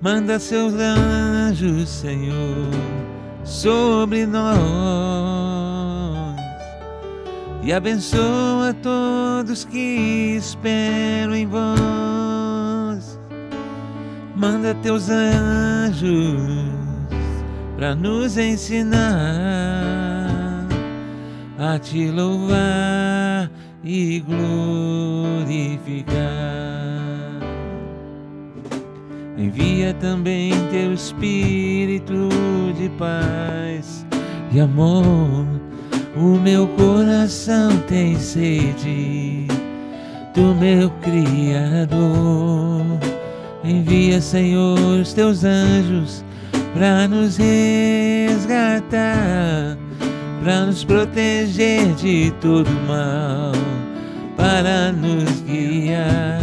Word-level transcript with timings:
Manda 0.00 0.38
seus 0.38 0.72
anjos, 0.72 1.86
Senhor, 1.90 2.70
sobre 3.44 4.24
nós 4.24 4.50
e 7.62 7.70
abençoa 7.70 8.74
todos 8.82 9.66
que 9.66 10.36
esperam 10.38 11.34
em 11.34 11.46
vós. 11.46 13.20
Manda 14.34 14.74
teus 14.76 15.10
anjos 15.10 16.40
para 17.76 17.94
nos 17.94 18.38
ensinar 18.38 18.96
a 21.58 21.78
te 21.78 22.10
louvar 22.10 23.50
e 23.84 24.20
glorificar. 24.20 25.60
Envia 29.40 29.94
também 29.94 30.52
teu 30.70 30.92
espírito 30.92 32.28
de 32.76 32.90
paz 32.90 34.04
e 34.52 34.60
amor. 34.60 35.46
O 36.14 36.38
meu 36.38 36.68
coração 36.68 37.74
tem 37.88 38.18
sede 38.18 39.46
do 40.34 40.54
meu 40.56 40.90
Criador. 41.00 42.84
Envia, 43.64 44.20
Senhor, 44.20 44.78
os 45.00 45.14
teus 45.14 45.42
anjos 45.42 46.22
para 46.74 47.08
nos 47.08 47.38
resgatar, 47.38 48.68
para 50.44 50.66
nos 50.66 50.84
proteger 50.84 51.94
de 51.94 52.30
todo 52.42 52.68
mal, 52.86 53.52
para 54.36 54.92
nos 54.92 55.40
guiar, 55.40 56.42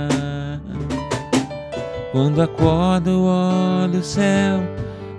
Quando 2.11 2.41
acordo, 2.41 3.23
olho 3.23 3.99
o 3.99 4.03
céu 4.03 4.59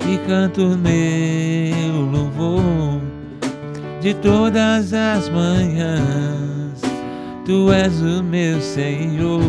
e 0.06 0.18
canto 0.26 0.76
meu 0.76 2.02
louvor 2.12 3.00
de 4.02 4.12
todas 4.14 4.92
as 4.92 5.28
manhãs. 5.30 6.82
Tu 7.46 7.72
és 7.72 8.02
o 8.02 8.22
meu 8.22 8.60
Senhor. 8.60 9.40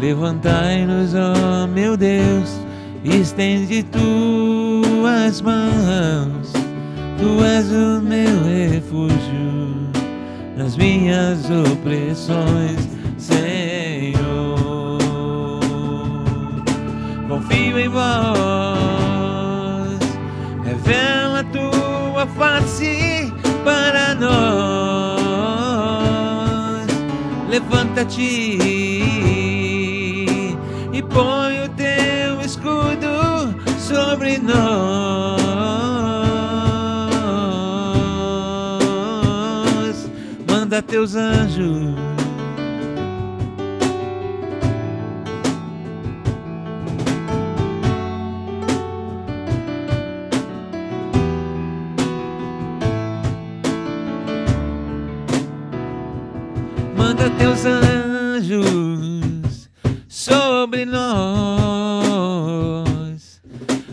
Levantai-nos, 0.00 1.14
ó 1.14 1.66
meu 1.68 1.96
Deus, 1.96 2.60
estende 3.04 3.84
tuas 3.84 5.40
mãos. 5.40 6.52
Tu 7.18 7.44
és 7.44 7.70
o 7.70 8.02
meu 8.02 8.42
refúgio 8.42 9.90
nas 10.56 10.76
minhas 10.76 11.48
opressões, 11.50 12.88
Senhor. 13.16 14.45
Confio 17.36 17.78
em 17.78 17.88
vós, 17.88 18.06
revela 20.64 21.44
tua 21.44 22.26
face 22.28 23.30
para 23.62 24.14
nós. 24.14 25.26
Levanta-te 27.50 28.58
e 30.94 31.02
põe 31.02 31.64
o 31.64 31.68
teu 31.76 32.40
escudo 32.40 33.54
sobre 33.78 34.38
nós. 34.38 34.56
Manda 40.48 40.80
teus 40.80 41.14
anjos. 41.14 42.05
Manda 57.16 57.30
teus 57.30 57.64
anjos 57.64 58.66
sobre 60.06 60.84
nós 60.84 61.00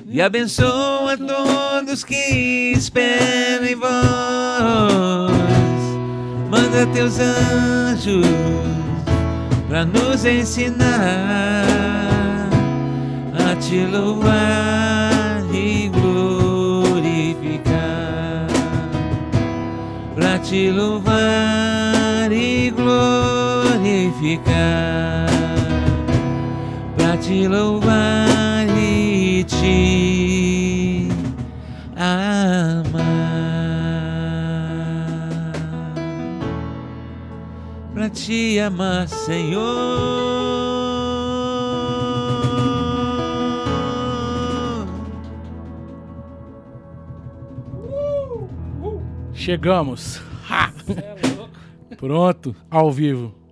e 0.09 0.21
abençoa 0.21 1.17
todos 1.17 2.03
que 2.03 2.73
esperam 2.75 3.65
em 3.65 3.75
vós. 3.75 3.89
Manda 6.51 6.85
teus 6.93 7.17
anjos 7.17 8.25
para 9.69 9.85
nos 9.85 10.25
ensinar 10.25 10.83
a 13.49 13.55
te 13.55 13.85
louvar 13.85 15.45
e 15.53 15.87
glorificar, 15.87 17.67
para 20.13 20.39
te 20.39 20.69
louvar 20.71 21.72
glorificar, 24.23 25.27
para 26.95 27.17
te 27.17 27.47
louvar 27.47 28.67
e 28.77 29.43
te 29.43 31.09
amar, 31.95 32.93
para 37.93 38.09
te 38.09 38.59
amar, 38.59 39.07
Senhor. 39.09 39.63
Chegamos. 49.33 50.21
Ha! 50.49 50.71
Pronto, 51.97 52.55
ao 52.71 52.89
vivo. 52.89 53.42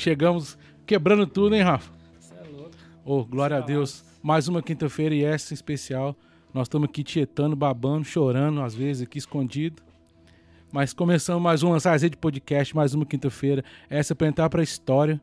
Chegamos 0.00 0.56
quebrando 0.86 1.26
tudo, 1.26 1.54
hein, 1.54 1.60
Rafa? 1.60 1.92
Ô, 3.04 3.22
glória 3.22 3.58
a 3.58 3.60
Deus. 3.60 4.02
Mais 4.22 4.48
uma 4.48 4.62
quinta-feira 4.62 5.14
e 5.14 5.22
essa 5.22 5.52
em 5.52 5.54
especial. 5.54 6.16
Nós 6.54 6.68
estamos 6.68 6.88
aqui 6.88 7.04
tietando, 7.04 7.54
babando, 7.54 8.06
chorando, 8.06 8.62
às 8.62 8.74
vezes 8.74 9.02
aqui 9.02 9.18
escondido. 9.18 9.82
Mas 10.72 10.94
começamos 10.94 11.42
mais 11.42 11.62
um 11.62 11.68
lançar 11.68 11.98
de 11.98 12.16
podcast, 12.16 12.74
mais 12.74 12.94
uma 12.94 13.04
quinta-feira. 13.04 13.62
Essa 13.90 14.14
é 14.14 14.16
para 14.16 14.26
entrar 14.26 14.48
para 14.48 14.62
a 14.62 14.64
história, 14.64 15.20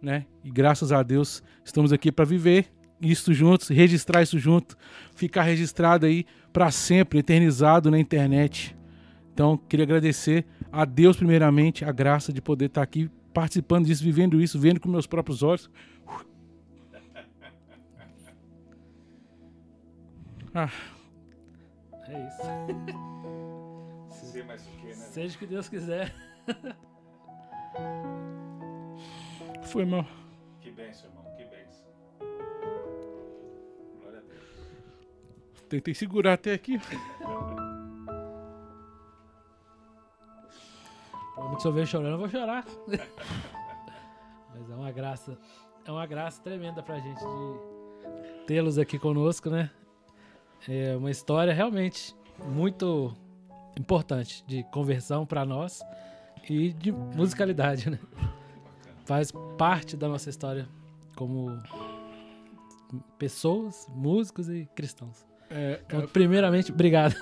né? 0.00 0.24
E 0.42 0.50
graças 0.50 0.92
a 0.92 1.02
Deus 1.02 1.42
estamos 1.62 1.92
aqui 1.92 2.10
para 2.10 2.24
viver 2.24 2.72
isso 2.98 3.34
juntos, 3.34 3.68
registrar 3.68 4.22
isso 4.22 4.38
junto, 4.38 4.78
ficar 5.14 5.42
registrado 5.42 6.06
aí 6.06 6.24
para 6.54 6.70
sempre, 6.70 7.18
eternizado 7.18 7.90
na 7.90 7.98
internet. 7.98 8.74
Então, 9.34 9.58
queria 9.58 9.84
agradecer 9.84 10.46
a 10.72 10.86
Deus, 10.86 11.18
primeiramente, 11.18 11.84
a 11.84 11.92
graça 11.92 12.32
de 12.32 12.40
poder 12.40 12.64
estar 12.64 12.80
aqui 12.80 13.10
participando 13.36 13.84
disso, 13.84 14.02
vivendo 14.02 14.40
isso, 14.40 14.58
vendo 14.58 14.80
com 14.80 14.88
meus 14.88 15.06
próprios 15.06 15.42
olhos. 15.42 15.70
Ah, 20.54 20.70
É 22.08 22.26
isso. 22.26 22.46
Seja 25.12 25.36
o 25.36 25.38
que 25.38 25.46
Deus 25.46 25.68
quiser. 25.68 26.14
foi 29.64 29.84
mal. 29.84 30.06
Que 30.62 30.70
benção, 30.70 31.10
irmão, 31.10 31.24
que 31.36 31.44
benção. 31.44 31.84
Glória 34.00 34.20
a 34.20 34.22
Deus. 34.22 35.68
Tentei 35.68 35.92
segurar 35.92 36.32
até 36.32 36.54
aqui. 36.54 36.80
Se 41.58 41.66
eu 41.68 41.72
ver 41.72 41.86
chorando, 41.86 42.12
eu 42.12 42.18
vou 42.18 42.28
chorar. 42.28 42.64
Mas 44.54 44.70
é 44.70 44.74
uma 44.74 44.90
graça. 44.90 45.38
É 45.84 45.90
uma 45.92 46.06
graça 46.06 46.42
tremenda 46.42 46.82
pra 46.82 46.98
gente 46.98 47.20
de 47.20 48.44
tê-los 48.46 48.78
aqui 48.78 48.98
conosco, 48.98 49.48
né? 49.50 49.70
É 50.68 50.96
uma 50.96 51.10
história 51.10 51.52
realmente 51.52 52.14
muito 52.48 53.14
importante 53.78 54.44
de 54.46 54.64
conversão 54.64 55.24
pra 55.26 55.44
nós 55.44 55.82
e 56.48 56.72
de 56.72 56.90
musicalidade, 56.90 57.90
né? 57.90 57.98
Faz 59.04 59.30
parte 59.56 59.96
da 59.96 60.08
nossa 60.08 60.28
história 60.30 60.66
como 61.16 61.62
pessoas, 63.18 63.86
músicos 63.94 64.48
e 64.48 64.68
cristãos. 64.74 65.24
É, 65.50 65.80
Então, 65.86 66.06
primeiramente, 66.08 66.72
obrigado. 66.72 67.14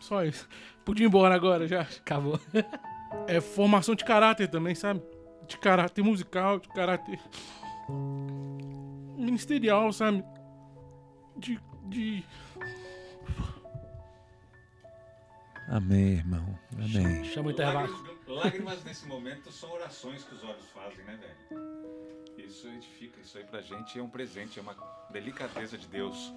só 0.00 0.24
isso. 0.24 0.48
Podia 0.84 1.04
ir 1.04 1.08
embora 1.08 1.34
agora 1.34 1.66
já. 1.68 1.82
Acabou. 1.82 2.40
É 3.26 3.40
formação 3.40 3.94
de 3.94 4.04
caráter 4.04 4.48
também, 4.48 4.74
sabe? 4.74 5.02
De 5.46 5.58
caráter 5.58 6.02
musical, 6.02 6.58
de 6.58 6.68
caráter 6.68 7.18
ministerial, 9.16 9.92
sabe? 9.92 10.24
De. 11.36 11.60
de... 11.84 12.24
Amém, 15.68 16.14
irmão. 16.14 16.58
Amém. 16.76 17.24
Chama 17.24 17.48
o 17.48 17.50
intervalo. 17.52 17.88
Lágrimas, 17.88 18.44
lágrimas 18.44 18.84
nesse 18.84 19.06
momento 19.06 19.52
são 19.52 19.70
orações 19.72 20.24
que 20.24 20.34
os 20.34 20.42
olhos 20.42 20.64
fazem, 20.74 21.04
né, 21.04 21.16
velho? 21.16 21.70
Isso 22.38 22.66
edifica, 22.66 23.20
isso 23.20 23.38
aí 23.38 23.44
pra 23.44 23.60
gente 23.60 23.98
é 23.98 24.02
um 24.02 24.08
presente, 24.08 24.58
é 24.58 24.62
uma 24.62 24.74
delicadeza 25.12 25.78
de 25.78 25.86
Deus. 25.86 26.32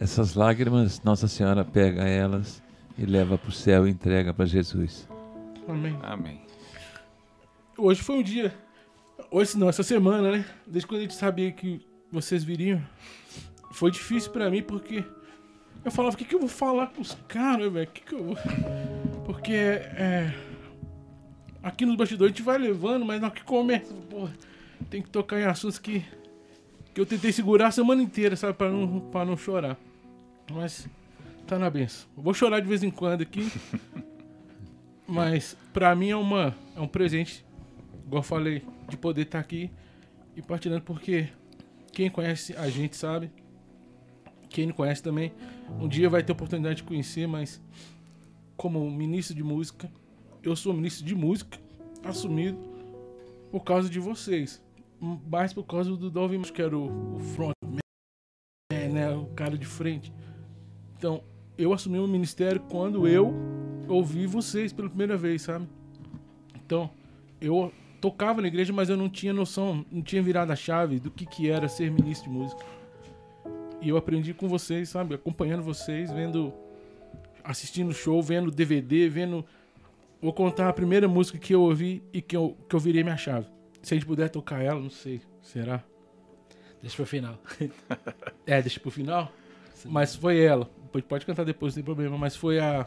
Essas 0.00 0.34
lágrimas, 0.34 1.02
Nossa 1.02 1.28
Senhora 1.28 1.64
pega 1.64 2.08
elas 2.08 2.62
e 2.96 3.04
leva 3.04 3.36
para 3.36 3.48
o 3.48 3.52
céu 3.52 3.86
e 3.86 3.90
entrega 3.90 4.32
para 4.32 4.46
Jesus. 4.46 5.06
Amém. 5.68 5.98
Amém. 6.02 6.40
Hoje 7.76 8.02
foi 8.02 8.16
um 8.16 8.22
dia. 8.22 8.54
Hoje 9.30 9.58
não, 9.58 9.68
essa 9.68 9.82
semana, 9.82 10.32
né? 10.32 10.44
Desde 10.66 10.86
quando 10.86 11.00
a 11.00 11.02
gente 11.02 11.14
sabia 11.14 11.52
que 11.52 11.86
vocês 12.10 12.42
viriam. 12.42 12.82
Foi 13.72 13.90
difícil 13.90 14.32
pra 14.32 14.50
mim 14.50 14.62
porque. 14.62 15.04
Eu 15.84 15.92
falava, 15.92 16.14
o 16.14 16.18
que, 16.18 16.24
que 16.24 16.34
eu 16.34 16.40
vou 16.40 16.48
falar 16.48 16.88
com 16.88 17.02
os 17.02 17.16
caras, 17.28 17.70
velho? 17.70 17.88
O 17.88 17.92
que, 17.92 18.00
que 18.00 18.14
eu 18.14 18.24
vou. 18.24 18.36
Porque 19.26 19.52
é. 19.52 20.34
Aqui 21.62 21.84
nos 21.84 21.96
bastidores 21.96 22.32
a 22.32 22.36
gente 22.36 22.44
vai 22.44 22.56
levando, 22.56 23.04
mas 23.04 23.20
na 23.20 23.26
hora 23.26 23.36
que 23.36 23.44
começa, 23.44 23.92
porra, 24.08 24.32
tem 24.88 25.02
que 25.02 25.10
tocar 25.10 25.38
em 25.38 25.44
assuntos 25.44 25.78
que. 25.78 26.02
Que 26.94 27.00
eu 27.00 27.06
tentei 27.06 27.30
segurar 27.30 27.68
a 27.68 27.70
semana 27.70 28.02
inteira, 28.02 28.34
sabe? 28.36 28.54
Pra 28.54 28.70
não, 28.70 29.00
pra 29.00 29.24
não 29.24 29.36
chorar. 29.36 29.76
Mas. 30.50 30.88
Tá 31.46 31.58
na 31.58 31.68
benção. 31.68 32.08
Eu 32.16 32.22
vou 32.22 32.34
chorar 32.34 32.60
de 32.60 32.68
vez 32.68 32.82
em 32.82 32.90
quando 32.90 33.20
aqui. 33.22 33.52
Mas 35.08 35.56
pra 35.72 35.94
mim 35.96 36.10
é 36.10 36.16
uma 36.16 36.54
é 36.76 36.80
um 36.80 36.86
presente, 36.86 37.42
igual 38.06 38.20
eu 38.20 38.22
falei, 38.22 38.62
de 38.90 38.96
poder 38.96 39.22
estar 39.22 39.38
aqui 39.38 39.70
e 40.36 40.42
partilhando 40.42 40.82
porque 40.82 41.30
quem 41.90 42.10
conhece 42.10 42.54
a 42.54 42.68
gente 42.68 42.94
sabe. 42.94 43.30
Quem 44.50 44.66
não 44.66 44.74
conhece 44.74 45.02
também, 45.02 45.32
um 45.80 45.88
dia 45.88 46.08
vai 46.08 46.22
ter 46.22 46.32
oportunidade 46.32 46.76
de 46.76 46.82
conhecer, 46.82 47.26
mas 47.26 47.60
como 48.56 48.90
ministro 48.90 49.34
de 49.34 49.42
música, 49.42 49.90
eu 50.42 50.54
sou 50.54 50.72
ministro 50.74 51.04
de 51.04 51.14
música 51.14 51.58
assumido 52.04 52.58
por 53.50 53.64
causa 53.64 53.88
de 53.88 53.98
vocês. 53.98 54.62
Mais 55.00 55.52
por 55.52 55.64
causa 55.64 55.96
do 55.96 56.10
Dolvin, 56.10 56.42
que 56.42 56.60
era 56.60 56.76
o, 56.76 57.16
o 57.16 57.18
frontman, 57.20 57.80
né, 58.92 59.10
o 59.14 59.26
cara 59.26 59.56
de 59.56 59.66
frente. 59.66 60.12
Então, 60.96 61.22
eu 61.56 61.72
assumi 61.72 61.98
o 61.98 62.08
ministério 62.08 62.60
quando 62.68 63.06
eu 63.06 63.57
ouvi 63.88 64.26
vocês 64.26 64.72
pela 64.72 64.88
primeira 64.88 65.16
vez, 65.16 65.42
sabe? 65.42 65.66
Então, 66.64 66.90
eu 67.40 67.72
tocava 68.00 68.40
na 68.42 68.48
igreja, 68.48 68.72
mas 68.72 68.88
eu 68.88 68.96
não 68.96 69.08
tinha 69.08 69.32
noção, 69.32 69.84
não 69.90 70.02
tinha 70.02 70.22
virado 70.22 70.52
a 70.52 70.56
chave 70.56 70.98
do 71.00 71.10
que, 71.10 71.26
que 71.26 71.48
era 71.50 71.68
ser 71.68 71.90
ministro 71.90 72.30
de 72.30 72.36
música. 72.36 72.64
E 73.80 73.88
eu 73.88 73.96
aprendi 73.96 74.34
com 74.34 74.48
vocês, 74.48 74.88
sabe? 74.88 75.14
Acompanhando 75.14 75.62
vocês, 75.62 76.10
vendo, 76.10 76.52
assistindo 77.44 77.92
show, 77.92 78.22
vendo 78.22 78.50
DVD, 78.50 79.08
vendo. 79.08 79.44
Vou 80.20 80.32
contar 80.32 80.68
a 80.68 80.72
primeira 80.72 81.06
música 81.06 81.38
que 81.38 81.54
eu 81.54 81.62
ouvi 81.62 82.02
e 82.12 82.20
que 82.20 82.36
eu, 82.36 82.56
que 82.68 82.74
eu 82.74 82.80
virei 82.80 83.02
minha 83.04 83.16
chave. 83.16 83.46
Se 83.82 83.94
a 83.94 83.96
gente 83.96 84.06
puder 84.06 84.28
tocar 84.30 84.60
ela, 84.62 84.80
não 84.80 84.90
sei. 84.90 85.20
Será? 85.40 85.82
Deixa 86.82 86.96
pro 86.96 87.06
final. 87.06 87.38
É, 88.46 88.60
deixa 88.60 88.80
pro 88.80 88.90
final. 88.90 89.30
Mas 89.84 90.14
foi 90.16 90.40
ela. 90.40 90.68
Pode- 90.90 91.04
Pode 91.06 91.24
cantar 91.26 91.44
depois, 91.44 91.72
não 91.72 91.76
tem 91.76 91.84
problema. 91.84 92.18
Mas 92.18 92.34
foi 92.34 92.58
a. 92.58 92.86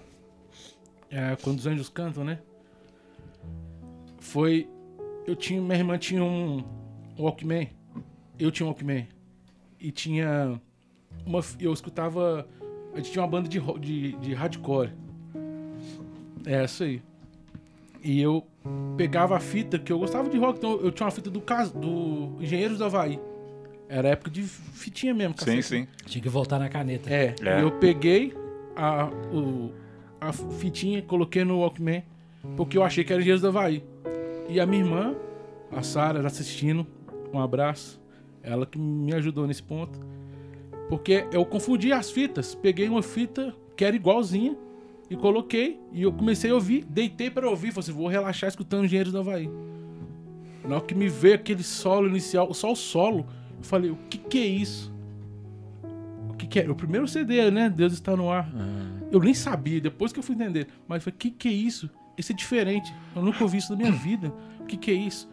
é, 1.11 1.35
quando 1.41 1.59
os 1.59 1.67
anjos 1.67 1.89
cantam, 1.89 2.23
né? 2.23 2.39
Foi. 4.19 4.67
Eu 5.25 5.35
tinha. 5.35 5.61
Minha 5.61 5.75
irmã 5.75 5.97
tinha 5.97 6.23
um 6.23 6.63
Walkman. 7.17 7.69
Eu 8.39 8.51
tinha 8.51 8.65
um 8.65 8.69
Walkman. 8.69 9.07
E 9.79 9.91
tinha. 9.91 10.59
Uma, 11.25 11.41
eu 11.59 11.73
escutava. 11.73 12.47
A 12.93 12.97
gente 12.97 13.11
tinha 13.11 13.21
uma 13.23 13.27
banda 13.29 13.47
de, 13.47 13.59
de, 13.79 14.11
de 14.13 14.33
hardcore. 14.33 14.91
É, 16.45 16.63
essa 16.63 16.83
aí. 16.83 17.01
E 18.03 18.19
eu 18.19 18.45
pegava 18.97 19.35
a 19.37 19.39
fita, 19.39 19.77
que 19.77 19.91
eu 19.91 19.99
gostava 19.99 20.27
de 20.27 20.37
rock, 20.37 20.57
então 20.57 20.71
eu 20.81 20.91
tinha 20.91 21.05
uma 21.05 21.11
fita 21.11 21.29
do, 21.29 21.39
cas- 21.39 21.69
do 21.71 22.35
Engenheiros 22.39 22.79
do 22.79 22.85
Havaí. 22.85 23.19
Era 23.87 24.09
época 24.09 24.31
de 24.31 24.41
fitinha 24.43 25.13
mesmo, 25.13 25.33
Sim, 25.37 25.45
cacete. 25.45 25.63
sim. 25.63 25.87
Tinha 26.05 26.21
que 26.21 26.29
voltar 26.29 26.57
na 26.57 26.67
caneta. 26.67 27.09
É, 27.13 27.35
É. 27.43 27.61
eu 27.61 27.71
peguei 27.73 28.33
a, 28.75 29.05
o, 29.31 29.71
a 30.21 30.31
fitinha, 30.31 31.01
coloquei 31.01 31.43
no 31.43 31.59
Walkman, 31.61 32.03
porque 32.55 32.77
eu 32.77 32.83
achei 32.83 33.03
que 33.03 33.11
era 33.11 33.19
Engenheiros 33.19 33.41
do 33.41 33.47
Havaí. 33.47 33.83
E 34.47 34.59
a 34.59 34.65
minha 34.67 34.83
irmã, 34.83 35.15
a 35.71 35.81
Sara, 35.81 36.25
assistindo, 36.25 36.85
um 37.33 37.39
abraço. 37.39 37.99
Ela 38.43 38.65
que 38.65 38.77
me 38.77 39.13
ajudou 39.13 39.47
nesse 39.47 39.63
ponto. 39.63 39.99
Porque 40.87 41.25
eu 41.31 41.43
confundi 41.43 41.91
as 41.91 42.11
fitas. 42.11 42.53
Peguei 42.53 42.87
uma 42.87 43.01
fita 43.01 43.55
que 43.75 43.83
era 43.83 43.95
igualzinha 43.95 44.55
e 45.09 45.15
coloquei. 45.15 45.79
E 45.91 46.03
eu 46.03 46.13
comecei 46.13 46.51
a 46.51 46.55
ouvir, 46.55 46.85
deitei 46.85 47.31
para 47.31 47.49
ouvir. 47.49 47.71
Falei 47.71 47.89
assim, 47.89 47.97
vou 47.97 48.07
relaxar 48.07 48.47
escutando 48.47 48.85
Engenheiros 48.85 49.11
do 49.11 49.19
Havaí. 49.19 49.49
Na 50.63 50.75
hora 50.75 50.85
que 50.85 50.93
me 50.93 51.07
veio 51.07 51.35
aquele 51.35 51.63
solo 51.63 52.07
inicial, 52.07 52.53
só 52.53 52.71
o 52.71 52.75
solo, 52.75 53.25
eu 53.57 53.63
falei, 53.63 53.89
o 53.89 53.97
que 54.09 54.17
que 54.17 54.37
é 54.37 54.45
isso? 54.45 54.90
O 56.51 56.53
que 56.53 56.59
é? 56.59 56.69
O 56.69 56.75
primeiro 56.75 57.07
CD, 57.07 57.49
né? 57.49 57.69
Deus 57.69 57.93
está 57.93 58.13
no 58.13 58.29
ar. 58.29 58.45
Eu 59.09 59.21
nem 59.21 59.33
sabia, 59.33 59.79
depois 59.79 60.11
que 60.11 60.19
eu 60.19 60.23
fui 60.23 60.35
entender. 60.35 60.67
Mas 60.85 60.97
eu 60.97 61.03
falei, 61.05 61.15
o 61.15 61.17
que 61.17 61.31
que 61.31 61.47
é 61.47 61.51
isso? 61.51 61.89
Isso 62.17 62.33
é 62.33 62.35
diferente. 62.35 62.93
Eu 63.15 63.21
nunca 63.21 63.41
ouvi 63.41 63.57
isso 63.57 63.71
na 63.71 63.77
minha 63.77 63.91
vida. 63.93 64.33
O 64.59 64.65
que 64.65 64.75
que 64.75 64.91
é 64.91 64.93
isso? 64.93 65.29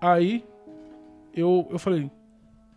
Aí, 0.00 0.44
eu, 1.32 1.68
eu 1.70 1.78
falei, 1.78 2.10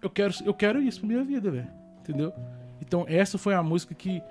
eu 0.04 0.10
quero, 0.12 0.32
eu 0.46 0.54
quero 0.54 0.80
isso 0.80 1.00
pra 1.00 1.08
minha 1.08 1.24
vida, 1.24 1.50
velho. 1.50 1.68
Entendeu? 2.02 2.32
Então, 2.80 3.06
essa 3.10 3.40
foi 3.40 3.56
a 3.56 3.64
música 3.64 3.96
que, 3.96 4.22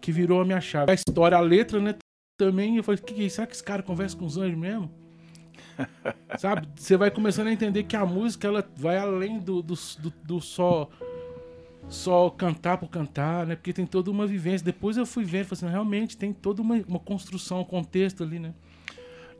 que 0.00 0.12
virou 0.12 0.40
a 0.40 0.44
minha 0.44 0.60
chave. 0.60 0.92
A 0.92 0.94
história, 0.94 1.36
a 1.36 1.40
letra, 1.40 1.80
né? 1.80 1.96
Também, 2.38 2.76
eu 2.76 2.84
falei, 2.84 3.00
que 3.00 3.12
que 3.12 3.22
é 3.22 3.24
isso? 3.24 3.34
Será 3.34 3.46
que 3.48 3.54
esse 3.54 3.64
cara 3.64 3.82
conversa 3.82 4.16
com 4.16 4.24
os 4.24 4.38
anjos 4.38 4.56
mesmo? 4.56 4.88
Sabe? 6.38 6.68
Você 6.76 6.96
vai 6.96 7.10
começando 7.10 7.48
a 7.48 7.52
entender 7.52 7.82
que 7.82 7.96
a 7.96 8.06
música, 8.06 8.46
ela 8.46 8.64
vai 8.76 8.98
além 8.98 9.40
do, 9.40 9.60
do, 9.60 9.74
do, 9.74 10.10
do 10.22 10.40
só 10.40 10.88
só 11.88 12.28
cantar 12.30 12.78
por 12.78 12.88
cantar, 12.88 13.46
né? 13.46 13.56
Porque 13.56 13.72
tem 13.72 13.86
toda 13.86 14.10
uma 14.10 14.26
vivência. 14.26 14.64
Depois 14.64 14.96
eu 14.96 15.06
fui 15.06 15.24
vendo, 15.24 15.46
falei 15.46 15.64
assim, 15.64 15.70
realmente 15.72 16.16
tem 16.16 16.32
toda 16.32 16.60
uma, 16.62 16.76
uma 16.86 16.98
construção, 16.98 17.60
um 17.60 17.64
contexto 17.64 18.22
ali, 18.22 18.38
né? 18.38 18.52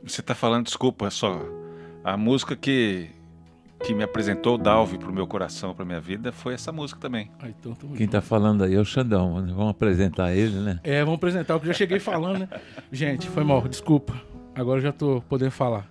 Você 0.03 0.21
tá 0.21 0.33
falando, 0.33 0.65
desculpa, 0.65 1.09
só. 1.09 1.41
A 2.03 2.15
música 2.17 2.55
que, 2.55 3.09
que 3.83 3.93
me 3.93 4.01
apresentou 4.03 4.55
o 4.55 4.57
Dalve 4.57 4.97
pro 4.97 5.11
meu 5.13 5.27
coração, 5.27 5.75
pra 5.75 5.83
minha 5.85 5.99
vida, 5.99 6.31
foi 6.31 6.53
essa 6.53 6.71
música 6.71 6.99
também. 6.99 7.29
Ah, 7.39 7.49
então, 7.49 7.75
Quem 7.75 7.95
junto. 7.97 8.11
tá 8.11 8.21
falando 8.21 8.63
aí 8.63 8.73
é 8.73 8.79
o 8.79 8.85
Xandão. 8.85 9.41
né? 9.41 9.53
Vamos 9.53 9.71
apresentar 9.71 10.33
ele, 10.33 10.57
né? 10.59 10.79
É, 10.83 11.01
vamos 11.03 11.17
apresentar 11.17 11.55
o 11.55 11.59
que 11.59 11.67
eu 11.67 11.73
já 11.73 11.77
cheguei 11.77 11.99
falando, 11.99 12.39
né? 12.39 12.49
Gente, 12.91 13.27
foi 13.27 13.43
mal, 13.43 13.67
desculpa. 13.67 14.19
Agora 14.55 14.79
eu 14.79 14.83
já 14.83 14.91
tô 14.91 15.21
podendo 15.27 15.51
falar. 15.51 15.87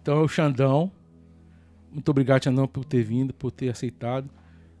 Então 0.00 0.18
é 0.18 0.22
o 0.22 0.28
Xandão. 0.28 0.90
Muito 1.92 2.08
obrigado, 2.08 2.42
Xandão, 2.44 2.66
por 2.66 2.84
ter 2.84 3.02
vindo, 3.02 3.34
por 3.34 3.50
ter 3.50 3.68
aceitado. 3.68 4.30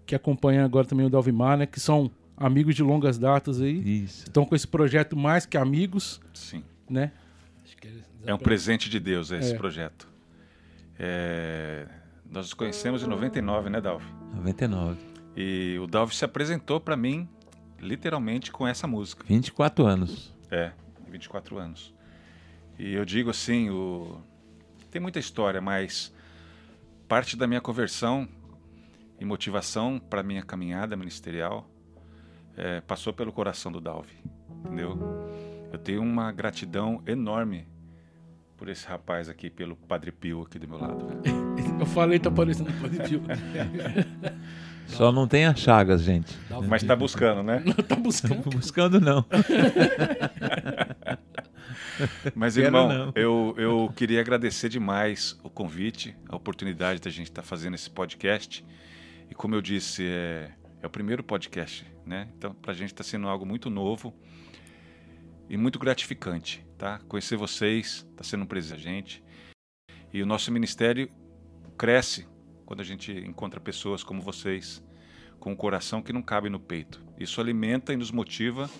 Que 0.06 0.14
acompanha 0.14 0.64
agora 0.64 0.86
também 0.86 1.06
o 1.06 1.10
Dalvimar, 1.10 1.56
né? 1.56 1.66
Que 1.66 1.80
são 1.80 2.10
amigos 2.36 2.74
de 2.74 2.82
longas 2.82 3.18
datas 3.18 3.60
aí. 3.60 4.02
Isso. 4.04 4.24
Estão 4.24 4.44
com 4.44 4.54
esse 4.54 4.66
projeto 4.66 5.16
mais 5.16 5.46
que 5.46 5.56
amigos, 5.56 6.20
Sim. 6.32 6.62
né? 6.88 7.12
Acho 7.64 7.76
que 7.76 7.86
eles- 7.88 8.04
É 8.26 8.34
um 8.34 8.38
presente 8.38 8.88
de 8.90 8.98
Deus 9.00 9.30
esse 9.30 9.54
É. 9.54 9.56
projeto. 9.56 10.08
É, 10.98 11.86
Nós 12.30 12.46
nos 12.46 12.54
conhecemos 12.54 13.02
em 13.02 13.06
99, 13.06 13.70
né, 13.70 13.80
Dalve? 13.80 14.04
99. 14.34 14.98
E 15.36 15.78
o 15.80 15.86
Dalve 15.86 16.14
se 16.16 16.24
apresentou 16.24 16.80
pra 16.80 16.96
mim, 16.96 17.28
literalmente, 17.80 18.50
com 18.50 18.66
essa 18.66 18.86
música. 18.88 19.24
24 19.28 19.86
anos. 19.86 20.34
É, 20.50 20.72
24 21.08 21.58
anos. 21.58 21.94
E 22.78 22.92
eu 22.92 23.04
digo 23.04 23.30
assim, 23.30 23.70
o... 23.70 24.20
tem 24.90 25.00
muita 25.00 25.18
história, 25.20 25.60
mas 25.60 26.12
parte 27.06 27.36
da 27.36 27.46
minha 27.46 27.60
conversão 27.60 28.28
e 29.18 29.24
motivação 29.24 29.98
para 29.98 30.22
minha 30.22 30.42
caminhada 30.42 30.96
ministerial 30.96 31.68
é, 32.56 32.80
passou 32.80 33.12
pelo 33.12 33.32
coração 33.32 33.70
do 33.70 33.80
Dalvi, 33.80 34.16
entendeu? 34.64 34.98
Eu 35.72 35.78
tenho 35.78 36.02
uma 36.02 36.30
gratidão 36.30 37.02
enorme 37.06 37.66
por 38.56 38.68
esse 38.68 38.86
rapaz 38.86 39.28
aqui, 39.28 39.50
pelo 39.50 39.76
Padre 39.76 40.12
Pio 40.12 40.42
aqui 40.42 40.58
do 40.58 40.68
meu 40.68 40.78
lado. 40.78 41.06
velho. 41.06 41.22
Eu 41.80 41.86
falei, 41.86 42.18
tá 42.20 42.30
parecendo 42.30 42.70
um 42.70 42.80
Padre 42.80 43.08
Pio. 43.08 43.22
Só 44.86 45.10
não 45.10 45.26
tem 45.26 45.46
as 45.46 45.58
chagas, 45.58 46.02
gente. 46.02 46.36
Mas 46.68 46.82
tá 46.82 46.94
buscando, 46.94 47.42
né? 47.42 47.64
tá 47.88 47.96
buscando. 47.96 48.50
Buscando 48.50 49.00
não. 49.00 49.24
Mas, 52.34 52.54
Quero 52.54 52.66
irmão, 52.66 52.88
não. 52.88 53.12
eu, 53.14 53.54
eu 53.56 53.92
queria 53.94 54.20
agradecer 54.20 54.68
demais 54.68 55.38
o 55.42 55.50
convite, 55.50 56.14
a 56.28 56.36
oportunidade 56.36 57.00
da 57.00 57.10
gente 57.10 57.30
estar 57.30 57.42
fazendo 57.42 57.74
esse 57.74 57.88
podcast. 57.88 58.64
E 59.34 59.36
como 59.36 59.56
eu 59.56 59.60
disse, 59.60 60.06
é, 60.06 60.52
é 60.80 60.86
o 60.86 60.90
primeiro 60.90 61.24
podcast, 61.24 61.84
né? 62.06 62.28
Então, 62.38 62.54
pra 62.54 62.72
gente 62.72 62.92
está 62.92 63.02
sendo 63.02 63.26
algo 63.28 63.44
muito 63.44 63.68
novo 63.68 64.14
e 65.50 65.56
muito 65.56 65.76
gratificante, 65.76 66.64
tá? 66.78 67.00
Conhecer 67.08 67.36
vocês, 67.36 68.06
está 68.12 68.22
sendo 68.22 68.44
um 68.44 68.46
presente 68.46 68.74
a 68.74 68.78
gente. 68.78 69.24
E 70.12 70.22
o 70.22 70.26
nosso 70.26 70.52
ministério 70.52 71.10
cresce 71.76 72.28
quando 72.64 72.78
a 72.78 72.84
gente 72.84 73.10
encontra 73.10 73.58
pessoas 73.58 74.04
como 74.04 74.22
vocês, 74.22 74.80
com 75.40 75.50
um 75.50 75.56
coração 75.56 76.00
que 76.00 76.12
não 76.12 76.22
cabe 76.22 76.48
no 76.48 76.60
peito. 76.60 77.04
Isso 77.18 77.40
alimenta 77.40 77.92
e 77.92 77.96
nos 77.96 78.12
motiva 78.12 78.70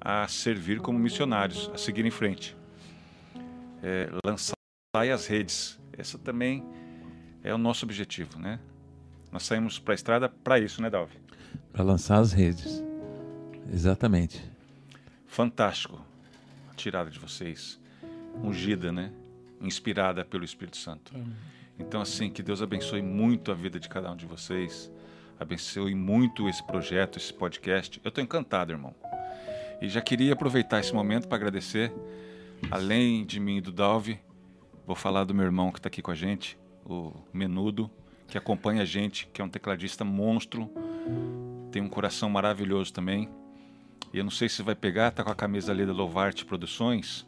a 0.00 0.28
servir 0.28 0.78
como 0.78 0.96
missionários, 0.96 1.72
a 1.74 1.76
seguir 1.76 2.06
em 2.06 2.10
frente. 2.12 2.56
É, 3.82 4.08
lançar 4.24 4.54
as 4.94 5.26
redes. 5.26 5.76
Essa 5.92 6.16
também 6.20 6.64
é 7.42 7.52
o 7.52 7.58
nosso 7.58 7.84
objetivo, 7.84 8.38
né? 8.38 8.60
Nós 9.30 9.42
saímos 9.42 9.78
para 9.78 9.94
a 9.94 9.96
estrada 9.96 10.28
para 10.28 10.58
isso, 10.58 10.80
né, 10.80 10.88
Dalvi? 10.88 11.16
Para 11.72 11.82
lançar 11.84 12.18
as 12.18 12.32
redes. 12.32 12.82
Exatamente. 13.72 14.42
Fantástico 15.26 16.00
a 16.70 16.74
tirada 16.74 17.10
de 17.10 17.18
vocês. 17.18 17.78
Ungida, 18.42 18.90
né? 18.90 19.12
Inspirada 19.60 20.24
pelo 20.24 20.44
Espírito 20.44 20.76
Santo. 20.76 21.12
Então, 21.78 22.00
assim, 22.00 22.30
que 22.30 22.42
Deus 22.42 22.62
abençoe 22.62 23.02
muito 23.02 23.52
a 23.52 23.54
vida 23.54 23.78
de 23.78 23.88
cada 23.88 24.10
um 24.10 24.16
de 24.16 24.26
vocês. 24.26 24.90
Abençoe 25.38 25.94
muito 25.94 26.48
esse 26.48 26.62
projeto, 26.64 27.18
esse 27.18 27.32
podcast. 27.32 28.00
Eu 28.02 28.08
estou 28.08 28.22
encantado, 28.22 28.72
irmão. 28.72 28.94
E 29.80 29.88
já 29.88 30.00
queria 30.00 30.32
aproveitar 30.32 30.80
esse 30.80 30.92
momento 30.92 31.28
para 31.28 31.36
agradecer, 31.36 31.92
além 32.70 33.24
de 33.24 33.38
mim 33.38 33.58
e 33.58 33.60
do 33.60 33.70
Dalvi, 33.70 34.20
vou 34.84 34.96
falar 34.96 35.22
do 35.22 35.32
meu 35.32 35.44
irmão 35.44 35.70
que 35.70 35.78
está 35.78 35.88
aqui 35.88 36.02
com 36.02 36.10
a 36.10 36.14
gente, 36.14 36.58
o 36.84 37.12
Menudo, 37.32 37.88
que 38.28 38.36
acompanha 38.36 38.82
a 38.82 38.84
gente, 38.84 39.26
que 39.32 39.40
é 39.40 39.44
um 39.44 39.48
tecladista 39.48 40.04
monstro, 40.04 40.70
tem 41.72 41.82
um 41.82 41.88
coração 41.88 42.28
maravilhoso 42.30 42.92
também. 42.92 43.28
E 44.12 44.18
eu 44.18 44.24
não 44.24 44.30
sei 44.30 44.48
se 44.48 44.62
vai 44.62 44.74
pegar, 44.74 45.10
tá 45.10 45.24
com 45.24 45.30
a 45.30 45.34
camisa 45.34 45.72
ali 45.72 45.84
da 45.84 45.92
Lovarte 45.92 46.44
Produções. 46.44 47.26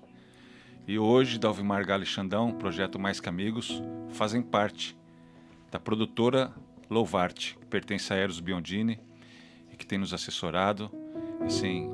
E 0.86 0.98
hoje, 0.98 1.38
Dalvimar 1.38 1.84
Galo 1.86 2.04
Xandão, 2.04 2.52
projeto 2.52 2.98
Mais 2.98 3.20
Que 3.20 3.28
Amigos, 3.28 3.82
fazem 4.10 4.42
parte 4.42 4.96
da 5.70 5.78
produtora 5.78 6.52
Louvarte, 6.88 7.56
que 7.60 7.66
pertence 7.66 8.12
a 8.12 8.16
Eros 8.16 8.40
Biondini 8.40 8.98
e 9.72 9.76
que 9.76 9.86
tem 9.86 9.98
nos 9.98 10.12
assessorado. 10.12 10.90
Assim, 11.44 11.88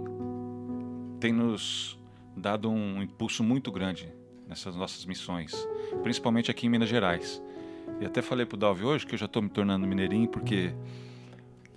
tem 1.21 1.33
nos 1.33 1.99
dado 2.37 2.71
um 2.71 3.03
impulso 3.03 3.45
muito 3.45 3.71
grande 3.71 4.13
nessas 4.49 4.75
nossas 4.75 5.05
missões, 5.05 5.53
principalmente 6.03 6.51
aqui 6.51 6.67
em 6.67 6.71
Minas 6.71 6.89
Gerais. 6.89 7.43
E 8.01 8.05
até 8.05 8.21
falei 8.23 8.45
pro 8.47 8.57
Dalvi 8.57 8.85
hoje 8.85 9.07
que 9.07 9.15
eu 9.15 9.19
já 9.19 9.27
estou 9.27 9.43
me 9.43 9.49
tornando 9.49 9.87
mineirinho 9.87 10.29
porque 10.29 10.73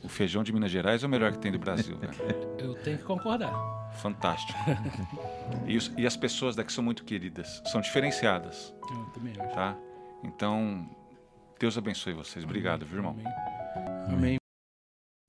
o 0.04 0.10
feijão 0.10 0.44
de 0.44 0.52
Minas 0.52 0.72
Gerais 0.72 1.04
é 1.04 1.08
o 1.08 1.10
melhor 1.10 1.32
que 1.32 1.40
tem 1.40 1.52
do 1.52 1.60
Brasil. 1.60 1.98
cara. 1.98 2.14
Eu 2.60 2.76
tenho 2.84 2.98
que 2.98 3.04
concordar. 3.04 3.54
Fantástico. 4.02 4.58
E, 5.66 5.76
os- 5.78 5.92
e 5.98 6.06
as 6.06 6.16
pessoas 6.16 6.56
daqui 6.56 6.72
são 6.72 6.84
muito 6.84 7.04
queridas, 7.04 7.62
são 7.66 7.82
diferenciadas, 7.82 8.74
Eu 8.90 9.06
também 9.14 9.34
acho. 9.40 9.54
tá? 9.56 9.78
Então, 10.24 10.90
Deus 11.60 11.78
abençoe 11.78 12.14
vocês. 12.14 12.44
Obrigado, 12.46 12.86
viu, 12.86 12.98
irmão? 12.98 13.16
Amém. 14.08 14.14
Amém. 14.14 14.38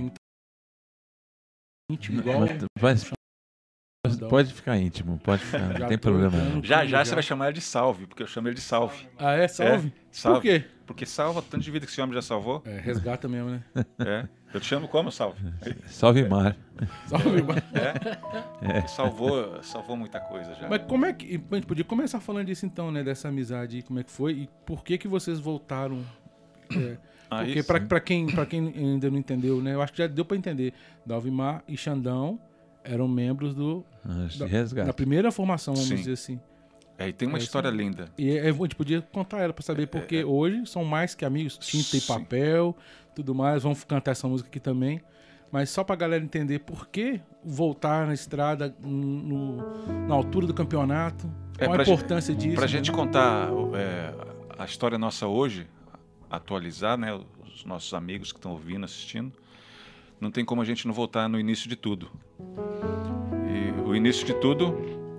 Muito 0.01 0.15
íntimo, 1.91 2.21
igual. 2.21 2.41
Mas- 2.81 3.11
mas 4.07 4.17
pode 4.29 4.53
ficar 4.55 4.77
íntimo, 4.79 5.19
pode 5.19 5.43
ficar, 5.45 5.59
não 5.69 5.77
Já 5.77 5.87
tem 5.89 5.99
tô 5.99 6.11
problema. 6.11 6.61
Já 6.63 6.85
já 6.87 7.05
você 7.05 7.15
vai 7.15 7.23
chamar 7.23 7.47
ele 7.47 7.55
de 7.55 7.61
salve, 7.61 8.07
porque 8.07 8.23
eu 8.23 8.27
chamo 8.27 8.49
ele 8.49 8.55
de 8.55 8.61
salve. 8.61 9.09
Ah, 9.19 9.33
é? 9.33 9.47
Salve? 9.49 9.93
Salve. 10.11 10.37
Por 10.39 10.43
quê? 10.43 10.71
Porque 10.91 11.07
salva 11.07 11.41
tanto 11.41 11.63
de 11.63 11.71
vida 11.71 11.87
que 11.87 11.93
esse 11.93 12.01
homem 12.01 12.13
já 12.13 12.21
salvou. 12.21 12.65
É, 12.67 12.81
resgata 12.81 13.29
mesmo, 13.29 13.49
né? 13.51 13.63
É. 14.01 14.27
Eu 14.53 14.59
te 14.61 14.67
chamo 14.67 14.89
como 14.89 15.13
salve? 15.13 15.41
Salve 15.87 16.29
Mar. 16.29 16.57
Salve. 17.07 17.45
É. 18.61 18.87
Salvou, 18.89 19.63
salvou 19.63 19.97
muita 19.97 20.19
coisa 20.19 20.53
já. 20.57 20.69
Mas 20.69 20.83
como 20.89 21.07
é 21.07 21.13
que. 21.13 21.41
A 21.49 21.55
gente 21.55 21.67
podia 21.67 21.85
começar 21.85 22.19
falando 22.19 22.47
disso 22.47 22.67
então, 22.67 22.91
né? 22.91 23.05
Dessa 23.05 23.29
amizade 23.29 23.77
aí, 23.77 23.83
como 23.85 24.01
é 24.01 24.03
que 24.03 24.11
foi 24.11 24.33
e 24.33 24.49
por 24.67 24.83
que 24.83 24.99
que 24.99 25.07
vocês 25.07 25.39
voltaram. 25.39 26.05
É, 26.73 26.97
Aí 27.31 27.47
porque 27.47 27.63
pra, 27.63 27.81
pra, 27.81 28.01
quem, 28.01 28.27
pra 28.27 28.45
quem 28.45 28.73
ainda 28.77 29.09
não 29.09 29.17
entendeu, 29.19 29.63
né? 29.63 29.75
Eu 29.75 29.83
acho 29.83 29.93
que 29.93 29.99
já 29.99 30.09
deu 30.09 30.25
pra 30.25 30.37
entender. 30.37 30.75
Dalvimar 31.07 31.63
e 31.69 31.77
Xandão 31.77 32.41
eram 32.83 33.07
membros 33.07 33.55
do, 33.55 33.85
Anjo 34.05 34.41
da, 34.41 34.47
de 34.47 34.51
resgate. 34.51 34.87
da 34.89 34.93
primeira 34.93 35.31
formação, 35.31 35.73
vamos 35.75 35.89
Sim. 35.89 35.95
dizer 35.95 36.13
assim. 36.15 36.41
É, 37.01 37.09
e 37.09 37.13
tem 37.15 37.27
uma 37.27 37.39
É 37.39 37.41
história 37.41 37.71
linda. 37.71 38.13
E 38.19 38.39
a 38.39 38.53
gente 38.53 38.75
podia 38.77 39.01
contar 39.01 39.39
ela 39.41 39.55
pra 39.55 39.63
saber, 39.65 39.87
porque 39.87 40.23
hoje 40.23 40.67
são 40.67 40.85
mais 40.85 41.15
que 41.15 41.25
amigos, 41.25 41.57
tinta 41.57 41.97
e 41.97 42.01
Sim. 42.01 42.07
papel, 42.13 42.77
tudo 43.15 43.35
mais. 43.35 43.63
Vamos 43.63 43.83
cantar 43.85 44.11
essa 44.11 44.29
música 44.29 44.51
aqui 44.51 44.61
também. 44.61 45.01
Mas 45.51 45.71
só 45.71 45.83
pra 45.83 45.97
galera 45.97 46.23
entender 46.23 46.59
por 46.61 46.89
que 46.89 47.19
voltar 47.43 48.07
na 48.07 48.13
estrada 48.13 48.77
no- 48.83 49.57
na 50.07 50.15
altura 50.15 50.47
do 50.47 50.53
campeonato, 50.55 51.27
É, 51.59 51.65
qual 51.65 51.71
a 51.73 51.75
pra 51.77 51.85
gente- 51.85 51.95
importância 51.97 52.35
disso. 52.35 52.55
Pra 52.55 52.63
né? 52.67 52.69
gente 52.69 52.93
contar 52.93 53.49
é, 53.75 54.15
a 54.59 54.65
história 54.67 54.99
nossa 54.99 55.27
hoje, 55.27 55.67
atualizar, 56.31 56.99
né, 56.99 57.19
os 57.43 57.65
nossos 57.65 57.93
amigos 57.95 58.31
que 58.31 58.39
estão 58.39 58.53
ouvindo, 58.53 58.85
assistindo, 58.85 59.33
não 60.21 60.31
tem 60.31 60.45
como 60.45 60.61
a 60.61 60.65
gente 60.67 60.87
não 60.87 60.93
voltar 60.93 61.29
no 61.31 61.41
início 61.41 61.67
de 61.69 61.77
tudo. 61.77 62.11
E 63.49 63.89
o 63.89 63.95
início 63.97 64.25
de 64.27 64.35
tudo, 64.35 64.67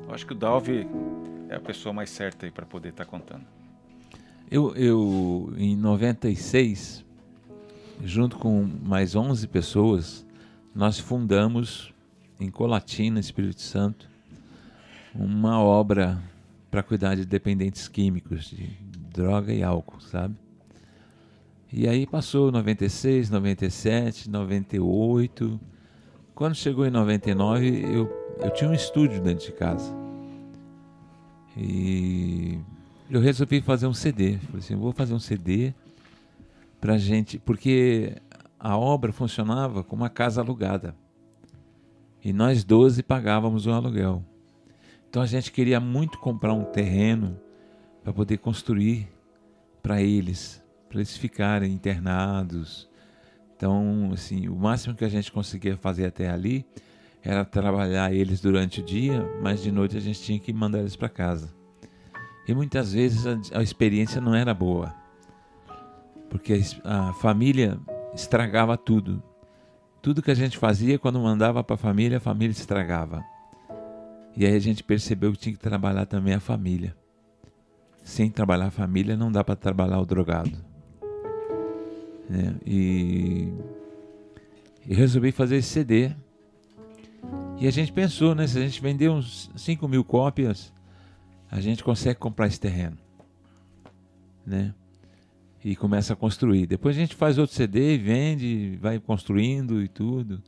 eu 0.08 0.14
acho 0.14 0.26
que 0.26 0.32
o 0.34 0.36
Dalvi 0.36 0.88
é 1.52 1.56
a 1.58 1.60
pessoa 1.60 1.92
mais 1.92 2.10
certa 2.10 2.46
aí 2.46 2.52
para 2.52 2.66
poder 2.66 2.90
estar 2.90 3.06
contando. 3.06 3.44
Eu, 4.50 4.74
eu, 4.76 5.54
em 5.58 5.76
96, 5.76 7.04
junto 8.04 8.38
com 8.38 8.64
mais 8.84 9.16
11 9.16 9.48
pessoas, 9.50 10.26
nós 10.74 10.98
fundamos 10.98 11.94
em 12.40 12.50
Colatina, 12.50 13.20
Espírito 13.20 13.62
Santo, 13.62 14.10
uma 15.14 15.62
obra 15.62 16.22
para 16.72 16.82
cuidar 16.82 17.16
de 17.16 17.26
dependentes 17.26 17.90
químicos, 17.90 18.46
de 18.46 18.68
droga 19.14 19.54
e 19.54 19.62
álcool, 19.62 20.00
sabe? 20.00 20.36
E 21.72 21.88
aí 21.88 22.08
passou 22.08 22.50
96, 22.50 23.30
97, 23.30 24.30
98. 24.30 25.60
Quando 26.34 26.56
chegou 26.56 26.86
em 26.86 26.92
99, 26.92 27.82
eu, 27.94 28.10
eu 28.40 28.52
tinha 28.52 28.70
um 28.70 28.74
estúdio 28.74 29.22
dentro 29.22 29.46
de 29.46 29.52
casa. 29.52 30.01
E 31.56 32.60
eu 33.10 33.20
resolvi 33.20 33.62
fazer 33.62 33.88
um 33.88 33.94
CD. 33.94 34.38
Falei 34.38 34.60
assim, 34.60 34.76
vou 34.76 34.92
fazer 34.92 35.14
um 35.14 35.20
CD 35.20 35.74
pra 36.80 36.98
gente, 36.98 37.38
porque 37.38 38.16
a 38.60 38.78
obra 38.78 39.12
funcionava 39.12 39.84
como 39.84 40.04
uma 40.04 40.10
casa 40.10 40.42
alugada. 40.42 40.96
E 42.24 42.32
nós 42.32 42.64
12 42.64 43.04
pagávamos 43.04 43.66
o 43.66 43.72
aluguel. 43.72 44.24
Então 45.10 45.22
a 45.22 45.26
gente 45.26 45.52
queria 45.52 45.80
muito 45.80 46.20
comprar 46.20 46.54
um 46.54 46.64
terreno 46.64 47.40
para 48.04 48.14
poder 48.14 48.38
construir 48.38 49.10
para 49.82 50.02
eles, 50.02 50.64
para 50.88 51.00
eles 51.00 51.18
ficarem 51.18 51.74
internados. 51.74 52.90
Então, 53.56 54.12
assim, 54.14 54.48
o 54.48 54.56
máximo 54.56 54.96
que 54.96 55.04
a 55.04 55.10
gente 55.10 55.32
conseguia 55.32 55.76
fazer 55.78 56.06
até 56.06 56.30
ali 56.30 56.66
era 57.24 57.46
trabalhar 57.46 58.14
eles 58.14 58.42
durante 58.42 58.80
o 58.80 58.84
dia, 58.84 59.24
mas 59.42 59.62
de 59.62 59.72
noite 59.72 59.96
a 59.96 60.00
gente 60.00 60.22
tinha 60.22 60.40
que 60.40 60.52
mandar 60.52 60.80
eles 60.80 60.96
para 60.96 61.10
casa. 61.10 61.54
E 62.48 62.54
muitas 62.54 62.94
vezes 62.94 63.28
a, 63.28 63.60
a 63.60 63.64
experiência 63.64 64.20
não 64.20 64.34
era 64.34 64.54
boa, 64.54 64.94
porque 66.30 66.62
a 66.84 67.10
a, 67.10 67.14
família 67.14 67.80
estragava 68.14 68.76
tudo. 68.76 69.22
Tudo 70.02 70.22
que 70.22 70.32
a 70.32 70.36
gente 70.36 70.58
fazia, 70.58 70.98
quando 70.98 71.20
mandava 71.20 71.64
para 71.64 71.76
a 71.76 71.78
família, 71.78 72.18
a 72.18 72.22
família 72.22 72.52
estragava. 72.52 73.24
E 74.36 74.46
aí 74.46 74.56
a 74.56 74.60
gente 74.60 74.84
percebeu 74.84 75.32
que 75.32 75.38
tinha 75.38 75.54
que 75.54 75.60
trabalhar 75.60 76.08
também 76.08 76.34
a 76.34 76.40
família. 76.40 76.96
Sem 78.04 78.32
trabalhar 78.32 78.68
a 78.68 78.72
família, 78.72 79.16
não 79.16 79.32
dá 79.32 79.44
para 79.44 79.56
trabalhar 79.56 80.00
o 80.00 80.06
drogado. 80.06 80.58
né? 82.28 82.56
E 82.66 83.54
resolvi 84.90 85.32
fazer 85.32 85.58
esse 85.58 85.70
CD. 85.70 86.12
E 87.62 87.68
a 87.68 87.72
gente 87.72 87.94
pensou, 87.94 88.34
né? 88.34 88.48
Se 88.48 88.58
a 88.58 88.62
gente 88.62 88.82
vender 88.82 89.08
uns 89.08 89.52
5 89.56 89.88
mil 89.88 90.04
cópias, 90.04 90.74
a 91.52 91.62
gente 91.62 91.84
consegue 91.84 92.20
comprar 92.20 92.48
esse 92.48 92.60
terreno. 92.60 92.98
Né? 94.44 94.74
E 95.64 95.76
começa 95.76 96.14
a 96.14 96.16
construir. 96.16 96.66
Depois 96.66 96.98
a 96.98 97.00
gente 97.00 97.14
faz 97.14 97.38
outro 97.38 97.56
CD 97.56 97.94
e 97.94 97.98
vende, 98.00 98.80
vai 98.82 99.00
construindo 99.00 99.80
e 99.80 99.88
tudo. 99.88 100.42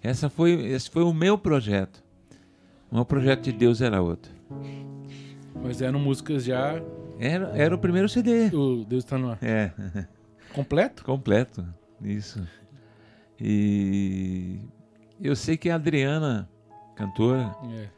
Essa 0.00 0.30
foi, 0.30 0.52
esse 0.66 0.88
foi 0.88 1.02
o 1.02 1.12
meu 1.12 1.36
projeto. 1.36 2.04
O 2.88 3.04
projeto 3.04 3.42
de 3.42 3.52
Deus 3.52 3.80
era 3.80 4.00
outro. 4.00 4.30
Mas 5.60 5.82
eram 5.82 5.98
músicas 5.98 6.44
já. 6.44 6.80
Era, 7.18 7.48
era 7.48 7.74
o 7.74 7.78
primeiro 7.78 8.08
CD. 8.08 8.46
O 8.54 8.84
Deus 8.84 9.02
está 9.02 9.18
no 9.18 9.32
ar. 9.32 9.38
É. 9.42 9.72
Completo? 10.54 11.02
Completo. 11.04 11.66
Isso. 12.00 12.40
E 13.40 14.60
eu 15.20 15.34
sei 15.36 15.56
que 15.56 15.68
a 15.68 15.74
Adriana, 15.74 16.48
cantora, 17.00 17.54
É. 17.72 17.88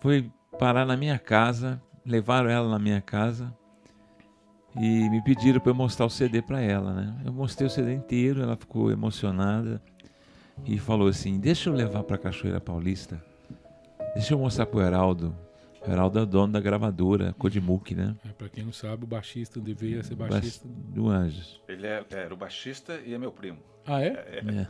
foi 0.00 0.30
parar 0.58 0.84
na 0.86 0.96
minha 0.96 1.18
casa, 1.18 1.80
levaram 2.04 2.48
ela 2.48 2.68
na 2.68 2.78
minha 2.78 3.00
casa 3.00 3.54
e 4.80 5.08
me 5.10 5.22
pediram 5.22 5.60
para 5.60 5.70
eu 5.70 5.74
mostrar 5.74 6.06
o 6.06 6.10
CD 6.10 6.40
para 6.40 6.60
ela, 6.60 6.92
né? 6.94 7.20
Eu 7.24 7.32
mostrei 7.32 7.66
o 7.66 7.70
CD 7.70 7.92
inteiro, 7.94 8.42
ela 8.42 8.56
ficou 8.56 8.90
emocionada 8.90 9.82
e 10.64 10.78
falou 10.78 11.08
assim: 11.08 11.38
"Deixa 11.38 11.68
eu 11.68 11.74
levar 11.74 12.02
para 12.04 12.18
Cachoeira 12.18 12.60
Paulista. 12.60 13.22
Deixa 14.14 14.34
eu 14.34 14.38
mostrar 14.38 14.66
pro 14.66 14.80
Heraldo. 14.80 15.34
O 15.86 15.90
Heraldo 15.90 16.18
é 16.18 16.22
o 16.22 16.26
dono 16.26 16.52
da 16.52 16.60
gravadora 16.60 17.32
Codimuc, 17.38 17.94
né? 17.94 18.16
É, 18.24 18.28
pra 18.30 18.48
quem 18.48 18.64
não 18.64 18.72
sabe, 18.72 19.04
o 19.04 19.06
baixista 19.06 19.60
deveria 19.60 20.02
ser 20.02 20.16
baixista. 20.16 20.66
Do 20.68 21.08
Anjos. 21.08 21.62
Ele 21.68 21.86
é, 21.86 22.04
era 22.10 22.34
o 22.34 22.36
baixista 22.36 23.00
e 23.06 23.14
é 23.14 23.18
meu 23.18 23.30
primo. 23.30 23.58
Ah, 23.86 24.02
é? 24.02 24.08
É. 24.08 24.66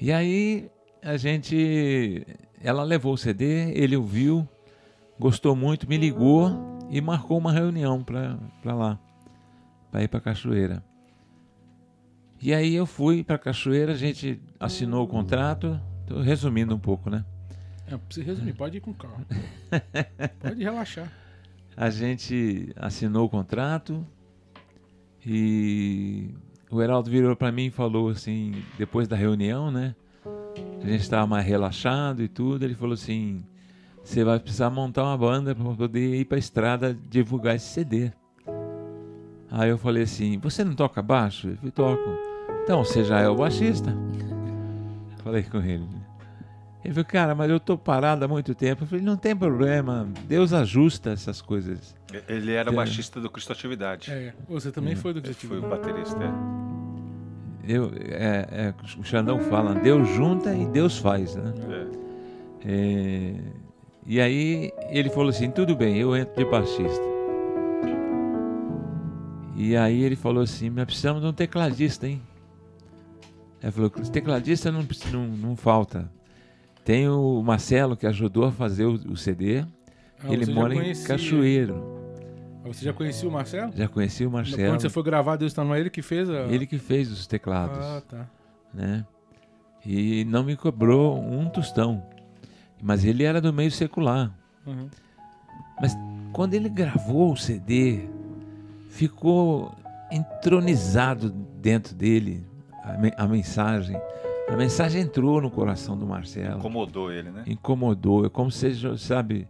E 0.00 0.10
aí 0.12 0.68
a 1.02 1.16
gente, 1.16 2.24
ela 2.62 2.84
levou 2.84 3.14
o 3.14 3.18
CD, 3.18 3.72
ele 3.72 3.96
ouviu, 3.96 4.48
gostou 5.18 5.56
muito, 5.56 5.88
me 5.88 5.96
ligou 5.96 6.50
e 6.90 7.00
marcou 7.00 7.36
uma 7.38 7.52
reunião 7.52 8.02
para 8.04 8.74
lá, 8.74 8.98
para 9.90 10.02
ir 10.02 10.08
para 10.08 10.20
Cachoeira. 10.20 10.82
E 12.40 12.54
aí 12.54 12.74
eu 12.74 12.86
fui 12.86 13.22
para 13.24 13.38
Cachoeira, 13.38 13.92
a 13.92 13.96
gente 13.96 14.40
assinou 14.58 15.04
o 15.04 15.08
contrato, 15.08 15.80
tô 16.06 16.20
resumindo 16.20 16.74
um 16.74 16.78
pouco, 16.78 17.10
né? 17.10 17.24
É, 17.86 17.98
você 18.08 18.22
resumir, 18.22 18.54
pode 18.54 18.78
ir 18.78 18.80
com 18.80 18.94
calma. 18.94 19.26
pode 20.40 20.62
relaxar. 20.62 21.10
A 21.76 21.90
gente 21.90 22.72
assinou 22.76 23.26
o 23.26 23.28
contrato 23.28 24.06
e 25.24 26.34
o 26.70 26.80
Heraldo 26.80 27.10
virou 27.10 27.34
para 27.34 27.50
mim 27.50 27.66
e 27.66 27.70
falou 27.70 28.08
assim, 28.08 28.62
depois 28.78 29.08
da 29.08 29.16
reunião, 29.16 29.70
né? 29.70 29.94
A 30.82 30.86
gente 30.86 31.00
estava 31.02 31.26
mais 31.26 31.46
relaxado 31.46 32.22
e 32.22 32.28
tudo. 32.28 32.64
Ele 32.64 32.74
falou 32.74 32.94
assim: 32.94 33.44
você 34.02 34.24
vai 34.24 34.38
precisar 34.40 34.68
montar 34.70 35.04
uma 35.04 35.16
banda 35.16 35.54
para 35.54 35.64
poder 35.74 36.16
ir 36.20 36.24
para 36.24 36.36
a 36.36 36.38
estrada 36.38 36.96
divulgar 37.08 37.54
esse 37.56 37.66
CD. 37.66 38.10
Aí 39.50 39.70
eu 39.70 39.78
falei 39.78 40.02
assim: 40.04 40.38
você 40.38 40.64
não 40.64 40.74
toca 40.74 41.00
baixo? 41.02 41.48
Ele 41.48 41.56
falou: 41.56 41.72
toco. 41.72 42.10
Então 42.64 42.84
você 42.84 43.04
já 43.04 43.20
é 43.20 43.28
o 43.28 43.36
baixista. 43.36 43.94
Falei 45.22 45.42
com 45.44 45.58
ele. 45.58 45.86
Ele 46.84 46.94
falou: 46.94 47.04
cara, 47.04 47.34
mas 47.34 47.48
eu 47.48 47.60
tô 47.60 47.78
parado 47.78 48.24
há 48.24 48.28
muito 48.28 48.52
tempo. 48.54 48.82
Eu 48.82 48.86
falei: 48.88 49.04
não 49.04 49.16
tem 49.16 49.36
problema, 49.36 50.08
Deus 50.26 50.52
ajusta 50.52 51.10
essas 51.10 51.40
coisas. 51.40 51.94
Ele 52.28 52.52
era 52.52 52.70
o 52.70 52.72
É. 52.72 52.76
baixista 52.76 53.20
do 53.20 53.30
Cristo 53.30 53.52
Atividade. 53.52 54.10
É, 54.10 54.34
você 54.48 54.72
também 54.72 54.96
foi 54.96 55.12
do 55.12 55.18
Ele 55.20 55.26
Criativo. 55.34 55.60
foi 55.60 55.64
o 55.64 55.70
baterista. 55.70 56.18
é. 56.24 56.71
Eu, 57.66 57.92
é, 58.10 58.46
é, 58.50 58.74
o 58.98 59.04
Xandão 59.04 59.38
fala: 59.38 59.74
Deus 59.74 60.08
junta 60.08 60.54
e 60.54 60.66
Deus 60.66 60.98
faz, 60.98 61.36
né? 61.36 61.52
É. 61.70 62.02
É, 62.64 63.34
e 64.06 64.20
aí 64.20 64.72
ele 64.90 65.10
falou 65.10 65.30
assim: 65.30 65.50
tudo 65.50 65.76
bem, 65.76 65.96
eu 65.98 66.16
entro 66.16 66.34
de 66.34 66.50
baixista. 66.50 67.04
E 69.56 69.76
aí 69.76 70.02
ele 70.02 70.16
falou 70.16 70.42
assim: 70.42 70.70
mas 70.70 70.86
precisamos 70.86 71.22
de 71.22 71.28
um 71.28 71.32
tecladista, 71.32 72.08
hein? 72.08 72.20
Ele 73.62 73.72
falou: 73.72 73.90
tecladista 73.90 74.72
não, 74.72 74.86
não, 75.12 75.26
não 75.28 75.56
falta. 75.56 76.10
Tem 76.84 77.08
o 77.08 77.40
Marcelo 77.42 77.96
que 77.96 78.06
ajudou 78.06 78.46
a 78.46 78.52
fazer 78.52 78.86
o, 78.86 78.94
o 78.94 79.16
CD. 79.16 79.64
Ah, 80.24 80.32
ele 80.32 80.52
mora 80.52 80.74
em 80.74 80.94
Cachoeiro. 81.04 82.01
Você 82.64 82.84
já 82.84 82.92
conhecia 82.92 83.28
o 83.28 83.32
Marcelo? 83.32 83.72
Já 83.74 83.88
conheci 83.88 84.24
o 84.26 84.30
Marcelo. 84.30 84.72
Quando 84.72 84.80
você 84.80 84.88
foi 84.90 85.02
gravar 85.02 85.36
Deus 85.36 85.52
está 85.52 85.64
no 85.64 85.72
ar, 85.72 85.80
ele 85.80 85.90
que 85.90 86.02
fez 86.02 86.28
a. 86.30 86.42
Ele 86.42 86.66
que 86.66 86.78
fez 86.78 87.10
os 87.10 87.26
teclados. 87.26 87.78
Ah, 87.78 88.02
tá. 88.08 88.26
né? 88.72 89.04
E 89.84 90.24
não 90.26 90.44
me 90.44 90.56
cobrou 90.56 91.18
um 91.20 91.48
tostão. 91.48 92.02
Mas 92.80 93.04
ele 93.04 93.24
era 93.24 93.40
do 93.40 93.52
meio 93.52 93.70
secular. 93.70 94.32
Uhum. 94.66 94.88
Mas 95.80 95.96
quando 96.32 96.54
ele 96.54 96.68
gravou 96.68 97.32
o 97.32 97.36
CD, 97.36 98.08
ficou 98.90 99.74
entronizado 100.10 101.30
dentro 101.30 101.94
dele 101.94 102.46
a, 102.84 102.92
me- 102.92 103.12
a 103.16 103.26
mensagem. 103.26 103.96
A 104.48 104.56
mensagem 104.56 105.02
entrou 105.02 105.40
no 105.40 105.50
coração 105.50 105.96
do 105.96 106.06
Marcelo. 106.06 106.58
Incomodou 106.58 107.10
ele, 107.10 107.30
né? 107.30 107.42
Incomodou. 107.46 108.26
É 108.26 108.28
como 108.28 108.50
se, 108.50 108.72
sabe, 108.98 109.48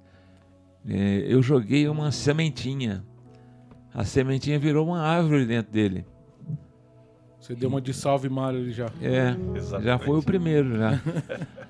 é, 0.89 1.25
eu 1.29 1.43
joguei 1.43 1.89
uma 1.89 2.11
sementinha. 2.13 3.05
A 3.95 4.05
sementinha 4.05 4.59
virou 4.59 4.87
uma 4.87 5.01
árvore 5.01 5.45
dentro 5.47 5.73
dele. 5.73 6.07
Você 7.39 7.55
deu 7.55 7.69
uma 7.69 7.81
de 7.81 7.93
salve 7.93 8.29
Mário 8.29 8.71
já. 8.73 8.87
É, 9.01 9.37
Exatamente. 9.57 9.85
já 9.87 9.99
foi 9.99 10.19
o 10.19 10.23
primeiro 10.23 10.77
já. 10.77 11.01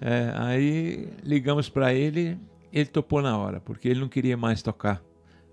É, 0.00 0.32
aí 0.36 1.08
ligamos 1.24 1.68
para 1.68 1.92
ele, 1.92 2.38
ele 2.72 2.86
topou 2.86 3.20
na 3.20 3.36
hora, 3.36 3.58
porque 3.58 3.88
ele 3.88 3.98
não 3.98 4.06
queria 4.08 4.36
mais 4.36 4.62
tocar 4.62 5.02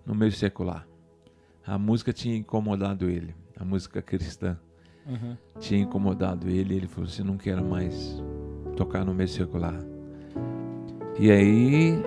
no 0.05 0.13
meio 0.13 0.31
secular. 0.31 0.87
A 1.65 1.79
música 1.79 2.13
tinha 2.13 2.37
incomodado 2.37 3.09
ele, 3.09 3.33
a 3.59 3.65
música 3.65 4.03
cristã 4.03 4.55
Uhum. 5.07 5.35
tinha 5.59 5.81
incomodado 5.81 6.47
ele. 6.47 6.75
Ele 6.75 6.87
falou 6.87 7.09
assim: 7.09 7.23
não 7.23 7.37
quero 7.37 7.65
mais 7.65 8.21
tocar 8.77 9.03
no 9.03 9.15
meio 9.15 9.29
secular. 9.29 9.79
E 11.19 11.31
aí 11.31 11.99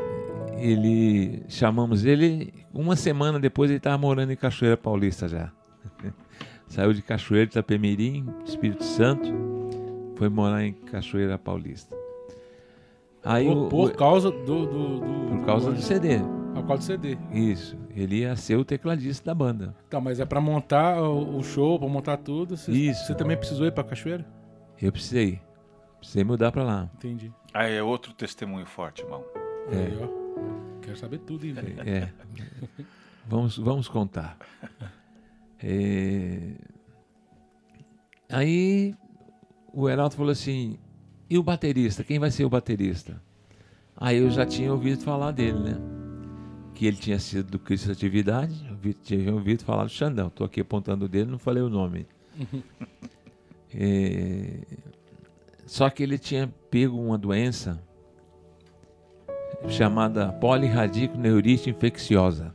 ele 0.61 1.43
chamamos 1.49 2.05
ele. 2.05 2.53
Uma 2.73 2.97
semana 2.97 3.39
depois 3.39 3.71
ele 3.71 3.79
estava 3.79 3.99
morando 3.99 4.33
em 4.33 4.37
Cachoeira 4.37 4.77
Paulista 4.77 5.29
já. 5.29 5.51
Saiu 6.69 6.93
de 6.93 7.01
Cachoeira 7.03 7.47
de 7.47 7.53
Itapemirim, 7.53 8.27
Espírito 8.45 8.85
Santo, 8.85 9.33
foi 10.17 10.29
morar 10.29 10.65
em 10.65 10.73
Cachoeira 10.73 11.39
Paulista. 11.39 11.97
Aí 13.25 13.47
Por, 13.47 13.57
o- 13.57 13.69
por 13.69 13.91
o- 13.91 13.95
causa 13.95 14.31
do, 14.31 14.67
do, 14.67 15.01
do- 15.01 15.29
por 15.39 15.45
causa 15.47 15.73
do 15.73 15.81
CD. 15.81 16.19
Por 16.55 16.67
causa 16.67 16.77
do 16.79 16.85
CD. 16.85 17.19
Isso. 17.33 17.77
Ele 17.95 18.21
ia 18.21 18.35
ser 18.37 18.57
o 18.57 18.65
tecladista 18.65 19.25
da 19.27 19.35
banda. 19.35 19.75
Tá, 19.89 20.01
mas 20.01 20.21
é 20.21 20.25
pra 20.25 20.41
montar 20.41 21.01
o, 21.03 21.43
show, 21.43 21.79
pra 21.79 21.89
montar 21.89 22.17
tudo. 22.19 22.57
Você, 22.57 22.71
Isso. 22.73 23.07
Você 23.07 23.15
também 23.15 23.37
precisou 23.37 23.67
ir 23.67 23.73
pra 23.73 23.83
Cachoeira? 23.85 24.25
Eu 24.81 24.93
precisei. 24.93 25.41
Precisei 25.99 26.23
mudar 26.25 26.53
para 26.53 26.63
lá. 26.65 26.91
Entendi. 26.95 27.33
Aí 27.53 27.75
é 27.77 27.83
outro 27.83 28.13
testemunho 28.13 28.67
forte, 28.67 29.03
irmão. 29.03 29.25
É. 29.73 30.05
Ó. 30.05 30.28
Quero 30.83 30.97
saber 30.97 31.19
tudo, 31.19 31.47
hein, 31.47 31.53
velho. 31.53 31.81
É. 31.89 32.13
Vamos, 33.27 33.59
vamos 33.59 33.89
contar. 33.89 34.39
É, 35.63 36.53
Aí 38.31 38.95
o 39.73 39.89
Heraldo 39.89 40.15
falou 40.15 40.33
assim: 40.33 40.79
e 41.29 41.39
o 41.39 41.43
baterista? 41.43 42.05
Quem 42.05 42.19
vai 42.19 42.31
ser 42.31 42.45
o 42.45 42.51
baterista? 42.51 43.21
Aí 43.97 44.19
eu 44.19 44.31
já 44.31 44.47
tinha 44.47 44.73
ouvido 44.73 45.03
falar 45.03 45.33
dele, 45.33 45.59
né? 45.59 45.77
Que 46.75 46.87
ele 46.87 46.97
tinha 46.97 47.19
sido 47.19 47.51
do 47.51 47.59
Cristo 47.59 47.91
Atividade, 47.91 48.55
eu 48.85 48.95
tinha 48.95 49.35
ouvido 49.35 49.65
falar 49.65 49.85
do 49.85 49.91
Xandão. 49.91 50.29
Estou 50.29 50.47
aqui 50.47 50.61
apontando 50.61 51.07
o 51.07 51.09
dele, 51.09 51.31
não 51.31 51.39
falei 51.39 51.63
o 51.63 51.69
nome. 51.69 52.07
É, 53.71 54.61
Só 55.67 55.91
que 55.91 56.03
ele 56.03 56.17
tinha 56.17 56.51
pego 56.71 56.99
uma 56.99 57.19
doença 57.19 57.79
chamada 59.67 60.33
polirradiconeurite 60.35 61.71
infecciosa. 61.71 62.55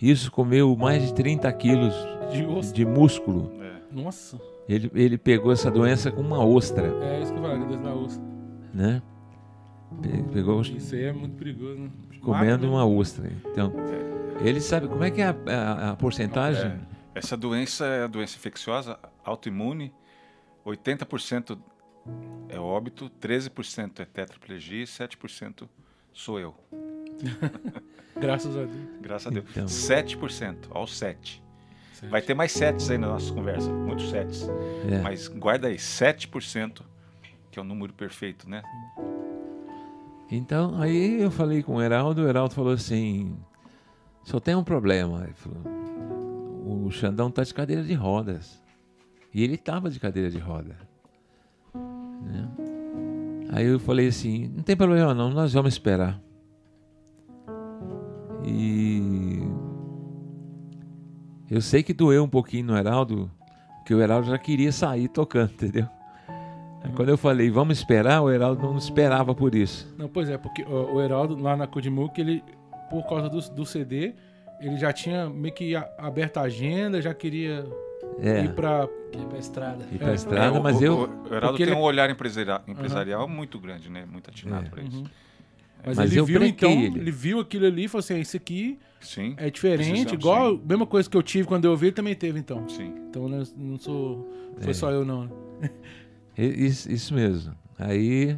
Isso 0.00 0.30
comeu 0.30 0.76
mais 0.76 1.02
de 1.06 1.14
30 1.14 1.50
quilos 1.54 1.94
De 2.30 2.72
de 2.72 2.84
músculo. 2.84 3.50
É. 3.62 3.76
Nossa. 3.90 4.38
Ele, 4.68 4.90
ele 4.94 5.16
pegou 5.16 5.52
essa 5.52 5.70
doença 5.70 6.10
com 6.10 6.20
uma 6.20 6.44
ostra, 6.44 6.88
É 7.02 7.22
isso 7.22 7.32
que 7.32 7.38
eu 7.38 7.42
falei, 7.42 7.66
Deus 7.66 7.80
na 7.80 7.94
osso. 7.94 8.20
né? 8.74 9.00
Pe- 10.02 10.22
Pegou 10.32 10.60
Isso 10.62 10.94
aí 10.94 11.04
é 11.04 11.12
muito 11.12 11.36
perigoso, 11.36 11.78
né? 11.78 11.90
comendo 12.20 12.66
Mata, 12.66 12.66
uma 12.66 12.84
ostra. 12.84 13.30
Então, 13.46 13.72
ele 14.44 14.60
sabe 14.60 14.88
como 14.88 15.04
é 15.04 15.10
que 15.10 15.20
é 15.22 15.26
a, 15.28 15.36
a- 15.46 15.90
a 15.92 15.96
porcentagem? 15.96 16.66
É. 16.72 16.78
Essa 17.14 17.36
doença 17.36 17.86
é 17.86 18.02
a 18.02 18.06
doença 18.08 18.36
infecciosa, 18.36 18.98
autoimune. 19.24 19.92
80% 20.66 21.56
é 22.48 22.58
óbito, 22.58 23.10
13% 23.20 24.00
é 24.00 24.04
tetraplegia 24.04 24.82
e 24.82 24.86
7% 24.86 25.68
sou 26.12 26.40
eu. 26.40 26.54
Graças 28.18 28.56
a 28.56 28.64
Deus. 28.64 28.88
Graças 29.00 29.26
a 29.26 29.30
Deus. 29.30 29.46
Então. 29.50 29.66
7%, 29.66 30.68
ao 30.70 30.86
7. 30.86 31.42
Sete. 31.92 32.10
Vai 32.10 32.20
ter 32.20 32.34
mais 32.34 32.52
7 32.52 32.92
aí 32.92 32.98
na 32.98 33.08
nossa 33.08 33.32
conversa, 33.32 33.72
muitos 33.72 34.10
7. 34.10 34.44
É. 34.90 35.00
Mas 35.00 35.28
guarda 35.28 35.68
aí, 35.68 35.76
7%, 35.76 36.82
que 37.50 37.58
é 37.58 37.62
o 37.62 37.64
número 37.64 37.92
perfeito, 37.92 38.48
né? 38.48 38.62
Então, 40.30 40.80
aí 40.80 41.22
eu 41.22 41.30
falei 41.30 41.62
com 41.62 41.76
o 41.76 41.82
Heraldo, 41.82 42.22
o 42.22 42.28
Heraldo 42.28 42.54
falou 42.54 42.72
assim: 42.72 43.36
só 44.24 44.40
tem 44.40 44.54
um 44.54 44.64
problema. 44.64 45.24
Ele 45.24 45.34
falou: 45.34 45.62
o 46.84 46.90
Xandão 46.90 47.30
tá 47.30 47.42
de 47.42 47.54
cadeira 47.54 47.82
de 47.82 47.94
rodas. 47.94 48.62
E 49.32 49.44
ele 49.44 49.54
estava 49.54 49.88
de 49.88 50.00
cadeira 50.00 50.28
de 50.30 50.38
roda. 50.38 50.76
Né? 52.26 52.48
Aí 53.52 53.66
eu 53.66 53.78
falei 53.78 54.08
assim: 54.08 54.50
não 54.54 54.62
tem 54.62 54.76
problema 54.76 55.14
não, 55.14 55.30
nós 55.30 55.52
vamos 55.52 55.72
esperar. 55.74 56.20
E 58.44 59.40
eu 61.50 61.60
sei 61.60 61.82
que 61.82 61.92
doeu 61.92 62.24
um 62.24 62.28
pouquinho 62.28 62.66
no 62.66 62.76
Heraldo, 62.76 63.30
porque 63.78 63.94
o 63.94 64.00
Heraldo 64.00 64.28
já 64.28 64.38
queria 64.38 64.72
sair 64.72 65.08
tocando, 65.08 65.52
entendeu? 65.54 65.86
Aí 66.82 66.92
quando 66.94 67.08
eu 67.08 67.18
falei, 67.18 67.50
vamos 67.50 67.78
esperar, 67.78 68.22
o 68.22 68.30
Heraldo 68.30 68.62
não 68.62 68.76
esperava 68.78 69.34
por 69.34 69.54
isso. 69.54 69.92
Não, 69.98 70.08
pois 70.08 70.28
é, 70.28 70.38
porque 70.38 70.62
o, 70.62 70.94
o 70.94 71.02
Heraldo 71.02 71.36
lá 71.40 71.56
na 71.56 71.66
Codimuk, 71.66 72.20
ele, 72.20 72.42
por 72.90 73.04
causa 73.08 73.28
do, 73.28 73.40
do 73.50 73.66
CD, 73.66 74.14
ele 74.60 74.76
já 74.76 74.92
tinha 74.92 75.28
meio 75.28 75.52
que 75.54 75.74
aberto 75.98 76.36
a 76.38 76.42
agenda, 76.42 77.02
já 77.02 77.12
queria 77.12 77.66
É. 78.20 78.44
ir 78.44 78.54
pra. 78.54 78.88
Ir 79.20 79.26
pra 79.26 79.38
estrada. 79.38 79.84
Ir 79.92 79.98
pra 79.98 80.10
É, 80.10 80.14
estrada, 80.14 80.58
o- 80.58 80.62
mas 80.62 80.80
o, 80.80 80.84
eu. 80.84 81.10
O 81.30 81.34
Heraldo 81.34 81.56
tem 81.58 81.66
ele- 81.66 81.74
um 81.76 81.80
olhar 81.80 82.08
empresarial, 82.10 82.62
empresarial 82.66 83.28
muito 83.28 83.58
grande, 83.58 83.88
né? 83.90 84.04
Muito 84.10 84.28
atinado 84.30 84.66
É. 84.66 84.68
para 84.70 84.82
isso. 84.82 84.98
Uhum. 84.98 85.04
Mas, 85.84 85.96
Mas 85.98 86.10
ele 86.10 86.20
eu 86.20 86.24
viu 86.26 86.42
então, 86.44 86.70
ele. 86.70 86.98
ele. 86.98 87.10
viu 87.10 87.38
aquilo 87.38 87.66
ali 87.66 87.84
e 87.84 87.88
falou 87.88 88.00
assim: 88.00 88.18
isso 88.18 88.36
aqui 88.36 88.78
Sim. 89.00 89.34
é 89.36 89.48
diferente, 89.50 90.14
igual 90.14 90.52
sim. 90.56 90.60
a 90.64 90.68
mesma 90.68 90.86
coisa 90.86 91.08
que 91.08 91.16
eu 91.16 91.22
tive 91.22 91.46
quando 91.46 91.64
eu 91.66 91.70
ouvi, 91.70 91.86
ele 91.86 91.92
também 91.94 92.14
teve 92.14 92.38
então. 92.40 92.68
Sim. 92.68 92.92
Então 93.08 93.28
né, 93.28 93.42
não 93.56 93.78
sou. 93.78 94.28
Foi 94.58 94.70
É. 94.70 94.74
só 94.74 94.90
eu 94.90 95.04
não. 95.04 95.24
né? 95.60 95.70
Isso, 96.36 96.90
isso 96.92 97.14
mesmo. 97.14 97.54
Aí 97.78 98.36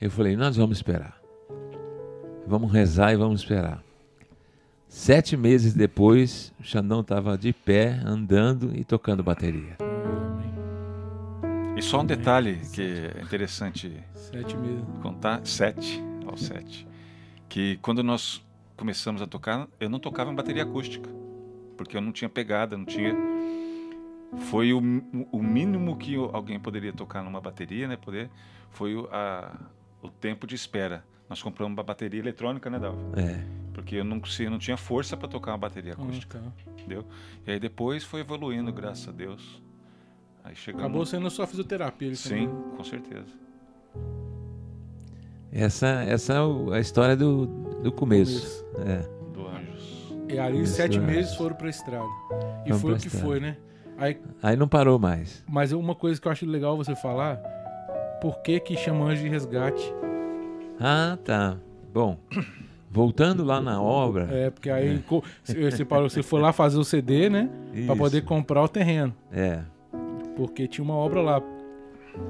eu 0.00 0.10
falei, 0.10 0.34
nós 0.36 0.56
vamos 0.56 0.78
esperar. 0.78 1.16
Vamos 2.46 2.72
rezar 2.72 3.12
e 3.12 3.16
vamos 3.16 3.40
esperar. 3.42 3.82
Sete 4.88 5.36
meses 5.36 5.74
depois, 5.74 6.52
o 6.58 6.64
Xandão 6.64 7.00
estava 7.00 7.36
de 7.38 7.52
pé, 7.52 8.00
andando 8.04 8.72
e 8.76 8.84
tocando 8.84 9.22
bateria. 9.22 9.76
E 11.76 11.82
só 11.82 12.00
um 12.00 12.06
detalhe 12.06 12.60
que 12.72 12.82
é 12.82 13.22
interessante 13.22 14.02
Sete 14.14 14.56
meses. 14.56 14.84
contar, 15.02 15.44
sete 15.44 16.00
ao 16.26 16.36
sete, 16.36 16.86
que 17.48 17.78
quando 17.82 18.02
nós 18.02 18.44
começamos 18.76 19.20
a 19.20 19.26
tocar, 19.26 19.68
eu 19.80 19.88
não 19.88 19.98
tocava 19.98 20.30
em 20.30 20.34
bateria 20.34 20.62
acústica, 20.62 21.08
porque 21.76 21.96
eu 21.96 22.00
não 22.00 22.12
tinha 22.12 22.28
pegada, 22.28 22.76
não 22.76 22.84
tinha... 22.84 23.14
Foi 24.50 24.72
o, 24.72 24.78
o 25.30 25.42
mínimo 25.42 25.96
que 25.96 26.16
alguém 26.16 26.58
poderia 26.58 26.92
tocar 26.92 27.22
numa 27.22 27.40
bateria, 27.40 27.86
né? 27.86 27.96
Poder, 27.96 28.28
foi 28.70 28.96
o, 28.96 29.08
a, 29.12 29.56
o 30.02 30.08
tempo 30.08 30.44
de 30.46 30.56
espera. 30.56 31.04
Nós 31.28 31.40
compramos 31.40 31.76
uma 31.76 31.84
bateria 31.84 32.18
eletrônica, 32.18 32.68
né, 32.68 32.78
Dalva? 32.80 33.00
É, 33.20 33.44
Porque 33.72 33.94
eu 33.96 34.04
não, 34.04 34.20
eu 34.40 34.50
não 34.50 34.58
tinha 34.58 34.76
força 34.76 35.16
para 35.16 35.28
tocar 35.28 35.52
uma 35.52 35.58
bateria 35.58 35.92
acústica, 35.92 36.38
Ah, 36.44 36.50
tá. 36.64 36.70
entendeu? 36.72 37.06
E 37.46 37.52
aí 37.52 37.60
depois 37.60 38.02
foi 38.02 38.20
evoluindo, 38.20 38.72
graças 38.72 39.08
a 39.08 39.12
Deus. 39.12 39.62
Aí 40.44 40.54
chegamos... 40.54 40.84
Acabou 40.84 41.06
sendo 41.06 41.30
só 41.30 41.46
fisioterapia. 41.46 42.08
ele 42.08 42.16
Sim, 42.16 42.28
também. 42.48 42.48
com 42.76 42.84
certeza. 42.84 43.24
essa, 45.52 45.86
essa 46.04 46.34
é 46.34 46.76
a 46.76 46.80
história 46.80 47.16
do, 47.16 47.46
do 47.82 47.92
começo. 47.92 48.64
É. 48.86 48.98
Do 49.32 49.46
Anjos. 49.46 50.12
E 50.28 50.38
ali, 50.38 50.62
Isso, 50.62 50.74
sete 50.74 50.98
é. 50.98 51.00
meses 51.00 51.34
foram 51.34 51.54
pra 51.56 51.68
estrada. 51.68 52.04
E 52.64 52.68
Vamos 52.68 52.82
foi 52.82 52.92
o 52.92 52.96
que 52.96 53.06
estrada. 53.06 53.26
foi, 53.26 53.40
né? 53.40 53.56
Aí, 53.96 54.18
Aí 54.42 54.56
não 54.56 54.66
parou 54.66 54.98
mais. 54.98 55.44
mas 55.48 55.70
uma 55.72 55.94
coisa 55.94 56.20
que 56.20 56.26
eu 56.26 56.32
acho 56.32 56.44
legal 56.46 56.76
você 56.76 56.96
falar, 56.96 57.36
por 58.20 58.38
que 58.42 58.58
que 58.58 58.76
chama 58.76 59.04
anjo 59.06 59.22
de 59.22 59.28
resgate? 59.28 59.94
Ah, 60.80 61.16
tá. 61.24 61.56
Bom, 61.92 62.18
voltando 62.90 63.44
lá 63.44 63.60
na 63.60 63.80
obra. 63.80 64.28
É, 64.32 64.50
porque 64.50 64.68
aí 64.68 64.98
co- 65.06 65.22
você 65.44 65.84
parou, 65.84 66.10
você 66.10 66.24
foi 66.24 66.40
lá 66.40 66.52
fazer 66.52 66.76
o 66.76 66.82
CD, 66.84 67.30
né? 67.30 67.48
Pra 67.70 67.80
isso, 67.80 67.96
poder 67.96 68.22
comprar 68.24 68.64
o 68.64 68.68
terreno. 68.68 69.14
É, 69.30 69.60
Porque 70.36 70.66
tinha 70.68 70.84
uma 70.84 70.94
obra 70.94 71.20
lá. 71.20 71.42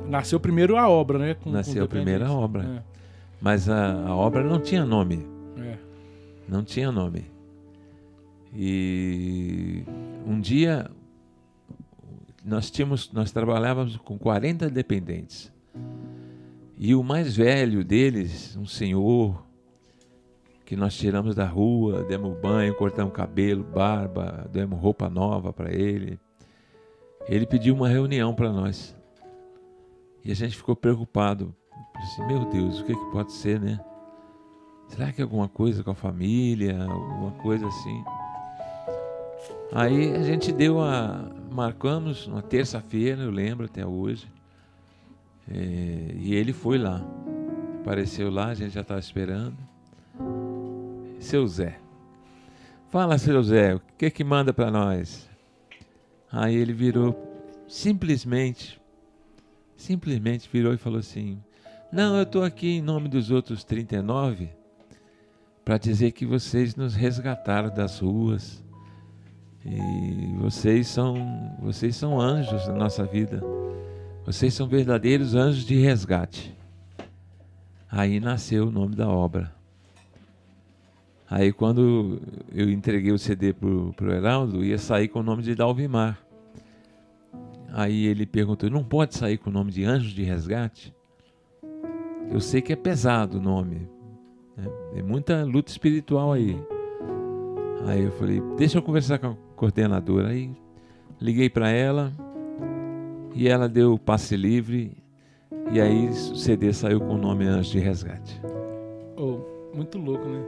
Nasceu 0.09 0.39
primeiro 0.41 0.77
a 0.77 0.89
obra, 0.89 1.19
né? 1.19 1.35
com- 1.35 1.45
com 1.45 1.51
Nasceu 1.51 1.85
a 1.85 1.89
primeira 1.89 2.25
dependentes. 2.27 2.45
obra. 2.45 2.85
mas 3.41 3.69
a, 3.69 4.07
a 4.09 4.15
obra 4.17 4.43
não 4.43 4.59
tinha 4.61 4.85
nome. 4.85 5.27
É, 5.59 5.61
é. 5.61 5.79
Não 6.49 6.63
tinha 6.65 6.91
nome. 6.91 7.27
E 8.57 9.83
um 10.27 10.41
dia 10.41 10.91
nós 12.45 12.71
tínhamos, 12.71 13.11
nós 13.13 13.31
trabalhávamos 13.33 13.97
com 13.97 14.17
40 14.19 14.69
dependentes. 14.71 15.53
E 16.79 16.95
o 16.95 17.03
mais 17.03 17.37
velho 17.37 17.85
deles, 17.85 18.57
um 18.57 18.67
senhor 18.67 19.45
que 20.65 20.77
nós 20.77 20.95
tiramos 20.97 21.35
da 21.35 21.47
rua, 21.47 22.03
demos 22.05 22.37
banho, 22.41 22.75
cortamos 22.75 23.13
cabelo, 23.13 23.63
barba, 23.65 24.49
demos 24.53 24.79
roupa 24.81 25.09
nova 25.11 25.53
para 25.53 25.73
ele. 25.73 26.19
Ele 27.29 27.47
pediu 27.47 27.75
uma 27.75 27.89
reunião 27.89 28.35
para 28.35 28.53
nós. 28.53 28.95
E 30.25 30.31
a 30.31 30.35
gente 30.35 30.57
ficou 30.57 30.77
preocupado. 30.77 31.55
Assim, 31.97 32.27
Meu 32.27 32.45
Deus, 32.47 32.81
o 32.81 32.85
que, 32.85 32.95
que 32.95 33.11
pode 33.11 33.33
ser, 33.33 33.61
né? 33.61 33.81
Será 34.89 35.13
que 35.13 35.21
é 35.21 35.25
alguma 35.25 35.49
coisa 35.49 35.83
com 35.83 35.91
a 35.91 35.95
família? 35.95 36.85
Alguma 36.85 37.33
coisa 37.33 37.67
assim? 37.67 38.05
Aí 39.73 40.15
a 40.15 40.23
gente 40.23 40.53
deu 40.53 40.81
a. 40.81 41.31
Marcamos 41.51 42.27
uma 42.27 42.43
terça-feira, 42.43 43.23
eu 43.23 43.31
lembro 43.31 43.67
até 43.67 43.87
hoje. 43.87 44.27
É, 45.51 46.15
e 46.17 46.35
ele 46.35 46.53
foi 46.53 46.79
lá. 46.79 47.03
Apareceu 47.81 48.31
lá, 48.31 48.47
a 48.47 48.55
gente 48.55 48.73
já 48.73 48.81
estava 48.81 49.01
esperando. 49.01 49.57
Seu 51.21 51.47
Zé. 51.47 51.79
Fala, 52.91 53.19
seu 53.19 53.43
Zé, 53.43 53.75
o 53.75 53.81
que 53.99 54.11
que 54.11 54.25
manda 54.25 54.53
para 54.53 54.71
nós? 54.71 55.29
Aí 56.37 56.57
ele 56.57 56.73
virou, 56.73 57.17
simplesmente, 57.69 58.81
simplesmente 59.77 60.49
virou 60.53 60.75
e 60.75 60.77
falou 60.77 60.99
assim: 60.99 61.41
Não, 61.93 62.17
eu 62.17 62.25
estou 62.25 62.43
aqui 62.43 62.79
em 62.79 62.83
nome 62.83 63.09
dos 63.09 63.31
outros 63.31 63.63
39 63.63 64.49
para 65.65 65.79
dizer 65.79 66.11
que 66.11 66.27
vocês 66.27 66.75
nos 66.75 66.97
resgataram 66.97 67.73
das 67.73 68.01
ruas 68.01 68.65
e 69.65 70.35
vocês 70.41 70.89
são 70.89 71.57
vocês 71.61 71.95
são 71.95 72.21
anjos 72.21 72.67
na 72.67 72.75
nossa 72.75 73.05
vida. 73.05 73.41
Vocês 74.27 74.53
são 74.55 74.67
verdadeiros 74.67 75.37
anjos 75.37 75.65
de 75.65 75.77
resgate. 75.77 76.53
Aí 77.89 78.19
nasceu 78.19 78.67
o 78.67 78.73
nome 78.73 78.97
da 78.97 79.09
obra. 79.09 79.55
Aí 81.31 81.53
quando 81.53 82.21
eu 82.53 82.69
entreguei 82.71 83.13
o 83.13 83.19
CD 83.19 83.53
pro, 83.53 83.93
pro 83.93 84.13
Heraldo, 84.13 84.65
ia 84.65 84.79
sair 84.79 85.07
com 85.07 85.21
o 85.21 85.23
nome 85.23 85.45
de 85.45 85.55
Dalvimar. 85.55 86.24
Aí 87.77 88.07
ele 88.07 88.25
perguntou, 88.25 88.71
não 88.71 88.85
pode 88.85 89.17
sair 89.17 89.37
com 89.37 89.51
o 89.51 89.53
nome 89.53 89.73
de 89.73 89.85
Anjos 89.85 90.13
de 90.13 90.23
Resgate? 90.23 90.95
Eu 92.31 92.39
sei 92.41 92.63
que 92.63 92.73
é 92.73 92.77
pesado 92.77 93.39
o 93.39 93.41
nome. 93.41 93.89
né? 94.57 94.65
Tem 94.93 95.03
muita 95.03 95.43
luta 95.43 95.73
espiritual 95.73 96.33
aí. 96.33 96.57
Aí 97.85 98.05
eu 98.05 98.13
falei, 98.13 98.41
deixa 98.57 98.79
eu 98.79 98.83
conversar 98.83 99.19
com 99.19 99.27
a 99.27 99.37
coordenadora. 99.57 100.29
Aí 100.29 100.53
liguei 101.21 101.51
para 101.51 101.69
ela 101.69 102.13
e 103.35 103.49
ela 103.49 103.69
deu 103.69 103.95
o 103.95 103.99
passe 103.99 104.37
livre. 104.37 104.97
E 105.73 105.81
aí 105.81 106.09
o 106.11 106.37
CD 106.37 106.73
saiu 106.73 107.01
com 107.01 107.17
o 107.17 107.19
nome 107.19 107.45
Anjos 107.45 107.73
de 107.73 107.81
Resgate. 107.81 108.41
Oh, 109.17 109.41
muito 109.75 109.99
louco, 109.99 110.29
né? 110.29 110.45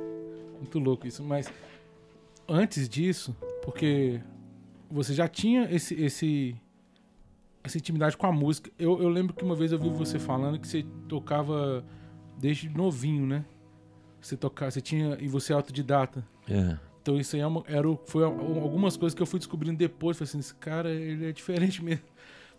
Muito 0.58 0.78
louco 0.78 1.08
isso. 1.08 1.24
Mas 1.24 1.52
antes 2.48 2.88
disso, 2.88 3.36
porque 3.64 4.20
você 4.88 5.12
já 5.12 5.26
tinha 5.26 5.64
esse, 5.74 5.92
esse 6.00 6.56
essa 7.66 7.78
intimidade 7.78 8.16
com 8.16 8.26
a 8.26 8.32
música. 8.32 8.70
Eu, 8.78 9.00
eu 9.02 9.08
lembro 9.08 9.34
que 9.34 9.44
uma 9.44 9.54
vez 9.54 9.72
eu 9.72 9.78
vi 9.78 9.88
você 9.90 10.18
falando 10.18 10.58
que 10.58 10.66
você 10.66 10.84
tocava 11.08 11.84
desde 12.38 12.68
novinho, 12.68 13.26
né? 13.26 13.44
Você 14.20 14.36
tocava, 14.36 14.70
você 14.70 14.80
tinha 14.80 15.16
e 15.20 15.28
você 15.28 15.52
é 15.52 15.56
autodidata. 15.56 16.26
É. 16.48 16.76
Então 17.02 17.16
isso 17.18 17.36
aí 17.36 17.42
é 17.42 17.46
uma- 17.46 17.62
era, 17.66 17.86
foi 18.06 18.24
algumas 18.24 18.96
coisas 18.96 19.14
que 19.14 19.22
eu 19.22 19.26
fui 19.26 19.38
descobrindo 19.38 19.76
depois. 19.78 20.16
Falei 20.16 20.28
assim, 20.28 20.38
esse 20.38 20.54
cara, 20.54 20.90
ele 20.90 21.26
é 21.28 21.32
diferente 21.32 21.82
mesmo. 21.84 22.04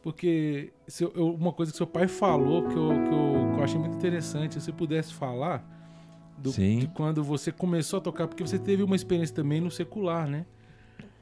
Porque 0.01 0.71
se 0.87 1.03
eu- 1.03 1.35
uma 1.35 1.51
coisa 1.51 1.71
que 1.71 1.77
seu 1.77 1.87
pai 1.87 2.07
falou 2.07 2.63
que 2.67 2.75
eu, 2.75 2.89
que 2.89 3.13
eu, 3.13 3.51
que 3.53 3.59
eu 3.59 3.63
achei 3.63 3.79
muito 3.79 3.95
interessante, 3.97 4.53
se 4.53 4.61
você 4.61 4.71
pudesse 4.71 5.13
falar 5.13 5.65
do, 6.37 6.51
de 6.79 6.87
quando 6.89 7.23
você 7.23 7.51
começou 7.51 7.97
a 7.97 8.01
tocar, 8.01 8.27
porque 8.27 8.45
você 8.45 8.59
teve 8.59 8.83
uma 8.83 8.95
experiência 8.95 9.35
também 9.35 9.59
no 9.59 9.71
secular, 9.71 10.27
né? 10.27 10.45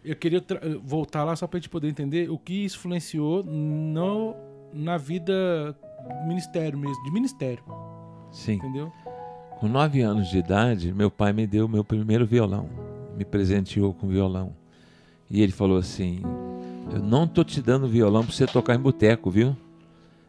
Eu 0.05 0.15
queria 0.15 0.43
voltar 0.83 1.23
lá 1.23 1.35
só 1.35 1.47
pra 1.47 1.59
gente 1.59 1.69
poder 1.69 1.87
entender 1.89 2.29
o 2.29 2.37
que 2.37 2.65
isso 2.65 2.77
influenciou 2.77 3.43
no, 3.43 4.35
na 4.73 4.97
vida 4.97 5.75
ministério 6.27 6.77
mesmo, 6.77 7.03
de 7.03 7.11
ministério, 7.11 7.63
Sim. 8.31 8.53
entendeu? 8.53 8.91
Com 9.59 9.67
nove 9.67 10.01
anos 10.01 10.29
de 10.29 10.37
idade, 10.37 10.93
meu 10.93 11.09
pai 11.09 11.33
me 11.33 11.47
deu 11.47 11.67
meu 11.67 11.83
primeiro 11.83 12.25
violão. 12.25 12.69
Me 13.17 13.23
presenteou 13.25 13.93
com 13.93 14.07
violão. 14.07 14.53
E 15.31 15.41
ele 15.41 15.53
falou 15.53 15.77
assim: 15.77 16.21
Eu 16.93 16.99
não 16.99 17.25
tô 17.27 17.43
te 17.43 17.61
dando 17.61 17.87
violão 17.87 18.23
para 18.23 18.33
você 18.33 18.45
tocar 18.45 18.75
em 18.75 18.79
boteco, 18.79 19.31
viu? 19.31 19.55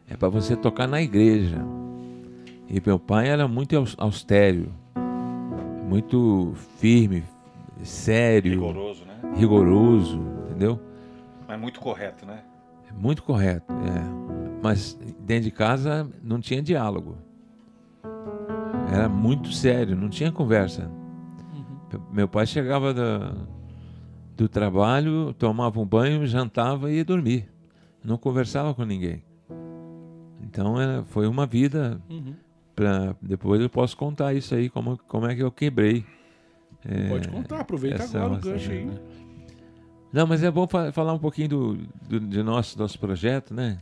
É 0.09 0.15
para 0.15 0.29
você 0.29 0.55
tocar 0.55 0.87
na 0.87 1.01
igreja. 1.01 1.57
E 2.69 2.81
meu 2.83 2.97
pai 2.97 3.27
era 3.27 3.47
muito 3.47 3.75
aus- 3.77 3.95
austero, 3.97 4.71
muito 5.87 6.53
firme, 6.79 7.23
sério, 7.83 8.51
Rigoroso, 8.51 9.05
né? 9.05 9.06
Rigoroso, 9.35 10.19
entendeu? 10.45 10.79
Mas 11.47 11.59
muito 11.59 11.79
correto, 11.79 12.25
né? 12.25 12.43
É 12.89 12.93
muito 12.93 13.23
correto, 13.23 13.71
é. 13.73 14.61
Mas 14.61 14.97
dentro 15.19 15.45
de 15.45 15.51
casa 15.51 16.09
não 16.23 16.39
tinha 16.39 16.61
diálogo. 16.61 17.17
Era 18.91 19.07
muito 19.09 19.51
sério, 19.51 19.95
não 19.95 20.09
tinha 20.09 20.31
conversa. 20.31 20.89
Uhum. 21.53 22.01
Meu 22.11 22.27
pai 22.27 22.45
chegava 22.45 22.93
da, 22.93 23.33
do 24.35 24.47
trabalho, 24.47 25.33
tomava 25.33 25.79
um 25.79 25.85
banho, 25.85 26.25
jantava 26.25 26.91
e 26.91 26.97
ia 26.97 27.05
dormir. 27.05 27.49
Não 28.03 28.17
conversava 28.17 28.73
com 28.73 28.83
ninguém. 28.83 29.23
Então 30.41 30.79
era, 30.79 31.03
foi 31.05 31.27
uma 31.27 31.45
vida. 31.45 32.01
Uhum. 32.09 32.33
Pra, 32.75 33.15
depois 33.21 33.59
eu 33.59 33.69
posso 33.69 33.97
contar 33.97 34.33
isso 34.33 34.53
aí, 34.53 34.69
como, 34.69 34.97
como 35.07 35.25
é 35.25 35.35
que 35.35 35.43
eu 35.43 35.51
quebrei. 35.51 36.05
É, 36.87 37.09
Pode 37.09 37.27
contar, 37.27 37.59
aproveita 37.59 38.03
essa 38.03 38.17
agora 38.17 38.33
o 38.39 38.41
gancho 38.41 38.71
aí. 38.71 38.79
vida. 38.85 39.01
Não, 40.13 40.25
mas 40.25 40.41
é 40.43 40.49
bom 40.49 40.65
fa- 40.67 40.91
falar 40.91 41.13
um 41.13 41.19
pouquinho 41.19 41.49
do, 41.49 41.75
do, 42.07 42.19
de 42.19 42.41
nosso, 42.41 42.79
nosso 42.79 42.97
projeto, 42.97 43.53
né? 43.53 43.77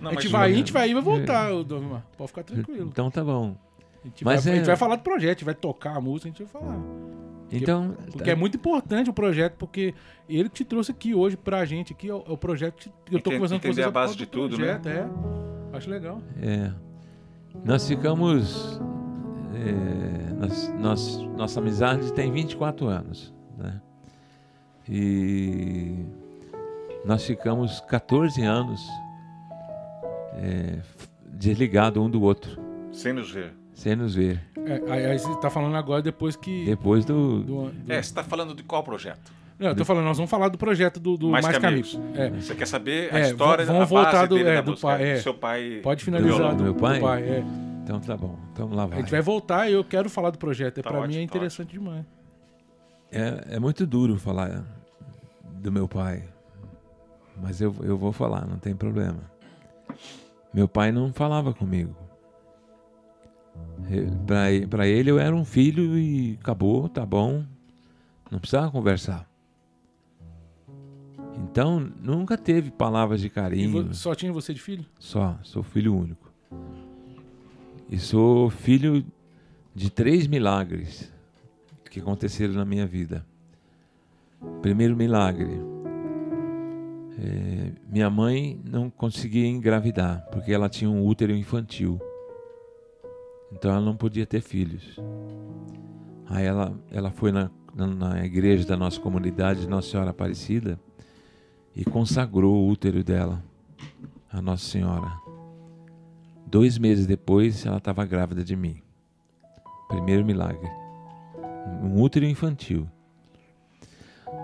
Não, 0.00 0.10
a 0.10 0.14
gente 0.14 0.28
vai, 0.28 0.50
a 0.50 0.54
gente 0.54 0.72
vai 0.72 0.88
ir 0.88 0.90
e 0.90 0.94
vai 0.94 1.02
voltar, 1.02 1.52
ô, 1.52 1.62
Dovimar. 1.62 2.04
Pode 2.18 2.28
ficar 2.28 2.42
tranquilo. 2.42 2.88
Então 2.92 3.10
tá 3.10 3.22
bom. 3.22 3.54
A 4.02 4.06
gente, 4.08 4.24
Mas 4.24 4.44
vai, 4.44 4.52
a 4.52 4.56
é- 4.56 4.58
gente 4.58 4.66
vai 4.66 4.76
falar 4.76 4.96
do 4.96 5.02
projeto, 5.02 5.28
a 5.30 5.32
gente 5.34 5.44
vai 5.44 5.54
tocar 5.54 5.96
a 5.96 6.00
música, 6.00 6.28
a 6.28 6.32
gente 6.32 6.42
vai 6.42 6.62
falar. 6.62 6.78
Então. 7.52 7.96
Porque 8.12 8.30
é 8.30 8.34
muito 8.34 8.56
importante 8.56 9.08
o 9.10 9.12
projeto, 9.12 9.54
porque 9.56 9.94
ele 10.28 10.48
que 10.48 10.56
te 10.56 10.64
trouxe 10.64 10.90
aqui 10.90 11.14
hoje 11.14 11.36
pra 11.36 11.64
gente, 11.64 11.92
aqui 11.92 12.08
é 12.08 12.14
o, 12.14 12.24
é 12.26 12.32
o 12.32 12.36
projeto 12.36 12.78
que 13.04 13.14
eu 13.14 13.20
tô 13.20 13.30
Enten- 13.30 13.32
conversando 13.34 13.60
com 13.60 13.68
vocês. 13.72 13.86
a 13.86 13.88
é 13.88 13.92
base 13.92 14.16
de 14.16 14.24
do 14.24 14.30
tudo, 14.30 14.56
né? 14.58 14.78
projeto, 14.78 14.88
É. 14.88 15.76
Acho 15.76 15.90
legal. 15.90 16.20
É. 16.42 16.72
Nós 17.64 17.86
ficamos. 17.86 18.80
É, 19.54 20.32
nós, 20.34 20.74
nós- 20.78 21.16
nossa 21.36 21.60
amizade 21.60 22.12
tem 22.12 22.30
24 22.30 22.86
anos. 22.88 23.32
Né? 23.58 23.80
E 24.88 25.94
nós 27.04 27.24
ficamos 27.24 27.80
14 27.82 28.42
anos 28.42 28.80
é, 30.34 30.78
desligados 31.26 32.02
um 32.02 32.08
do 32.10 32.22
outro, 32.22 32.58
Sem 32.92 33.12
nos 33.12 33.30
ver. 33.30 33.52
sem 33.74 33.94
nos 33.96 34.14
ver. 34.14 34.40
É, 34.66 34.92
aí, 34.92 35.06
aí 35.06 35.18
você 35.18 35.34
tá 35.40 35.48
falando 35.50 35.76
agora 35.76 36.02
depois 36.02 36.36
que. 36.36 36.64
Depois 36.64 37.04
do. 37.04 37.40
do- 37.42 37.70
do- 37.70 37.92
É, 37.92 37.96
você 37.96 38.00
está 38.10 38.22
falando 38.22 38.54
de 38.54 38.62
qual 38.62 38.82
projeto? 38.82 39.32
Não, 39.58 39.68
eu 39.68 39.76
tô 39.76 39.84
falando, 39.84 40.04
nós 40.04 40.16
vamos 40.16 40.30
falar 40.30 40.48
do 40.48 40.56
projeto 40.56 40.98
do, 40.98 41.18
do 41.18 41.28
Mais 41.28 41.44
Mais, 41.44 41.58
que 41.58 41.66
Amigos. 41.66 41.94
Amigos. 41.94 42.18
É. 42.18 42.30
Você 42.30 42.54
quer 42.54 42.66
saber 42.66 43.14
a 43.14 43.18
É, 43.18 43.22
história, 43.28 43.66
vamos 43.66 43.82
a 43.82 43.84
voltar 43.84 44.12
base 44.12 44.28
do- 44.28 44.34
dele 44.36 44.48
é, 44.48 44.54
da 44.54 44.60
do 44.62 44.76
pai, 44.76 45.02
é. 45.10 45.14
do 45.16 45.20
seu 45.20 45.34
pai. 45.34 45.80
Pode 45.82 46.02
finalizar 46.02 46.50
Do- 46.52 46.56
do 46.56 46.64
meu 46.64 46.74
pai? 46.74 46.98
é. 47.22 47.44
Então 47.96 48.00
tá 48.00 48.16
bom. 48.16 48.38
Então 48.52 48.68
lá 48.72 48.84
A 48.84 48.86
vai. 48.86 48.98
gente 49.00 49.10
vai 49.10 49.20
voltar 49.22 49.68
e 49.68 49.72
eu 49.72 49.82
quero 49.84 50.08
falar 50.08 50.30
do 50.30 50.38
projeto. 50.38 50.78
É, 50.78 50.82
Tá 50.82 50.90
pra 50.90 50.98
ótimo, 51.00 51.14
mim 51.14 51.22
é 51.24 51.26
tá 51.26 51.36
interessante 51.36 51.70
demais. 51.72 52.04
É, 53.10 53.56
é 53.56 53.58
muito 53.58 53.86
duro 53.86 54.16
falar 54.18 54.64
do 55.60 55.72
meu 55.72 55.88
pai, 55.88 56.28
mas 57.42 57.60
eu, 57.60 57.74
eu 57.82 57.98
vou 57.98 58.12
falar, 58.12 58.46
não 58.46 58.56
tem 58.58 58.74
problema. 58.76 59.18
Meu 60.54 60.68
pai 60.68 60.92
não 60.92 61.12
falava 61.12 61.52
comigo. 61.52 61.94
Para 64.68 64.86
ele 64.86 65.10
eu 65.10 65.18
era 65.18 65.34
um 65.34 65.44
filho 65.44 65.98
e 65.98 66.38
acabou, 66.40 66.88
tá 66.88 67.04
bom. 67.04 67.44
Não 68.30 68.38
precisava 68.38 68.70
conversar. 68.70 69.28
Então 71.36 71.80
nunca 72.00 72.38
teve 72.38 72.70
palavras 72.70 73.20
de 73.20 73.28
carinho. 73.28 73.92
só 73.92 74.14
tinha 74.14 74.32
você 74.32 74.54
de 74.54 74.60
filho? 74.60 74.86
Só, 74.98 75.36
sou 75.42 75.62
filho 75.62 75.96
único. 75.96 76.30
E 77.90 77.98
sou 77.98 78.48
filho 78.48 79.04
de 79.74 79.90
três 79.90 80.28
milagres 80.28 81.12
que 81.90 81.98
aconteceram 81.98 82.54
na 82.54 82.64
minha 82.64 82.86
vida. 82.86 83.26
Primeiro 84.62 84.96
milagre. 84.96 85.60
é, 87.18 87.72
minha 87.90 88.08
mãe 88.08 88.60
não 88.64 88.88
conseguia 88.88 89.48
engravidar 89.48 90.24
porque 90.30 90.52
ela 90.52 90.68
tinha 90.68 90.88
um 90.88 91.04
útero 91.04 91.32
infantil. 91.32 92.00
Então 93.52 93.72
ela 93.72 93.80
não 93.80 93.96
podia 93.96 94.24
ter 94.24 94.40
filhos. 94.40 94.96
Aí 96.26 96.46
ela, 96.46 96.72
ela 96.92 97.10
foi 97.10 97.32
na, 97.32 97.50
na, 97.74 98.24
igreja 98.24 98.64
da 98.64 98.76
nossa 98.76 99.00
comunidade, 99.00 99.68
Nossa 99.68 99.90
Senhora 99.90 100.10
Aparecida, 100.10 100.78
e 101.74 101.84
consagrou 101.84 102.54
o 102.54 102.68
útero 102.68 103.02
dela 103.02 103.42
a 104.32 104.40
Nossa 104.40 104.64
Senhora. 104.64 105.29
Dois 106.50 106.78
meses 106.78 107.06
depois, 107.06 107.64
ela 107.64 107.76
estava 107.76 108.04
grávida 108.04 108.42
de 108.42 108.56
mim. 108.56 108.82
Primeiro 109.88 110.24
milagre. 110.24 110.68
Um 111.82 112.00
útero 112.02 112.26
infantil. 112.26 112.88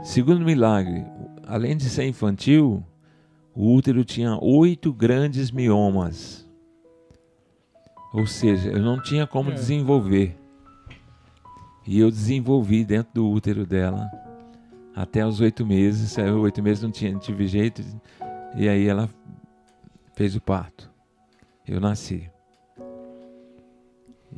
Segundo 0.02 0.44
milagre, 0.44 1.04
além 1.46 1.76
de 1.76 1.88
ser 1.88 2.06
infantil, 2.06 2.84
o 3.54 3.74
útero 3.74 4.04
tinha 4.04 4.38
oito 4.40 4.92
grandes 4.92 5.50
miomas. 5.50 6.46
Ou 8.12 8.26
seja, 8.26 8.70
eu 8.70 8.80
não 8.80 9.02
tinha 9.02 9.26
como 9.26 9.50
É. 9.50 9.54
desenvolver. 9.54 10.38
E 11.86 11.98
eu 11.98 12.10
desenvolvi 12.10 12.84
dentro 12.84 13.14
do 13.14 13.28
útero 13.28 13.66
dela 13.66 14.08
até 14.94 15.26
os 15.26 15.40
oito 15.40 15.66
meses. 15.66 16.12
Saiu 16.12 16.40
oito 16.40 16.62
meses, 16.62 16.82
não 16.82 16.90
tinha, 16.90 17.12
não 17.12 17.20
tive 17.20 17.46
jeito. 17.46 17.82
E 18.54 18.68
aí 18.68 18.86
ela 18.86 19.08
fez 20.14 20.36
o 20.36 20.40
parto. 20.40 20.85
Eu 21.66 21.80
nasci. 21.80 22.30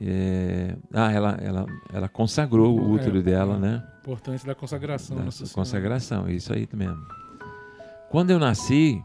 É, 0.01 0.77
Ah, 0.93 1.11
ela, 1.12 1.31
ela, 1.43 1.67
ela 1.93 2.09
consagrou 2.09 2.79
o 2.79 2.93
útero 2.93 3.19
É, 3.19 3.23
dela, 3.23 3.57
é. 3.57 3.59
né? 3.59 3.87
Importante 4.01 4.47
da 4.47 4.55
consagração. 4.55 5.17
Da 5.17 5.31
Senhora. 5.31 5.55
consagração, 5.55 6.29
isso 6.29 6.53
aí 6.53 6.69
mesmo. 6.73 7.05
Quando 8.11 8.31
eu 8.31 8.38
nasci, 8.38 9.03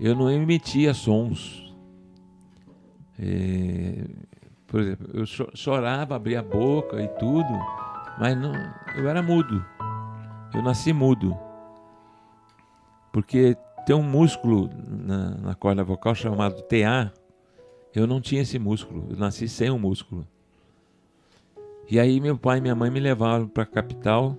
eu 0.00 0.14
não 0.14 0.30
emitia 0.30 0.94
sons. 0.94 1.74
É, 3.18 4.04
Por 4.66 4.80
exemplo, 4.80 5.08
eu 5.12 5.26
cho- 5.26 5.50
chorava, 5.54 6.16
abria 6.16 6.40
a 6.40 6.42
boca 6.42 7.00
e 7.02 7.08
tudo, 7.18 7.48
mas 8.18 8.36
não, 8.36 8.52
eu 8.96 9.08
era 9.08 9.22
mudo. 9.22 9.64
Eu 10.54 10.62
nasci 10.62 10.92
mudo. 10.92 11.36
Porque 13.12 13.56
tem 13.86 13.94
um 13.94 14.02
músculo 14.02 14.68
na, 14.88 15.30
na 15.36 15.54
corda 15.54 15.84
vocal 15.84 16.14
chamado 16.14 16.62
TA. 16.62 17.12
Eu 17.94 18.06
não 18.06 18.20
tinha 18.20 18.42
esse 18.42 18.58
músculo. 18.58 19.06
Eu 19.10 19.16
nasci 19.16 19.48
sem 19.48 19.70
o 19.70 19.78
músculo. 19.78 20.26
E 21.88 22.00
aí 22.00 22.20
meu 22.20 22.36
pai 22.36 22.58
e 22.58 22.60
minha 22.60 22.74
mãe 22.74 22.90
me 22.90 22.98
levaram 22.98 23.46
para 23.46 23.62
a 23.62 23.66
capital 23.66 24.36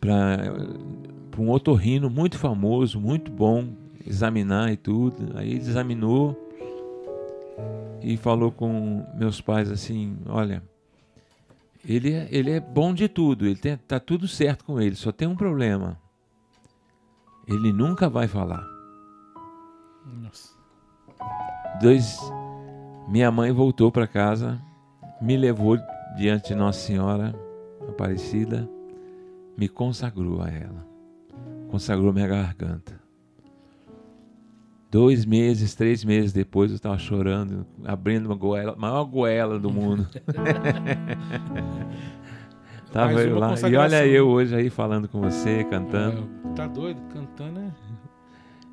para 0.00 0.54
um 1.38 1.50
otorrino 1.50 2.08
muito 2.10 2.38
famoso, 2.38 3.00
muito 3.00 3.30
bom, 3.32 3.68
examinar 4.06 4.70
e 4.72 4.76
tudo. 4.76 5.36
Aí 5.36 5.50
ele 5.50 5.60
examinou 5.60 6.36
e 8.02 8.16
falou 8.16 8.52
com 8.52 9.04
meus 9.16 9.40
pais 9.40 9.70
assim: 9.70 10.16
Olha, 10.26 10.62
ele, 11.84 12.12
é- 12.12 12.28
ele 12.30 12.50
é 12.50 12.60
bom 12.60 12.92
de 12.94 13.08
tudo, 13.08 13.46
ele 13.46 13.56
tem, 13.56 13.76
tá 13.76 13.98
tudo 13.98 14.28
certo 14.28 14.64
com 14.64 14.80
ele, 14.80 14.94
só 14.94 15.10
tem 15.10 15.26
um 15.26 15.36
problema. 15.36 15.98
Ele 17.46 17.72
nunca 17.72 18.08
vai 18.10 18.28
falar. 18.28 18.62
Nossa. 20.04 20.47
Dois, 21.80 22.18
minha 23.06 23.30
mãe 23.30 23.52
voltou 23.52 23.92
para 23.92 24.06
casa, 24.06 24.60
me 25.20 25.36
levou 25.36 25.78
diante 26.16 26.48
de 26.48 26.56
Nossa 26.56 26.80
Senhora 26.80 27.32
Aparecida, 27.88 28.68
me 29.56 29.68
consagrou 29.68 30.42
a 30.42 30.48
ela, 30.48 30.84
consagrou 31.70 32.12
minha 32.12 32.26
garganta. 32.26 32.98
Dois 34.90 35.24
meses, 35.24 35.76
três 35.76 36.04
meses 36.04 36.32
depois, 36.32 36.72
eu 36.72 36.76
estava 36.76 36.98
chorando, 36.98 37.64
abrindo 37.84 38.26
uma 38.26 38.34
goela, 38.34 38.72
a 38.72 38.76
maior 38.76 39.04
goela 39.04 39.58
do 39.58 39.70
mundo. 39.70 40.08
Tava 42.92 43.20
eu 43.22 43.38
lá. 43.38 43.54
E 43.54 43.76
olha 43.76 44.06
eu 44.06 44.26
hoje 44.28 44.56
aí 44.56 44.70
falando 44.70 45.06
com 45.06 45.20
você, 45.20 45.62
cantando. 45.64 46.28
É, 46.50 46.54
tá 46.54 46.66
doido? 46.66 47.00
Cantando, 47.12 47.60
né? 47.60 47.70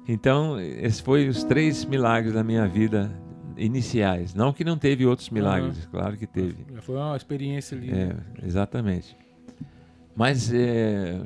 Então, 0.07 0.59
esses 0.59 0.99
foram 0.99 1.27
os 1.27 1.43
três 1.43 1.83
milagres 1.83 2.33
da 2.33 2.43
minha 2.43 2.67
vida 2.67 3.11
iniciais. 3.57 4.33
Não 4.33 4.53
que 4.53 4.63
não 4.63 4.77
teve 4.77 5.05
outros 5.05 5.29
milagres, 5.29 5.87
claro 5.87 6.17
que 6.17 6.27
teve. 6.27 6.65
Já 6.73 6.81
foi 6.81 6.95
uma 6.95 7.15
experiência 7.15 7.77
ali. 7.77 7.91
É, 7.91 8.15
exatamente. 8.43 9.17
Mas 10.15 10.53
é, 10.53 11.21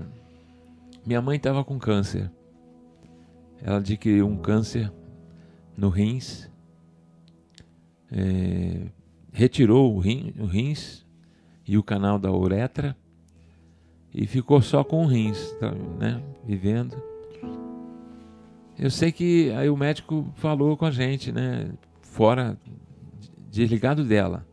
minha 1.06 1.22
mãe 1.22 1.38
estava 1.38 1.64
com 1.64 1.78
câncer. 1.78 2.32
Ela 3.62 3.78
adquiriu 3.78 4.28
um 4.28 4.38
câncer 4.38 4.92
no 5.76 5.90
rins. 5.90 6.50
É, 8.12 8.88
retirou 9.32 9.96
o, 9.96 10.00
rim, 10.00 10.34
o 10.40 10.46
rins 10.46 11.06
e 11.68 11.78
o 11.78 11.84
canal 11.84 12.18
da 12.18 12.32
uretra 12.32 12.96
e 14.14 14.26
ficou 14.26 14.62
só 14.62 14.84
com 14.84 15.04
o 15.04 15.08
rins, 15.08 15.52
tá, 15.60 15.72
né, 15.72 16.22
vivendo. 16.46 17.09
Eu 18.80 18.90
sei 18.90 19.12
que 19.12 19.52
aí 19.52 19.70
o 19.70 19.76
médico 19.76 20.32
falou 20.36 20.78
com 20.78 20.86
a 20.86 20.92
gente, 20.92 21.34
né, 21.34 21.70
fora, 22.02 22.58
desligado 23.52 24.06
dela, 24.06 24.48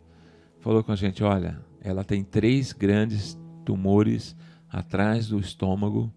falou 0.58 0.82
com 0.82 0.90
a 0.90 0.96
gente, 0.96 1.22
olha, 1.22 1.60
ela 1.80 2.02
tem 2.02 2.24
três 2.24 2.72
grandes 2.72 3.38
tumores 3.64 4.34
atrás 4.68 5.28
do 5.28 5.38
estômago 5.38 6.12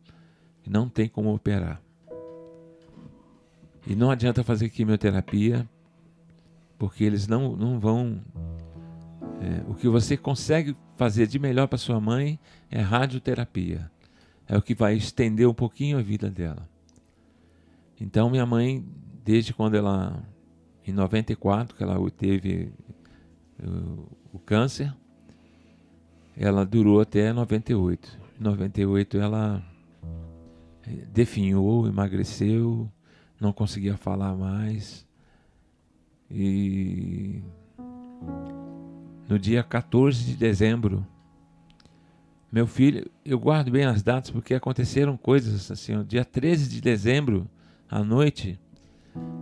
e 0.65 0.71
não 0.71 0.89
tem 0.89 1.07
como 1.07 1.31
operar. 1.31 1.79
E 3.85 3.95
não 3.95 4.09
adianta 4.09 4.43
fazer 4.43 4.69
quimioterapia, 4.69 5.69
porque 6.79 7.03
eles 7.03 7.27
não, 7.27 7.55
não 7.55 7.79
vão. 7.79 8.21
É, 9.39 9.69
o 9.69 9.75
que 9.75 9.87
você 9.87 10.17
consegue 10.17 10.75
fazer 10.97 11.27
de 11.27 11.37
melhor 11.37 11.67
para 11.67 11.77
sua 11.77 11.99
mãe 11.99 12.39
é 12.71 12.81
radioterapia. 12.81 13.91
É 14.47 14.57
o 14.57 14.63
que 14.63 14.73
vai 14.73 14.95
estender 14.95 15.47
um 15.47 15.53
pouquinho 15.53 15.99
a 15.99 16.01
vida 16.01 16.27
dela. 16.27 16.67
Então, 17.99 18.29
minha 18.29 18.45
mãe, 18.45 18.85
desde 19.23 19.53
quando 19.53 19.75
ela. 19.75 20.23
Em 20.85 20.91
94, 20.91 21.75
que 21.75 21.83
ela 21.83 21.95
teve 22.09 22.71
o, 24.33 24.39
câncer, 24.39 24.95
ela 26.35 26.65
durou 26.65 27.01
até 27.01 27.31
98. 27.31 28.17
Em 28.39 28.43
98 28.43 29.17
ela 29.17 29.63
eh, 30.87 31.05
definhou, 31.13 31.87
emagreceu, 31.87 32.89
não 33.39 33.51
conseguia 33.51 33.97
falar 33.97 34.35
mais. 34.35 35.05
E 36.31 37.43
no 39.27 39.37
dia 39.37 39.61
14 39.61 40.23
de 40.23 40.35
dezembro, 40.35 41.05
meu 42.51 42.65
filho, 42.65 43.09
eu 43.23 43.37
guardo 43.37 43.69
bem 43.69 43.85
as 43.85 44.01
datas 44.01 44.31
porque 44.31 44.55
aconteceram 44.55 45.15
coisas 45.15 45.69
assim. 45.69 45.93
No 45.93 46.03
dia 46.03 46.25
13 46.25 46.67
de 46.69 46.81
dezembro, 46.81 47.47
à 47.89 48.03
noite, 48.03 48.59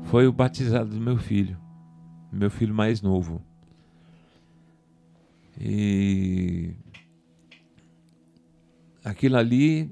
foi 0.03 0.27
o 0.27 0.31
batizado 0.31 0.89
do 0.89 0.99
meu 0.99 1.17
filho, 1.17 1.57
meu 2.31 2.49
filho 2.49 2.73
mais 2.73 3.01
novo. 3.01 3.41
E 5.60 6.75
aquilo 9.03 9.38
ali, 9.38 9.91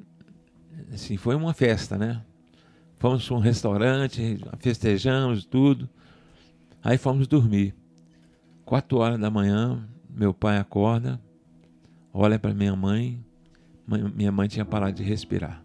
assim, 0.93 1.17
foi 1.17 1.35
uma 1.35 1.53
festa, 1.53 1.97
né? 1.97 2.21
Fomos 2.97 3.27
para 3.27 3.35
um 3.35 3.39
restaurante, 3.39 4.39
festejamos 4.59 5.43
tudo. 5.43 5.89
Aí 6.83 6.97
fomos 6.97 7.27
dormir. 7.27 7.75
Quatro 8.63 8.99
horas 8.99 9.19
da 9.19 9.29
manhã, 9.29 9.87
meu 10.09 10.33
pai 10.33 10.57
acorda, 10.57 11.19
olha 12.13 12.39
para 12.39 12.53
minha 12.53 12.75
mãe. 12.75 13.23
Minha 13.87 14.31
mãe 14.31 14.47
tinha 14.47 14.65
parado 14.65 14.93
de 14.93 15.03
respirar. 15.03 15.64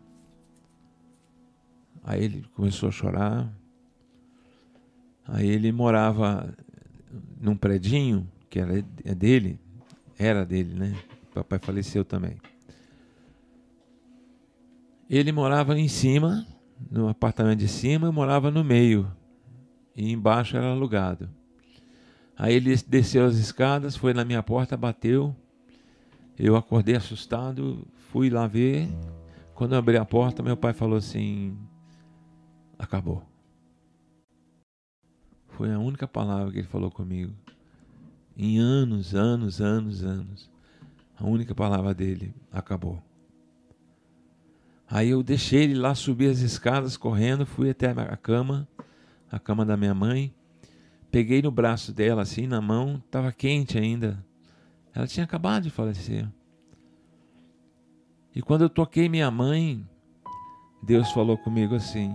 Aí 2.03 2.25
ele 2.25 2.45
começou 2.55 2.89
a 2.89 2.93
chorar. 2.93 3.53
Aí 5.27 5.49
ele 5.49 5.71
morava 5.71 6.55
num 7.41 7.57
predinho 7.57 8.29
que 8.49 8.59
era 8.59 8.85
é 9.05 9.15
dele, 9.15 9.61
era 10.19 10.45
dele, 10.45 10.75
né? 10.75 10.97
Papai 11.33 11.59
faleceu 11.61 12.05
também. 12.05 12.37
Ele 15.09 15.33
morava 15.33 15.79
em 15.79 15.89
cima, 15.89 16.47
no 16.91 17.09
apartamento 17.09 17.59
de 17.59 17.69
cima, 17.69 18.07
eu 18.07 18.13
morava 18.13 18.51
no 18.51 18.65
meio. 18.65 19.11
E 19.97 20.13
embaixo 20.13 20.57
era 20.57 20.71
alugado. 20.71 21.29
Aí 22.37 22.55
ele 22.55 22.75
desceu 22.87 23.27
as 23.27 23.37
escadas, 23.37 23.97
foi 23.97 24.15
na 24.15 24.25
minha 24.25 24.43
porta, 24.43 24.77
bateu. 24.77 25.35
Eu 26.39 26.57
acordei 26.57 26.97
assustado, 26.97 27.87
fui 28.11 28.31
lá 28.31 28.47
ver. 28.47 28.89
Quando 29.55 29.73
eu 29.73 29.79
abri 29.79 29.97
a 29.97 30.05
porta, 30.05 30.43
meu 30.43 30.57
pai 30.57 30.73
falou 30.73 30.97
assim: 30.97 31.57
Acabou. 32.81 33.23
Foi 35.49 35.71
a 35.71 35.79
única 35.79 36.09
palavra 36.09 36.51
que 36.51 36.61
ele 36.61 36.66
falou 36.66 36.90
comigo. 36.90 37.35
Em 38.35 38.59
anos, 38.59 39.14
anos, 39.14 39.61
anos, 39.61 40.03
anos. 40.03 40.51
A 41.19 41.27
única 41.27 41.55
palavra 41.55 41.93
dele: 41.93 42.35
Acabou. 42.51 43.03
Aí 44.88 45.11
eu 45.11 45.23
deixei 45.23 45.64
ele 45.64 45.75
lá 45.75 45.95
subir 45.95 46.31
as 46.31 46.38
escadas 46.38 46.97
correndo, 46.97 47.45
fui 47.45 47.69
até 47.69 47.90
a 47.90 48.16
cama, 48.16 48.66
a 49.31 49.38
cama 49.38 49.64
da 49.66 49.77
minha 49.77 49.95
mãe. 49.95 50.35
Peguei 51.11 51.43
no 51.43 51.51
braço 51.51 51.93
dela, 51.93 52.23
assim, 52.23 52.47
na 52.47 52.62
mão, 52.62 53.03
estava 53.05 53.31
quente 53.31 53.77
ainda. 53.77 54.25
Ela 54.95 55.07
tinha 55.07 55.25
acabado 55.25 55.64
de 55.64 55.71
falecer. 55.71 56.27
E 58.35 58.40
quando 58.40 58.62
eu 58.62 58.71
toquei 58.71 59.07
minha 59.07 59.31
mãe, 59.31 59.87
Deus 60.83 61.12
falou 61.12 61.37
comigo 61.37 61.75
assim: 61.75 62.11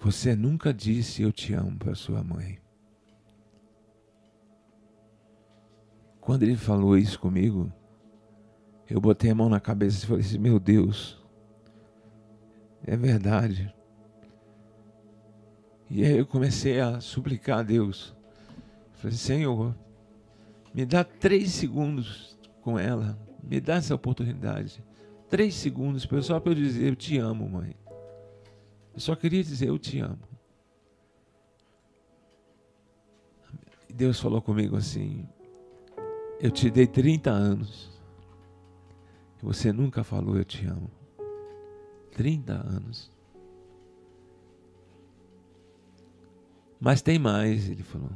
Você 0.00 0.36
nunca 0.36 0.72
disse 0.72 1.22
eu 1.22 1.32
te 1.32 1.52
amo 1.54 1.76
para 1.78 1.94
sua 1.94 2.22
mãe. 2.22 2.58
Quando 6.20 6.42
ele 6.42 6.56
falou 6.56 6.98
isso 6.98 7.18
comigo, 7.18 7.72
eu 8.88 9.00
botei 9.00 9.30
a 9.30 9.34
mão 9.34 9.48
na 9.48 9.60
cabeça 9.60 10.04
e 10.04 10.08
falei 10.08 10.24
assim: 10.24 10.38
Meu 10.38 10.58
Deus, 10.58 11.24
é 12.84 12.96
verdade. 12.96 13.72
E 15.88 16.04
aí 16.04 16.16
eu 16.16 16.26
comecei 16.26 16.80
a 16.80 17.00
suplicar 17.00 17.60
a 17.60 17.62
Deus. 17.62 18.14
Falei: 18.94 19.16
Senhor, 19.16 19.74
me 20.74 20.84
dá 20.84 21.04
três 21.04 21.52
segundos 21.52 22.36
com 22.60 22.78
ela, 22.78 23.18
me 23.42 23.60
dá 23.60 23.76
essa 23.76 23.94
oportunidade. 23.94 24.84
Três 25.28 25.54
segundos 25.54 26.08
só 26.22 26.40
para 26.40 26.50
eu 26.52 26.56
dizer: 26.56 26.88
Eu 26.88 26.96
te 26.96 27.18
amo, 27.18 27.48
mãe. 27.48 27.74
Eu 28.96 29.00
só 29.00 29.14
queria 29.14 29.44
dizer: 29.44 29.68
Eu 29.68 29.78
te 29.78 30.00
amo. 30.00 30.18
Deus 33.88 34.18
falou 34.18 34.42
comigo 34.42 34.76
assim: 34.76 35.28
Eu 36.40 36.50
te 36.50 36.68
dei 36.68 36.88
30 36.88 37.30
anos 37.30 37.94
você 39.46 39.72
nunca 39.72 40.02
falou 40.02 40.36
eu 40.36 40.44
te 40.44 40.66
amo. 40.66 40.90
30 42.12 42.52
anos. 42.52 43.12
Mas 46.80 47.00
tem 47.00 47.16
mais, 47.16 47.68
ele 47.68 47.84
falou. 47.84 48.10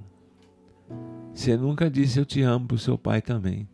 Você 1.33 1.57
nunca 1.57 1.88
disse 1.88 2.19
eu 2.19 2.27
te 2.27 2.43
amo 2.43 2.66
para 2.66 2.75
o 2.75 2.79
seu 2.79 2.99
pai 2.99 3.23
também. 3.23 3.69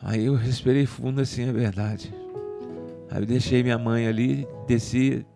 Aí 0.00 0.26
eu 0.26 0.36
respirei 0.36 0.86
fundo 0.86 1.20
assim, 1.20 1.42
é 1.42 1.52
verdade. 1.52 2.14
Aí 3.10 3.22
eu 3.22 3.26
deixei 3.26 3.62
minha 3.62 3.78
mãe 3.78 4.06
ali, 4.06 4.46
desci 4.66 5.26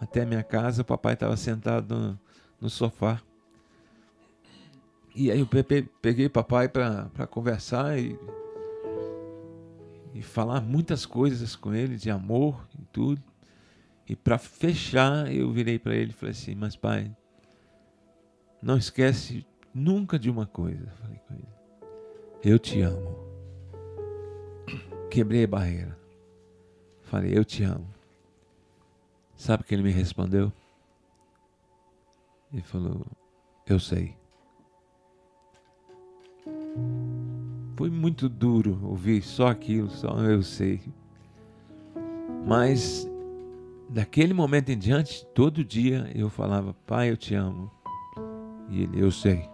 até 0.00 0.24
minha 0.24 0.42
casa, 0.42 0.82
o 0.82 0.84
papai 0.84 1.14
estava 1.14 1.36
sentado 1.36 1.94
no, 1.94 2.20
no, 2.62 2.70
sofá. 2.70 3.20
E 5.14 5.30
aí 5.30 5.40
eu 5.40 5.48
peguei 6.00 6.26
o 6.26 6.30
papai 6.30 6.68
para 6.68 7.26
conversar 7.26 7.98
e 7.98 8.18
e 10.14 10.22
falar 10.22 10.60
muitas 10.60 11.06
coisas 11.06 11.54
com 11.54 11.74
ele 11.74 11.96
de 11.96 12.10
amor 12.10 12.66
e 12.78 12.84
tudo. 12.86 13.22
E 14.08 14.16
para 14.16 14.38
fechar, 14.38 15.32
eu 15.32 15.52
virei 15.52 15.78
para 15.78 15.94
ele 15.94 16.10
e 16.10 16.14
falei 16.14 16.32
assim: 16.32 16.54
Mas 16.54 16.74
pai, 16.74 17.14
não 18.60 18.76
esquece 18.76 19.46
nunca 19.72 20.18
de 20.18 20.28
uma 20.28 20.46
coisa. 20.46 20.86
Falei 21.00 21.20
com 21.28 21.34
ele: 21.34 21.48
Eu 22.42 22.58
te 22.58 22.80
amo. 22.80 23.18
Quebrei 25.10 25.44
a 25.44 25.48
barreira. 25.48 25.99
Falei: 27.10 27.36
Eu 27.36 27.44
te 27.44 27.64
amo. 27.64 27.88
Sabe 29.34 29.64
o 29.64 29.66
que 29.66 29.74
ele 29.74 29.82
me 29.82 29.90
respondeu? 29.90 30.52
Ele 32.52 32.62
falou: 32.62 33.04
Eu 33.66 33.80
sei. 33.80 34.16
Foi 37.76 37.90
muito 37.90 38.28
duro 38.28 38.78
ouvir 38.84 39.22
só 39.22 39.48
aquilo, 39.48 39.90
só 39.90 40.20
eu 40.20 40.40
sei. 40.40 40.80
Mas 42.46 43.10
daquele 43.88 44.32
momento 44.32 44.68
em 44.70 44.78
diante, 44.78 45.26
todo 45.34 45.64
dia 45.64 46.08
eu 46.14 46.30
falava: 46.30 46.74
Pai, 46.86 47.10
eu 47.10 47.16
te 47.16 47.34
amo. 47.34 47.68
E 48.68 48.82
ele: 48.84 49.02
Eu 49.02 49.10
sei. 49.10 49.50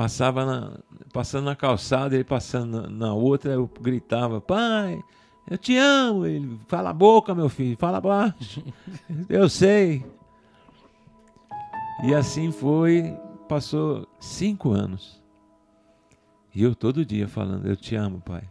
Passava 0.00 0.46
na, 0.46 0.78
passando 1.12 1.44
na 1.44 1.54
calçada, 1.54 2.14
ele 2.14 2.24
passando 2.24 2.80
na, 2.80 2.88
na 2.88 3.12
outra, 3.12 3.52
eu 3.52 3.70
gritava: 3.82 4.40
Pai, 4.40 4.98
eu 5.46 5.58
te 5.58 5.76
amo. 5.76 6.24
Ele: 6.24 6.58
Fala 6.68 6.88
a 6.88 6.94
boca, 6.94 7.34
meu 7.34 7.50
filho, 7.50 7.76
fala 7.78 8.00
baixo. 8.00 8.64
eu 9.28 9.46
sei. 9.46 10.02
E 12.02 12.14
assim 12.14 12.50
foi, 12.50 13.14
passou 13.46 14.08
cinco 14.18 14.70
anos. 14.70 15.22
E 16.54 16.62
eu 16.62 16.74
todo 16.74 17.04
dia 17.04 17.28
falando, 17.28 17.68
eu 17.68 17.76
te 17.76 17.94
amo, 17.94 18.22
pai. 18.22 18.48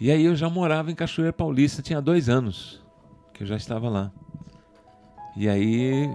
E 0.00 0.10
aí 0.10 0.24
eu 0.24 0.34
já 0.34 0.50
morava 0.50 0.90
em 0.90 0.96
Cachoeira 0.96 1.32
Paulista, 1.32 1.80
tinha 1.80 2.02
dois 2.02 2.28
anos 2.28 2.84
que 3.32 3.44
eu 3.44 3.46
já 3.46 3.54
estava 3.56 3.88
lá. 3.88 4.10
E 5.36 5.48
aí 5.48 6.10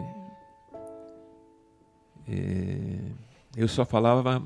eu 3.56 3.68
só 3.68 3.86
falava 3.86 4.42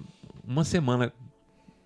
uma 0.46 0.64
semana, 0.64 1.14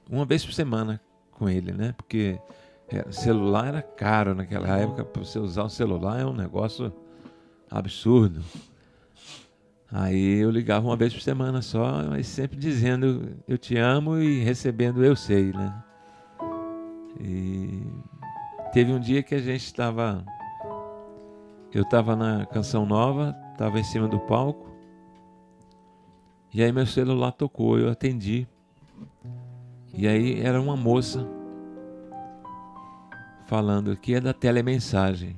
uma 0.09 0.25
vez 0.25 0.45
por 0.45 0.53
semana 0.53 1.01
com 1.31 1.49
ele, 1.49 1.71
né? 1.71 1.93
Porque 1.97 2.39
é, 2.87 3.11
celular 3.11 3.67
era 3.67 3.81
caro 3.81 4.35
naquela 4.35 4.77
época, 4.77 5.03
para 5.03 5.23
você 5.23 5.39
usar 5.39 5.63
o 5.63 5.69
celular 5.69 6.19
é 6.19 6.25
um 6.25 6.33
negócio 6.33 6.93
absurdo. 7.69 8.41
Aí 9.91 10.39
eu 10.39 10.49
ligava 10.49 10.87
uma 10.87 10.95
vez 10.95 11.13
por 11.13 11.21
semana 11.21 11.61
só, 11.61 12.03
mas 12.09 12.27
sempre 12.27 12.57
dizendo 12.57 13.37
eu 13.47 13.57
te 13.57 13.77
amo 13.77 14.17
e 14.17 14.41
recebendo 14.41 15.03
eu 15.03 15.15
sei, 15.15 15.51
né? 15.51 15.83
E 17.19 17.83
teve 18.71 18.91
um 18.91 18.99
dia 18.99 19.21
que 19.21 19.35
a 19.35 19.41
gente 19.41 19.65
estava. 19.65 20.23
Eu 21.73 21.83
estava 21.83 22.15
na 22.15 22.45
Canção 22.45 22.85
Nova, 22.85 23.35
estava 23.51 23.79
em 23.79 23.83
cima 23.83 24.07
do 24.07 24.19
palco. 24.19 24.70
E 26.53 26.61
aí 26.61 26.71
meu 26.71 26.85
celular 26.85 27.31
tocou, 27.31 27.79
eu 27.79 27.89
atendi. 27.89 28.47
E 29.93 30.07
aí 30.07 30.41
era 30.41 30.59
uma 30.61 30.75
moça 30.75 31.27
falando 33.45 33.95
que 33.97 34.15
é 34.15 34.21
da 34.21 34.33
telemensagem. 34.33 35.35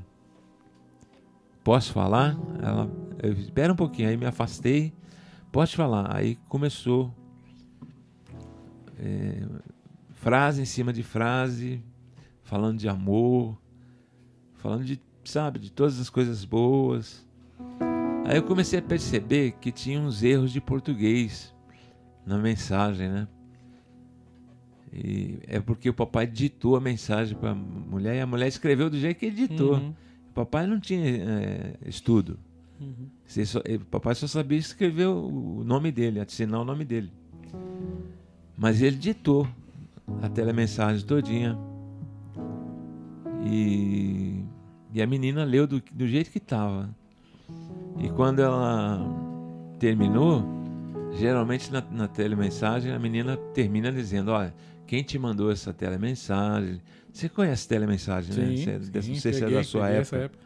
Posso 1.64 1.94
falar? 1.94 2.38
Ela, 2.62 2.90
eu, 3.22 3.34
espera 3.34 3.72
um 3.72 3.76
pouquinho, 3.76 4.10
aí 4.10 4.18
me 4.18 4.26
afastei. 4.26 4.94
Pode 5.52 5.76
falar. 5.76 6.16
Aí 6.16 6.36
começou 6.50 7.14
é, 9.00 9.46
frase 10.14 10.62
em 10.62 10.66
cima 10.66 10.92
de 10.92 11.04
frase, 11.04 11.84
falando 12.44 12.80
de 12.80 12.90
amor, 12.90 13.58
falando 14.56 14.84
de, 14.84 15.00
sabe, 15.24 15.60
de 15.60 15.72
todas 15.72 16.00
as 16.00 16.10
coisas 16.10 16.44
boas. 16.44 17.23
Aí 18.26 18.38
eu 18.38 18.44
comecei 18.44 18.80
a 18.80 18.82
perceber 18.82 19.52
que 19.60 19.72
tinha 19.72 20.00
uns 20.00 20.24
erros 20.24 20.52
de 20.52 20.62
português 20.62 21.54
na 22.26 22.38
mensagem, 22.38 23.10
né? 23.10 23.28
E 24.94 25.40
é 25.48 25.60
porque 25.60 25.90
o 25.90 25.94
papai 25.94 26.26
ditou 26.26 26.76
a 26.76 26.80
mensagem 26.80 27.36
para 27.36 27.52
a 27.52 27.56
mulher 27.56 28.16
e 28.16 28.22
a 28.22 28.28
mulher 28.28 28.48
escreveu 28.48 28.90
do 28.90 28.98
jeito 28.98 29.18
que 29.18 29.26
ele 29.26 29.48
ditou. 29.48 29.74
Uhum. 29.74 29.94
O 30.30 30.34
papai 30.34 30.68
não 30.68 30.80
tinha 30.80 31.04
é, 31.04 31.74
estudo. 31.86 32.40
Uhum. 32.80 33.10
Só, 33.26 33.60
o 33.60 33.86
papai 33.86 34.16
só 34.16 34.28
sabia 34.28 34.58
escrever 34.58 35.08
o 35.08 35.64
nome 35.66 35.92
dele, 35.92 36.20
assinar 36.20 36.62
o 36.62 36.66
nome 36.66 36.86
dele. 36.86 37.12
Mas 38.56 38.82
ele 38.82 38.98
ditou 38.98 39.48
a 40.22 40.30
telemensagem 40.30 41.06
todinha. 41.06 41.58
E, 43.46 44.44
e 44.94 45.02
a 45.02 45.08
menina 45.08 45.44
leu 45.44 45.66
do, 45.68 45.82
do 45.92 46.08
jeito 46.08 46.30
que 46.30 46.38
estava. 46.38 46.96
E 48.00 48.10
quando 48.10 48.40
ela 48.42 49.00
terminou, 49.80 50.44
geralmente 51.14 51.72
na, 51.72 51.82
na 51.92 52.08
telemensagem 52.08 52.92
a 52.92 53.00
menina 53.00 53.38
termina 53.54 53.92
dizendo: 53.92 54.32
Olha, 54.32 54.54
quem 54.88 55.04
te 55.04 55.18
mandou 55.18 55.52
essa 55.52 55.74
telemensagem? 55.74 56.82
Você 57.12 57.30
conhece 57.30 57.68
telemensagem, 57.68 58.36
né? 58.36 58.58
Sim, 58.58 58.80
Você, 58.80 59.02
sim, 59.02 59.12
não 59.12 59.20
sei 59.20 59.34
se 59.34 59.44
é 59.44 59.50
da 59.50 59.64
sua 59.64 59.90
época. 59.90 60.18
época. 60.18 60.44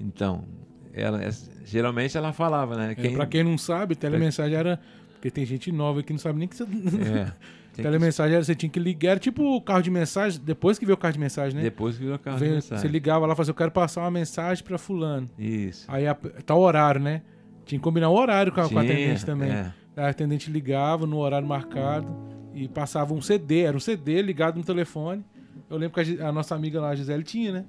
Então, 0.00 0.44
ela, 0.92 1.20
geralmente 1.64 2.16
ela 2.16 2.32
falava, 2.32 2.76
né? 2.76 2.94
É, 2.96 3.10
pra 3.10 3.26
quem 3.26 3.44
não 3.44 3.58
sabe, 3.58 3.94
telemensagem 3.94 4.56
era. 4.56 4.80
Porque 5.14 5.30
tem 5.30 5.44
gente 5.44 5.70
nova 5.70 6.02
que 6.02 6.12
não 6.12 6.18
sabe 6.18 6.38
nem 6.38 6.48
que 6.48 6.56
você. 6.56 6.64
É, 6.64 7.32
tem 7.72 7.76
que- 7.76 7.82
telemensagem 7.82 8.34
era 8.34 8.44
você 8.44 8.54
tinha 8.54 8.70
que 8.70 8.78
ligar. 8.78 9.12
Era 9.12 9.20
tipo 9.20 9.42
o 9.42 9.60
carro 9.60 9.82
de 9.82 9.90
mensagem, 9.90 10.40
depois 10.44 10.78
que 10.78 10.84
veio 10.86 10.94
o 10.94 10.98
carro 10.98 11.14
de 11.14 11.18
mensagem, 11.20 11.56
né? 11.56 11.62
Depois 11.62 11.96
que 11.96 12.02
virou 12.04 12.18
carro 12.18 12.36
de 12.36 12.42
Veio- 12.44 12.54
mensagem. 12.56 12.82
você 12.82 12.88
ligava 12.88 13.26
lá 13.26 13.34
e 13.36 13.40
assim, 13.40 13.50
eu 13.50 13.54
quero 13.54 13.70
passar 13.70 14.02
uma 14.02 14.10
mensagem 14.10 14.62
pra 14.62 14.78
fulano. 14.78 15.28
Isso. 15.38 15.84
Aí 15.90 16.06
a, 16.06 16.14
tá 16.14 16.54
o 16.54 16.60
horário, 16.60 17.00
né? 17.00 17.22
Tinha 17.64 17.78
que 17.78 17.82
combinar 17.84 18.08
o 18.10 18.14
horário 18.14 18.52
com 18.52 18.60
a, 18.60 18.68
com 18.68 18.78
a 18.78 18.82
Tinha, 18.82 18.92
atendente 18.94 19.24
também. 19.26 19.50
é. 19.50 19.72
A 19.96 20.08
atendente 20.08 20.50
ligava 20.50 21.06
no 21.06 21.18
horário 21.18 21.46
marcado 21.46 22.08
e 22.54 22.66
passava 22.68 23.12
um 23.14 23.20
CD, 23.20 23.60
era 23.60 23.76
um 23.76 23.80
CD 23.80 24.20
ligado 24.22 24.56
no 24.56 24.64
telefone. 24.64 25.24
Eu 25.72 25.78
lembro 25.78 26.04
que 26.04 26.20
a, 26.20 26.28
a 26.28 26.32
nossa 26.32 26.54
amiga 26.54 26.78
lá, 26.82 26.90
a 26.90 26.94
Gisele, 26.94 27.22
tinha, 27.22 27.50
né? 27.50 27.64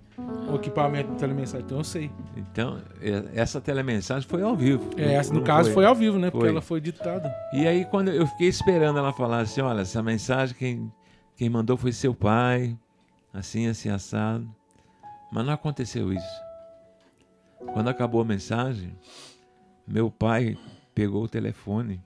O 0.51 0.56
equipamento 0.56 1.14
de 1.14 1.20
telemensagem, 1.20 1.66
então 1.66 1.78
eu 1.78 1.86
sei. 1.86 2.12
Então, 2.36 2.82
essa 3.34 3.62
telemensagem 3.62 4.28
foi 4.28 4.41
ao 4.41 4.58
vivo. 4.58 4.89
É, 4.97 5.14
essa, 5.14 5.34
no 5.34 5.41
caso 5.41 5.72
foi. 5.72 5.86
ao 5.86 5.95
vivo, 5.95 6.20
né? 6.20 6.30
Porque 6.30 6.43
Foi. 6.43 6.49
ela 6.49 6.62
foi 6.62 6.82
ditada. 6.82 7.34
E 7.54 7.66
aí, 7.66 7.86
quando 7.86 8.10
eu 8.10 8.28
fiquei 8.28 8.49
esperando 8.49 8.99
ela 8.99 9.14
falar 9.14 9.39
assim: 9.39 9.62
olha, 9.62 9.84
essa 9.84 10.04
mensagem 10.04 10.54
quem, 10.54 10.91
quem 11.38 11.49
mandou 11.49 11.78
foi 11.78 11.93
seu 11.93 12.14
pai, 12.14 12.78
assim, 13.34 13.68
assim, 13.68 13.88
assado. 13.88 14.54
Mas 15.32 15.45
não 15.45 15.54
aconteceu 15.54 16.12
isso. 16.12 16.41
Quando 17.72 17.88
acabou 17.88 18.20
a 18.20 18.26
mensagem, 18.26 18.93
meu 19.88 20.12
pai 20.12 20.58
pegou 20.93 21.24
o 21.24 21.30
telefone. 21.30 22.01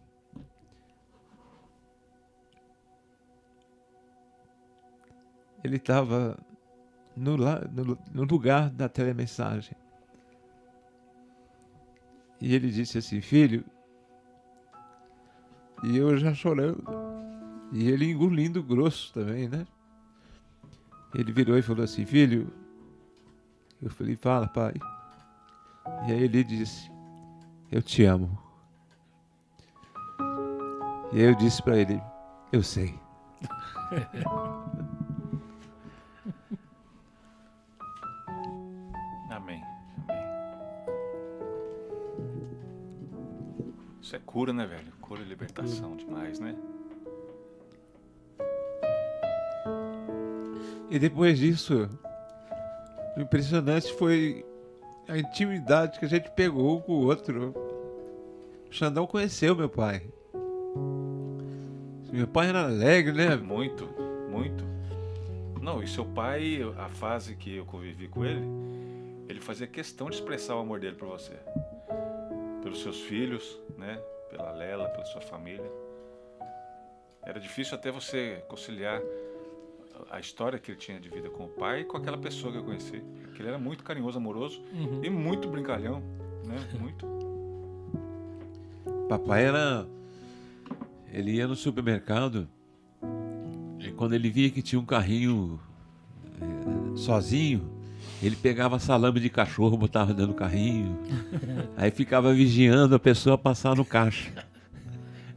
Ele 5.64 5.78
estava 5.78 6.38
no, 7.16 7.38
no, 7.38 7.98
no 8.14 8.24
lugar 8.24 8.70
da 8.70 8.88
telemensagem. 8.88 9.76
E 12.40 12.54
ele 12.54 12.70
disse 12.70 13.00
assim: 13.00 13.20
Filho, 13.22 13.66
e 15.84 15.98
eu 15.98 16.18
já 16.18 16.34
chorando. 16.34 16.84
E 17.72 17.90
ele 17.90 18.10
engolindo 18.10 18.64
grosso 18.64 19.14
também, 19.14 19.50
né? 19.50 19.66
Ele 21.14 21.32
virou 21.32 21.58
e 21.58 21.62
falou 21.62 21.84
assim: 21.84 22.06
Filho, 22.06 22.54
eu 23.82 23.90
falei: 23.90 24.16
Fala, 24.16 24.48
pai. 24.48 24.74
E 26.08 26.12
aí 26.12 26.24
ele 26.24 26.44
disse: 26.44 26.92
Eu 27.72 27.82
te 27.82 28.04
amo. 28.04 28.38
E 31.12 31.20
aí 31.20 31.24
eu 31.24 31.36
disse 31.36 31.62
para 31.64 31.78
ele: 31.78 32.02
Eu 32.52 32.62
sei. 32.62 32.98
Isso 44.08 44.16
é 44.16 44.20
cura, 44.20 44.54
né, 44.54 44.66
velho? 44.66 44.90
Cura 45.02 45.22
e 45.22 45.26
libertação 45.26 45.98
demais, 45.98 46.40
né? 46.40 46.56
E 50.90 50.98
depois 50.98 51.38
disso, 51.38 51.90
o 53.18 53.20
impressionante 53.20 53.92
foi 53.96 54.46
a 55.10 55.18
intimidade 55.18 56.00
que 56.00 56.06
a 56.06 56.08
gente 56.08 56.32
pegou 56.32 56.82
com 56.84 56.94
o 56.94 57.06
outro. 57.06 57.54
O 58.70 58.74
Xandão 58.74 59.06
conheceu 59.06 59.54
meu 59.58 59.68
pai. 59.68 60.02
Meu 62.10 62.30
pai 62.30 62.48
era 62.48 62.64
alegre, 62.64 63.12
né? 63.12 63.36
Muito, 63.36 63.90
muito. 64.32 64.64
Não, 65.62 65.84
e 65.84 65.88
seu 65.90 66.06
pai, 66.06 66.62
a 66.78 66.88
fase 66.88 67.36
que 67.36 67.58
eu 67.58 67.66
convivi 67.66 68.08
com 68.08 68.24
ele, 68.24 68.48
ele 69.28 69.42
fazia 69.42 69.68
questão 69.68 70.10
de 70.10 70.16
expressar 70.16 70.56
o 70.56 70.60
amor 70.60 70.80
dele 70.80 70.96
por 70.96 71.10
você. 71.10 71.34
Pelos 72.68 72.82
seus 72.82 73.00
filhos, 73.00 73.58
né? 73.78 73.98
Pela 74.30 74.52
Lela, 74.52 74.90
pela 74.90 75.06
sua 75.06 75.22
família. 75.22 75.72
Era 77.24 77.40
difícil 77.40 77.78
até 77.78 77.90
você 77.90 78.44
conciliar 78.50 79.02
a 80.12 80.20
história 80.20 80.60
que 80.60 80.72
ele 80.72 80.78
tinha 80.78 81.00
de 81.00 81.08
vida 81.08 81.30
com 81.30 81.46
o 81.46 81.48
pai 81.48 81.86
com 81.86 81.96
aquela 81.96 82.18
pessoa 82.18 82.52
que 82.52 82.60
eu 82.60 82.66
conheci. 82.66 83.02
Porque 83.24 83.42
ele 83.42 83.48
era 83.48 83.58
muito 83.58 83.86
carinhoso, 83.86 84.18
amoroso 84.18 84.62
e 85.02 85.10
muito 85.10 85.48
brincalhão, 85.48 86.02
né? 86.44 86.58
Muito. 86.78 87.08
Papai 89.08 89.46
era. 89.46 89.88
Ele 91.10 91.36
ia 91.36 91.48
no 91.48 91.56
supermercado 91.56 92.50
e 93.80 93.94
quando 93.94 94.12
ele 94.12 94.30
via 94.30 94.50
que 94.50 94.62
tinha 94.62 94.78
um 94.78 94.86
carrinho 94.86 95.58
eh, 96.42 96.98
sozinho, 96.98 97.77
ele 98.22 98.36
pegava 98.36 98.80
salame 98.80 99.20
de 99.20 99.30
cachorro, 99.30 99.78
botava 99.78 100.14
dentro 100.14 100.28
do 100.28 100.34
carrinho, 100.34 100.98
aí 101.76 101.92
ficava 101.92 102.34
vigiando 102.34 102.96
a 102.96 103.00
pessoa 103.00 103.38
passar 103.38 103.76
no 103.76 103.86
caixa. 103.86 104.32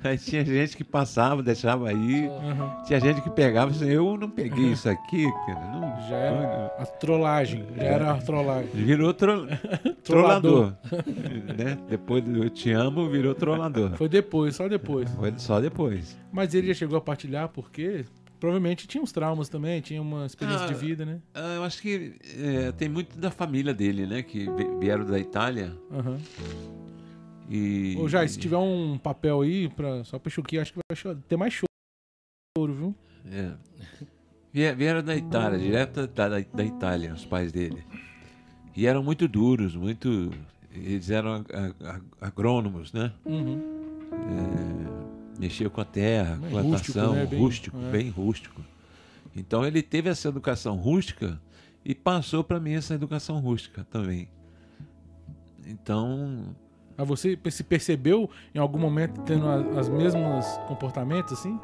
Aí 0.03 0.17
tinha 0.17 0.43
gente 0.43 0.79
que 0.79 0.83
passava, 0.83 1.43
deixava 1.43 1.91
aí, 1.91 2.27
Uhum. 2.27 2.85
tinha 2.87 2.99
gente 2.99 3.21
que 3.21 3.29
pegava 3.29 3.71
assim, 3.71 3.85
eu 3.91 4.17
não 4.17 4.31
peguei 4.31 4.73
isso 4.73 4.89
aqui, 4.89 5.27
cara. 5.47 5.61
Não, 5.73 6.09
Já 6.09 6.17
era 6.17 6.67
a 6.79 6.87
trollagem. 6.87 7.67
Já 7.77 7.83
era 7.83 8.11
a 8.13 8.17
trollagem. 8.17 8.71
Virou 8.73 9.13
tro... 9.13 9.47
trollador. 10.03 10.73
né? 11.55 11.77
Depois 11.87 12.25
do 12.25 12.43
Eu 12.45 12.49
Te 12.49 12.73
Amo, 12.73 13.11
virou 13.11 13.35
trollador. 13.35 13.91
Foi 13.97 14.09
depois, 14.09 14.57
só 14.57 14.69
depois. 14.69 15.11
Foi 15.11 15.35
só 15.37 15.61
depois. 15.61 16.17
Mas 16.33 16.55
ele 16.55 16.69
já 16.69 16.75
chegou 16.75 16.97
a 16.97 17.01
partilhar 17.03 17.51
porque 17.51 18.07
provavelmente 18.41 18.89
tinha 18.89 19.03
uns 19.03 19.13
traumas 19.13 19.49
também, 19.49 19.81
tinha 19.81 20.01
uma 20.03 20.27
experiência 20.27 20.65
Ah, 20.65 20.69
de 20.69 20.75
vida, 20.75 21.05
né? 21.05 21.21
Ah, 21.35 21.55
eu 21.57 21.63
acho 21.63 21.81
que 21.83 22.15
é, 22.39 22.73
tem 22.73 22.89
muito 22.89 23.17
da 23.19 23.31
família 23.31 23.73
dele, 23.75 24.07
né? 24.07 24.23
Que 24.23 24.47
vi- 24.51 24.79
vieram 24.81 25.05
da 25.05 25.19
Itália. 25.19 25.77
Aham. 25.93 26.19
E. 27.49 27.97
Ô, 27.99 28.09
Jai, 28.09 28.27
se 28.29 28.39
tiver 28.39 28.57
um 28.57 28.97
papel 28.99 29.41
aí, 29.43 29.69
pra, 29.69 30.03
só 30.05 30.19
pra 30.19 30.31
Chuquinho, 30.31 30.63
acho 30.63 30.73
que 30.73 30.79
vai 31.05 31.17
ter 31.29 31.37
mais 31.37 31.53
choro, 31.53 32.73
viu? 32.75 32.95
É. 33.31 33.53
Vie- 34.53 34.75
Vieram 34.75 35.03
da 35.03 35.15
Itália, 35.17 35.59
direto 35.59 36.07
da, 36.09 36.29
da, 36.29 36.41
da 36.41 36.65
Itália, 36.65 37.13
os 37.13 37.25
pais 37.25 37.53
dele. 37.53 37.85
E 38.77 38.87
eram 38.87 39.03
muito 39.03 39.27
duros, 39.29 39.75
muito. 39.77 40.31
Eles 40.73 41.11
eram 41.11 41.35
ag- 41.35 41.53
ag- 41.53 42.03
agrônomos, 42.21 42.93
né? 42.93 43.13
Uhum. 43.27 43.61
É, 44.13 45.10
mexiam 45.41 45.71
com 45.71 45.81
a 45.81 45.85
terra, 45.85 46.37
Bem 46.37 46.51
plantação, 46.51 46.71
rústico, 46.71 47.17
né? 47.17 47.27
Bem- 47.27 47.41
rústico, 47.41 47.77
é. 47.77 47.91
bem 47.91 48.11
rústico. 48.11 48.63
Então 49.35 49.65
ele 49.65 49.83
teve 49.83 50.09
essa 50.11 50.29
educação 50.29 50.77
rústica 50.77 51.41
e 51.85 51.95
passou 51.95 52.45
para 52.45 52.61
mim 52.61 52.73
essa 52.75 52.95
educação 52.95 53.39
rústica 53.39 53.87
também. 53.91 54.29
Então, 55.67 56.55
Mas 56.97 57.07
você 57.09 57.39
se 57.51 57.63
percebeu 57.65 58.29
em 58.55 58.59
algum 58.59 58.79
momento 58.79 59.21
tendo 59.23 59.49
as 59.79 59.89
mesmos 59.89 60.45
comportamentos, 60.67 61.33
assim? 61.33 61.59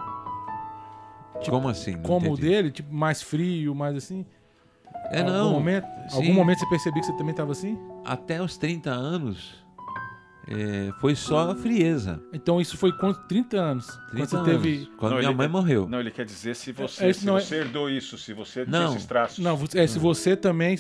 Tipo, 1.41 1.51
como 1.51 1.69
assim? 1.69 1.93
Não 1.97 2.03
como 2.03 2.33
o 2.33 2.37
dele? 2.37 2.71
Tipo, 2.71 2.95
mais 2.95 3.21
frio, 3.21 3.75
mais 3.75 3.95
assim? 3.97 4.25
É, 5.11 5.21
algum 5.21 5.33
não. 5.33 5.53
Momento, 5.53 5.87
algum 6.13 6.33
momento 6.33 6.61
você 6.61 6.67
percebeu 6.69 7.01
que 7.01 7.07
você 7.07 7.17
também 7.17 7.35
tava 7.35 7.53
assim? 7.53 7.79
Até 8.05 8.41
os 8.41 8.57
30 8.57 8.91
anos 8.91 9.55
é, 10.49 10.93
foi 11.01 11.15
só 11.15 11.55
frieza. 11.55 12.21
Então 12.33 12.61
isso 12.61 12.77
foi 12.77 12.93
quanto? 12.93 13.21
30 13.27 13.57
anos? 13.57 13.87
30 13.87 13.99
quando 14.11 14.29
você 14.29 14.37
anos. 14.37 14.51
teve... 14.63 14.91
Quando 14.97 15.11
Não, 15.13 15.19
minha 15.19 15.31
ele- 15.31 15.37
mãe 15.39 15.49
morreu. 15.49 15.89
Não, 15.89 16.01
ele 16.01 16.11
quer 16.11 16.25
dizer 16.25 16.55
se 16.55 16.73
você, 16.73 17.07
É, 17.07 17.13
se 17.13 17.27
não 17.27 17.37
é- 17.37 17.41
você 17.41 17.57
herdou 17.57 17.91
isso, 17.91 18.17
se 18.17 18.33
você 18.33 18.65
Não. 18.67 18.93
esses 18.95 19.07
traços. 19.07 19.39
Não, 19.45 19.57
você- 19.57 19.79
é, 19.81 19.87
se 19.87 19.99
você 19.99 20.37
também... 20.37 20.79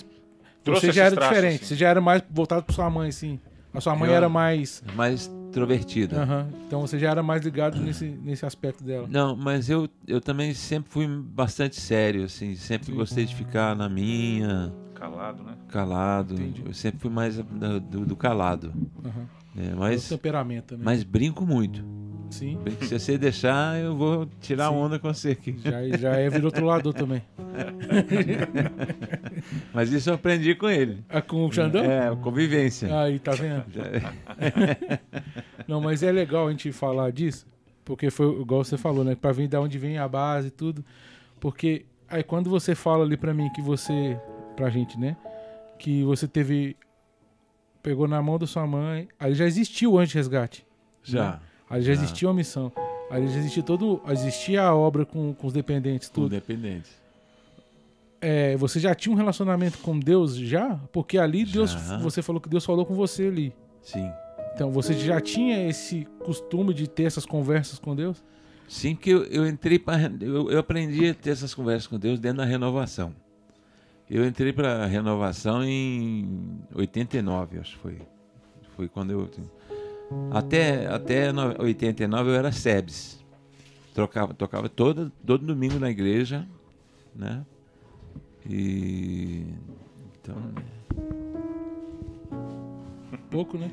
Trouxe 0.64 0.86
você 0.86 0.92
já 0.92 1.04
era 1.04 1.14
traços, 1.14 1.34
diferente, 1.36 1.56
assim. 1.56 1.64
você 1.66 1.76
já 1.76 1.88
era 1.88 2.00
mais 2.00 2.22
voltado 2.28 2.64
pra 2.64 2.74
sua 2.74 2.90
mãe, 2.90 3.10
sim. 3.12 3.38
A 3.72 3.80
sua 3.80 3.94
mãe 3.94 4.08
Eu- 4.10 4.16
era 4.16 4.28
mais... 4.28 4.82
Mais 4.96 5.26
introvertida. 5.48 6.22
Aham. 6.22 6.48
Então 6.66 6.80
você 6.80 6.98
já 6.98 7.10
era 7.10 7.22
mais 7.22 7.42
ligado 7.44 7.78
nesse, 7.80 8.04
nesse 8.06 8.44
aspecto 8.44 8.82
dela. 8.82 9.06
Não, 9.08 9.36
mas 9.36 9.70
eu, 9.70 9.88
eu 10.06 10.20
também 10.20 10.52
sempre 10.54 10.90
fui 10.90 11.06
bastante 11.06 11.80
sério, 11.80 12.24
assim. 12.24 12.54
Sempre 12.56 12.92
gostei 12.92 13.24
de 13.24 13.34
ficar 13.34 13.74
na 13.76 13.88
minha, 13.88 14.72
Calado, 14.94 15.42
né? 15.44 15.54
calado. 15.68 16.34
Entendi. 16.34 16.62
Eu 16.66 16.74
sempre 16.74 16.98
fui 16.98 17.10
mais 17.10 17.36
do, 17.36 18.04
do 18.04 18.16
calado. 18.16 18.72
Aham. 19.04 19.26
Né? 19.56 19.72
O 19.74 19.78
Mas, 19.78 20.08
temperamento 20.08 20.66
também. 20.66 20.84
mas 20.84 21.02
brinco 21.02 21.46
muito. 21.46 21.82
Sim. 22.28 22.58
Se 22.82 22.98
você 22.98 23.16
deixar, 23.16 23.78
eu 23.78 23.94
vou 23.96 24.26
tirar 24.40 24.68
Sim. 24.70 24.74
onda 24.74 24.98
com 24.98 25.14
você 25.14 25.30
aqui. 25.30 25.56
Já, 25.64 25.96
já 25.96 26.16
é 26.16 26.28
virtulador 26.28 26.92
também. 26.92 27.22
Mas 29.72 29.92
isso 29.92 30.10
eu 30.10 30.14
aprendi 30.14 30.54
com 30.54 30.68
ele. 30.68 31.04
Ah, 31.08 31.22
com 31.22 31.44
o 31.46 31.52
Xandão? 31.52 31.84
É, 31.84 32.14
convivência. 32.16 32.88
Aí, 33.02 33.18
tá 33.18 33.32
vendo? 33.32 33.64
Não, 35.68 35.80
mas 35.80 36.02
é 36.02 36.12
legal 36.12 36.46
a 36.46 36.50
gente 36.50 36.70
falar 36.72 37.10
disso, 37.10 37.46
porque 37.84 38.10
foi 38.10 38.40
igual 38.40 38.64
você 38.64 38.76
falou, 38.76 39.04
né? 39.04 39.14
Pra 39.14 39.32
vir 39.32 39.48
da 39.48 39.60
onde 39.60 39.78
vem 39.78 39.98
a 39.98 40.08
base 40.08 40.48
e 40.48 40.50
tudo. 40.50 40.84
Porque 41.40 41.84
aí 42.08 42.22
quando 42.22 42.48
você 42.48 42.74
fala 42.74 43.04
ali 43.04 43.16
pra 43.16 43.34
mim 43.34 43.48
que 43.50 43.62
você. 43.62 44.18
Pra 44.56 44.70
gente, 44.70 44.98
né? 44.98 45.16
Que 45.78 46.02
você 46.04 46.26
teve. 46.26 46.76
Pegou 47.86 48.08
na 48.08 48.20
mão 48.20 48.36
da 48.36 48.48
sua 48.48 48.66
mãe. 48.66 49.06
Ali 49.16 49.36
já 49.36 49.44
existiu 49.46 49.92
o 49.92 49.98
anti-resgate. 50.00 50.66
Já. 51.04 51.40
Ali 51.70 51.82
já 51.84 51.94
Já. 51.94 52.02
existia 52.02 52.28
a 52.28 52.34
missão. 52.34 52.72
Ali 53.08 53.28
já 53.28 53.38
existia 53.38 53.62
todo. 53.62 54.02
Existia 54.08 54.62
a 54.64 54.74
obra 54.74 55.06
com, 55.06 55.32
com 55.32 55.46
os 55.46 55.52
dependentes, 55.52 56.08
Tudo 56.08 56.24
tudo. 56.24 56.32
dependente. 56.32 56.90
É, 58.20 58.56
você 58.56 58.80
já 58.80 58.92
tinha 58.92 59.12
um 59.12 59.16
relacionamento 59.16 59.78
com 59.78 59.96
Deus 59.96 60.34
já? 60.34 60.80
Porque 60.92 61.16
ali 61.16 61.44
Deus. 61.44 61.70
Já. 61.70 61.98
Você 61.98 62.22
falou 62.22 62.40
que 62.40 62.48
Deus 62.48 62.64
falou 62.64 62.84
com 62.84 62.92
você 62.92 63.28
ali. 63.28 63.54
Sim. 63.80 64.10
Então, 64.52 64.72
você 64.72 64.92
já 64.92 65.20
tinha 65.20 65.68
esse 65.68 66.08
costume 66.24 66.74
de 66.74 66.88
ter 66.88 67.04
essas 67.04 67.24
conversas 67.24 67.78
com 67.78 67.94
Deus? 67.94 68.20
Sim, 68.66 68.96
porque 68.96 69.10
eu, 69.14 69.22
eu 69.26 69.46
entrei 69.46 69.78
para. 69.78 70.12
Eu, 70.20 70.50
eu 70.50 70.58
aprendi 70.58 71.10
a 71.10 71.14
ter 71.14 71.30
essas 71.30 71.54
conversas 71.54 71.86
com 71.86 71.96
Deus 72.00 72.18
dentro 72.18 72.38
da 72.38 72.44
renovação. 72.44 73.14
Eu 74.08 74.24
entrei 74.24 74.52
para 74.52 74.84
a 74.84 74.86
renovação 74.86 75.64
em 75.64 76.60
89, 76.74 77.58
acho 77.58 77.72
que 77.74 77.82
foi. 77.82 77.98
Foi 78.76 78.88
quando 78.88 79.10
eu. 79.10 79.28
Até, 80.30 80.86
até 80.86 81.32
no- 81.32 81.60
89 81.62 82.30
eu 82.30 82.34
era 82.34 82.52
SEBS. 82.52 83.24
Trocava, 83.92 84.32
tocava 84.34 84.68
todo, 84.68 85.10
todo 85.24 85.44
domingo 85.44 85.78
na 85.78 85.90
igreja, 85.90 86.46
né? 87.14 87.44
E. 88.48 89.44
Então. 90.22 90.36
Pouco, 93.30 93.58
né? 93.58 93.70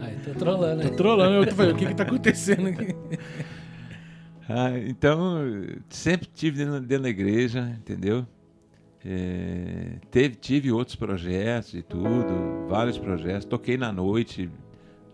Aí, 0.00 0.16
tô 0.24 0.34
trolando 0.38 0.82
aí. 0.82 0.90
Trolando, 0.90 1.34
eu 1.36 1.46
tô 1.48 1.54
falando, 1.54 1.74
o 1.74 1.78
que 1.78 1.86
que 1.86 1.94
tá 1.94 2.02
acontecendo 2.02 2.68
aqui? 2.68 2.94
Ah, 4.48 4.78
então, 4.78 5.38
sempre 5.88 6.28
tive 6.34 6.58
dentro, 6.64 6.80
dentro 6.80 7.02
da 7.04 7.08
igreja, 7.08 7.76
entendeu? 7.78 8.26
É, 9.06 9.98
teve, 10.10 10.34
tive 10.36 10.72
outros 10.72 10.96
projetos 10.96 11.74
e 11.74 11.82
tudo, 11.82 12.66
vários 12.68 12.96
projetos. 12.98 13.44
Toquei 13.44 13.76
na 13.76 13.92
noite 13.92 14.50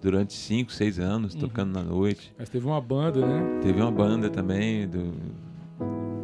durante 0.01 0.33
5, 0.33 0.73
6 0.73 0.99
anos, 0.99 1.35
tocando 1.35 1.73
na 1.73 1.83
noite. 1.83 2.33
Mas 2.39 2.49
teve 2.49 2.67
uma 2.67 2.81
banda, 2.81 3.27
né? 3.27 3.61
Teve 3.63 3.81
uma 3.81 3.91
banda 3.91 4.31
também, 4.31 4.89
do, 4.89 5.13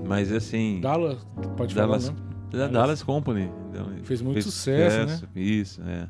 mas 0.06 0.32
assim, 0.32 0.80
Dallas, 0.80 1.26
pode 1.56 1.74
Dallas, 1.74 2.08
falar, 2.08 2.18
né? 2.18 2.26
da 2.52 2.68
Dallas 2.68 3.02
Company. 3.02 3.50
Então, 3.70 3.86
Fez 4.04 4.22
muito 4.22 4.42
sucesso, 4.42 5.24
né? 5.24 5.28
Isso, 5.34 5.82
é. 5.82 6.08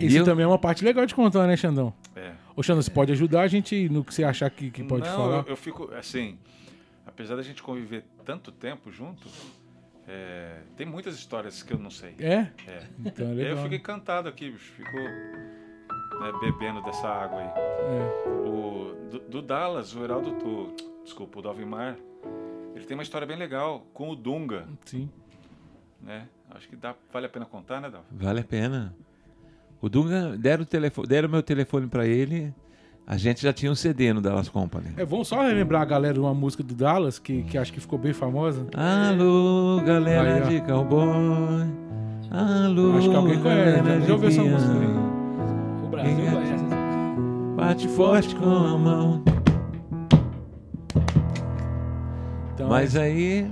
Isso 0.00 0.18
eu- 0.18 0.24
também 0.24 0.44
é 0.44 0.46
uma 0.46 0.58
parte 0.58 0.84
legal 0.84 1.06
de 1.06 1.14
contar, 1.14 1.46
né, 1.46 1.56
Xandão? 1.56 1.92
Xandão, 2.62 2.82
você 2.82 2.90
pode 2.90 3.12
ajudar 3.12 3.42
a 3.42 3.46
gente 3.48 3.88
no 3.88 4.04
que 4.04 4.14
você 4.14 4.24
achar 4.24 4.50
que, 4.50 4.70
que 4.70 4.82
pode 4.82 5.06
Não, 5.06 5.16
falar? 5.16 5.36
Eu, 5.38 5.50
eu 5.50 5.56
fico, 5.56 5.92
assim, 5.94 6.38
apesar 7.06 7.36
da 7.36 7.42
gente 7.42 7.62
conviver 7.62 8.04
tanto 8.24 8.50
tempo 8.50 8.90
junto, 8.90 9.28
é, 10.06 10.60
tem 10.76 10.86
muitas 10.86 11.14
histórias 11.14 11.62
que 11.62 11.72
eu 11.72 11.78
não 11.78 11.90
sei. 11.90 12.14
É? 12.18 12.50
É. 12.66 12.86
Então 13.04 13.28
é 13.28 13.34
legal. 13.34 13.56
eu 13.56 13.62
fico 13.62 13.74
encantado 13.74 14.28
aqui, 14.28 14.50
bicho. 14.50 14.72
Fico 14.72 14.96
né, 16.18 16.32
bebendo 16.40 16.82
dessa 16.82 17.08
água 17.08 17.40
aí. 17.40 17.46
É. 17.46 18.48
O, 18.48 19.08
do, 19.10 19.18
do 19.20 19.42
Dallas, 19.42 19.94
o 19.94 20.02
Heraldo, 20.02 20.30
o, 20.30 20.74
desculpa, 21.04 21.38
o 21.38 21.42
Dalvimar, 21.42 21.96
ele 22.74 22.84
tem 22.84 22.96
uma 22.96 23.02
história 23.02 23.26
bem 23.26 23.36
legal 23.36 23.86
com 23.92 24.10
o 24.10 24.16
Dunga, 24.16 24.66
Sim. 24.84 25.10
né? 26.00 26.28
Acho 26.50 26.68
que 26.68 26.76
dá, 26.76 26.94
vale 27.12 27.26
a 27.26 27.28
pena 27.28 27.44
contar, 27.44 27.80
né, 27.80 27.90
Dal? 27.90 28.04
Vale 28.10 28.40
a 28.40 28.44
pena. 28.44 28.94
O 29.80 29.88
Dunga, 29.88 30.36
deram 30.36 30.62
o 30.62 30.66
telefone, 30.66 31.06
deram 31.08 31.28
meu 31.28 31.42
telefone 31.42 31.86
para 31.86 32.06
ele. 32.06 32.52
A 33.06 33.16
gente 33.16 33.40
já 33.42 33.52
tinha 33.52 33.72
um 33.72 33.74
CD 33.74 34.12
no 34.12 34.20
Dallas 34.20 34.48
Company. 34.50 34.88
É, 34.96 35.04
vamos 35.04 35.28
só 35.28 35.40
relembrar 35.40 35.80
a 35.80 35.84
galera 35.84 36.14
de 36.14 36.20
uma 36.20 36.34
música 36.34 36.62
do 36.62 36.74
Dallas, 36.74 37.18
que, 37.18 37.42
que 37.44 37.56
acho 37.56 37.72
que 37.72 37.80
ficou 37.80 37.98
bem 37.98 38.12
famosa. 38.12 38.66
Alô, 38.74 39.80
galera 39.84 40.46
Aí, 40.46 40.60
de 40.60 40.66
cowboy. 40.66 41.06
Alô, 42.30 42.98
Acho 42.98 43.08
que 43.08 43.16
alguém 43.16 43.40
conhece, 43.40 43.76
galera 43.82 44.00
já- 44.00 44.06
já 44.06 44.12
ouviu 44.12 44.28
essa 44.28 44.42
de 44.42 44.48
música 44.50 44.72
aí? 44.72 45.84
O 45.84 45.88
Brasil 45.88 46.26
é? 46.26 46.30
conhece. 46.32 46.64
Bate 47.56 47.88
forte 47.88 48.36
com 48.36 48.44
a 48.50 48.76
mão. 48.78 49.22
Então, 52.54 52.68
Mas 52.68 52.94
aí, 52.96 53.50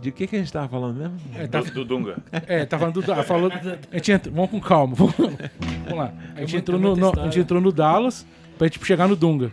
de 0.00 0.10
que, 0.12 0.26
que 0.26 0.36
a 0.36 0.38
gente 0.38 0.52
tava 0.52 0.68
falando 0.68 0.96
mesmo? 0.98 1.16
é, 1.34 1.46
tá, 1.46 1.60
Do, 1.60 1.70
do 1.72 1.84
Dunga. 1.84 2.16
é, 2.32 2.64
tá 2.64 2.78
falando 2.78 2.94
do 2.94 3.02
Dallas. 3.02 3.26
Falou, 3.26 3.50
a 3.52 3.96
gente 3.96 4.12
entra, 4.12 4.30
vamos 4.32 4.50
com 4.50 4.60
calma. 4.60 4.94
Vamos, 4.94 5.14
vamos 5.16 5.92
lá. 5.98 6.12
A 6.34 6.40
gente, 6.40 6.56
entrou 6.56 6.78
no, 6.80 6.96
no- 6.96 7.20
a 7.20 7.24
gente 7.24 7.40
entrou 7.40 7.60
no 7.60 7.70
Dallas 7.72 8.26
pra 8.58 8.66
gente 8.66 8.84
chegar 8.84 9.06
no 9.08 9.16
Dunga. 9.16 9.50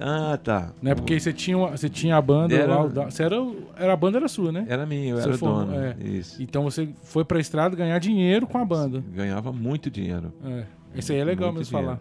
Ah, 0.00 0.38
tá. 0.42 0.70
Né? 0.80 0.94
Porque 0.94 1.18
você 1.18 1.32
tinha, 1.32 1.56
uma- 1.58 1.70
você 1.76 1.88
tinha 1.88 2.16
a 2.16 2.22
banda 2.22 2.54
Era- 2.54 2.76
lá. 2.82 3.04
Você 3.10 3.22
era, 3.22 3.36
era 3.76 3.92
a 3.92 3.96
banda 3.96 4.18
era 4.18 4.28
sua, 4.28 4.52
né? 4.52 4.64
Era 4.68 4.86
minha, 4.86 5.10
eu 5.10 5.16
Você 5.16 5.28
era 5.28 5.34
o 5.34 5.38
dono. 5.38 5.74
é. 5.74 5.96
Isso. 6.04 6.40
Então 6.42 6.62
você 6.62 6.88
foi 7.02 7.24
pra 7.24 7.40
estrada 7.40 7.74
ganhar 7.74 7.98
dinheiro 7.98 8.46
com 8.46 8.58
a 8.58 8.64
banda. 8.64 9.02
Ganhava 9.12 9.52
muito 9.52 9.90
dinheiro. 9.90 10.32
É. 10.44 10.64
Esse 10.94 11.12
aí 11.12 11.18
é 11.18 11.24
legal 11.24 11.48
Muito 11.52 11.58
mesmo 11.58 11.72
falar. 11.78 11.98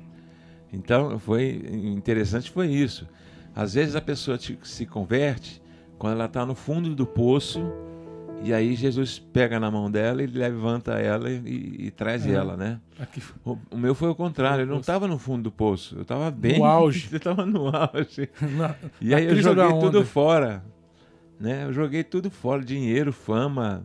Então, 0.72 1.18
foi 1.18 1.62
interessante 1.74 2.52
foi 2.52 2.68
isso. 2.68 3.08
Às 3.56 3.74
vezes 3.74 3.96
a 3.96 4.02
pessoa 4.02 4.38
te- 4.38 4.60
se 4.64 4.86
converte 4.86 5.62
quando 5.98 6.14
ela 6.14 6.26
está 6.26 6.46
no 6.46 6.56
fundo 6.56 6.94
do 6.96 7.06
poço 7.06 7.62
e 8.44 8.54
aí 8.54 8.76
Jesus 8.76 9.18
pega 9.18 9.60
na 9.60 9.72
mão 9.72 9.90
dela 9.90 10.22
e 10.22 10.28
levanta 10.28 10.94
ela 10.94 11.30
e, 11.30 11.88
e 11.88 11.92
traz 11.92 12.26
É. 12.26 12.32
ela, 12.34 12.56
né? 12.56 12.80
O, 13.44 13.58
o 13.72 13.78
meu 13.78 13.96
foi 13.96 14.10
o 14.10 14.16
contrário, 14.16 14.62
eu 14.64 14.68
não 14.68 14.80
estava 14.80 15.08
no 15.08 15.18
fundo 15.18 15.44
do 15.44 15.52
poço, 15.52 15.96
eu 15.96 16.02
estava 16.04 16.30
bem 16.30 16.60
No 16.60 16.66
auge. 16.66 17.10
eu 17.12 17.18
estava 17.18 17.46
no 17.46 17.68
auge. 17.76 18.30
Na- 18.56 18.76
E 19.02 19.14
aí 19.16 19.26
eu 19.26 19.36
joguei 19.38 19.68
tudo 19.80 20.06
fora, 20.06 20.64
né? 21.40 21.64
Eu 21.66 21.74
joguei 21.74 22.04
tudo 22.04 22.30
fora, 22.30 22.64
dinheiro, 22.64 23.12
fama, 23.12 23.84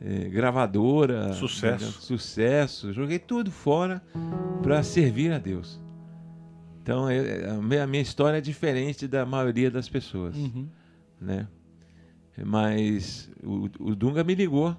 eh, 0.00 0.28
gravadora, 0.28 1.32
Sucesso. 1.32 1.84
né? 1.84 1.90
sucesso, 1.98 2.92
joguei 2.92 3.18
tudo 3.18 3.50
fora 3.50 4.00
para 4.62 4.80
servir 4.84 5.32
a 5.32 5.38
Deus. 5.38 5.80
Então 6.82 7.08
é- 7.08 7.16
é- 7.18 7.50
a 7.50 7.54
minha, 7.54 7.82
a 7.84 7.86
minha 7.86 8.02
história 8.02 8.38
é 8.38 8.40
diferente 8.40 9.06
da 9.08 9.24
maioria 9.26 9.70
das 9.72 9.88
pessoas, 9.88 10.36
Uhum. 10.36 10.66
Né? 11.22 11.48
Mas 12.44 13.30
o, 13.42 13.68
o 13.78 13.94
Dunga 13.94 14.24
me 14.24 14.34
ligou. 14.34 14.76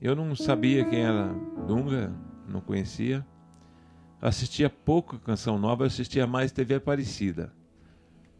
Eu 0.00 0.14
não 0.14 0.34
sabia 0.34 0.84
quem 0.84 1.00
era 1.00 1.28
Dunga, 1.66 2.12
não 2.48 2.60
conhecia. 2.60 3.26
Assistia 4.20 4.70
pouco 4.70 5.18
Canção 5.18 5.58
Nova, 5.58 5.82
eu 5.82 5.86
assistia 5.88 6.26
mais 6.26 6.52
TV 6.52 6.74
Aparecida. 6.76 7.52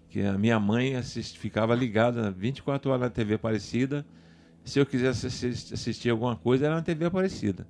Que 0.08 0.22
a 0.22 0.38
minha 0.38 0.58
mãe 0.58 0.94
assist- 0.96 1.36
ficava 1.38 1.74
ligada 1.74 2.30
24 2.30 2.90
horas 2.90 3.02
na 3.02 3.10
TV 3.10 3.34
Aparecida. 3.34 4.06
Se 4.64 4.78
eu 4.78 4.86
quisesse 4.86 5.26
assis- 5.26 5.72
assistir 5.72 6.10
alguma 6.10 6.36
coisa, 6.36 6.66
era 6.66 6.74
na 6.76 6.82
TV 6.82 7.04
Aparecida. 7.06 7.66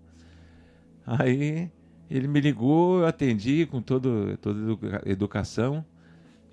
Aí 1.06 1.70
ele 2.10 2.28
me 2.28 2.40
ligou, 2.40 3.00
eu 3.00 3.06
atendi 3.06 3.66
com 3.66 3.80
todo, 3.82 4.36
toda 4.38 4.60
educa- 4.60 5.02
educação. 5.06 5.84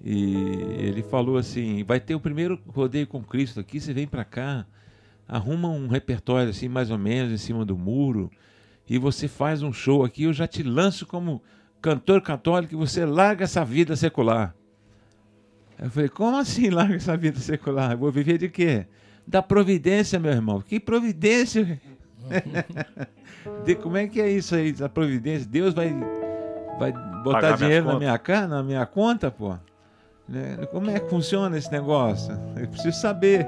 E 0.03 0.35
ele 0.77 1.01
falou 1.01 1.37
assim: 1.37 1.83
vai 1.83 1.99
ter 1.99 2.13
o 2.13 2.19
primeiro 2.19 2.59
rodeio 2.67 3.07
com 3.07 3.23
Cristo 3.23 3.59
aqui, 3.61 3.79
você 3.79 3.93
vem 3.93 4.05
para 4.05 4.25
cá, 4.25 4.65
arruma 5.25 5.69
um 5.69 5.87
repertório 5.87 6.49
assim, 6.49 6.67
mais 6.67 6.91
ou 6.91 6.97
menos, 6.97 7.31
em 7.31 7.37
cima 7.37 7.63
do 7.63 7.77
muro, 7.77 8.29
e 8.89 8.97
você 8.97 9.29
faz 9.29 9.63
um 9.63 9.71
show 9.71 10.03
aqui, 10.03 10.23
eu 10.23 10.33
já 10.33 10.45
te 10.45 10.61
lanço 10.61 11.05
como 11.05 11.41
cantor 11.81 12.21
católico 12.21 12.73
e 12.73 12.77
você 12.77 13.05
larga 13.05 13.45
essa 13.45 13.63
vida 13.63 13.95
secular. 13.95 14.53
Eu 15.79 15.89
falei, 15.89 16.09
como 16.09 16.37
assim 16.37 16.69
larga 16.69 16.95
essa 16.95 17.15
vida 17.15 17.39
secular? 17.39 17.91
Eu 17.91 17.97
vou 17.97 18.11
viver 18.11 18.37
de 18.37 18.49
quê? 18.49 18.85
Da 19.25 19.41
providência, 19.41 20.19
meu 20.19 20.31
irmão. 20.31 20.61
Que 20.61 20.81
providência? 20.81 21.79
de, 23.65 23.75
como 23.75 23.95
é 23.95 24.07
que 24.07 24.21
é 24.21 24.29
isso 24.29 24.53
aí, 24.53 24.73
da 24.73 24.89
providência? 24.89 25.47
Deus 25.47 25.73
vai, 25.73 25.93
vai 26.77 26.91
botar 27.23 27.41
Pagar 27.41 27.57
dinheiro 27.57 27.85
na 27.85 27.97
minha, 27.97 28.21
na 28.47 28.63
minha 28.63 28.85
conta, 28.85 29.31
pô? 29.31 29.57
Né? 30.33 30.65
Como 30.71 30.89
é 30.89 30.99
que 30.99 31.09
funciona 31.09 31.57
esse 31.57 31.71
negócio? 31.71 32.33
Eu 32.57 32.67
preciso 32.67 32.97
saber. 32.99 33.47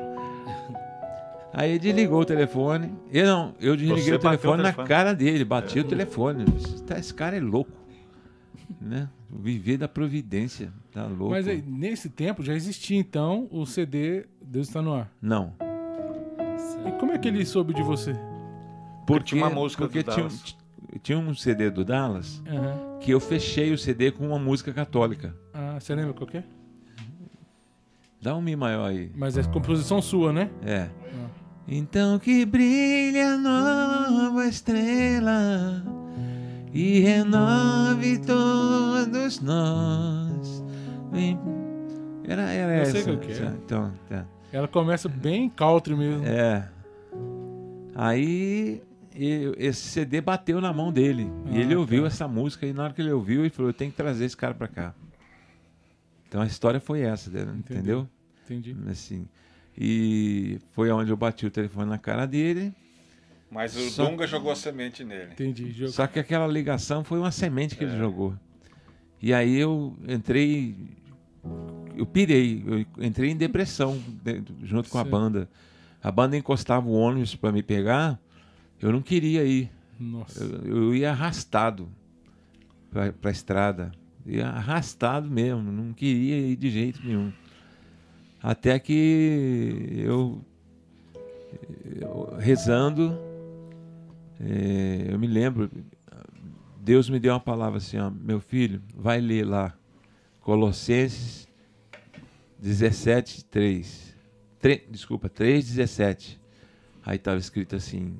Aí 1.53 1.71
ele 1.71 1.79
desligou 1.79 2.19
o 2.21 2.25
telefone. 2.25 2.93
Eu 3.11 3.25
não, 3.25 3.55
eu 3.61 3.75
desliguei 3.77 4.13
o 4.13 4.19
bateu 4.19 4.29
o 4.29 4.31
telefone 4.31 4.57
na 4.57 4.63
telefone? 4.63 4.87
cara 4.87 5.13
dele, 5.15 5.45
bati 5.45 5.79
o 5.79 5.83
telefone. 5.85 6.45
Esse- 6.57 6.83
tá, 6.83 6.99
Esse 6.99 7.13
cara 7.13 7.37
é 7.37 7.39
louco. 7.39 7.71
Né? 8.81 9.07
Viver 9.29 9.77
da 9.77 9.87
providência. 9.87 10.71
Tá 10.91 11.05
louco. 11.05 11.29
Mas 11.31 11.47
aí, 11.47 11.63
nesse 11.65 12.09
tempo 12.09 12.43
já 12.43 12.53
existia 12.53 12.97
então 12.97 13.47
o 13.51 13.65
CD 13.65 14.25
Deus 14.41 14.67
está 14.67 14.81
no 14.81 14.93
ar. 14.93 15.09
Não. 15.21 15.53
E 16.87 16.91
como 16.99 17.11
é 17.13 17.17
que 17.17 17.27
ele 17.27 17.45
soube 17.45 17.73
de 17.73 17.81
você? 17.81 18.15
Porque 19.07 19.23
tinha 19.35 19.43
uma 19.45 19.49
música 19.53 19.83
porque 19.85 20.03
do 20.03 20.11
tinha, 20.11 20.25
um- 20.25 20.29
Dallas. 20.29 20.57
tinha 21.01 21.17
um 21.17 21.33
CD 21.35 21.69
do 21.69 21.85
Dallas 21.85 22.41
Aham. 22.47 22.99
que 22.99 23.11
eu 23.11 23.19
fechei 23.19 23.71
o 23.71 23.77
CD 23.77 24.11
com 24.11 24.27
uma 24.27 24.39
música 24.39 24.73
católica. 24.73 25.33
Ah, 25.53 25.77
você 25.79 25.95
lembra 25.95 26.13
qual 26.13 26.27
que 26.27 26.37
é? 26.37 26.43
Dá 28.25 28.35
um 28.35 28.41
Mi 28.41 28.55
maior 28.55 28.89
aí. 28.89 29.11
Mas 29.15 29.37
é 29.37 29.43
composição 29.43 30.01
sua, 30.01 30.33
né? 30.33 30.49
É. 30.65 30.89
Então 31.67 32.17
que 32.17 32.43
brilha 32.43 33.33
a 33.33 33.37
nova 33.37 34.47
estrela 34.47 35.83
e 36.73 37.01
renove 37.01 38.17
todos 38.17 39.39
nós. 39.41 40.63
Vem- 41.11 41.39
Era, 42.27 42.51
era 42.51 42.79
Eu 42.79 42.85
sei 42.87 43.01
essa. 43.01 43.11
qual 43.11 43.19
que 43.19 43.31
é. 43.31 43.45
Então, 43.63 43.91
tá. 44.09 44.25
Ela 44.51 44.67
começa 44.67 45.07
bem 45.07 45.47
country 45.47 45.95
mesmo. 45.95 46.25
É. 46.25 46.67
Aí 47.93 48.81
esse 49.57 49.81
CD 49.89 50.19
bateu 50.19 50.59
na 50.59 50.73
mão 50.73 50.91
dele. 50.91 51.31
e 51.51 51.57
Ah, 51.57 51.61
ele 51.61 51.75
ouviu 51.75 52.01
tá. 52.01 52.07
essa 52.07 52.27
música 52.27 52.65
e 52.65 52.73
na 52.73 52.85
hora 52.85 52.93
que 52.93 53.03
ele 53.03 53.11
ouviu, 53.11 53.41
ele 53.41 53.51
falou: 53.51 53.69
Eu 53.69 53.73
tenho 53.73 53.91
que 53.91 53.97
trazer 53.97 54.25
esse 54.25 54.35
cara 54.35 54.55
pra 54.55 54.67
cá. 54.67 54.95
Então 56.27 56.41
a 56.41 56.45
história 56.47 56.79
foi 56.79 57.01
essa, 57.01 57.29
né? 57.29 57.41
entendeu? 57.57 57.99
Entendi. 57.99 58.14
Assim. 58.89 59.27
E 59.77 60.59
foi 60.71 60.89
onde 60.91 61.11
eu 61.11 61.17
bati 61.17 61.45
o 61.45 61.51
telefone 61.51 61.89
na 61.89 61.97
cara 61.97 62.25
dele. 62.25 62.73
Mas 63.51 63.75
o 63.75 63.89
Só- 63.89 64.05
Dunga 64.09 64.25
jogou 64.27 64.51
a 64.51 64.55
semente 64.55 65.03
nele. 65.03 65.31
Entendi. 65.31 65.71
Jogo. 65.71 65.91
Só 65.91 66.07
que 66.07 66.19
aquela 66.19 66.47
ligação 66.47 67.03
foi 67.03 67.19
uma 67.19 67.31
semente 67.31 67.75
que 67.75 67.83
É. 67.83 67.87
ele 67.87 67.97
jogou. 67.97 68.33
E 69.21 69.33
aí 69.33 69.55
eu 69.57 69.95
entrei. 70.07 70.75
Eu 71.95 72.05
pirei, 72.05 72.63
eu 72.97 73.03
entrei 73.05 73.29
em 73.31 73.35
depressão 73.37 74.01
junto 74.63 74.89
com 74.89 74.97
a 74.97 75.03
banda. 75.03 75.47
A 76.03 76.11
banda 76.11 76.35
encostava 76.35 76.87
o 76.87 76.91
ônibus 76.91 77.35
para 77.35 77.51
me 77.51 77.63
pegar, 77.63 78.19
eu 78.81 78.91
não 78.91 79.01
queria 79.01 79.43
ir. 79.45 79.69
Nossa. 79.99 80.43
Eu, 80.43 80.77
eu 80.89 80.95
ia 80.95 81.11
arrastado 81.11 81.87
para 82.91 83.13
a 83.23 83.31
estrada. 83.31 83.91
Ia 84.25 84.47
arrastado 84.49 85.29
mesmo, 85.29 85.71
não 85.71 85.93
queria 85.93 86.37
ir 86.37 86.55
de 86.55 86.69
jeito 86.69 86.99
nenhum. 87.05 87.31
Até 88.47 88.77
que 88.77 90.03
eu, 90.05 90.39
eu 91.99 92.35
rezando, 92.37 93.17
eh, 94.39 95.07
eu 95.09 95.17
me 95.17 95.25
lembro, 95.25 95.67
Deus 96.79 97.09
me 97.09 97.19
deu 97.19 97.33
uma 97.33 97.39
palavra 97.39 97.79
assim, 97.79 97.97
ó, 97.97 98.11
meu 98.11 98.39
filho, 98.39 98.83
vai 98.95 99.19
ler 99.19 99.47
lá, 99.47 99.75
Colossenses 100.41 101.47
17, 102.59 103.45
3. 103.45 104.15
Tre- 104.59 104.85
desculpa, 104.91 105.27
3, 105.27 105.65
17. 105.65 106.39
Aí 107.03 107.15
estava 107.15 107.39
escrito 107.39 107.75
assim, 107.75 108.15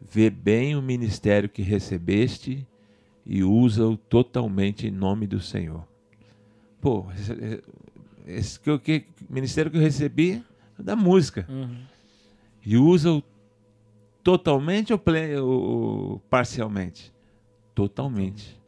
vê 0.00 0.30
bem 0.30 0.76
o 0.76 0.82
ministério 0.82 1.48
que 1.48 1.60
recebeste 1.62 2.64
e 3.26 3.42
usa-o 3.42 3.96
totalmente 3.96 4.86
em 4.86 4.92
nome 4.92 5.26
do 5.26 5.40
Senhor. 5.40 5.84
Pô, 6.80 7.04
esse, 8.36 8.58
que, 8.60 8.70
eu- 8.70 8.78
que 8.78 9.04
ministério 9.28 9.70
que 9.70 9.76
eu 9.76 9.82
recebi 9.82 10.42
é 10.78 10.82
da 10.82 10.94
música. 10.96 11.46
Uhum. 11.48 11.82
E 12.64 12.76
usa-o 12.76 13.22
totalmente 14.22 14.92
ou, 14.92 15.00
ou- 15.42 15.62
ou 15.62 16.18
parcialmente? 16.30 17.12
Totalmente. 17.74 18.58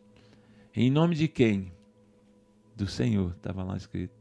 Em 0.75 0.91
nome 0.91 1.15
de 1.15 1.29
quem? 1.29 1.71
Do 2.75 2.87
Senhor, 2.87 3.33
estava 3.37 3.63
lá 3.63 3.77
escrito. 3.77 4.15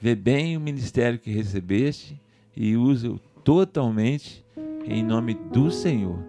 Vê 0.00 0.14
bem 0.14 0.56
o 0.56 0.60
ministério 0.60 1.18
que 1.18 1.30
recebeste 1.30 2.18
e 2.56 2.74
usa-o 2.76 3.18
totalmente 3.44 4.44
em 4.86 5.02
nome 5.04 5.34
do 5.34 5.70
Senhor. 5.70 6.24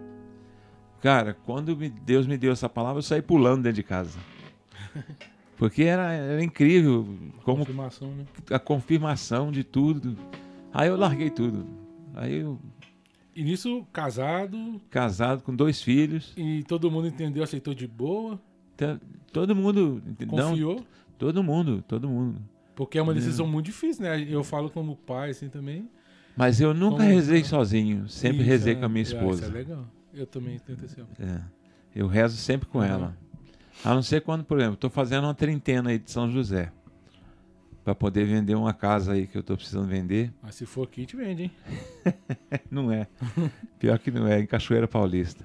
Cara, 1.00 1.32
quando 1.46 1.74
Deus 1.74 2.26
me 2.26 2.36
deu 2.36 2.52
essa 2.52 2.68
palavra, 2.68 2.98
eu 2.98 3.02
saí 3.02 3.22
pulando 3.22 3.62
dentro 3.62 3.76
de 3.76 3.82
casa. 3.82 4.18
Porque 5.62 5.84
era, 5.84 6.12
era 6.12 6.42
incrível 6.42 7.06
como 7.44 7.58
Confirmação, 7.58 8.08
né? 8.16 8.24
a 8.50 8.58
confirmação 8.58 9.52
de 9.52 9.62
tudo. 9.62 10.16
Aí 10.74 10.88
eu 10.88 10.96
larguei 10.96 11.30
tudo. 11.30 11.64
Aí 12.16 12.38
eu, 12.40 12.58
E 13.36 13.44
nisso, 13.44 13.86
casado, 13.92 14.80
casado 14.90 15.40
com 15.44 15.54
dois 15.54 15.80
filhos, 15.80 16.32
e 16.36 16.64
todo 16.64 16.90
mundo 16.90 17.06
entendeu, 17.06 17.44
aceitou 17.44 17.74
de 17.74 17.86
boa, 17.86 18.40
tá- 18.76 18.98
todo 19.32 19.54
mundo, 19.54 20.02
não, 20.32 20.50
confiou. 20.50 20.84
todo 21.16 21.44
mundo, 21.44 21.80
todo 21.86 22.08
mundo. 22.08 22.42
Porque 22.74 22.98
é 22.98 23.02
uma 23.02 23.14
decisão 23.14 23.46
muito 23.46 23.66
difícil, 23.66 24.02
né? 24.02 24.20
Eu 24.28 24.42
falo 24.42 24.68
como 24.68 24.96
pai, 24.96 25.30
assim, 25.30 25.48
também. 25.48 25.88
Mas 26.36 26.60
eu 26.60 26.74
nunca 26.74 26.96
Como- 27.04 27.08
rezei 27.08 27.44
sozinho, 27.44 28.08
sempre 28.08 28.38
Isso, 28.40 28.48
rezei 28.48 28.72
é- 28.74 28.76
com 28.76 28.84
a 28.84 28.88
minha 28.88 29.02
é, 29.02 29.04
Isso 29.04 29.14
é 29.14 29.18
esposa. 29.18 29.46
legal. 29.46 29.84
Eu 30.12 30.26
também 30.26 30.58
tento 30.58 30.84
assim. 30.86 31.02
É, 31.20 31.40
eu 31.94 32.08
rezo 32.08 32.36
sempre 32.36 32.68
com 32.68 32.78
Uhum. 32.78 32.84
ela. 32.84 33.16
A 33.84 33.94
não 33.94 34.02
ser 34.02 34.20
quando, 34.22 34.44
por 34.44 34.58
exemplo, 34.58 34.74
estou 34.74 34.90
fazendo 34.90 35.24
uma 35.24 35.34
trintena 35.34 35.90
aí 35.90 35.98
de 35.98 36.10
São 36.10 36.30
José. 36.30 36.72
Para 37.84 37.94
poder 37.96 38.24
vender 38.24 38.54
uma 38.54 38.72
casa 38.72 39.12
aí 39.12 39.26
que 39.26 39.36
eu 39.36 39.40
estou 39.40 39.56
precisando 39.56 39.88
vender. 39.88 40.32
Mas 40.40 40.54
se 40.54 40.64
for 40.64 40.84
aqui, 40.84 41.04
te 41.04 41.16
vende, 41.16 41.44
hein? 41.44 41.50
Não 42.70 42.92
é. 42.92 43.08
Pior 43.80 43.98
que 43.98 44.10
não 44.12 44.26
é, 44.28 44.38
em 44.40 44.46
Cachoeira 44.46 44.86
Paulista. 44.86 45.44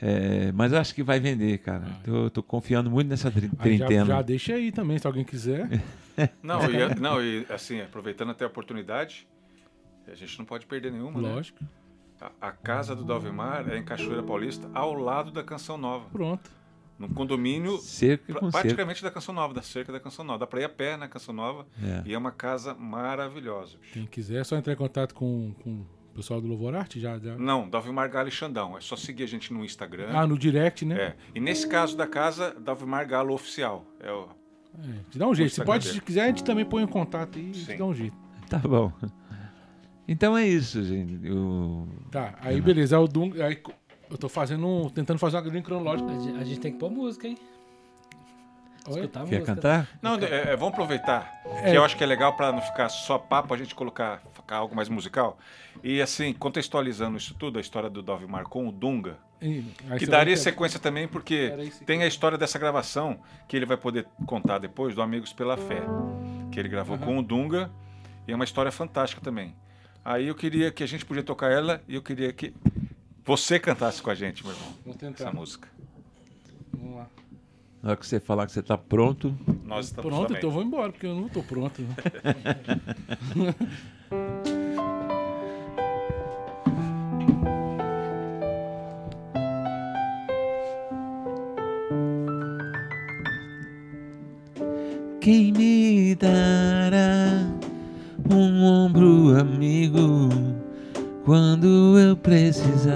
É, 0.00 0.52
mas 0.52 0.72
acho 0.72 0.94
que 0.94 1.02
vai 1.02 1.18
vender, 1.18 1.58
cara. 1.58 1.80
Vai. 1.80 2.00
Tô, 2.04 2.30
tô 2.30 2.42
confiando 2.42 2.90
muito 2.90 3.08
nessa 3.08 3.30
tri- 3.30 3.50
Aí 3.58 3.76
já, 3.78 3.86
trintena. 3.86 4.06
já 4.06 4.22
deixa 4.22 4.54
aí 4.54 4.70
também, 4.70 4.98
se 4.98 5.06
alguém 5.06 5.24
quiser. 5.24 5.68
Não, 6.42 6.60
e, 6.70 6.94
não, 6.98 7.22
e 7.22 7.44
assim, 7.50 7.80
aproveitando 7.82 8.30
até 8.30 8.44
a 8.44 8.46
oportunidade, 8.48 9.26
a 10.10 10.14
gente 10.14 10.38
não 10.38 10.46
pode 10.46 10.64
perder 10.64 10.90
nenhuma, 10.90 11.20
né? 11.20 11.28
Lógico. 11.28 11.62
A, 12.18 12.30
a 12.48 12.52
casa 12.52 12.96
do 12.96 13.04
Dalvimar 13.04 13.68
é 13.68 13.76
em 13.76 13.84
Cachoeira 13.84 14.22
Paulista, 14.22 14.66
ao 14.72 14.94
lado 14.94 15.30
da 15.30 15.42
Canção 15.44 15.76
Nova. 15.76 16.06
Pronto. 16.10 16.50
Num 16.98 17.08
condomínio 17.08 17.76
Cerca 17.78 18.32
com 18.32 18.50
cerca. 18.50 18.58
praticamente 18.60 19.02
da 19.02 19.10
Canção 19.10 19.34
Nova, 19.34 19.52
da 19.52 19.60
cerca 19.62 19.92
da 19.92 20.00
Canção 20.00 20.24
Nova. 20.24 20.38
Dá 20.38 20.46
pra 20.46 20.60
ir 20.60 20.64
a 20.64 20.68
pé 20.68 20.96
na 20.96 21.06
Canção 21.08 21.34
Nova 21.34 21.66
É. 21.82 22.02
e 22.06 22.14
é 22.14 22.18
uma 22.18 22.32
casa 22.32 22.74
maravilhosa. 22.74 23.76
bicho. 23.78 23.92
Quem 23.92 24.06
quiser, 24.06 24.40
é 24.40 24.44
só 24.44 24.56
entrar 24.56 24.72
em 24.72 24.76
contato 24.76 25.14
com, 25.14 25.52
com 25.62 25.80
o 25.80 25.86
pessoal 26.14 26.40
do 26.40 26.48
Louvor 26.48 26.74
Arte, 26.74 26.98
já. 26.98 27.18
já. 27.18 27.36
Não, 27.36 27.68
Dalvimar 27.68 28.10
Galo 28.10 28.28
e 28.28 28.32
Xandão. 28.32 28.78
É 28.78 28.80
só 28.80 28.96
seguir 28.96 29.24
a 29.24 29.26
gente 29.26 29.52
no 29.52 29.62
Instagram. 29.64 30.08
Ah, 30.14 30.26
no 30.26 30.38
direct, 30.38 30.86
né? 30.86 30.98
É. 30.98 31.16
E 31.34 31.40
nesse 31.40 31.68
caso 31.68 31.94
da 31.96 32.06
casa, 32.06 32.56
Dalvimar 32.58 33.06
Galo 33.06 33.34
Oficial. 33.34 33.84
É 34.00 34.10
o... 34.10 34.28
É, 34.78 35.10
te 35.10 35.18
dá 35.18 35.26
um 35.28 35.34
jeito. 35.34 35.54
Se 35.54 35.64
pode, 35.64 35.84
dele. 35.84 35.98
se 35.98 36.04
quiser, 36.04 36.22
a 36.22 36.26
gente 36.28 36.44
também 36.44 36.64
põe 36.64 36.82
em 36.82 36.86
contato 36.86 37.38
aí 37.38 37.50
e 37.50 37.54
Sim. 37.54 37.64
te 37.72 37.76
dá 37.76 37.84
um 37.84 37.94
jeito. 37.94 38.16
Tá 38.48 38.58
bom. 38.58 38.90
Então 40.08 40.36
é 40.36 40.46
isso, 40.46 40.82
gente. 40.84 41.18
Eu- 41.26 41.88
Tá, 42.10 42.34
aí 42.40 42.60
beleza. 42.60 42.96
Aí 42.96 43.02
o 43.02 43.08
Dung, 43.08 43.42
aí 43.42 43.60
eu 44.10 44.18
tô 44.18 44.28
fazendo, 44.28 44.66
um- 44.66 44.88
tentando 44.88 45.18
fazer 45.18 45.36
uma 45.38 45.48
linha 45.48 45.62
cronológica. 45.62 46.10
A 46.10 46.18
gente, 46.18 46.38
a 46.38 46.44
gente 46.44 46.60
tem 46.60 46.72
que 46.72 46.78
pôr 46.78 46.90
música, 46.90 47.26
hein? 47.28 47.36
Oi? 48.88 48.94
Escutar 49.00 49.24
Quer 49.24 49.40
música. 49.40 49.54
cantar? 49.56 49.88
Não, 50.00 50.14
é, 50.14 50.52
é, 50.52 50.56
vamos 50.56 50.74
aproveitar. 50.74 51.42
É. 51.62 51.70
Que 51.70 51.76
eu 51.76 51.84
acho 51.84 51.96
que 51.96 52.04
é 52.04 52.06
legal 52.06 52.36
para 52.36 52.52
não 52.52 52.60
ficar 52.62 52.88
só 52.88 53.18
papo, 53.18 53.52
a 53.52 53.56
gente 53.56 53.74
colocar 53.74 54.22
ficar 54.32 54.56
algo 54.58 54.76
mais 54.76 54.88
musical. 54.88 55.38
E 55.82 56.00
assim, 56.00 56.32
contextualizando 56.32 57.16
isso 57.16 57.34
tudo, 57.34 57.58
a 57.58 57.60
história 57.60 57.90
do 57.90 58.00
Dalvimar 58.00 58.44
com 58.44 58.68
o 58.68 58.72
Dunga, 58.72 59.18
E- 59.42 59.64
daria 60.08 60.36
sequência 60.36 60.78
também, 60.78 61.08
porque 61.08 61.52
tem 61.84 62.04
a 62.04 62.06
história 62.06 62.38
dessa 62.38 62.58
gravação 62.60 63.18
que 63.48 63.56
ele 63.56 63.66
vai 63.66 63.76
poder 63.76 64.06
contar 64.24 64.58
depois 64.58 64.94
do 64.94 65.02
Amigos 65.02 65.32
pela 65.32 65.56
Fé, 65.56 65.82
que 66.52 66.60
ele 66.60 66.68
gravou 66.68 66.96
com 66.96 67.18
o 67.18 67.22
Dunga, 67.24 67.70
e 68.28 68.30
é 68.30 68.34
uma 68.36 68.44
história 68.44 68.70
fantástica 68.70 69.20
também. 69.20 69.52
Aí 70.04 70.28
eu 70.28 70.34
queria 70.36 70.70
que 70.70 70.84
a 70.84 70.86
gente 70.86 71.04
podia 71.04 71.24
tocar 71.24 71.50
ela 71.50 71.82
e 71.88 71.96
eu 71.96 72.02
queria 72.02 72.32
que 72.32 72.54
você 73.26 73.58
cantasse 73.58 74.00
com 74.00 74.10
a 74.10 74.14
gente, 74.14 74.44
meu 74.44 74.54
irmão, 74.54 74.72
Vamos 74.84 74.98
tentar. 74.98 75.24
essa 75.24 75.32
música. 75.32 75.68
Vamos 76.72 76.96
lá. 76.96 77.06
Na 77.82 77.90
hora 77.90 77.96
que 77.98 78.06
você 78.06 78.18
falar 78.18 78.46
que 78.46 78.52
você 78.52 78.62
tá 78.62 78.76
pronto, 78.78 79.36
Nós 79.64 79.86
estamos 79.86 80.08
Pronto, 80.08 80.22
também. 80.28 80.38
então 80.38 80.50
eu 80.50 80.54
vou 80.54 80.62
embora, 80.62 80.90
porque 80.92 81.06
eu 81.06 81.14
não 81.14 81.28
tô 81.28 81.42
pronto. 81.42 81.82
né? 81.82 81.94
quem 95.20 95.52
me 95.52 96.14
dará 96.14 97.46
um 98.30 98.62
ombro 98.64 99.38
amigo 99.38 100.28
quando 101.26 101.98
eu 101.98 102.16
precisar. 102.16 102.94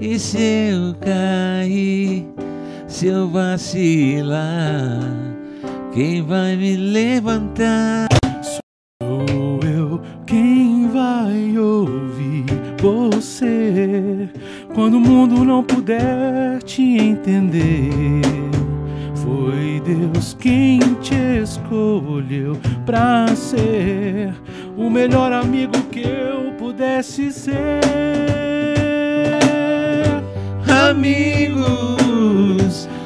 E 0.00 0.18
se 0.18 0.70
eu 0.70 0.94
cair, 0.96 2.26
se 2.88 3.06
eu 3.06 3.28
vacilar, 3.30 5.00
quem 5.92 6.20
vai 6.26 6.56
me 6.56 6.76
levantar? 6.76 8.08
Sou 8.42 9.60
eu 9.62 10.00
quem 10.26 10.88
vai 10.88 11.56
ouvir 11.56 12.44
você 12.82 14.28
quando 14.74 14.94
o 14.94 15.00
mundo 15.00 15.44
não 15.44 15.62
puder 15.62 16.60
te 16.64 16.82
entender. 16.82 18.20
Foi 19.14 19.80
Deus 19.84 20.36
quem 20.40 20.80
te 21.00 21.40
escolheu 21.42 22.58
pra 22.84 23.28
ser 23.36 24.34
o 24.76 24.90
melhor 24.90 25.32
amigo 25.32 25.80
que 25.90 26.02
eu 26.02 26.52
pudesse 26.58 27.32
ser. 27.32 27.80
Amigos 30.88 31.66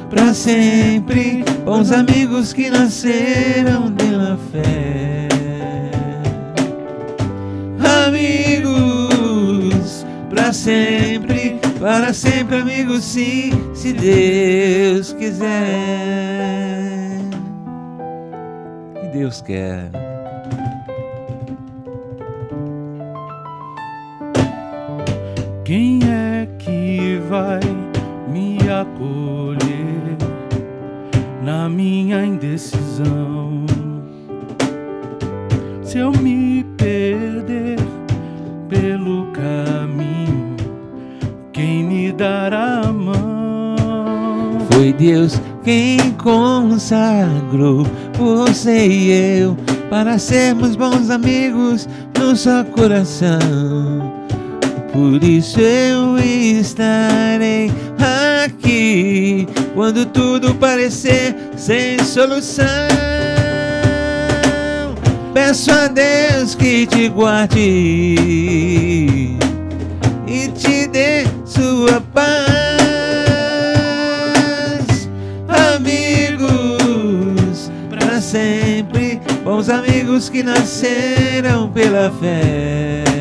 pra 0.09 0.35
sempre, 0.35 1.45
bons 1.65 1.93
amigos 1.93 2.53
que 2.53 2.69
nasceram 2.69 3.93
pela 3.93 4.37
fé. 4.51 5.29
Amigos 8.07 8.75
pra 10.29 10.53
sempre, 10.53 11.61
para 11.79 12.13
sempre 12.13 12.57
amigos 12.57 13.05
sim, 13.05 13.53
se 13.75 13.93
Deus 13.93 15.13
quiser. 15.13 15.49
E 19.05 19.07
Deus 19.13 19.41
quer. 19.41 20.10
Quem 25.71 26.01
é 26.03 26.49
que 26.59 27.23
vai 27.29 27.61
me 28.29 28.59
acolher 28.69 30.17
na 31.45 31.69
minha 31.69 32.27
indecisão? 32.27 33.65
Se 35.85 35.99
eu 35.99 36.11
me 36.11 36.65
perder 36.77 37.79
pelo 38.69 39.27
caminho, 39.27 40.57
quem 41.53 41.85
me 41.85 42.11
dará 42.11 42.81
a 42.87 42.93
mão? 42.93 43.77
Foi 44.73 44.93
Deus 44.93 45.41
quem 45.63 45.99
consagrou 46.15 47.87
você 48.15 48.89
e 48.89 49.13
eu 49.43 49.57
para 49.89 50.19
sermos 50.19 50.75
bons 50.75 51.11
amigos 51.11 51.89
no 52.19 52.35
seu 52.35 52.65
coração. 52.65 54.20
Por 54.93 55.23
isso 55.23 55.61
eu 55.61 56.19
estarei 56.19 57.71
aqui 58.45 59.47
quando 59.75 60.05
tudo 60.07 60.55
parecer 60.57 61.37
sem 61.57 61.99
solução. 62.03 62.65
Peço 65.33 65.71
a 65.71 65.87
Deus 65.87 66.57
que 66.57 66.87
te 66.87 67.09
guarde 67.09 67.59
e 70.27 70.49
te 70.49 70.89
dê 70.89 71.25
sua 71.45 72.01
paz. 72.13 72.31
Amigos 75.77 77.71
para 77.89 78.21
sempre, 78.21 79.21
bons 79.45 79.69
amigos 79.69 80.29
que 80.29 80.43
nasceram 80.43 81.71
pela 81.71 82.11
fé. 82.21 83.20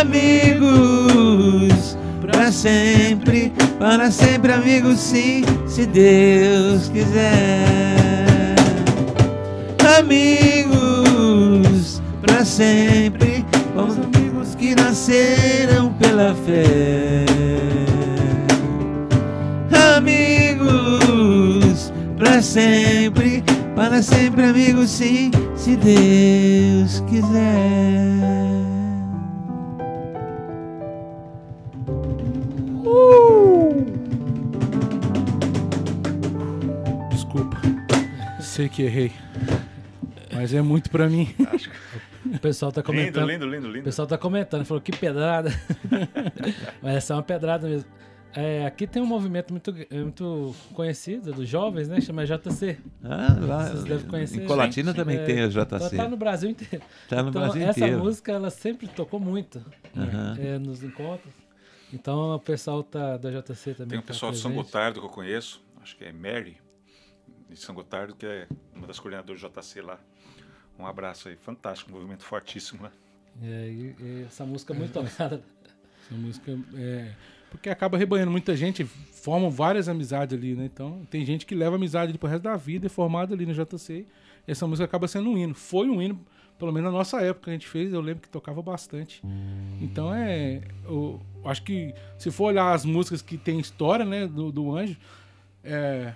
Amigos 0.00 1.82
para 2.20 2.50
sempre, 2.50 3.52
para 3.78 4.10
sempre 4.10 4.52
amigos 4.52 4.98
sim, 4.98 5.44
se 5.66 5.86
Deus 5.86 6.88
quiser. 6.88 8.56
Amigos 9.98 10.72
para 12.20 12.44
sempre, 12.44 13.44
bons 13.74 13.98
amigos 13.98 14.54
que 14.54 14.74
nasceram 14.74 15.92
pela 15.94 16.34
fé. 16.34 17.26
Amigos 19.96 21.92
para 22.16 22.40
sempre, 22.42 23.44
para 23.76 24.02
sempre 24.02 24.44
amigos 24.44 24.90
sim, 24.90 25.30
se 25.54 25.76
Deus 25.76 27.02
quiser. 27.08 28.61
Sei 38.52 38.68
que 38.68 38.82
errei, 38.82 39.12
mas 40.32 40.52
é 40.52 40.60
muito 40.62 40.90
pra 40.90 41.08
mim. 41.08 41.34
O 42.24 42.38
pessoal 42.38 42.70
tá 42.70 42.80
Lindo, 42.82 42.86
comentando. 42.92 43.28
lindo, 43.28 43.46
lindo, 43.46 43.66
O 43.68 43.72
lindo. 43.72 43.84
pessoal 43.84 44.06
tá 44.06 44.16
comentando, 44.18 44.64
falou 44.64 44.80
que 44.80 44.92
pedrada. 44.96 45.50
Mas 46.80 46.96
essa 46.96 47.14
é 47.14 47.16
uma 47.16 47.22
pedrada 47.22 47.66
mesmo. 47.68 47.90
É, 48.34 48.64
aqui 48.64 48.86
tem 48.86 49.02
um 49.02 49.06
movimento 49.06 49.50
muito, 49.52 49.74
muito 49.90 50.54
conhecido 50.72 51.32
dos 51.32 51.48
jovens, 51.48 51.88
né? 51.88 52.00
Chama 52.00 52.24
JC. 52.24 52.78
Ah, 53.04 53.36
lá, 53.40 53.64
Vocês 53.66 53.84
devem 53.84 54.06
conhecer. 54.06 54.42
em 54.44 54.46
Colatina 54.46 54.94
também 54.94 55.18
É, 55.18 55.24
tem 55.24 55.42
a 55.42 55.48
Tá, 55.66 55.78
JC. 55.78 55.96
tá 55.96 56.08
no 56.08 56.16
Brasil 56.16 56.48
inteiro. 56.50 56.84
Tá 57.08 57.22
no 57.22 57.28
então, 57.30 57.42
Brasil 57.42 57.62
essa 57.68 57.80
inteiro. 57.80 57.98
música, 57.98 58.32
ela 58.32 58.50
sempre 58.50 58.86
tocou 58.86 59.18
muito 59.20 59.58
né? 59.94 60.36
É, 60.38 60.58
nos 60.58 60.82
encontros. 60.84 61.32
Então, 61.92 62.36
o 62.36 62.38
pessoal 62.38 62.82
tá, 62.84 63.16
da 63.16 63.30
JC 63.30 63.74
também 63.74 63.88
Tem 63.88 63.98
um 63.98 64.02
tá 64.02 64.06
pessoal 64.08 64.30
de 64.32 64.38
São. 64.38 64.52
Gotardo 64.54 65.00
que 65.00 65.06
eu 65.06 65.10
conheço, 65.10 65.60
acho 65.82 65.94
que 65.96 66.04
é 66.04 66.12
Mary, 66.12 66.56
de 67.52 67.60
São 67.60 67.74
Gotardo, 67.74 68.14
que 68.14 68.26
é 68.26 68.46
uma 68.74 68.86
das 68.86 68.98
coordenadoras 68.98 69.40
do 69.40 69.48
JC 69.48 69.80
lá. 69.80 69.98
Um 70.78 70.86
abraço 70.86 71.28
aí, 71.28 71.36
fantástico, 71.36 71.90
um 71.90 71.94
movimento 71.94 72.24
fortíssimo, 72.24 72.82
né? 72.82 72.90
É, 73.42 73.68
e- 73.68 73.96
e 74.00 74.24
essa 74.26 74.44
música 74.44 74.72
é 74.72 74.76
muito 74.76 74.92
tocada. 74.94 75.42
Essa 76.04 76.14
música 76.14 76.58
é. 76.74 77.12
Porque 77.50 77.68
acaba 77.68 77.98
rebanhando 77.98 78.30
muita 78.30 78.56
gente, 78.56 78.84
formam 78.84 79.50
várias 79.50 79.86
amizades 79.88 80.36
ali, 80.36 80.54
né? 80.54 80.64
Então, 80.64 81.06
tem 81.10 81.24
gente 81.24 81.44
que 81.44 81.54
leva 81.54 81.76
amizade 81.76 82.10
ali 82.10 82.18
pro 82.18 82.28
resto 82.28 82.42
da 82.42 82.56
vida, 82.56 82.86
é 82.86 82.88
formada 82.88 83.34
ali 83.34 83.44
no 83.44 83.52
JC. 83.52 84.06
E 84.48 84.50
essa 84.50 84.66
música 84.66 84.86
acaba 84.86 85.06
sendo 85.06 85.28
um 85.28 85.36
hino. 85.36 85.54
Foi 85.54 85.86
um 85.88 86.00
hino, 86.00 86.18
pelo 86.58 86.72
menos 86.72 86.90
na 86.90 86.96
nossa 86.98 87.20
época 87.20 87.44
que 87.44 87.50
a 87.50 87.52
gente 87.52 87.68
fez, 87.68 87.92
eu 87.92 88.00
lembro 88.00 88.22
que 88.22 88.28
tocava 88.30 88.62
bastante. 88.62 89.22
Então 89.82 90.12
é. 90.14 90.62
Eu 90.86 91.20
acho 91.44 91.62
que 91.62 91.94
se 92.18 92.30
for 92.30 92.44
olhar 92.46 92.72
as 92.72 92.86
músicas 92.86 93.20
que 93.20 93.36
tem 93.36 93.60
história, 93.60 94.04
né, 94.06 94.26
do, 94.26 94.50
do 94.50 94.74
Anjo, 94.74 94.96
é, 95.62 96.14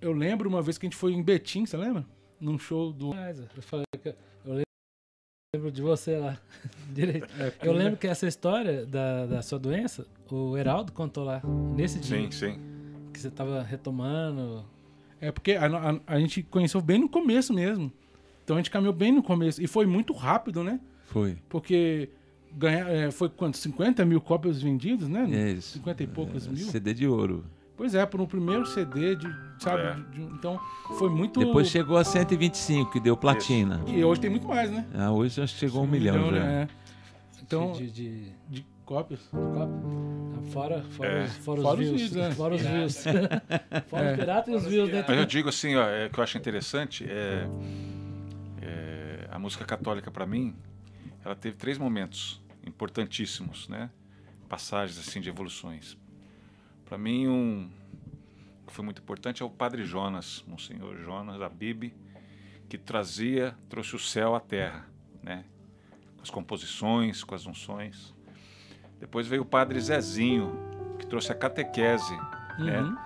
eu 0.00 0.12
lembro 0.12 0.48
uma 0.48 0.62
vez 0.62 0.78
que 0.78 0.86
a 0.86 0.88
gente 0.88 0.96
foi 0.96 1.12
em 1.12 1.22
Betim, 1.22 1.66
você 1.66 1.76
lembra? 1.76 2.04
Num 2.40 2.58
show 2.58 2.92
do. 2.92 3.12
Eu 3.56 3.62
falei 3.62 3.84
que 4.02 4.08
eu 4.44 4.62
lembro 5.54 5.70
de 5.72 5.82
você 5.82 6.16
lá 6.16 6.38
direito. 6.94 7.26
É, 7.38 7.52
Eu 7.62 7.72
lembro 7.72 7.98
que 7.98 8.06
essa 8.06 8.26
história 8.26 8.86
da, 8.86 9.26
da 9.26 9.42
sua 9.42 9.58
doença, 9.58 10.06
o 10.30 10.56
Heraldo 10.56 10.92
contou 10.92 11.24
lá 11.24 11.42
nesse 11.76 11.98
dia 11.98 12.18
Sim, 12.18 12.30
sim. 12.30 12.58
que 13.12 13.20
você 13.20 13.30
tava 13.30 13.62
retomando. 13.62 14.64
É 15.20 15.30
porque 15.30 15.52
a, 15.52 15.66
a- 15.66 16.00
a 16.06 16.18
gente 16.18 16.42
conheceu 16.42 16.80
bem 16.80 16.98
no 16.98 17.08
começo 17.08 17.52
mesmo. 17.52 17.92
Então 18.44 18.56
a 18.56 18.58
gente 18.60 18.70
caminhou 18.70 18.94
bem 18.94 19.12
no 19.12 19.22
começo. 19.22 19.62
E 19.62 19.66
foi 19.66 19.84
muito 19.86 20.12
rápido, 20.12 20.64
né? 20.64 20.80
Foi. 21.06 21.36
Porque 21.48 22.08
ganha, 22.52 22.84
é, 22.88 23.10
foi 23.10 23.28
quanto? 23.28 23.58
50 23.58 24.04
mil 24.06 24.20
cópias 24.20 24.62
vendidas, 24.62 25.08
né? 25.08 25.28
É 25.30 25.50
isso. 25.52 25.74
50 25.74 26.02
e 26.02 26.06
poucos 26.06 26.46
mil. 26.46 26.64
CD 26.66 26.94
de 26.94 27.06
ouro. 27.06 27.44
Pois 27.80 27.94
é, 27.94 28.04
por 28.04 28.20
um 28.20 28.26
primeiro 28.26 28.66
CD, 28.66 29.16
de, 29.16 29.26
sabe? 29.58 29.80
É. 29.84 29.94
de- 29.94 30.02
de 30.10 30.20
então 30.34 30.60
foi 30.98 31.08
muito. 31.08 31.40
Depois 31.40 31.66
chegou 31.66 31.96
a 31.96 32.04
125, 32.04 32.90
que 32.90 33.00
deu 33.00 33.16
platina. 33.16 33.80
E 33.86 34.04
hoje 34.04 34.20
tem 34.20 34.28
muito 34.28 34.46
mais, 34.46 34.70
né? 34.70 34.86
Ah, 34.94 35.10
hoje 35.10 35.40
acho 35.40 35.54
que 35.54 35.60
chegou 35.60 35.80
a 35.80 35.84
um 35.84 35.86
milhão 35.86 36.26
já. 36.26 36.30
né? 36.44 36.68
É. 36.68 37.40
Então, 37.42 37.72
de, 37.72 37.90
de, 37.90 38.20
de 38.20 38.32
de 38.50 38.66
cópias. 38.84 39.20
Fora, 40.52 40.82
fora, 40.90 41.08
É. 41.10 41.24
os, 41.24 41.36
fora, 41.38 41.62
Fora 41.62 41.80
os 41.80 41.80
os 41.80 41.88
views. 41.96 42.00
views, 42.02 42.12
né? 42.12 42.30
Fora 42.32 42.54
os 42.56 42.60
views. 42.60 42.96
fora 43.88 44.04
É. 44.04 44.12
os 44.12 44.18
piratas 44.18 44.48
e 44.52 44.56
os 44.58 44.66
views, 44.66 44.90
né? 44.92 45.02
Mas 45.08 45.16
eu 45.16 45.24
digo 45.24 45.48
assim, 45.48 45.74
ó, 45.76 45.88
é, 45.88 46.10
que 46.10 46.20
eu 46.20 46.22
acho 46.24 46.36
interessante 46.36 47.06
é, 47.08 47.48
é, 48.60 49.26
a 49.30 49.38
música 49.38 49.64
católica 49.64 50.10
para 50.10 50.26
mim, 50.26 50.54
ela 51.24 51.34
teve 51.34 51.56
três 51.56 51.78
momentos 51.78 52.42
importantíssimos, 52.66 53.68
né? 53.70 53.88
Passagens 54.50 54.98
assim 54.98 55.18
de 55.18 55.30
evoluções. 55.30 55.96
Para 56.90 56.98
mim 56.98 57.28
um 57.28 57.70
que 58.66 58.72
foi 58.72 58.84
muito 58.84 59.00
importante 59.00 59.44
é 59.44 59.46
o 59.46 59.48
Padre 59.48 59.84
Jonas, 59.84 60.44
Monsenhor 60.44 60.96
Jonas 60.96 61.40
Abib, 61.40 61.94
que 62.68 62.76
trazia, 62.76 63.56
trouxe 63.68 63.94
o 63.94 63.98
céu 63.98 64.34
à 64.34 64.40
terra, 64.40 64.88
né? 65.22 65.44
Com 66.16 66.22
as 66.22 66.30
composições, 66.30 67.22
com 67.22 67.32
as 67.32 67.46
unções. 67.46 68.12
Depois 68.98 69.28
veio 69.28 69.42
o 69.42 69.44
Padre 69.44 69.80
Zezinho, 69.80 70.52
que 70.98 71.06
trouxe 71.06 71.30
a 71.30 71.34
catequese, 71.36 72.16
né? 72.58 72.80
Uhum. 72.80 72.96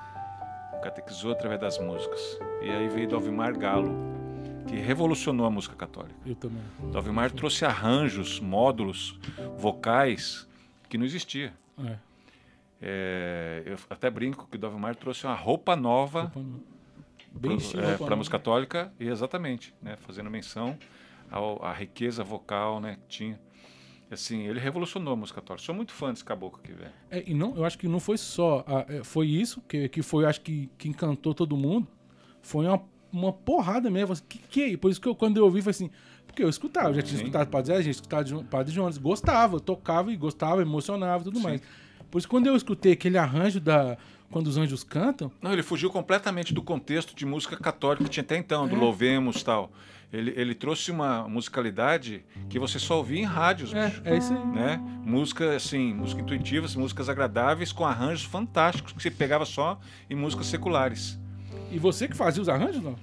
catequizou 0.82 1.32
através 1.32 1.60
das 1.60 1.78
músicas. 1.78 2.38
E 2.62 2.70
aí 2.70 2.88
veio 2.88 3.06
Dalvimar 3.06 3.54
Galo, 3.54 3.94
que 4.66 4.76
revolucionou 4.76 5.44
a 5.46 5.50
música 5.50 5.76
católica. 5.76 6.16
Eu 6.24 6.34
também. 6.34 6.62
Dalvimar 6.90 7.30
trouxe 7.30 7.66
arranjos, 7.66 8.40
módulos 8.40 9.20
vocais 9.58 10.48
que 10.88 10.96
não 10.96 11.04
existia. 11.04 11.52
É. 11.78 11.98
É, 12.86 13.62
eu 13.64 13.78
até 13.88 14.10
brinco 14.10 14.46
que 14.46 14.56
o 14.56 14.60
Dalvimar 14.60 14.94
trouxe 14.94 15.24
uma 15.26 15.34
roupa 15.34 15.74
nova 15.74 16.30
Bem 17.32 17.56
para 17.58 17.96
roupa 17.96 18.12
a 18.12 18.16
música 18.16 18.38
católica, 18.38 18.92
e 19.00 19.08
exatamente, 19.08 19.74
né, 19.82 19.96
fazendo 19.96 20.30
menção 20.30 20.78
à 21.62 21.72
riqueza 21.72 22.22
vocal 22.22 22.80
né, 22.80 22.96
que 22.96 23.08
tinha. 23.08 23.40
Assim, 24.10 24.42
ele 24.46 24.60
revolucionou 24.60 25.14
a 25.14 25.16
música 25.16 25.40
católica. 25.40 25.64
Sou 25.64 25.74
muito 25.74 25.92
fã 25.92 26.10
desse 26.12 26.24
caboclo 26.24 26.60
aqui, 26.62 26.72
velho. 26.72 26.92
É, 27.10 27.24
e 27.26 27.32
não, 27.34 27.56
eu 27.56 27.64
acho 27.64 27.78
que 27.78 27.88
não 27.88 27.98
foi 27.98 28.18
só. 28.18 28.62
a- 28.68 28.84
é, 28.88 29.02
foi 29.02 29.28
isso 29.28 29.62
que, 29.62 29.88
que 29.88 30.02
foi, 30.02 30.26
acho 30.26 30.42
que, 30.42 30.70
que 30.78 30.88
encantou 30.88 31.34
todo 31.34 31.56
mundo. 31.56 31.88
Foi 32.42 32.66
uma, 32.66 32.82
uma 33.10 33.32
porrada 33.32 33.90
mesmo. 33.90 34.12
Assim, 34.12 34.22
que, 34.28 34.38
que 34.38 34.62
é? 34.74 34.76
Por 34.76 34.90
isso 34.90 35.00
que 35.00 35.08
eu, 35.08 35.16
quando 35.16 35.38
eu 35.38 35.44
ouvi, 35.44 35.62
falei 35.62 35.70
assim. 35.70 35.90
Porque 36.26 36.44
eu 36.44 36.48
escutava, 36.48 36.90
eu 36.90 36.94
já 36.94 37.02
tinha 37.02 37.16
Sim. 37.18 37.24
escutado 37.24 37.48
Padre 37.48 37.66
Zé, 37.68 37.76
já 37.76 37.82
tinha 37.82 37.90
escutado 37.90 38.44
Padre 38.44 38.72
Jonas, 38.72 38.98
gostava, 38.98 39.58
tocava 39.58 40.12
e 40.12 40.16
gostava, 40.16 40.62
emocionava 40.62 41.22
e 41.22 41.24
tudo 41.24 41.38
Sim. 41.38 41.44
mais. 41.44 41.62
Por 42.14 42.18
isso, 42.18 42.28
quando 42.28 42.46
eu 42.46 42.54
escutei 42.54 42.92
aquele 42.92 43.18
arranjo 43.18 43.58
da. 43.58 43.98
Quando 44.30 44.46
os 44.46 44.56
anjos 44.56 44.84
cantam, 44.84 45.32
Não, 45.42 45.52
ele 45.52 45.64
fugiu 45.64 45.90
completamente 45.90 46.54
do 46.54 46.62
contexto 46.62 47.12
de 47.12 47.26
música 47.26 47.56
católica 47.56 48.04
que 48.04 48.10
tinha 48.10 48.22
até 48.22 48.36
então, 48.36 48.66
É. 48.66 48.68
do 48.68 48.76
Louvemos 48.76 49.40
e 49.40 49.44
tal. 49.44 49.72
Ele, 50.12 50.32
ele 50.36 50.54
trouxe 50.54 50.92
uma 50.92 51.26
musicalidade 51.26 52.24
que 52.48 52.56
você 52.56 52.78
só 52.78 52.98
ouvia 52.98 53.18
em 53.20 53.24
rádios, 53.24 53.74
é, 53.74 53.88
bicho. 53.88 54.02
é 54.04 54.16
isso 54.16 54.32
aí. 54.32 54.46
né? 54.46 54.76
Música, 55.04 55.56
assim, 55.56 55.92
música 55.92 56.20
intuitivas, 56.22 56.76
músicas 56.76 57.08
agradáveis, 57.08 57.72
com 57.72 57.84
arranjos 57.84 58.22
fantásticos 58.24 58.92
que 58.92 59.02
você 59.02 59.10
pegava 59.10 59.44
só 59.44 59.80
em 60.08 60.14
músicas 60.14 60.46
seculares. 60.46 61.18
E 61.72 61.80
você 61.80 62.06
que 62.06 62.16
fazia 62.16 62.40
os 62.40 62.48
arranjos, 62.48 62.80
não? 62.80 62.94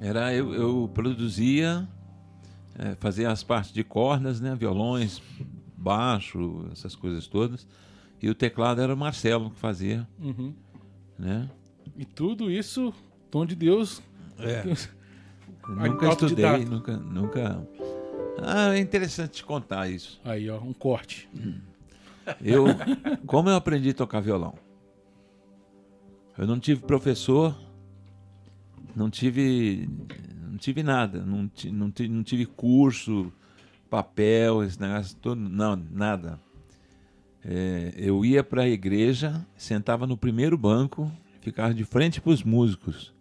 Era 0.00 0.32
eu, 0.32 0.54
eu 0.54 0.90
produzia, 0.94 1.86
eh, 2.78 2.96
fazia 2.98 3.30
as 3.30 3.42
partes 3.42 3.74
de 3.74 3.84
cordas, 3.84 4.40
né, 4.40 4.56
violões, 4.58 5.20
baixo, 5.76 6.66
essas 6.72 6.96
coisas 6.96 7.26
todas. 7.26 7.66
E 8.24 8.30
o 8.30 8.34
teclado 8.34 8.80
era 8.80 8.94
o 8.94 8.96
Marcelo 8.96 9.50
que 9.50 9.58
fazia, 9.58 10.08
Uhum. 10.18 10.54
né? 11.18 11.46
E 11.94 12.06
tudo 12.06 12.50
isso, 12.50 12.90
dom 13.30 13.44
de 13.44 13.54
Deus. 13.54 14.00
Aí, 15.78 15.90
nunca 15.90 16.08
estudei, 16.08 16.64
nunca, 16.64 16.96
nunca. 16.96 17.68
Ah, 18.42 18.74
é 18.74 18.78
interessante 18.78 19.32
te 19.32 19.44
contar 19.44 19.90
isso. 19.90 20.18
Aí, 20.24 20.48
ó, 20.48 20.58
um 20.58 20.72
corte. 20.72 21.28
Eu, 22.42 22.64
como 23.26 23.50
eu 23.50 23.56
aprendi 23.56 23.90
a 23.90 23.94
tocar 23.94 24.20
violão? 24.20 24.54
Eu 26.38 26.46
não 26.46 26.58
tive 26.58 26.80
professor, 26.80 27.54
não 28.96 29.10
tive, 29.10 29.86
não 30.50 30.56
tive 30.56 30.82
nada, 30.82 31.22
não, 31.26 31.50
não, 31.72 31.90
ti- 31.90 32.08
não 32.08 32.22
tive 32.22 32.46
curso, 32.46 33.30
papel, 33.90 34.62
esse 34.64 34.80
negócio 34.80 35.14
todo, 35.18 35.38
não, 35.38 35.76
nada. 35.76 36.40
É, 37.46 37.92
eu 37.96 38.24
ia 38.24 38.42
para 38.42 38.62
a 38.62 38.68
igreja, 38.68 39.44
sentava 39.56 40.06
no 40.06 40.16
primeiro 40.16 40.56
banco, 40.56 41.10
ficava 41.40 41.74
de 41.74 41.84
frente 41.84 42.20
para 42.20 42.30
os 42.32 42.42
músicos 42.42 43.12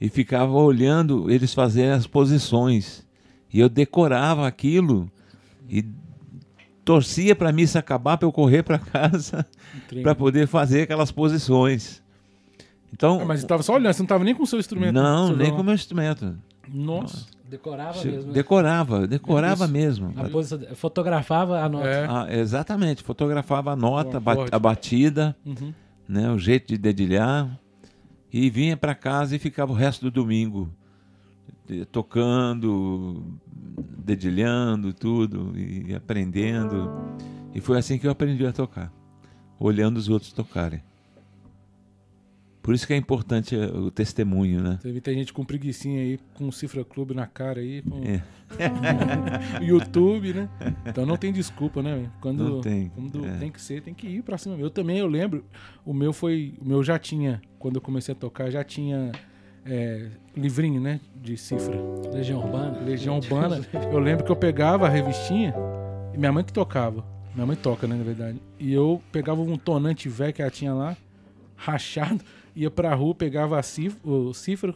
e 0.00 0.08
ficava 0.08 0.52
olhando 0.52 1.30
eles 1.30 1.52
fazerem 1.52 1.92
as 1.92 2.06
posições. 2.06 3.06
E 3.52 3.60
eu 3.60 3.68
decorava 3.68 4.46
aquilo 4.46 5.10
e 5.68 5.84
torcia 6.84 7.34
para 7.36 7.50
a 7.50 7.52
missa 7.52 7.78
acabar 7.78 8.16
para 8.16 8.26
eu 8.26 8.32
correr 8.32 8.62
para 8.62 8.78
casa 8.78 9.46
para 10.02 10.14
poder 10.14 10.46
fazer 10.46 10.82
aquelas 10.82 11.10
posições. 11.12 12.02
Então, 12.92 13.20
Ah, 13.20 13.24
mas 13.24 13.40
você 13.40 13.46
tava 13.46 13.62
só 13.62 13.74
olhando, 13.74 13.92
você 13.92 14.02
não 14.02 14.06
tava 14.06 14.24
nem 14.24 14.34
com 14.34 14.42
o 14.44 14.46
seu 14.46 14.58
instrumento. 14.58 14.94
não, 14.94 15.28
seu 15.28 15.36
nem 15.36 15.50
com 15.50 15.60
o 15.60 15.64
meu 15.64 15.74
instrumento. 15.74 16.36
Nossa. 16.68 17.26
Decorava 17.48 17.98
Se- 17.98 18.08
mesmo. 18.08 18.28
né? 18.28 18.32
Decorava, 18.32 19.06
decorava 19.06 19.64
Isso. 19.64 19.72
mesmo. 19.72 20.12
A 20.16 20.28
posição- 20.30 20.60
fotografava 20.74 21.60
a 21.60 21.68
nota. 21.68 21.86
É. 21.88 22.06
Ah, 22.08 22.26
exatamente, 22.30 23.02
fotografava 23.02 23.72
a 23.72 23.76
nota, 23.76 24.16
O 24.16 24.20
ba- 24.20 24.32
acorde. 24.32 24.50
a 24.54 24.58
batida, 24.58 25.36
Uhum. 25.44 25.72
né, 26.08 26.30
o 26.30 26.38
jeito 26.38 26.68
de 26.68 26.78
dedilhar 26.78 27.60
e 28.32 28.48
vinha 28.48 28.76
para 28.76 28.94
casa 28.94 29.36
e 29.36 29.38
ficava 29.38 29.72
o 29.72 29.74
resto 29.74 30.02
do 30.06 30.10
domingo 30.10 30.70
eh, 31.68 31.84
tocando, 31.90 33.22
dedilhando 33.98 34.92
tudo 34.92 35.52
e 35.58 35.94
aprendendo. 35.94 36.90
E 37.54 37.60
foi 37.60 37.78
assim 37.78 37.98
que 37.98 38.06
eu 38.06 38.10
aprendi 38.10 38.44
a 38.46 38.52
tocar, 38.52 38.92
olhando 39.58 39.96
os 39.98 40.08
outros 40.08 40.32
tocarem. 40.32 40.82
Por 42.64 42.74
isso 42.74 42.86
que 42.86 42.94
é 42.94 42.96
importante 42.96 43.54
eh, 43.54 43.66
o 43.66 43.90
testemunho, 43.90 44.62
né? 44.62 44.78
Vê, 44.82 44.98
tem 44.98 45.18
gente 45.18 45.34
com 45.34 45.44
preguicinha 45.44 46.00
aí, 46.00 46.18
com 46.32 46.48
o 46.48 46.52
Cifra 46.52 46.82
Clube 46.82 47.12
na 47.12 47.26
cara 47.26 47.60
aí, 47.60 47.82
com 47.82 48.00
É. 48.02 48.22
YouTube, 49.60 50.32
né? 50.32 50.48
Então 50.86 51.04
não 51.04 51.18
tem 51.18 51.30
desculpa, 51.30 51.82
né? 51.82 52.10
Quando, 52.22 52.42
Não 52.42 52.60
tem, 52.62 52.90
quando 52.94 53.26
é. 53.26 53.36
tem 53.36 53.50
que 53.50 53.60
ser, 53.60 53.82
tem 53.82 53.92
que 53.92 54.06
ir 54.06 54.22
pra 54.22 54.38
cima. 54.38 54.56
Eu 54.56 54.70
também, 54.70 54.96
eu 54.96 55.06
lembro, 55.06 55.44
o 55.84 55.92
meu 55.92 56.10
foi, 56.10 56.54
o 56.58 56.66
meu 56.66 56.82
já 56.82 56.98
tinha, 56.98 57.42
quando 57.58 57.74
eu 57.76 57.82
comecei 57.82 58.14
a 58.14 58.16
tocar, 58.16 58.50
já 58.50 58.64
tinha 58.64 59.12
é, 59.66 60.08
livrinho, 60.34 60.80
né? 60.80 61.00
De 61.16 61.36
cifra. 61.36 61.78
Legião 62.14 62.40
Urbana. 62.40 62.78
Legião 62.80 63.18
Urbana. 63.18 63.60
Eu 63.92 63.98
lembro 63.98 64.24
que 64.24 64.32
eu 64.32 64.36
pegava 64.36 64.86
a 64.86 64.88
revistinha, 64.88 65.54
e 66.14 66.16
minha 66.16 66.32
mãe 66.32 66.42
que 66.42 66.52
tocava. 66.52 67.04
Minha 67.34 67.46
mãe 67.46 67.56
toca, 67.56 67.86
né, 67.86 67.94
na 67.94 68.04
verdade. 68.04 68.40
E 68.58 68.72
eu 68.72 69.02
pegava 69.12 69.42
um 69.42 69.58
tonante 69.58 70.08
velho 70.08 70.32
que 70.32 70.40
ela 70.40 70.50
tinha 70.50 70.72
lá, 70.72 70.96
rachado, 71.56 72.24
ia 72.54 72.70
pra 72.70 72.94
rua, 72.94 73.14
pegava 73.14 73.58
a 73.58 73.62
cifra, 73.62 73.98
o 74.08 74.32
cifra, 74.34 74.74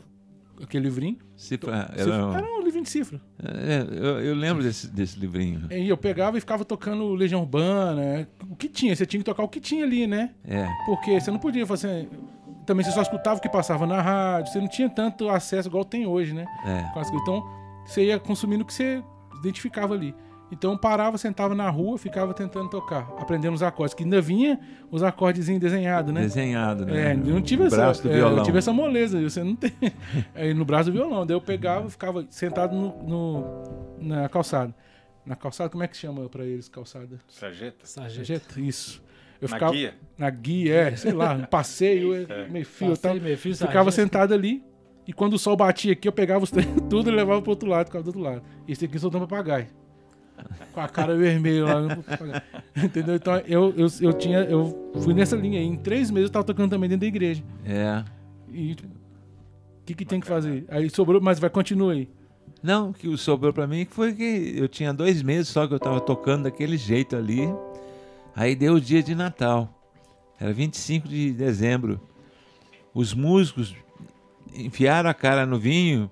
aquele 0.63 0.85
livrinho. 0.85 1.19
Cifra, 1.37 1.89
Cifra- 1.97 2.15
era 2.15 2.27
um- 2.27 2.35
Era 2.35 2.47
um 2.47 2.63
livrinho 2.63 2.85
de 2.85 2.91
cifra. 2.91 3.21
é, 3.43 3.87
eu, 3.91 4.21
eu 4.21 4.35
lembro 4.35 4.63
desse, 4.63 4.89
desse 4.89 5.19
livrinho. 5.19 5.69
E 5.71 5.89
eu 5.89 5.97
pegava 5.97 6.37
e 6.37 6.41
ficava 6.41 6.65
tocando 6.65 7.15
Legião 7.15 7.41
Urbana, 7.43 8.29
o 8.51 8.57
que 8.57 8.69
tinha, 8.69 8.95
você 8.97 9.07
tinha 9.07 9.21
que 9.21 9.25
tocar 9.25 9.43
o 9.45 9.49
que 9.49 9.61
tinha 9.61 9.85
ali, 9.85 10.07
né? 10.07 10.31
É, 10.45 10.67
Porque 10.87 11.21
você 11.21 11.31
não 11.31 11.39
podia 11.39 11.67
fazer. 11.67 12.09
Também 12.67 12.85
você 12.85 12.91
só 12.93 13.01
escutava 13.01 13.39
o 13.39 13.41
que 13.43 13.49
passava 13.49 13.87
na 13.87 14.03
rádio, 14.03 14.53
você 14.53 14.61
não 14.61 14.69
tinha 14.69 14.91
tanto 14.91 15.29
acesso 15.31 15.69
igual 15.69 15.85
tem 15.85 16.07
hoje, 16.07 16.35
né? 16.35 16.45
é. 16.67 16.85
Então, 17.23 17.43
você 17.87 18.05
ia 18.07 18.19
consumindo 18.19 18.63
o 18.63 18.67
que 18.67 18.75
você 18.75 19.03
identificava 19.39 19.95
ali. 19.95 20.15
Então, 20.51 20.73
eu 20.73 20.79
parava, 20.79 21.19
sentava 21.19 21.55
na 21.55 21.69
rua, 21.69 21.99
ficava 21.99 22.33
tentando 22.33 22.71
tocar, 22.71 23.07
aprendendo 23.19 23.55
os 23.55 23.63
acordes, 23.63 23.95
que 23.95 24.03
ainda 24.03 24.21
vinha 24.21 24.59
os 24.91 25.03
acordezinhos 25.03 25.61
desenhados, 25.61 26.13
né? 26.13 26.23
Desenhado, 26.23 26.87
né? 26.87 27.11
É, 27.11 27.13
eu 27.13 27.35
não 27.35 27.43
tive 27.43 27.65
O 27.65 27.67
essa, 27.67 27.77
braço 27.77 28.03
do 28.03 28.11
é, 28.11 28.15
violão. 28.15 28.39
eu 28.39 28.43
tive 28.45 28.57
essa 28.59 28.73
moleza, 28.73 29.21
você 29.21 29.45
não 29.45 29.55
tem. 29.55 29.73
Aí 30.35 30.53
no 30.55 30.65
braço 30.65 30.91
do 30.91 30.95
violão, 30.95 31.27
daí 31.27 31.37
eu 31.37 31.41
pegava, 31.41 31.89
ficava 31.91 32.25
sentado 32.31 32.75
no, 32.75 33.03
no- 33.03 33.99
na 34.01 34.29
calçada. 34.29 34.75
Na 35.27 35.37
calçada, 35.37 35.69
como 35.69 35.85
é 35.85 35.89
que 35.89 35.97
chama 35.97 36.27
pra 36.31 36.45
eles 36.47 36.69
calçada? 36.69 37.19
Sarjeta? 37.29 37.85
Sargento. 37.85 38.15
Sarjeta? 38.27 38.61
Isso. 38.61 39.03
Eu 39.41 39.49
Na 39.49 39.55
ficava 39.57 39.73
guia? 39.73 39.95
na 40.17 40.31
guia, 40.31 40.75
é, 40.75 40.97
sei 40.97 41.13
lá, 41.13 41.35
no 41.35 41.47
passeio, 41.47 42.15
é, 42.15 42.49
meio 42.49 42.65
fio, 42.65 42.89
Passeio, 42.89 43.15
tal. 43.15 43.23
meio 43.23 43.37
fio, 43.37 43.55
Ficava 43.55 43.91
sentado 43.91 44.33
ali. 44.33 44.65
E 45.07 45.13
quando 45.13 45.35
o 45.35 45.39
sol 45.39 45.57
batia 45.57 45.93
aqui, 45.93 46.09
eu 46.09 46.13
pegava 46.13 46.43
os 46.43 46.51
trem 46.51 46.67
tudo 46.89 47.11
e 47.11 47.13
levava 47.15 47.41
pro 47.43 47.51
outro 47.51 47.69
lado, 47.69 47.87
ficava 47.87 48.03
do 48.03 48.09
outro 48.09 48.23
lado. 48.23 48.43
Esse 48.67 48.87
aqui 48.87 48.99
soltando 48.99 49.29
papagaio. 49.29 49.67
Com 50.73 50.81
a 50.81 50.89
cara 50.89 51.17
vermelha 51.17 51.65
lá. 51.65 51.99
Entendeu? 52.77 53.17
Então 53.17 53.37
eu, 53.47 53.75
eu, 53.77 53.87
eu 54.01 54.13
tinha. 54.13 54.39
Eu 54.41 54.93
fui 55.03 55.15
nessa 55.15 55.37
linha 55.37 55.59
aí. 55.59 55.67
Em 55.67 55.77
três 55.77 56.11
meses 56.11 56.29
eu 56.29 56.33
tava 56.33 56.45
tocando 56.45 56.71
também 56.71 56.89
dentro 56.89 57.01
da 57.01 57.07
igreja. 57.07 57.43
É. 57.65 58.05
E 58.51 58.73
o 58.73 58.77
que, 59.85 59.95
que 59.95 60.05
tem 60.05 60.21
que 60.21 60.27
fazer? 60.27 60.65
Aí 60.69 60.89
sobrou, 60.91 61.21
mas 61.21 61.39
vai, 61.39 61.51
continua 61.51 61.93
aí. 61.93 62.09
Não, 62.63 62.91
o 62.91 62.95
que 62.95 63.17
sobrou 63.17 63.53
pra 63.53 63.67
mim 63.67 63.87
foi 63.89 64.13
que 64.13 64.55
eu 64.57 64.69
tinha 64.69 64.93
dois 64.93 65.23
meses 65.23 65.49
só 65.49 65.67
que 65.67 65.75
eu 65.75 65.79
tava 65.79 66.01
tocando 66.01 66.45
daquele 66.45 66.77
jeito 66.77 67.17
ali. 67.17 67.49
Aí 68.35 68.55
deu 68.55 68.75
o 68.75 68.81
dia 68.81 69.03
de 69.03 69.15
Natal. 69.15 69.75
Era 70.41 70.53
25 70.53 71.09
de 71.09 71.33
dezembro. 71.33 72.01
Os 72.95 73.15
músicos 73.15 73.75
enfiaram 74.55 75.11
a 75.11 75.15
cara 75.15 75.45
no 75.47 75.59
vinho. 75.59 76.11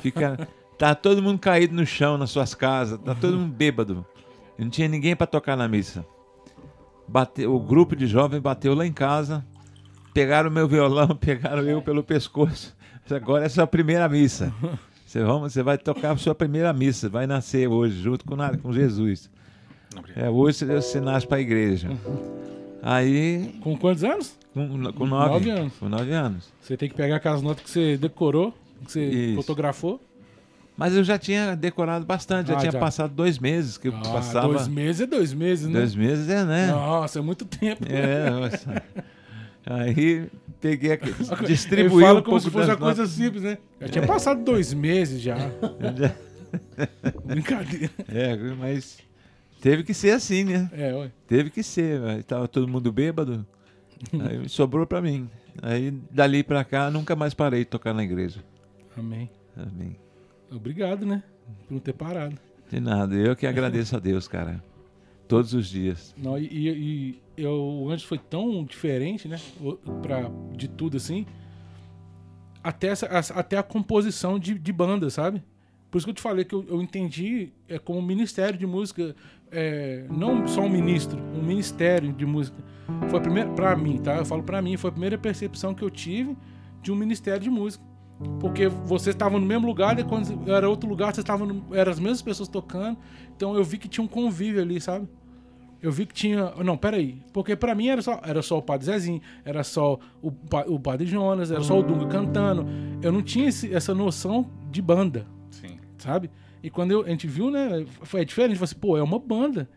Fica, 0.00 0.48
tá 0.82 0.96
todo 0.96 1.22
mundo 1.22 1.38
caído 1.38 1.76
no 1.76 1.86
chão 1.86 2.18
nas 2.18 2.30
suas 2.30 2.56
casas. 2.56 2.98
Tá 3.04 3.14
todo 3.14 3.38
mundo 3.38 3.52
bêbado. 3.52 4.04
Não 4.58 4.68
tinha 4.68 4.88
ninguém 4.88 5.14
para 5.14 5.28
tocar 5.28 5.56
na 5.56 5.68
missa. 5.68 6.04
Bateu, 7.06 7.54
o 7.54 7.60
grupo 7.60 7.94
de 7.94 8.04
jovens 8.08 8.40
bateu 8.40 8.74
lá 8.74 8.84
em 8.84 8.92
casa. 8.92 9.46
Pegaram 10.12 10.50
o 10.50 10.52
meu 10.52 10.66
violão, 10.66 11.06
pegaram 11.14 11.62
eu 11.62 11.80
pelo 11.80 12.02
pescoço. 12.02 12.76
Agora 13.08 13.44
é 13.44 13.48
sua 13.48 13.64
primeira 13.64 14.08
missa. 14.08 14.52
Você, 15.06 15.22
vamos, 15.22 15.52
você 15.52 15.62
vai 15.62 15.78
tocar 15.78 16.12
a 16.12 16.16
sua 16.16 16.34
primeira 16.34 16.72
missa, 16.72 17.08
vai 17.08 17.28
nascer 17.28 17.68
hoje, 17.68 18.02
junto 18.02 18.24
com, 18.24 18.36
com 18.60 18.72
Jesus. 18.72 19.30
É, 20.16 20.28
hoje 20.28 20.58
você, 20.58 20.66
você 20.66 21.00
nasce 21.00 21.28
para 21.28 21.36
a 21.36 21.40
igreja. 21.40 21.90
Aí, 22.82 23.54
Com 23.62 23.76
quantos 23.76 24.02
anos? 24.02 24.36
com, 24.52 24.92
com 24.94 25.06
nove, 25.06 25.30
Nove 25.30 25.50
anos. 25.50 25.72
Com 25.78 25.88
nove 25.88 26.12
anos. 26.12 26.52
Você 26.60 26.76
tem 26.76 26.88
que 26.88 26.96
pegar 26.96 27.16
aquelas 27.16 27.40
notas 27.40 27.62
que 27.62 27.70
você 27.70 27.96
decorou, 27.96 28.52
que 28.84 28.90
você 28.92 29.04
Isso. 29.04 29.36
fotografou. 29.36 30.00
Mas 30.76 30.94
eu 30.96 31.04
já 31.04 31.18
tinha 31.18 31.54
decorado 31.54 32.04
bastante, 32.06 32.48
já 32.48 32.54
Ah, 32.56 32.58
tinha 32.60 32.72
já. 32.72 32.78
passado 32.78 33.12
dois 33.14 33.38
meses 33.38 33.76
que 33.76 33.88
eu 33.88 33.94
Ah, 33.94 34.00
passava. 34.00 34.48
Dois 34.48 34.66
meses 34.68 35.00
é 35.02 35.06
dois 35.06 35.32
meses, 35.34 35.66
né? 35.68 35.72
Dois 35.78 35.94
meses 35.94 36.28
é, 36.28 36.44
né? 36.44 36.66
Nossa, 36.68 37.18
é 37.18 37.22
muito 37.22 37.44
tempo. 37.44 37.84
É, 37.86 38.30
nossa. 38.30 38.82
Aí 39.66 40.28
peguei, 40.60 40.92
Ele 41.02 41.46
distribuí 41.46 42.02
fala 42.02 42.20
um 42.20 42.22
como 42.22 42.40
se 42.40 42.50
fosse 42.50 42.68
uma 42.70 42.76
coisa 42.76 43.06
simples, 43.06 43.42
né? 43.42 43.58
Já 43.80 43.88
tinha 43.88 44.06
passado 44.06 44.42
dois 44.42 44.72
meses 44.72 45.20
já. 45.20 45.36
Brincadeira. 47.24 47.90
É, 48.08 48.36
mas 48.58 48.98
teve 49.60 49.82
que 49.84 49.94
ser 49.94 50.10
assim, 50.10 50.44
né? 50.44 50.70
É, 50.72 50.92
ué. 50.94 51.10
Teve 51.26 51.50
que 51.50 51.62
ser. 51.62 52.02
Aí 52.02 52.22
tava 52.22 52.48
todo 52.48 52.66
mundo 52.68 52.90
bêbado. 52.92 53.46
Aí 54.28 54.48
sobrou 54.48 54.86
pra 54.86 55.00
mim. 55.00 55.28
Aí 55.62 55.90
dali 56.10 56.42
pra 56.42 56.64
cá 56.64 56.90
nunca 56.90 57.14
mais 57.14 57.34
parei 57.34 57.60
de 57.60 57.66
tocar 57.66 57.92
na 57.94 58.02
igreja. 58.02 58.40
Amém. 58.96 59.30
Amém. 59.56 59.96
Obrigado, 60.56 61.06
né? 61.06 61.22
Por 61.66 61.74
não 61.74 61.80
ter 61.80 61.92
parado. 61.92 62.36
De 62.70 62.80
nada. 62.80 63.14
Eu 63.14 63.36
que 63.36 63.46
agradeço 63.46 63.96
a 63.96 63.98
Deus, 63.98 64.26
cara. 64.28 64.62
Todos 65.28 65.54
os 65.54 65.68
dias. 65.68 66.14
Não, 66.16 66.38
e, 66.38 66.44
e, 66.46 66.68
e 66.68 67.42
eu, 67.42 67.52
o 67.52 67.90
Anjos 67.90 68.04
foi 68.04 68.18
tão 68.18 68.64
diferente, 68.64 69.28
né? 69.28 69.38
Pra, 70.02 70.30
de 70.52 70.68
tudo 70.68 70.96
assim. 70.96 71.26
Até, 72.62 72.88
essa, 72.88 73.06
até 73.34 73.56
a 73.56 73.62
composição 73.62 74.38
de, 74.38 74.58
de 74.58 74.72
banda, 74.72 75.10
sabe? 75.10 75.42
Por 75.90 75.98
isso 75.98 76.06
que 76.06 76.10
eu 76.10 76.14
te 76.14 76.22
falei 76.22 76.44
que 76.44 76.54
eu, 76.54 76.64
eu 76.68 76.80
entendi 76.80 77.52
é, 77.68 77.78
como 77.78 77.98
um 77.98 78.02
ministério 78.02 78.58
de 78.58 78.66
música. 78.66 79.14
é, 79.50 80.06
não 80.10 80.46
só 80.46 80.62
um 80.62 80.68
ministro, 80.68 81.20
um 81.20 81.42
ministério 81.42 82.12
de 82.12 82.24
música. 82.24 82.56
Foi 83.10 83.18
a 83.18 83.22
primeira, 83.22 83.50
pra 83.50 83.76
mim, 83.76 83.98
tá? 83.98 84.16
Eu 84.16 84.24
falo 84.24 84.42
pra 84.42 84.62
mim, 84.62 84.76
foi 84.76 84.88
a 84.88 84.92
primeira 84.92 85.18
percepção 85.18 85.74
que 85.74 85.82
eu 85.82 85.90
tive 85.90 86.36
de 86.82 86.90
um 86.90 86.96
ministério 86.96 87.40
de 87.40 87.50
música. 87.50 87.84
Porque 88.40 88.66
vocês 88.68 89.14
estavam 89.14 89.38
no 89.38 89.46
mesmo 89.46 89.66
lugar, 89.66 89.98
e 89.98 90.04
quando 90.04 90.50
era 90.50 90.68
outro 90.68 90.88
lugar, 90.88 91.06
vocês 91.14 91.22
estavam. 91.22 91.46
no- 91.46 91.74
Eram 91.76 91.92
as 91.92 91.98
mesmas 92.00 92.22
pessoas 92.22 92.48
tocando. 92.48 92.98
Então 93.36 93.54
eu 93.54 93.62
vi 93.64 93.78
que 93.78 93.88
tinha 93.88 94.02
um 94.04 94.08
convívio 94.08 94.60
ali, 94.60 94.80
sabe? 94.80 95.08
Eu 95.80 95.90
vi 95.90 96.06
que 96.06 96.14
tinha. 96.14 96.52
Não, 96.64 96.76
peraí. 96.76 97.20
Porque 97.32 97.56
pra 97.56 97.74
mim 97.74 97.88
era 97.88 98.02
só, 98.02 98.20
era 98.24 98.40
só 98.42 98.58
o 98.58 98.62
Padre 98.62 98.86
Zezinho, 98.86 99.20
era 99.44 99.62
só 99.64 99.98
o, 100.20 100.30
Pa- 100.30 100.64
o 100.66 100.78
Padre 100.78 101.06
Jonas, 101.06 101.50
era 101.50 101.62
só 101.62 101.78
o 101.78 101.82
Dunga 101.82 102.06
cantando. 102.06 102.66
Eu 103.02 103.10
não 103.12 103.22
tinha 103.22 103.48
esse- 103.48 103.72
essa 103.74 103.94
noção 103.94 104.48
de 104.70 104.80
banda, 104.80 105.26
Sim. 105.50 105.78
sabe? 105.98 106.30
E 106.62 106.70
quando 106.70 106.92
eu- 106.92 107.02
a 107.04 107.08
gente 107.08 107.26
viu, 107.26 107.50
né? 107.50 107.84
Foi 108.02 108.24
diferente. 108.24 108.54
Falei 108.56 108.64
assim, 108.64 108.76
pô, 108.78 108.96
é 108.96 109.02
uma 109.02 109.18
banda. 109.18 109.68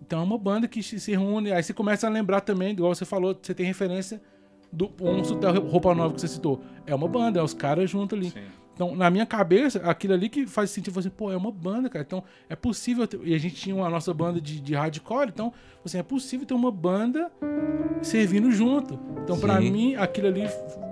Então 0.00 0.20
é 0.20 0.22
uma 0.22 0.38
banda 0.38 0.68
que 0.68 0.82
se 0.82 1.10
reúne. 1.10 1.50
Aí 1.50 1.62
você 1.62 1.72
começa 1.72 2.06
a 2.06 2.10
lembrar 2.10 2.40
também, 2.42 2.70
igual 2.72 2.94
você 2.94 3.04
falou, 3.04 3.36
você 3.40 3.54
tem 3.54 3.66
referência 3.66 4.20
do 4.74 4.90
um 5.00 5.38
da 5.40 5.50
roupa 5.52 5.94
nova 5.94 6.14
que 6.14 6.20
você 6.20 6.28
citou. 6.28 6.60
É 6.86 6.94
uma 6.94 7.08
banda, 7.08 7.40
é 7.40 7.42
os 7.42 7.54
caras 7.54 7.88
juntos 7.90 8.18
ali. 8.18 8.30
Sim. 8.30 8.40
Então, 8.74 8.96
na 8.96 9.08
minha 9.08 9.24
cabeça, 9.24 9.78
aquilo 9.88 10.14
ali 10.14 10.28
que 10.28 10.48
faz 10.48 10.68
sentido, 10.70 10.98
assim, 10.98 11.08
pô, 11.08 11.30
é 11.30 11.36
uma 11.36 11.52
banda, 11.52 11.88
cara. 11.88 12.04
Então, 12.04 12.24
é 12.48 12.56
possível. 12.56 13.06
ter- 13.06 13.20
E 13.22 13.32
a 13.32 13.38
gente 13.38 13.54
tinha 13.54 13.80
a 13.80 13.88
nossa 13.88 14.12
banda 14.12 14.40
de, 14.40 14.60
de 14.60 14.74
hardcore, 14.74 15.28
então, 15.28 15.52
assim, 15.84 15.96
é 15.96 16.02
possível 16.02 16.44
ter 16.44 16.54
uma 16.54 16.72
banda 16.72 17.30
servindo 18.02 18.50
junto. 18.50 18.98
Então, 19.22 19.38
pra 19.38 19.58
Sim. 19.60 19.70
mim, 19.70 19.94
aquilo 19.94 20.26
ali 20.26 20.42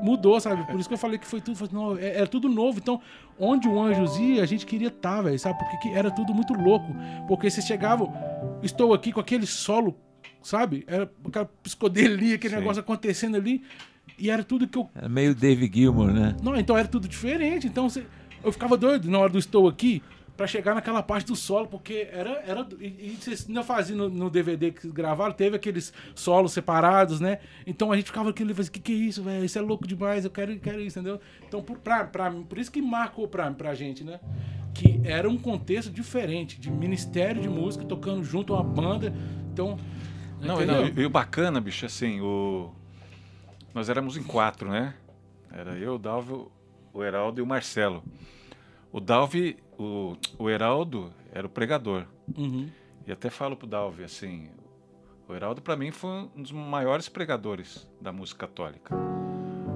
mudou, 0.01 0.41
sabe? 0.41 0.65
Por 0.71 0.79
isso 0.79 0.89
que 0.89 0.95
eu 0.95 0.99
falei 0.99 1.19
que 1.19 1.27
foi 1.27 1.41
tudo, 1.41 1.57
falei, 1.57 1.75
não, 1.75 1.97
é, 1.99 2.21
é 2.23 2.27
tudo 2.27 2.49
novo. 2.49 2.79
Então, 2.79 3.01
onde 3.39 3.67
o 3.69 3.81
Anjos 3.83 4.17
ia, 4.17 4.43
a 4.43 4.47
gente 4.47 4.65
queria 4.65 4.89
estar, 4.89 5.21
velho, 5.23 5.39
sabe? 5.39 5.59
Porque 5.59 5.77
que 5.79 5.89
era 5.95 6.09
tudo 6.11 6.33
muito 6.33 6.55
louco. 6.55 6.87
Porque 7.27 7.51
vocês 7.51 7.67
chegavam, 7.67 8.13
estou 8.63 8.95
aqui 8.95 9.11
com 9.13 9.19
aquele 9.21 9.45
solo, 9.47 9.97
sabe? 10.43 10.85
Era 10.87 11.11
aquela 11.27 11.47
psicodelia, 11.63 12.35
aquele 12.37 12.55
Sim. 12.55 12.61
negócio 12.61 12.81
acontecendo 12.81 13.37
ali. 13.37 13.63
E 14.19 14.31
era 14.31 14.45
tudo 14.45 14.69
que 14.69 14.79
eu 14.79 14.89
Era 14.95 15.09
meio 15.09 15.35
Dave 15.35 15.71
Gilmore, 15.73 16.13
né? 16.13 16.37
não, 16.43 16.57
então 16.57 16.77
era 16.77 16.87
tudo 16.89 17.09
diferente. 17.09 17.67
Então 17.67 17.89
você- 17.89 18.05
eu 18.45 18.53
ficava 18.53 18.77
doido 18.77 19.11
na 19.11 19.19
hora 19.19 19.31
do 19.33 19.39
estou 19.39 19.69
aqui 19.69 20.03
pra 20.37 20.47
chegar 20.47 20.75
naquela 20.75 21.03
parte 21.03 21.27
do 21.27 21.37
solo, 21.37 21.67
porque 21.69 22.09
era. 22.11 22.43
era 22.47 22.67
e, 22.81 22.87
e 22.87 23.17
vocês 23.21 23.47
ainda 23.49 23.63
faziam 23.63 23.97
no, 23.99 24.09
no 24.09 24.31
DVD 24.31 24.71
que 24.73 24.89
gravaram, 24.89 25.33
teve 25.33 25.57
aqueles 25.57 25.93
solos 26.15 26.53
separados, 26.53 27.21
né? 27.21 27.39
Então 27.67 27.93
a 27.93 27.97
gente 27.97 28.07
ficava 28.07 28.31
aquilo 28.31 28.51
e 28.51 28.55
falava 28.55 28.63
assim: 28.63 28.73
que 28.73 28.81
que 28.81 28.93
é 28.93 28.97
isso, 28.97 29.23
velho? 29.23 29.45
Isso 29.45 29.59
é 29.59 29.63
louco 29.63 29.87
demais, 29.87 30.25
eu 30.25 30.31
quero, 30.31 30.59
quero 30.59 30.81
isso, 30.81 30.99
entendeu? 30.99 31.21
Então 31.47 31.63
por, 31.63 31.79
pra, 31.79 32.05
pra, 32.05 32.31
por 32.31 32.59
isso 32.59 32.71
que 32.73 32.83
marcou 32.83 33.29
pra, 33.29 33.51
pra 33.53 33.75
gente, 33.75 34.03
né? 34.05 34.19
Que 34.75 35.01
era 35.05 35.29
um 35.29 35.37
contexto 35.39 35.91
diferente, 35.91 36.59
de 36.61 36.71
ministério 36.71 37.41
de 37.41 37.49
música, 37.49 37.85
tocando 37.85 38.25
junto 38.25 38.55
a 38.55 38.61
uma 38.61 38.65
banda. 38.65 39.13
Então. 39.53 39.79
Não, 40.47 40.61
e, 40.61 40.67
não, 40.67 40.87
e 40.87 41.07
o 41.07 41.11
bacana, 41.11 41.61
bicho, 41.61 41.87
assim, 41.87 42.21
o... 42.21 42.73
nós 43.75 43.89
éramos 43.89 44.17
em 44.17 44.23
quatro, 44.23 44.69
né? 44.71 44.95
Era 45.51 45.73
eu, 45.77 45.95
o 45.95 45.99
Dalvio, 45.99 46.51
o 46.93 47.03
Heraldo 47.03 47.41
e 47.41 47.43
o 47.43 47.47
Marcelo. 47.47 48.03
O 48.91 49.01
Dalvi, 49.01 49.57
o, 49.79 50.17
o 50.39 50.51
Heraldo 50.51 51.13
era 51.33 51.47
o 51.47 51.51
pregador. 51.51 52.05
Uhum. 52.37 52.69
E 53.07 53.13
até 53.13 53.31
falo 53.31 53.57
pro 53.57 53.67
Dalvi, 53.67 54.05
assim, 54.05 54.51
o 55.29 55.35
Heraldo 55.35 55.63
para 55.63 55.77
mim 55.77 55.91
foi 55.91 56.29
um 56.37 56.43
dos 56.43 56.53
maiores 56.53 57.09
pregadores 57.09 57.89
da 58.01 58.13
música 58.13 58.47
católica. 58.47 58.95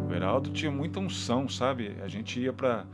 O 0.08 0.12
Heraldo 0.12 0.50
tinha 0.50 0.70
muita 0.70 1.00
unção, 1.00 1.48
sabe? 1.48 1.96
A 2.02 2.08
gente 2.08 2.40
ia 2.40 2.52
para 2.52 2.86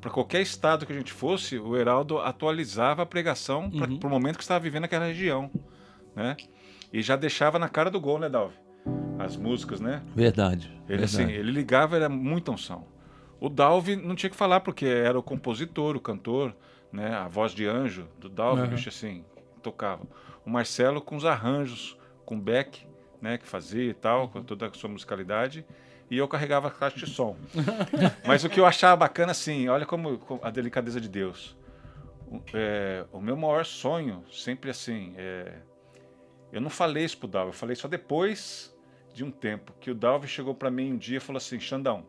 para 0.00 0.10
qualquer 0.12 0.42
estado 0.42 0.84
que 0.84 0.92
a 0.92 0.94
gente 0.94 1.10
fosse, 1.10 1.58
o 1.58 1.74
Heraldo 1.74 2.18
atualizava 2.18 3.02
a 3.02 3.06
pregação 3.06 3.70
para 3.70 3.90
Uhum. 3.90 3.98
o 4.04 4.08
momento 4.10 4.36
que 4.36 4.42
estava 4.44 4.60
vivendo 4.60 4.82
naquela 4.82 5.06
região, 5.06 5.50
né? 6.14 6.36
E 6.94 7.02
já 7.02 7.16
deixava 7.16 7.58
na 7.58 7.68
cara 7.68 7.90
do 7.90 8.00
gol, 8.00 8.20
né, 8.20 8.28
Dalvi? 8.28 8.54
As 9.18 9.36
músicas, 9.36 9.80
né? 9.80 10.00
Verdade. 10.14 10.68
Ele, 10.88 10.98
verdade. 10.98 11.22
assim, 11.22 11.32
ele 11.32 11.50
ligava, 11.50 11.96
era 11.96 12.08
muita 12.08 12.52
unção. 12.52 12.86
O 13.40 13.48
Dalvi 13.48 13.96
não 13.96 14.14
tinha 14.14 14.30
que 14.30 14.36
falar, 14.36 14.60
porque 14.60 14.86
era 14.86 15.18
o 15.18 15.22
compositor, 15.22 15.96
o 15.96 16.00
cantor, 16.00 16.54
né? 16.92 17.12
A 17.12 17.26
voz 17.26 17.50
de 17.50 17.66
anjo 17.66 18.06
do 18.20 18.28
Dalvi, 18.28 18.68
bicho, 18.68 18.88
assim, 18.88 19.24
tocava. 19.60 20.06
O 20.46 20.50
Marcelo 20.50 21.00
com 21.00 21.16
os 21.16 21.24
arranjos, 21.24 21.98
com 22.24 22.38
Beck, 22.38 22.86
né? 23.20 23.38
Que 23.38 23.46
fazia 23.46 23.90
e 23.90 23.94
tal, 23.94 24.28
com 24.28 24.40
toda 24.44 24.68
a 24.68 24.72
sua 24.72 24.88
musicalidade. 24.88 25.66
E 26.08 26.16
eu 26.16 26.28
carregava 26.28 26.68
a 26.68 26.70
caixa 26.70 27.04
de 27.04 27.10
som. 27.10 27.36
Mas 28.24 28.44
o 28.44 28.48
que 28.48 28.60
eu 28.60 28.66
achava 28.66 28.94
bacana, 28.94 29.32
assim, 29.32 29.66
olha 29.66 29.84
como, 29.84 30.16
como 30.18 30.38
a 30.44 30.50
delicadeza 30.50 31.00
de 31.00 31.08
Deus. 31.08 31.56
O, 32.28 32.40
é, 32.54 33.04
o 33.10 33.20
meu 33.20 33.36
maior 33.36 33.64
sonho, 33.64 34.22
sempre 34.30 34.70
assim, 34.70 35.12
é, 35.18 35.54
eu 36.54 36.60
não 36.60 36.70
falei 36.70 37.04
isso 37.04 37.18
pro 37.18 37.26
Dalvi, 37.26 37.48
eu 37.48 37.52
falei 37.52 37.74
só 37.74 37.88
depois 37.88 38.72
de 39.12 39.24
um 39.24 39.30
tempo, 39.30 39.72
que 39.80 39.90
o 39.90 39.94
Dalvi 39.94 40.28
chegou 40.28 40.54
para 40.54 40.70
mim 40.70 40.92
um 40.92 40.96
dia 40.96 41.16
e 41.16 41.20
falou 41.20 41.38
assim, 41.38 41.58
Xandão, 41.58 42.06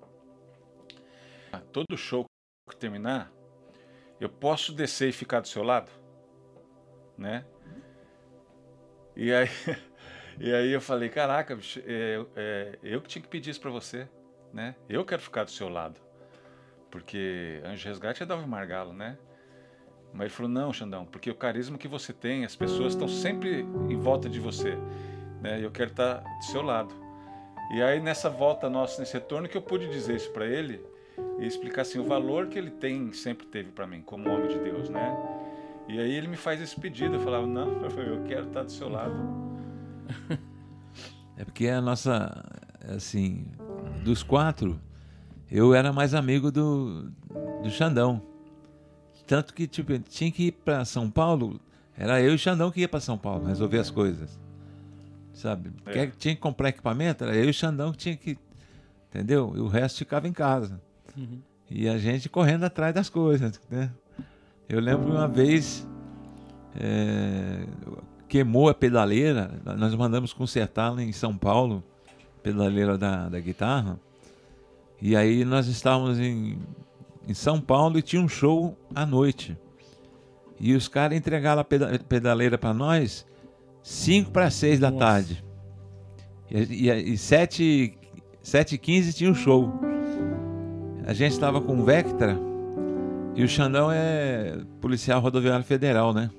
todo 1.74 1.98
show 1.98 2.24
que 2.70 2.76
terminar, 2.78 3.32
eu 4.20 4.30
posso 4.30 4.72
descer 4.72 5.10
e 5.10 5.12
ficar 5.12 5.40
do 5.40 5.48
seu 5.48 5.64
lado? 5.64 5.92
Né? 7.18 7.44
E 9.16 9.34
aí, 9.34 9.50
e 10.40 10.54
aí 10.54 10.72
eu 10.72 10.82
falei, 10.82 11.10
caraca, 11.10 11.56
bicho, 11.56 11.82
é, 11.84 12.24
é, 12.36 12.80
eu 12.84 13.02
que 13.02 13.08
tinha 13.08 13.24
que 13.24 13.28
pedir 13.28 13.50
isso 13.50 13.62
para 13.62 13.72
você, 13.72 14.08
né? 14.54 14.76
Eu 14.88 15.04
quero 15.04 15.24
ficar 15.24 15.44
do 15.44 15.52
seu 15.52 15.70
lado. 15.70 16.00
Porque 16.92 17.62
Anjo 17.66 17.88
Resgate 17.88 18.22
é 18.22 18.26
Dalvi 18.28 18.48
Margalo, 18.48 18.94
né? 18.94 19.18
Mas 20.16 20.28
ele 20.28 20.30
falou, 20.30 20.52
não, 20.52 20.72
Xandão, 20.72 21.06
porque 21.06 21.30
o 21.30 21.36
carisma 21.36 21.78
que 21.78 21.90
você 21.90 22.14
tem, 22.14 22.46
as 22.46 22.56
pessoas 22.56 22.94
estão 22.94 23.08
sempre 23.08 23.66
em 23.90 23.98
volta 23.98 24.30
de 24.30 24.40
você, 24.40 24.78
né? 25.42 25.64
Eu 25.64 25.70
quero 25.70 25.92
estar 25.92 26.24
do 26.24 26.46
seu 26.46 26.62
lado. 26.62 26.96
E 27.74 27.82
aí 27.82 28.00
nessa 28.00 28.30
volta 28.30 28.70
nossa, 28.70 29.02
nesse 29.02 29.14
retorno, 29.14 29.50
que 29.50 29.58
eu 29.58 29.62
pude 29.62 29.90
dizer 29.90 30.16
isso 30.16 30.32
para 30.32 30.46
ele 30.46 30.82
e 31.38 31.46
explicar 31.46 31.82
assim 31.82 32.00
o 32.00 32.06
valor 32.06 32.48
que 32.48 32.58
ele 32.58 32.72
tem, 32.72 33.12
sempre 33.12 33.46
teve 33.46 33.72
para 33.72 33.86
mim, 33.86 34.02
como 34.02 34.30
homem 34.30 34.48
de 34.48 34.58
Deus, 34.58 34.90
né? 34.90 35.18
E 35.90 36.00
aí 36.00 36.16
ele 36.16 36.30
me 36.30 36.38
faz 36.38 36.62
esse 36.62 36.80
pedido, 36.80 37.16
eu 37.16 37.20
falava, 37.20 37.46
não, 37.46 37.82
eu 38.00 38.24
quero 38.24 38.48
estar 38.48 38.64
do 38.64 38.72
seu 38.72 38.88
lado. 38.88 39.16
É 41.38 41.44
porque 41.44 41.68
a 41.68 41.82
nossa, 41.82 42.46
assim, 42.96 43.46
dos 44.02 44.24
quatro, 44.24 44.80
eu 45.52 45.76
era 45.76 45.92
mais 45.92 46.14
amigo 46.14 46.50
do, 46.50 47.12
do 47.62 47.70
Xandão. 47.70 48.35
Tanto 49.28 49.54
que, 49.54 49.68
tipo, 49.68 49.98
tinha 50.00 50.32
que 50.32 50.48
ir 50.48 50.52
pra 50.52 50.86
São 50.86 51.10
Paulo, 51.10 51.60
era 51.98 52.22
eu 52.22 52.32
e 52.32 52.36
o 52.36 52.40
Xandão 52.40 52.72
que 52.72 52.82
ia 52.82 52.90
pra 52.90 53.00
São 53.00 53.18
Paulo 53.18 53.46
resolver 53.46 53.80
as 53.80 53.90
coisas. 53.90 54.40
Sabe? 55.34 55.72
É. 55.86 56.08
Tinha 56.08 56.36
que 56.36 56.42
comprar 56.42 56.70
equipamento, 56.70 57.24
era 57.24 57.36
eu 57.36 57.46
e 57.46 57.50
o 57.50 57.54
Xandão 57.54 57.92
que 57.92 57.98
tinha 57.98 58.16
que. 58.16 58.38
Entendeu? 59.10 59.54
E 59.56 59.60
o 59.60 59.68
resto 59.68 60.00
ficava 60.00 60.28
em 60.28 60.34
casa. 60.34 60.80
Uhum. 61.18 61.40
E 61.70 61.88
a 61.88 61.98
gente 61.98 62.30
correndo 62.30 62.64
atrás 62.64 62.94
das 62.94 63.10
coisas, 63.10 63.60
né? 63.70 63.92
Eu 64.68 64.80
lembro 64.80 65.12
uma 65.12 65.28
vez 65.28 65.88
é, 66.78 67.66
queimou 68.28 68.70
a 68.70 68.74
pedaleira, 68.74 69.52
nós 69.78 69.96
mandamos 69.96 70.34
consertar 70.34 70.90
lá 70.94 71.02
em 71.02 71.12
São 71.12 71.38
Paulo, 71.38 71.84
pedaleira 72.44 72.98
da, 72.98 73.30
da 73.30 73.40
guitarra. 73.40 74.00
E 75.02 75.16
aí 75.16 75.46
nós 75.46 75.68
estávamos 75.68 76.20
em, 76.20 76.58
em 77.28 77.34
São 77.34 77.60
Paulo 77.60 77.98
e 77.98 78.02
tinha 78.02 78.22
um 78.22 78.28
show 78.28 78.78
à 78.94 79.06
noite. 79.06 79.58
E 80.60 80.74
os 80.74 80.88
caras 80.88 81.18
entregaram 81.18 81.62
a 81.62 81.64
peda- 81.66 82.00
pedaleira 82.08 82.58
para 82.58 82.74
nós 82.74 83.26
5 83.84 84.32
para 84.32 84.50
6 84.50 84.80
da 84.80 84.90
Nossa. 84.92 85.06
tarde. 85.06 85.44
E, 86.50 86.88
e, 86.90 87.14
e 87.14 87.18
7 87.18 87.98
e 88.72 88.78
15 88.78 89.14
tinha 89.14 89.30
um 89.30 89.36
show. 89.36 89.74
A 91.06 91.14
gente 91.14 91.34
estava 91.34 91.60
com 91.62 91.80
o 91.80 91.84
Vectra 91.84 92.38
e 93.36 93.44
o 93.44 93.48
Xandão 93.48 93.92
é 93.92 94.58
policial 94.80 95.20
rodoviário 95.20 95.66
federal, 95.66 96.14
né? 96.14 96.30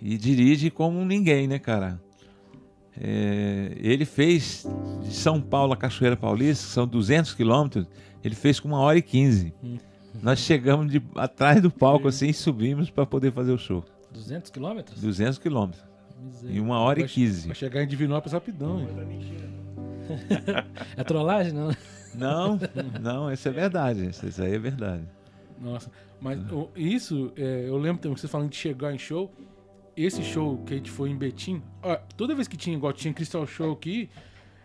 E 0.00 0.16
dirige 0.16 0.70
como 0.70 1.04
ninguém, 1.04 1.46
né, 1.48 1.58
cara? 1.58 2.00
É, 3.00 3.72
ele 3.76 4.04
fez 4.04 4.66
de 5.02 5.12
São 5.14 5.40
Paulo 5.40 5.72
a 5.72 5.76
Cachoeira 5.76 6.16
Paulista, 6.16 6.66
que 6.66 6.72
são 6.72 6.86
200 6.86 7.34
quilômetros, 7.34 7.86
ele 8.22 8.34
fez 8.34 8.60
com 8.60 8.68
uma 8.68 8.78
hora 8.80 8.98
e 8.98 9.02
15. 9.02 9.54
Hum. 9.62 9.76
Nós 10.22 10.38
chegamos 10.40 10.90
de, 10.90 11.02
atrás 11.14 11.62
do 11.62 11.70
palco 11.70 12.08
assim 12.08 12.28
e 12.28 12.34
subimos 12.34 12.90
para 12.90 13.06
poder 13.06 13.32
fazer 13.32 13.52
o 13.52 13.58
show. 13.58 13.84
200 14.12 14.50
quilômetros? 14.50 15.00
200 15.00 15.38
quilômetros. 15.38 15.82
Em 16.44 16.60
uma 16.60 16.78
hora 16.80 16.98
e 16.98 17.02
Vai- 17.02 17.10
15. 17.10 17.46
Vai 17.48 17.56
chegar 17.56 17.82
em 17.82 17.86
Divinópolis 17.86 18.32
rapidão. 18.32 18.80
hein? 18.80 18.88
É 20.96 21.04
trollagem, 21.04 21.52
não? 21.52 21.70
Não, 22.14 22.58
não, 23.00 23.32
isso 23.32 23.48
é 23.48 23.50
verdade. 23.52 24.06
Isso, 24.08 24.42
aí 24.42 24.54
é 24.54 24.58
verdade. 24.58 25.04
Nossa, 25.60 25.90
mas 26.20 26.38
o- 26.52 26.68
isso, 26.74 27.32
é, 27.36 27.64
eu 27.68 27.76
lembro 27.78 28.02
também 28.02 28.14
que 28.14 28.20
você 28.20 28.28
falando 28.28 28.50
de 28.50 28.56
chegar 28.56 28.92
em 28.94 28.98
show. 28.98 29.32
Esse 29.96 30.22
show 30.22 30.58
que 30.64 30.74
a 30.74 30.76
gente 30.76 30.90
foi 30.90 31.10
em 31.10 31.16
Betim, 31.16 31.62
ó, 31.82 31.96
toda 32.16 32.34
vez 32.34 32.48
que 32.48 32.56
tinha 32.56 32.74
igual 32.76 32.92
tinha 32.92 33.12
Crystal 33.12 33.46
Show 33.46 33.72
aqui, 33.72 34.08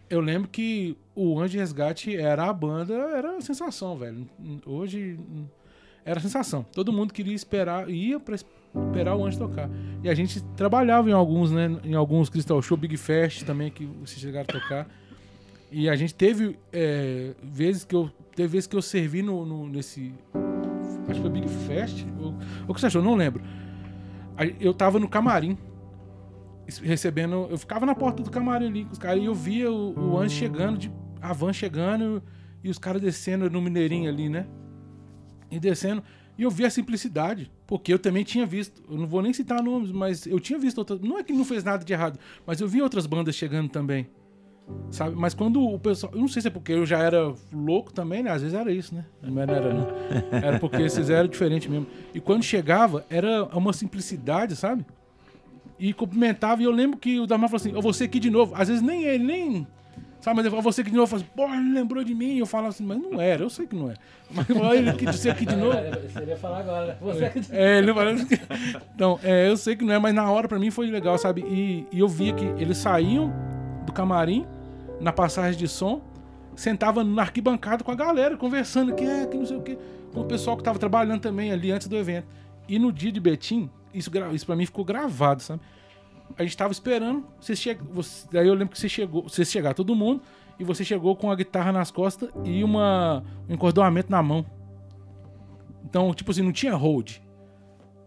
eu 0.10 0.20
lembro 0.22 0.48
que 0.50 0.98
o 1.16 1.40
Anjo 1.40 1.58
Resgate 1.58 2.16
era 2.16 2.46
a 2.50 2.54
banda, 2.54 2.94
era 2.94 3.38
a 3.38 3.42
sensação, 3.42 3.98
velho. 3.98 4.28
Hoje 4.66 5.20
era 6.04 6.20
a 6.20 6.22
sensação. 6.22 6.66
Todo 6.74 6.92
mundo 6.94 7.14
queria 7.14 7.34
esperar, 7.34 7.90
ia 7.90 8.20
pra 8.20 8.36
esperar 8.36 9.16
o 9.16 9.26
Anjo 9.26 9.38
tocar. 9.40 9.70
E 10.04 10.10
a 10.10 10.14
gente 10.14 10.42
trabalhava 10.56 11.10
em 11.10 11.14
alguns, 11.14 11.52
né? 11.52 11.78
Em 11.84 11.94
alguns 11.96 12.30
Crystal 12.30 12.62
Show, 12.62 12.78
Big 12.78 12.98
Fest 12.98 13.44
também, 13.44 13.72
que 13.72 13.86
vocês 13.86 14.20
chegaram 14.20 14.46
a 14.50 14.54
tocar. 14.60 14.88
E 15.72 15.90
a 15.90 15.96
gente 15.96 16.14
teve 16.14 16.58
é, 16.72 17.34
vezes 17.44 17.84
que 17.84 17.96
eu. 17.96 18.10
Teve 18.36 18.50
vezes 18.50 18.68
que 18.68 18.76
eu 18.76 18.82
servi 18.82 19.22
no, 19.22 19.46
no- 19.46 19.68
nesse. 19.68 20.14
Acho 21.08 21.16
que 21.16 21.22
foi 21.22 21.30
Big 21.30 21.48
Fest. 21.50 22.06
Ou, 22.22 22.34
o 22.68 22.74
que 22.74 22.80
você 22.82 22.88
achou? 22.88 23.02
Não 23.02 23.16
lembro. 23.16 23.42
Eu 24.60 24.74
tava 24.74 25.00
no 25.00 25.08
camarim. 25.08 25.58
Recebendo. 26.82 27.48
Eu 27.50 27.58
ficava 27.58 27.86
na 27.86 27.94
porta 27.94 28.24
do 28.24 28.32
camarim 28.32 28.68
ali 28.68 28.86
com 28.86 28.92
os 28.92 29.00
caras 29.00 29.22
e 29.22 29.26
eu 29.26 29.36
via 29.36 29.72
o, 29.72 30.12
o 30.14 30.18
anjo 30.18 30.36
chegando, 30.36 30.78
de, 30.78 30.92
a 31.22 31.32
van 31.34 31.54
chegando 31.54 32.24
e 32.64 32.70
os 32.70 32.78
caras 32.78 33.02
descendo 33.02 33.50
no 33.50 33.62
Mineirinho 33.62 34.10
ali, 34.10 34.30
né? 34.30 34.48
E 35.52 35.60
descendo. 35.60 36.04
E 36.38 36.44
eu 36.44 36.50
vi 36.50 36.66
a 36.66 36.70
simplicidade. 36.70 37.52
Porque 37.68 37.94
eu 37.94 38.00
também 38.00 38.24
tinha 38.24 38.46
visto. 38.46 38.82
Eu 38.90 38.98
não 38.98 39.08
vou 39.08 39.22
nem 39.22 39.34
citar 39.34 39.62
nomes, 39.62 39.92
mas 39.92 40.26
eu 40.26 40.40
tinha 40.40 40.60
visto 40.60 40.78
outras. 40.78 41.00
Não 41.00 41.18
é 41.18 41.24
que 41.24 41.34
não 41.34 41.46
fez 41.46 41.64
nada 41.64 41.84
de 41.84 41.94
errado, 41.94 42.20
mas 42.46 42.60
eu 42.60 42.68
vi 42.68 42.82
outras 42.82 43.06
bandas 43.06 43.36
chegando 43.36 43.70
também. 43.70 44.08
Sabe? 44.90 45.16
Mas 45.16 45.34
quando 45.34 45.64
o 45.64 45.80
pessoal. 45.80 46.12
Eu 46.14 46.20
não 46.20 46.28
sei 46.28 46.42
se 46.42 46.48
é 46.48 46.52
porque 46.52 46.72
eu 46.72 46.86
já 46.86 47.00
era 47.00 47.34
louco 47.54 47.94
também, 47.94 48.24
né? 48.24 48.32
Às 48.32 48.42
vezes 48.42 48.58
era 48.58 48.72
isso, 48.72 48.96
né? 48.96 49.06
Não 49.22 49.42
era, 49.42 49.54
era 49.54 49.74
não. 49.74 49.88
Era 50.32 50.60
porque 50.60 50.82
esses 50.82 51.10
eram 51.10 51.28
diferentes 51.28 51.68
mesmo. 51.68 51.88
E 52.14 52.20
quando 52.20 52.44
chegava, 52.44 53.06
era 53.10 53.46
uma 53.46 53.74
simplicidade, 53.74 54.56
sabe? 54.56 54.86
E 55.78 55.94
cumprimentava. 55.94 56.62
E 56.62 56.66
eu 56.66 56.72
lembro 56.72 56.98
que 56.98 57.20
o 57.20 57.28
Damar 57.28 57.50
falou 57.50 57.62
assim: 57.62 57.76
Ó, 57.76 57.82
você 57.82 58.06
aqui 58.06 58.20
de 58.20 58.30
novo. 58.30 58.54
Às 58.56 58.68
vezes 58.68 58.82
nem 58.82 59.04
ele, 59.04 59.24
nem. 59.24 59.68
Sabe, 60.26 60.38
mas 60.38 60.46
ele 60.46 60.50
falou, 60.50 60.64
você 60.64 60.82
aqui 60.82 60.90
de 60.90 60.96
novo. 60.96 61.06
Eu 61.06 61.20
falei, 61.20 61.26
porra, 61.36 61.56
ele 61.56 61.72
lembrou 61.72 62.04
de 62.04 62.16
mim. 62.16 62.34
E 62.34 62.40
eu 62.40 62.48
falava 62.48 62.70
assim, 62.70 62.84
mas 62.84 62.98
não 62.98 63.22
era, 63.22 63.44
eu 63.44 63.50
sei 63.50 63.68
que 63.68 63.76
não 63.76 63.92
é. 63.92 63.94
Mas 64.32 64.50
olha 64.50 64.80
ele 64.80 64.90
aqui, 64.90 65.06
você 65.06 65.30
aqui 65.30 65.46
de 65.46 65.56
novo. 65.56 65.78
Você 65.78 66.26
ia 66.26 66.36
falar 66.36 66.62
agora, 66.62 66.88
né? 66.88 66.98
Você 67.00 67.30
que... 67.30 67.56
É, 67.56 67.78
ele 67.78 67.94
falou 67.94 68.12
assim, 68.12 68.26
Então, 68.96 69.20
é, 69.24 69.48
eu 69.48 69.56
sei 69.56 69.76
que 69.76 69.86
não 69.86 69.94
é, 69.94 70.00
mas 70.00 70.16
na 70.16 70.28
hora 70.32 70.48
pra 70.48 70.58
mim 70.58 70.72
foi 70.72 70.88
legal, 70.88 71.16
sabe? 71.20 71.42
E, 71.42 71.86
e 71.92 72.00
eu 72.00 72.08
via 72.08 72.34
que 72.34 72.44
eles 72.58 72.80
saíam 72.80 73.32
do 73.86 73.94
camarim, 73.94 74.48
na 75.00 75.14
passagem 75.14 75.60
de 75.60 75.68
som, 75.68 76.02
sentava 76.56 77.04
na 77.04 77.22
arquibancada 77.22 77.84
com 77.84 77.92
a 77.92 77.96
galera, 77.96 78.36
conversando, 78.36 78.96
que 78.96 79.04
é, 79.04 79.28
que 79.28 79.38
não 79.38 79.46
sei 79.46 79.58
o 79.58 79.62
quê, 79.62 79.78
com 80.12 80.22
o 80.22 80.26
pessoal 80.26 80.58
que 80.58 80.64
tava 80.64 80.80
trabalhando 80.80 81.22
também 81.22 81.52
ali 81.52 81.72
antes 81.72 81.88
do 81.88 81.96
evento. 81.96 82.26
E 82.68 82.80
no 82.80 82.92
dia 82.92 83.12
de 83.12 83.20
Betim, 83.20 83.70
isso, 83.98 84.12
isso 84.34 84.46
pra 84.46 84.56
mim 84.56 84.66
ficou 84.66 84.84
gravado, 84.86 85.42
sabe? 85.42 85.62
A 86.38 86.44
gente 86.44 86.58
tava 86.58 86.72
esperando, 86.72 87.26
você 87.40 87.56
chega, 87.56 87.84
você, 87.92 88.28
daí 88.32 88.48
eu 88.48 88.54
lembro 88.54 88.70
que 88.70 88.80
você 88.80 88.90
chegou, 88.90 89.24
você 89.24 89.46
chegar 89.46 89.74
todo 89.74 89.96
mundo, 89.96 90.22
e 90.60 90.64
você 90.64 90.84
chegou 90.84 91.16
com 91.16 91.30
a 91.30 91.36
guitarra 91.36 91.72
nas 91.72 91.92
costas 91.92 92.30
e 92.44 92.64
uma, 92.64 93.24
um 93.48 93.54
encordoamento 93.54 94.10
na 94.12 94.24
mão. 94.24 94.46
Então, 95.84 96.14
tipo 96.14 96.32
assim, 96.32 96.42
não 96.42 96.52
tinha 96.52 96.74
hold. 96.76 97.18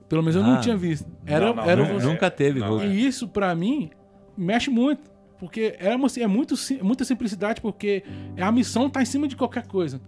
Pelo 0.09 0.23
menos 0.23 0.37
eu 0.37 0.43
não 0.43 0.55
Ah, 0.55 0.61
tinha 0.61 0.77
visto. 0.77 1.07
Era, 1.27 1.47
Não, 1.47 1.55
não, 1.57 1.65
era 1.65 1.85
não, 1.87 1.95
você. 1.95 2.07
Nunca 2.07 2.31
teve 2.31 2.61
Não, 2.61 2.69
hold. 2.69 2.85
E 2.85 3.07
isso, 3.07 3.29
pra 3.29 3.55
mim, 3.55 3.91
mexe 4.37 4.71
muito. 4.71 5.11
Porque 5.39 5.77
é, 5.79 5.95
uma, 5.95 6.09
é 6.19 6.27
muito, 6.27 6.55
muita 6.83 7.05
simplicidade, 7.05 7.61
porque 7.61 8.03
é 8.37 8.43
a 8.43 8.51
missão 8.51 8.91
tá 8.91 9.01
em 9.03 9.05
cima 9.05 9.29
de 9.29 9.37
qualquer 9.37 9.67
coisa. 9.67 10.01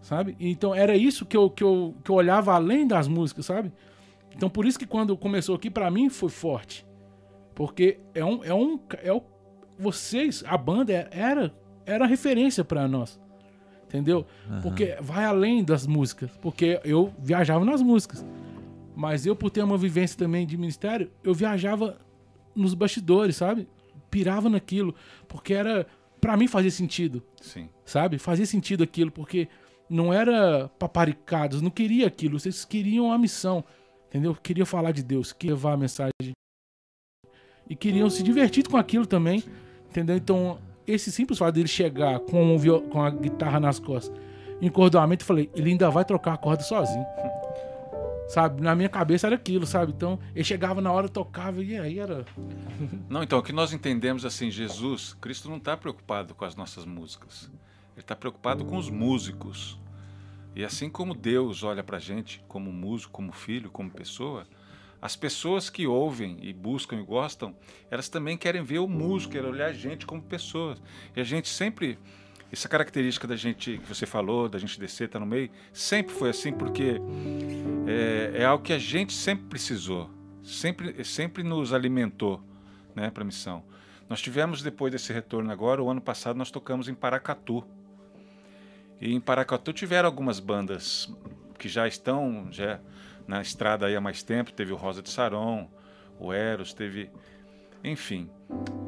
Sabe? 0.00 0.36
Então 0.38 0.74
era 0.74 0.96
isso 0.96 1.26
que 1.26 1.36
eu, 1.36 1.50
que, 1.50 1.64
eu, 1.64 1.96
que 2.04 2.10
eu 2.10 2.14
olhava 2.14 2.54
além 2.54 2.86
das 2.86 3.08
músicas, 3.08 3.46
sabe? 3.46 3.72
Então 4.34 4.48
por 4.48 4.66
isso 4.66 4.78
que 4.78 4.86
quando 4.86 5.16
começou 5.16 5.54
aqui, 5.54 5.70
pra 5.70 5.90
mim 5.90 6.08
foi 6.08 6.28
forte. 6.28 6.86
Porque 7.54 7.98
é 8.14 8.24
um. 8.24 8.44
É 8.44 8.54
um 8.54 8.78
é 9.02 9.12
o, 9.12 9.22
vocês, 9.78 10.42
a 10.46 10.56
banda 10.56 10.92
é- 10.92 11.08
era, 11.10 11.54
era 11.86 12.06
referência 12.06 12.64
pra 12.64 12.86
nós. 12.88 13.20
Entendeu? 13.86 14.26
Porque 14.62 14.96
vai 15.00 15.24
além 15.24 15.64
das 15.64 15.86
músicas. 15.86 16.30
Porque 16.42 16.78
eu 16.84 17.12
viajava 17.18 17.64
nas 17.64 17.80
músicas. 17.80 18.24
Mas 18.94 19.24
eu, 19.24 19.34
por 19.34 19.48
ter 19.50 19.62
uma 19.62 19.78
vivência 19.78 20.18
também 20.18 20.46
de 20.46 20.58
ministério, 20.58 21.10
eu 21.24 21.32
viajava 21.32 21.96
nos 22.54 22.74
bastidores, 22.74 23.36
sabe? 23.36 23.66
Pirava 24.10 24.48
naquilo. 24.50 24.94
Porque 25.26 25.54
era. 25.54 25.86
Pra 26.20 26.36
mim 26.36 26.48
fazia 26.48 26.70
sentido, 26.70 27.22
Sim. 27.40 27.68
sabe? 27.84 28.18
Fazia 28.18 28.44
sentido 28.44 28.82
aquilo. 28.82 29.10
Porque 29.10 29.48
não 29.88 30.12
era 30.12 30.68
paparicados, 30.78 31.62
não 31.62 31.70
queria 31.70 32.06
aquilo. 32.08 32.38
Vocês 32.38 32.64
queriam 32.64 33.10
a 33.10 33.16
missão, 33.16 33.64
entendeu? 34.08 34.34
Queriam 34.34 34.66
falar 34.66 34.92
de 34.92 35.02
Deus, 35.02 35.32
queriam 35.32 35.56
levar 35.56 35.72
a 35.72 35.76
mensagem. 35.76 36.32
E 37.68 37.76
queriam 37.76 38.08
se 38.08 38.22
divertir 38.22 38.66
com 38.66 38.76
aquilo 38.76 39.06
também, 39.06 39.44
entendeu? 39.90 40.16
Então, 40.16 40.58
esse 40.86 41.12
simples 41.12 41.38
fato 41.38 41.54
dele 41.54 41.68
chegar 41.68 42.18
com, 42.20 42.54
o 42.54 42.58
viol- 42.58 42.82
com 42.82 43.02
a 43.02 43.10
guitarra 43.10 43.60
nas 43.60 43.78
costas, 43.78 44.18
encordoamento, 44.60 45.22
eu 45.22 45.26
falei, 45.26 45.50
ele 45.54 45.70
ainda 45.72 45.90
vai 45.90 46.04
trocar 46.04 46.32
a 46.34 46.36
corda 46.38 46.62
sozinho. 46.62 47.04
Sabe? 48.28 48.60
Na 48.60 48.74
minha 48.74 48.90
cabeça 48.90 49.26
era 49.26 49.36
aquilo, 49.36 49.66
sabe? 49.66 49.90
Então, 49.96 50.18
ele 50.34 50.44
chegava 50.44 50.82
na 50.82 50.92
hora, 50.92 51.08
tocava 51.08 51.64
e 51.64 51.78
aí 51.78 51.98
era. 51.98 52.26
Não, 53.08 53.22
então, 53.22 53.38
o 53.38 53.42
que 53.42 53.54
nós 53.54 53.72
entendemos 53.72 54.22
assim, 54.22 54.50
Jesus, 54.50 55.14
Cristo 55.18 55.48
não 55.48 55.56
está 55.56 55.74
preocupado 55.78 56.34
com 56.34 56.44
as 56.44 56.54
nossas 56.54 56.84
músicas. 56.84 57.50
Ele 57.96 58.02
está 58.02 58.14
preocupado 58.14 58.66
com 58.66 58.76
os 58.76 58.90
músicos. 58.90 59.78
E 60.58 60.64
assim 60.64 60.90
como 60.90 61.14
Deus 61.14 61.62
olha 61.62 61.84
para 61.84 61.98
a 61.98 62.00
gente 62.00 62.42
como 62.48 62.72
músico, 62.72 63.12
como 63.12 63.30
filho, 63.30 63.70
como 63.70 63.88
pessoa, 63.88 64.44
as 65.00 65.14
pessoas 65.14 65.70
que 65.70 65.86
ouvem 65.86 66.36
e 66.42 66.52
buscam 66.52 66.96
e 66.96 67.02
gostam, 67.04 67.54
elas 67.88 68.08
também 68.08 68.36
querem 68.36 68.60
ver 68.64 68.80
o 68.80 68.88
músico, 68.88 69.34
querem 69.34 69.48
olhar 69.48 69.66
a 69.66 69.72
gente 69.72 70.04
como 70.04 70.20
pessoas. 70.20 70.82
E 71.14 71.20
a 71.20 71.22
gente 71.22 71.48
sempre, 71.48 71.96
essa 72.50 72.68
característica 72.68 73.24
da 73.24 73.36
gente, 73.36 73.78
que 73.78 73.88
você 73.88 74.04
falou, 74.04 74.48
da 74.48 74.58
gente 74.58 74.80
descer, 74.80 75.04
estar 75.04 75.20
no 75.20 75.26
meio, 75.26 75.48
sempre 75.72 76.12
foi 76.12 76.30
assim, 76.30 76.52
porque 76.52 77.00
é, 77.86 78.40
é 78.42 78.44
algo 78.44 78.64
que 78.64 78.72
a 78.72 78.80
gente 78.80 79.12
sempre 79.12 79.46
precisou, 79.46 80.10
sempre, 80.42 81.04
sempre 81.04 81.44
nos 81.44 81.72
alimentou 81.72 82.42
né, 82.96 83.10
para 83.10 83.22
a 83.22 83.24
missão. 83.24 83.62
Nós 84.08 84.20
tivemos, 84.20 84.60
depois 84.60 84.90
desse 84.90 85.12
retorno 85.12 85.52
agora, 85.52 85.80
o 85.80 85.88
ano 85.88 86.00
passado 86.00 86.36
nós 86.36 86.50
tocamos 86.50 86.88
em 86.88 86.94
Paracatu. 86.94 87.64
E 89.00 89.14
em 89.14 89.20
Paracatu 89.20 89.72
tiveram 89.72 90.06
algumas 90.06 90.40
bandas 90.40 91.12
que 91.58 91.68
já 91.68 91.86
estão 91.86 92.48
já 92.50 92.80
na 93.26 93.40
estrada 93.42 93.86
aí 93.86 93.96
há 93.96 94.00
mais 94.00 94.22
tempo. 94.22 94.52
Teve 94.52 94.72
o 94.72 94.76
Rosa 94.76 95.02
de 95.02 95.10
Saron, 95.10 95.70
o 96.18 96.32
Eros, 96.32 96.72
teve... 96.72 97.10
Enfim. 97.84 98.28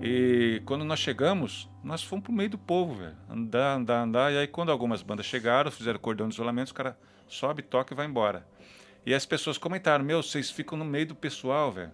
E 0.02 0.60
quando 0.64 0.84
nós 0.84 0.98
chegamos, 0.98 1.68
nós 1.84 2.02
fomos 2.02 2.24
pro 2.24 2.32
meio 2.32 2.50
do 2.50 2.58
povo, 2.58 2.94
velho. 2.94 3.16
Andar, 3.28 3.76
andar, 3.76 4.02
andar. 4.02 4.32
E 4.32 4.38
aí 4.38 4.48
quando 4.48 4.72
algumas 4.72 5.02
bandas 5.02 5.26
chegaram, 5.26 5.70
fizeram 5.70 5.98
cordão 5.98 6.28
de 6.28 6.34
isolamento, 6.34 6.68
os 6.68 6.72
caras 6.72 6.94
sobe, 7.28 7.62
toca 7.62 7.94
e 7.94 7.96
vai 7.96 8.06
embora. 8.06 8.46
E 9.06 9.14
as 9.14 9.24
pessoas 9.24 9.56
comentaram, 9.56 10.04
meu, 10.04 10.22
vocês 10.22 10.50
ficam 10.50 10.76
no 10.76 10.84
meio 10.84 11.06
do 11.06 11.14
pessoal, 11.14 11.70
velho. 11.70 11.92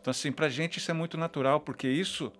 Então, 0.00 0.10
assim, 0.10 0.30
pra 0.30 0.48
gente 0.48 0.78
isso 0.78 0.90
é 0.90 0.94
muito 0.94 1.18
natural, 1.18 1.60
porque 1.60 1.88
isso, 1.88 2.32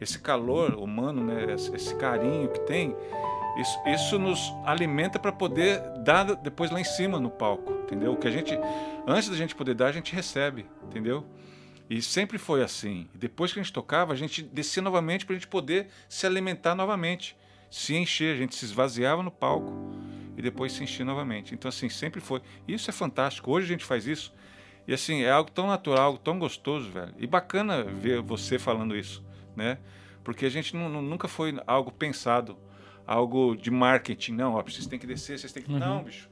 esse 0.00 0.18
calor 0.18 0.74
humano, 0.74 1.24
né, 1.24 1.54
esse 1.54 1.72
esse 1.74 1.94
carinho 1.94 2.48
que 2.48 2.60
tem, 2.60 2.96
isso, 3.56 3.78
isso 3.86 4.18
nos 4.18 4.52
alimenta 4.64 5.18
para 5.18 5.30
poder 5.32 5.80
dar 5.98 6.24
depois 6.36 6.70
lá 6.70 6.80
em 6.80 6.84
cima 6.84 7.20
no 7.20 7.30
palco, 7.30 7.72
entendeu? 7.84 8.12
O 8.12 8.16
que 8.16 8.26
a 8.26 8.30
gente, 8.30 8.58
antes 9.06 9.28
da 9.28 9.36
gente 9.36 9.54
poder 9.54 9.74
dar, 9.74 9.86
a 9.88 9.92
gente 9.92 10.14
recebe, 10.14 10.66
entendeu? 10.84 11.26
E 11.90 12.00
sempre 12.00 12.38
foi 12.38 12.62
assim. 12.62 13.06
Depois 13.14 13.52
que 13.52 13.60
a 13.60 13.62
gente 13.62 13.72
tocava, 13.72 14.12
a 14.14 14.16
gente 14.16 14.42
descia 14.42 14.80
novamente 14.82 15.26
para 15.26 15.34
a 15.34 15.38
gente 15.38 15.48
poder 15.48 15.88
se 16.08 16.26
alimentar 16.26 16.74
novamente, 16.74 17.36
se 17.70 17.94
encher. 17.94 18.34
A 18.34 18.38
gente 18.38 18.54
se 18.54 18.64
esvaziava 18.64 19.22
no 19.22 19.30
palco 19.30 19.92
e 20.34 20.40
depois 20.40 20.72
se 20.72 20.82
enchia 20.82 21.04
novamente. 21.04 21.52
Então, 21.54 21.68
assim, 21.68 21.90
sempre 21.90 22.18
foi. 22.20 22.40
Isso 22.66 22.88
é 22.88 22.92
fantástico. 22.92 23.50
Hoje 23.50 23.66
a 23.66 23.68
gente 23.68 23.84
faz 23.84 24.06
isso. 24.06 24.32
E, 24.88 24.94
assim, 24.94 25.22
é 25.22 25.30
algo 25.30 25.50
tão 25.50 25.66
natural, 25.66 26.06
algo 26.06 26.18
tão 26.18 26.38
gostoso, 26.38 26.90
velho. 26.90 27.12
E 27.18 27.26
bacana 27.26 27.82
ver 27.84 28.22
você 28.22 28.58
falando 28.58 28.96
isso, 28.96 29.22
né? 29.54 29.76
Porque 30.24 30.46
a 30.46 30.50
gente 30.50 30.74
nu- 30.74 30.88
nu- 30.88 31.02
nunca 31.02 31.28
foi 31.28 31.54
algo 31.66 31.92
pensado, 31.92 32.56
algo 33.12 33.56
de 33.56 33.70
marketing. 33.70 34.32
Não, 34.32 34.54
ó, 34.54 34.62
vocês 34.62 34.86
têm 34.86 34.98
que 34.98 35.06
descer, 35.06 35.38
vocês 35.38 35.52
têm 35.52 35.62
que. 35.62 35.70
Não, 35.72 36.02
bicho. 36.04 36.28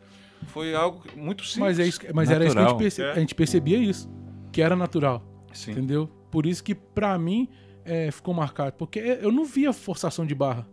Foi 0.46 0.74
algo 0.74 1.02
muito 1.16 1.44
simples. 1.44 1.58
Mas, 1.58 1.78
é 1.78 1.86
isso, 1.86 2.00
mas 2.14 2.30
era 2.30 2.44
isso 2.44 2.54
que 2.54 2.60
a 2.62 2.68
gente, 2.68 2.78
perce- 2.78 3.02
É. 3.02 3.12
a 3.12 3.20
gente 3.20 3.34
percebia 3.34 3.78
isso. 3.78 4.10
Que 4.52 4.62
era 4.62 4.74
natural. 4.74 5.22
Sim. 5.52 5.72
Entendeu? 5.72 6.08
Por 6.30 6.46
isso 6.46 6.64
que, 6.64 6.74
pra 6.74 7.18
mim, 7.18 7.48
é, 7.84 8.10
ficou 8.10 8.32
marcado? 8.32 8.72
Porque 8.72 8.98
eu 8.98 9.30
não 9.30 9.44
via 9.44 9.72
forçação 9.72 10.24
de 10.24 10.34
barra. 10.34 10.66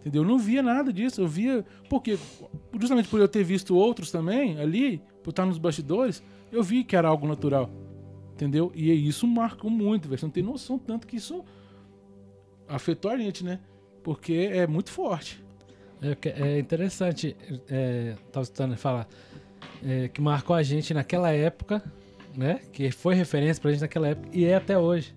Entendeu? 0.00 0.22
Eu 0.22 0.28
não 0.28 0.38
via 0.38 0.62
nada 0.62 0.90
disso. 0.92 1.20
Eu 1.20 1.28
via. 1.28 1.64
Porque, 1.88 2.18
justamente 2.80 3.08
por 3.08 3.20
eu 3.20 3.28
ter 3.28 3.44
visto 3.44 3.76
outros 3.76 4.10
também 4.10 4.58
ali, 4.58 5.02
por 5.22 5.30
estar 5.30 5.44
nos 5.44 5.58
bastidores, 5.58 6.22
eu 6.50 6.62
vi 6.62 6.82
que 6.82 6.96
era 6.96 7.06
algo 7.08 7.28
natural. 7.28 7.70
Entendeu? 8.32 8.72
E 8.74 8.90
isso 9.06 9.26
marcou 9.26 9.70
muito, 9.70 10.08
velho. 10.08 10.18
Você 10.18 10.24
não 10.24 10.30
tem 10.32 10.42
noção 10.42 10.78
tanto 10.78 11.06
que 11.06 11.16
isso 11.16 11.44
afetou 12.66 13.10
a 13.10 13.16
gente, 13.18 13.44
né? 13.44 13.60
Porque 14.02 14.32
é 14.50 14.66
muito 14.66 14.90
forte. 14.90 15.44
É, 16.02 16.16
é 16.28 16.58
interessante, 16.58 17.36
é, 17.68 18.14
tava 18.32 18.42
escutando 18.42 18.76
falar, 18.76 19.06
é, 19.84 20.08
que 20.08 20.20
marcou 20.20 20.56
a 20.56 20.62
gente 20.62 20.94
naquela 20.94 21.30
época, 21.30 21.82
né? 22.34 22.60
Que 22.72 22.90
foi 22.90 23.14
referência 23.14 23.60
pra 23.60 23.70
gente 23.70 23.82
naquela 23.82 24.08
época 24.08 24.28
e 24.32 24.44
é 24.44 24.54
até 24.54 24.78
hoje. 24.78 25.14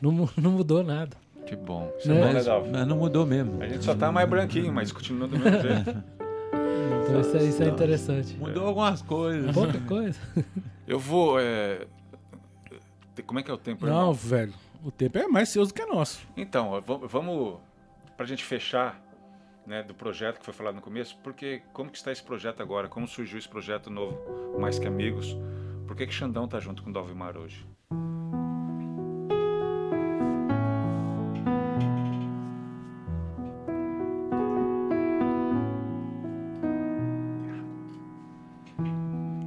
Não, 0.00 0.28
não 0.36 0.52
mudou 0.52 0.82
nada. 0.82 1.16
Que 1.46 1.56
bom. 1.56 1.92
Isso 1.98 2.10
é, 2.12 2.20
é 2.20 2.32
legal. 2.32 2.66
Mas 2.70 2.86
não 2.86 2.96
mudou 2.96 3.26
mesmo. 3.26 3.62
A 3.62 3.68
gente 3.68 3.84
só 3.84 3.94
tá 3.94 4.12
mais 4.12 4.28
branquinho, 4.28 4.72
mas 4.72 4.92
continua 4.92 5.28
do 5.28 5.38
mesmo 5.38 5.60
jeito. 5.60 6.18
Então 7.08 7.22
isso 7.22 7.36
é, 7.38 7.42
isso 7.42 7.62
é 7.62 7.68
interessante. 7.68 8.36
Mudou 8.36 8.66
algumas 8.66 9.00
coisas. 9.00 9.50
Pouca 9.54 9.80
coisa. 9.80 10.20
Eu 10.86 10.98
vou. 10.98 11.40
É... 11.40 11.86
Como 13.26 13.40
é 13.40 13.42
que 13.42 13.50
é 13.50 13.54
o 13.54 13.56
tempo? 13.56 13.86
Não, 13.86 13.92
irmão? 13.92 14.12
velho. 14.12 14.52
O 14.84 14.90
tempo 14.90 15.16
é 15.16 15.26
mais 15.26 15.48
seu 15.48 15.66
do 15.66 15.72
que 15.72 15.86
nosso. 15.86 16.20
Então, 16.36 16.82
vamos. 17.08 17.56
Pra 18.14 18.26
gente 18.26 18.44
fechar 18.44 19.00
né, 19.68 19.82
do 19.82 19.94
projeto 19.94 20.38
que 20.38 20.44
foi 20.44 20.54
falado 20.54 20.76
no 20.76 20.80
começo, 20.80 21.16
porque 21.22 21.60
como 21.74 21.90
que 21.90 21.98
está 21.98 22.10
esse 22.10 22.22
projeto 22.22 22.62
agora? 22.62 22.88
Como 22.88 23.06
surgiu 23.06 23.38
esse 23.38 23.48
projeto 23.48 23.90
novo, 23.90 24.18
Mais 24.58 24.78
Que 24.78 24.86
Amigos? 24.88 25.36
Por 25.86 25.94
que 25.94 26.06
que 26.06 26.12
Xandão 26.12 26.48
tá 26.48 26.58
junto 26.58 26.82
com 26.82 26.88
o 26.90 26.92
Dalvimar 26.92 27.36
hoje? 27.36 27.66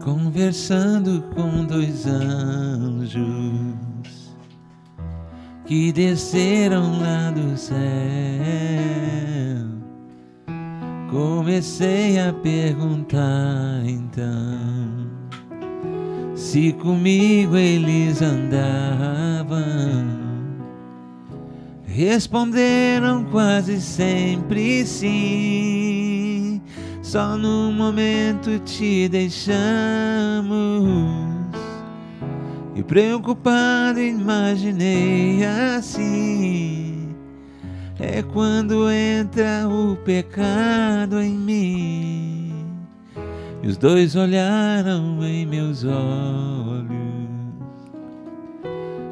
Conversando 0.03 1.23
com 1.33 1.65
dois 1.65 2.05
anjos 2.05 3.81
que 5.65 5.91
desceram 5.91 6.99
lá 6.99 7.31
do 7.31 7.55
céu, 7.55 7.77
comecei 11.11 12.17
a 12.17 12.31
perguntar 12.31 13.83
então 13.85 15.11
se 16.33 16.73
comigo 16.73 17.55
eles 17.55 18.21
andavam. 18.21 19.59
Responderam 21.83 23.25
quase 23.25 23.81
sempre 23.81 24.85
sim 24.85 26.61
só 27.01 27.35
no 27.35 27.73
momento 27.73 28.57
te 28.59 29.09
deixamos 29.09 29.51
E 32.73 32.81
preocupado 32.81 33.99
imaginei 33.99 35.43
assim 35.43 37.00
É 38.03 38.23
quando 38.23 38.89
entra 38.89 39.69
o 39.69 39.95
pecado 39.95 41.21
em 41.21 41.37
mim. 41.37 42.65
E 43.61 43.67
os 43.67 43.77
dois 43.77 44.15
olharam 44.15 45.23
em 45.23 45.45
meus 45.45 45.83
olhos. 45.83 46.89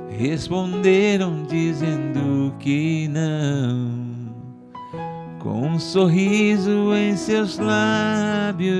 Responderam 0.09 1.45
dizendo 1.47 2.51
que 2.57 3.07
não. 3.09 4.09
Com 5.37 5.67
um 5.67 5.79
sorriso 5.79 6.91
em 6.95 7.15
seus 7.15 7.59
lábios, 7.59 8.75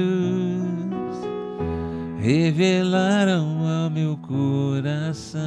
revelaram 2.20 3.60
ao 3.84 3.92
meu 3.92 4.18
coração. 4.18 5.40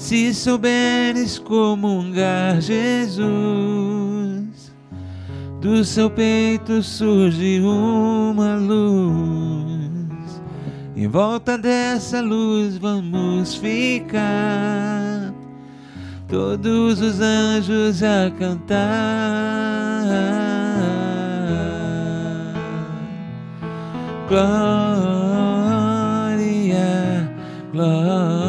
Se 0.00 0.32
souberes 0.34 1.38
comungar 1.38 2.58
Jesus, 2.58 3.22
do 5.60 5.84
seu 5.84 6.08
peito 6.10 6.82
surge 6.82 7.60
uma 7.60 8.56
luz. 8.56 10.42
Em 10.96 11.06
volta 11.06 11.58
dessa 11.58 12.22
luz 12.22 12.78
vamos 12.78 13.54
ficar 13.54 15.34
todos 16.26 17.02
os 17.02 17.20
anjos 17.20 18.02
a 18.02 18.30
cantar. 18.38 18.80
Glória, 24.28 24.50
glória, 27.70 28.39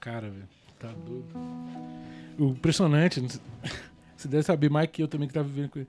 cara, 0.00 0.30
velho. 0.30 0.48
Tá 0.78 0.92
doido. 0.92 1.26
O 2.38 2.50
impressionante, 2.50 3.20
você 4.16 4.28
deve 4.28 4.44
saber 4.44 4.70
mais 4.70 4.88
que 4.90 5.02
eu 5.02 5.08
também 5.08 5.26
que 5.26 5.34
tava 5.34 5.48
vivendo 5.48 5.70
com 5.70 5.78
ele. 5.80 5.88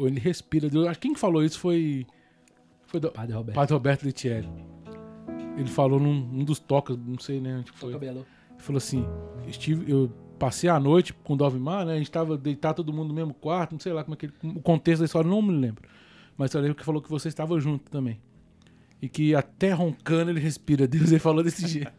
Ele 0.00 0.20
respira. 0.20 0.68
Quem 0.96 1.14
falou 1.14 1.44
isso 1.44 1.58
foi. 1.58 2.06
Foi 2.86 2.98
do 2.98 3.10
Padre 3.10 3.34
Roberto. 3.34 3.54
Padre 3.54 3.74
Roberto 3.74 4.02
Litieri. 4.02 4.48
Ele 5.56 5.68
falou 5.68 6.00
num, 6.00 6.14
num 6.14 6.44
dos 6.44 6.58
tocas, 6.58 6.96
não 6.98 7.18
sei, 7.18 7.40
né? 7.40 7.58
Onde 7.58 7.70
foi. 7.72 7.94
Ele 7.94 8.24
falou 8.58 8.78
assim: 8.78 9.06
estive, 9.46 9.90
eu 9.90 10.10
passei 10.38 10.68
a 10.68 10.80
noite 10.80 11.12
com 11.12 11.34
o 11.34 11.36
Dovimar, 11.36 11.86
né? 11.86 11.94
A 11.94 11.98
gente 11.98 12.10
tava 12.10 12.36
deitado 12.36 12.76
todo 12.76 12.92
mundo 12.92 13.08
no 13.08 13.14
mesmo 13.14 13.34
quarto, 13.34 13.72
não 13.72 13.80
sei 13.80 13.92
lá 13.92 14.02
como 14.02 14.14
é 14.14 14.16
que 14.16 14.26
ele, 14.26 14.34
o 14.42 14.60
contexto 14.60 15.00
da 15.00 15.04
história, 15.06 15.30
não 15.30 15.40
me 15.40 15.52
lembro. 15.52 15.88
Mas 16.36 16.52
eu 16.52 16.60
lembro 16.60 16.74
que 16.76 16.84
falou 16.84 17.00
que 17.00 17.08
você 17.08 17.28
estava 17.28 17.58
junto 17.60 17.88
também 17.88 18.18
e 19.00 19.08
que 19.08 19.34
até 19.34 19.72
roncando 19.72 20.30
ele 20.30 20.40
respira. 20.40 20.86
Deus 20.88 21.10
ele 21.10 21.20
falou 21.20 21.44
desse 21.44 21.66
jeito. 21.66 21.92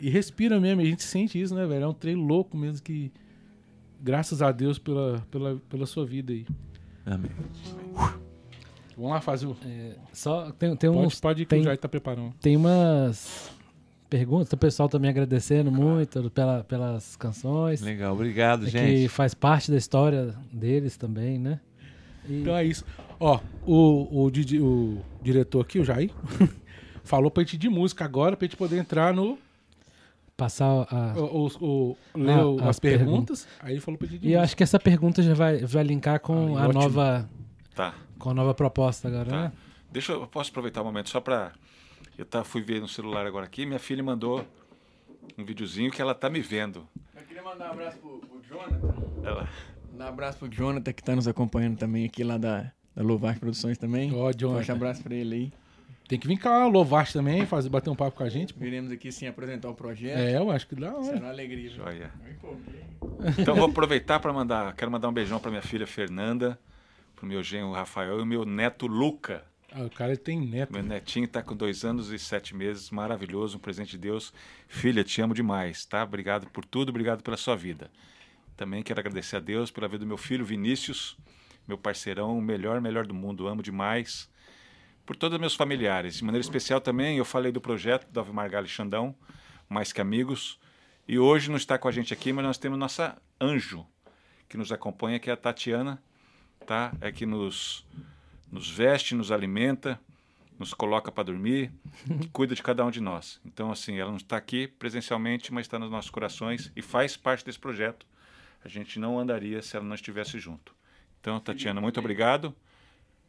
E 0.00 0.10
respira 0.10 0.60
mesmo, 0.60 0.80
a 0.80 0.84
gente 0.84 1.02
sente 1.02 1.40
isso, 1.40 1.54
né, 1.54 1.66
velho? 1.66 1.84
É 1.84 1.88
um 1.88 1.94
trem 1.94 2.14
louco 2.14 2.56
mesmo 2.56 2.82
que. 2.82 3.12
Graças 4.00 4.42
a 4.42 4.52
Deus 4.52 4.78
pela, 4.78 5.24
pela, 5.30 5.56
pela 5.68 5.86
sua 5.86 6.04
vida 6.04 6.32
aí. 6.32 6.46
Amém. 7.06 7.30
Vamos 8.96 9.10
lá 9.10 9.20
fazer 9.20 9.46
o. 9.46 9.56
É, 9.64 9.96
só 10.12 10.50
tem, 10.52 10.74
tem 10.76 10.90
uns. 10.90 11.18
Pode, 11.18 11.20
pode 11.20 11.42
ir 11.42 11.44
que 11.46 11.50
tem, 11.50 11.60
o 11.60 11.64
Jair 11.64 11.78
tá 11.78 11.88
preparando. 11.88 12.32
Tem 12.40 12.56
umas 12.56 13.50
perguntas, 14.08 14.52
o 14.52 14.56
pessoal 14.56 14.88
também 14.88 15.10
agradecendo 15.10 15.72
muito 15.72 16.30
pela, 16.30 16.62
pelas 16.62 17.16
canções. 17.16 17.80
Legal, 17.80 18.14
obrigado, 18.14 18.66
é 18.66 18.70
gente. 18.70 19.02
Que 19.02 19.08
faz 19.08 19.34
parte 19.34 19.70
da 19.70 19.76
história 19.76 20.34
deles 20.52 20.96
também, 20.96 21.38
né? 21.38 21.60
E... 22.28 22.40
Então 22.40 22.56
é 22.56 22.64
isso. 22.64 22.84
Ó, 23.18 23.40
o, 23.66 24.26
o, 24.26 24.26
o 24.26 25.02
diretor 25.22 25.60
aqui, 25.60 25.78
o 25.80 25.84
Jair, 25.84 26.12
falou 27.02 27.30
pra 27.30 27.42
gente 27.42 27.56
de 27.56 27.68
música 27.68 28.04
agora, 28.04 28.36
pra 28.36 28.46
gente 28.46 28.56
poder 28.56 28.78
entrar 28.78 29.12
no. 29.12 29.38
Passar 30.36 30.66
a. 30.90 31.14
O, 31.16 31.46
o, 31.46 31.90
o 31.90 31.96
ler 32.16 32.34
ah, 32.60 32.68
as, 32.68 32.80
perguntas, 32.80 33.46
aí 33.60 33.74
ele 33.74 33.80
falou 33.80 33.96
pra 33.96 34.08
E 34.20 34.32
eu 34.32 34.40
acho 34.40 34.56
que 34.56 34.64
essa 34.64 34.80
pergunta 34.80 35.22
já 35.22 35.32
vai, 35.32 35.58
vai 35.58 35.84
linkar 35.84 36.18
com 36.18 36.56
ah, 36.56 36.62
a 36.62 36.66
ótimo. 36.66 36.82
nova. 36.82 37.30
Tá. 37.74 37.94
Com 38.18 38.30
a 38.30 38.34
nova 38.34 38.52
proposta 38.52 39.06
agora, 39.06 39.30
tá. 39.30 39.42
né? 39.42 39.52
Deixa 39.92 40.12
eu, 40.12 40.22
eu 40.22 40.26
posso 40.26 40.50
aproveitar 40.50 40.80
o 40.80 40.84
um 40.84 40.86
momento 40.86 41.08
só 41.08 41.20
pra. 41.20 41.52
Eu 42.18 42.24
tá, 42.24 42.42
fui 42.42 42.62
ver 42.62 42.80
no 42.80 42.88
celular 42.88 43.26
agora 43.26 43.46
aqui, 43.46 43.64
minha 43.64 43.78
filha 43.78 44.02
mandou 44.02 44.44
um 45.38 45.44
videozinho 45.44 45.90
que 45.90 46.02
ela 46.02 46.14
tá 46.14 46.28
me 46.28 46.40
vendo. 46.40 46.86
Eu 47.14 47.22
queria 47.22 47.42
mandar 47.42 47.68
um 47.68 47.72
abraço 47.72 47.98
pro, 47.98 48.18
pro 48.18 48.42
Jonathan. 48.42 48.94
Ela. 49.22 49.48
Um 49.96 50.02
abraço 50.02 50.38
pro 50.38 50.48
Jonathan 50.48 50.92
que 50.92 51.02
tá 51.02 51.14
nos 51.14 51.28
acompanhando 51.28 51.78
também 51.78 52.04
aqui 52.04 52.24
lá 52.24 52.36
da, 52.36 52.72
da 52.94 53.02
Lovar 53.02 53.38
Produções 53.38 53.78
também. 53.78 54.12
Ó, 54.12 54.32
Jonathan. 54.32 54.58
Forte 54.58 54.72
abraço 54.72 55.02
pra 55.02 55.14
ele 55.14 55.34
aí. 55.34 55.52
Tem 56.08 56.18
que 56.18 56.28
vir 56.28 56.36
cá, 56.36 56.66
louvar 56.66 57.10
também, 57.10 57.46
fazer, 57.46 57.70
bater 57.70 57.88
um 57.88 57.96
papo 57.96 58.18
com 58.18 58.24
a 58.24 58.28
gente. 58.28 58.52
pô. 58.52 58.60
Viremos 58.60 58.92
aqui 58.92 59.10
sim 59.10 59.26
apresentar 59.26 59.70
o 59.70 59.74
projeto. 59.74 60.18
É, 60.18 60.36
eu 60.36 60.50
acho 60.50 60.66
que 60.66 60.74
dá 60.74 60.92
Será 61.02 61.18
uma 61.18 61.28
alegria. 61.30 61.70
Joia. 61.70 62.12
Então 63.38 63.54
vou 63.54 63.66
aproveitar 63.66 64.20
para 64.20 64.32
mandar, 64.32 64.74
quero 64.74 64.90
mandar 64.90 65.08
um 65.08 65.12
beijão 65.12 65.40
para 65.40 65.50
minha 65.50 65.62
filha 65.62 65.86
Fernanda, 65.86 66.58
para 67.16 67.24
o 67.24 67.28
meu 67.28 67.42
genro 67.42 67.72
Rafael 67.72 68.18
e 68.18 68.22
o 68.22 68.26
meu 68.26 68.44
neto 68.44 68.86
Luca. 68.86 69.44
Ah, 69.72 69.82
o 69.82 69.90
cara 69.90 70.16
tem 70.16 70.38
neto. 70.40 70.72
Meu 70.72 70.82
netinho 70.82 71.24
está 71.24 71.42
com 71.42 71.56
dois 71.56 71.84
anos 71.84 72.10
e 72.10 72.18
sete 72.18 72.54
meses, 72.54 72.90
maravilhoso, 72.90 73.56
um 73.56 73.60
presente 73.60 73.92
de 73.92 73.98
Deus. 73.98 74.32
Filha, 74.68 75.02
te 75.02 75.20
amo 75.22 75.34
demais, 75.34 75.84
tá? 75.84 76.04
Obrigado 76.04 76.46
por 76.50 76.64
tudo, 76.64 76.90
obrigado 76.90 77.22
pela 77.22 77.36
sua 77.36 77.56
vida. 77.56 77.90
Também 78.56 78.82
quero 78.82 79.00
agradecer 79.00 79.36
a 79.36 79.40
Deus 79.40 79.70
pela 79.70 79.88
vida 79.88 80.00
do 80.00 80.06
meu 80.06 80.16
filho 80.16 80.44
Vinícius, 80.44 81.16
meu 81.66 81.76
parceirão, 81.76 82.38
o 82.38 82.42
melhor, 82.42 82.80
melhor 82.80 83.04
do 83.04 83.14
mundo, 83.14 83.48
amo 83.48 83.62
demais. 83.62 84.28
Por 85.04 85.16
todos 85.16 85.34
os 85.34 85.40
meus 85.40 85.54
familiares. 85.54 86.16
De 86.16 86.24
maneira 86.24 86.42
especial 86.42 86.80
também, 86.80 87.18
eu 87.18 87.24
falei 87.24 87.52
do 87.52 87.60
projeto 87.60 88.10
do 88.10 88.20
Ave 88.20 88.32
Margali 88.32 88.68
Xandão, 88.68 89.14
Mais 89.68 89.92
Que 89.92 90.00
Amigos. 90.00 90.58
E 91.06 91.18
hoje 91.18 91.50
não 91.50 91.56
está 91.56 91.78
com 91.78 91.86
a 91.86 91.92
gente 91.92 92.12
aqui, 92.14 92.32
mas 92.32 92.44
nós 92.44 92.58
temos 92.58 92.78
nossa 92.78 93.20
anjo 93.40 93.86
que 94.48 94.56
nos 94.56 94.72
acompanha, 94.72 95.18
que 95.18 95.28
é 95.28 95.32
a 95.32 95.36
Tatiana, 95.36 96.02
tá? 96.66 96.92
É 97.00 97.12
que 97.12 97.26
nos, 97.26 97.86
nos 98.50 98.70
veste, 98.70 99.14
nos 99.14 99.30
alimenta, 99.30 100.00
nos 100.58 100.72
coloca 100.72 101.10
para 101.12 101.24
dormir, 101.24 101.72
que 102.20 102.28
cuida 102.28 102.54
de 102.54 102.62
cada 102.62 102.84
um 102.84 102.90
de 102.90 103.00
nós. 103.00 103.40
Então, 103.44 103.70
assim, 103.70 103.98
ela 103.98 104.10
não 104.10 104.16
está 104.16 104.36
aqui 104.36 104.66
presencialmente, 104.66 105.52
mas 105.52 105.66
está 105.66 105.78
nos 105.78 105.90
nossos 105.90 106.10
corações 106.10 106.72
e 106.74 106.80
faz 106.80 107.16
parte 107.16 107.44
desse 107.44 107.58
projeto. 107.58 108.06
A 108.64 108.68
gente 108.68 108.98
não 108.98 109.18
andaria 109.18 109.60
se 109.60 109.76
ela 109.76 109.84
não 109.84 109.94
estivesse 109.94 110.38
junto. 110.38 110.74
Então, 111.20 111.38
Tatiana, 111.40 111.80
muito 111.80 112.00
obrigado. 112.00 112.54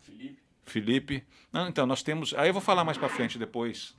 Felipe. 0.01 0.44
Felipe. 0.65 1.23
Não, 1.51 1.67
então, 1.67 1.85
nós 1.85 2.01
temos. 2.03 2.33
Aí 2.33 2.49
eu 2.49 2.53
vou 2.53 2.61
falar 2.61 2.83
mais 2.83 2.97
para 2.97 3.07
frente 3.09 3.37
depois, 3.37 3.95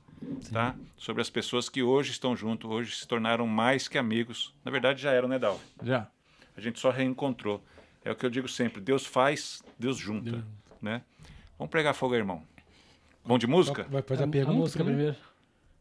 tá? 0.51 0.75
Sobre 0.97 1.21
as 1.21 1.29
pessoas 1.29 1.69
que 1.69 1.81
hoje 1.81 2.11
estão 2.11 2.35
junto, 2.35 2.67
hoje 2.69 2.95
se 2.95 3.07
tornaram 3.07 3.47
mais 3.47 3.87
que 3.87 3.97
amigos. 3.97 4.53
Na 4.65 4.71
verdade, 4.71 5.01
já 5.01 5.11
eram, 5.11 5.27
né, 5.27 5.39
Dal? 5.39 5.59
Já. 5.81 6.07
A 6.55 6.61
gente 6.61 6.79
só 6.79 6.89
reencontrou. 6.89 7.63
É 8.03 8.11
o 8.11 8.15
que 8.15 8.25
eu 8.25 8.29
digo 8.29 8.47
sempre: 8.47 8.81
Deus 8.81 9.05
faz, 9.05 9.61
Deus 9.79 9.97
junta, 9.97 10.43
né? 10.81 11.01
Vamos 11.57 11.71
pregar 11.71 11.93
fogo, 11.93 12.13
aí, 12.13 12.19
irmão. 12.19 12.43
Bom 13.25 13.37
de 13.37 13.47
música? 13.47 13.83
Vai 13.89 14.01
fazer 14.01 14.23
a, 14.23 14.25
a 14.25 14.29
pergunta 14.29 14.57
música 14.57 14.83
primeiro? 14.83 15.13
primeiro. 15.13 15.27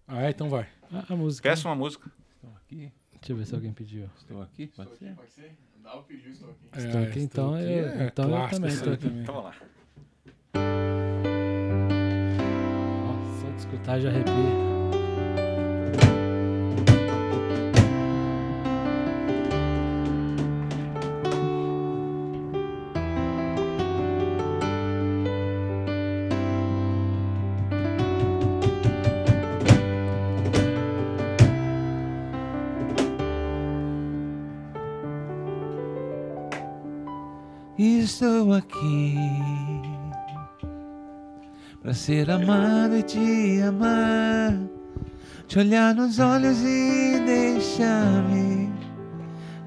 Ah, 0.08 0.26
é, 0.26 0.30
então 0.30 0.48
vai. 0.48 0.68
A, 0.92 1.12
a 1.12 1.16
música. 1.16 1.48
Peça 1.48 1.68
uma 1.68 1.74
música. 1.74 2.10
Estou 2.36 2.50
aqui. 2.56 2.92
Deixa 3.20 3.32
eu 3.32 3.36
ver 3.36 3.46
se 3.46 3.54
alguém 3.54 3.72
pediu. 3.72 4.08
Estou 4.18 4.42
aqui, 4.42 4.66
pode 4.68 4.96
ser? 4.96 5.14
Pode 5.14 5.30
ser? 5.32 5.56
Dá 5.82 5.94
o 5.96 6.02
pedido, 6.02 6.30
estou 6.30 6.50
aqui. 6.50 6.68
Estou 6.86 7.02
aqui, 7.02 7.20
então 7.20 7.60
eu- 7.60 7.88
É, 7.88 8.06
então 8.06 8.42
eu 8.42 8.48
também 8.50 8.70
estou 8.70 8.92
aqui. 8.92 9.06
Então 9.06 9.34
vamos 9.34 9.50
lá. 9.50 9.56
Nossa, 13.06 13.40
só 13.40 13.50
de 13.50 13.58
escutar 13.58 14.00
já 14.00 14.08
arrepia. 14.08 14.75
Ser 42.06 42.30
amado 42.30 42.96
e 42.96 43.02
te 43.02 43.60
amar, 43.62 44.56
te 45.48 45.58
olhar 45.58 45.92
nos 45.92 46.20
olhos 46.20 46.62
e 46.62 47.20
deixar-me 47.26 48.72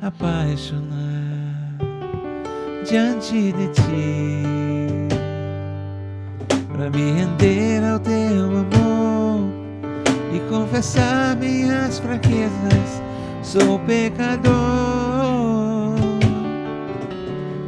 apaixonar 0.02 0.88
diante 2.88 3.52
de 3.52 3.68
ti, 3.68 4.44
para 6.72 6.90
me 6.90 7.12
render 7.12 7.84
ao 7.84 8.00
teu 8.00 8.46
amor 8.46 9.50
e 10.34 10.40
confessar 10.50 11.36
minhas 11.36 12.00
fraquezas. 12.00 13.02
Sou 13.44 13.80
pecador 13.80 14.48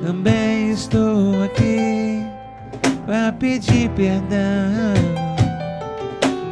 também 0.02 0.40
para 3.11 3.33
pedir 3.33 3.89
perdão 3.89 4.93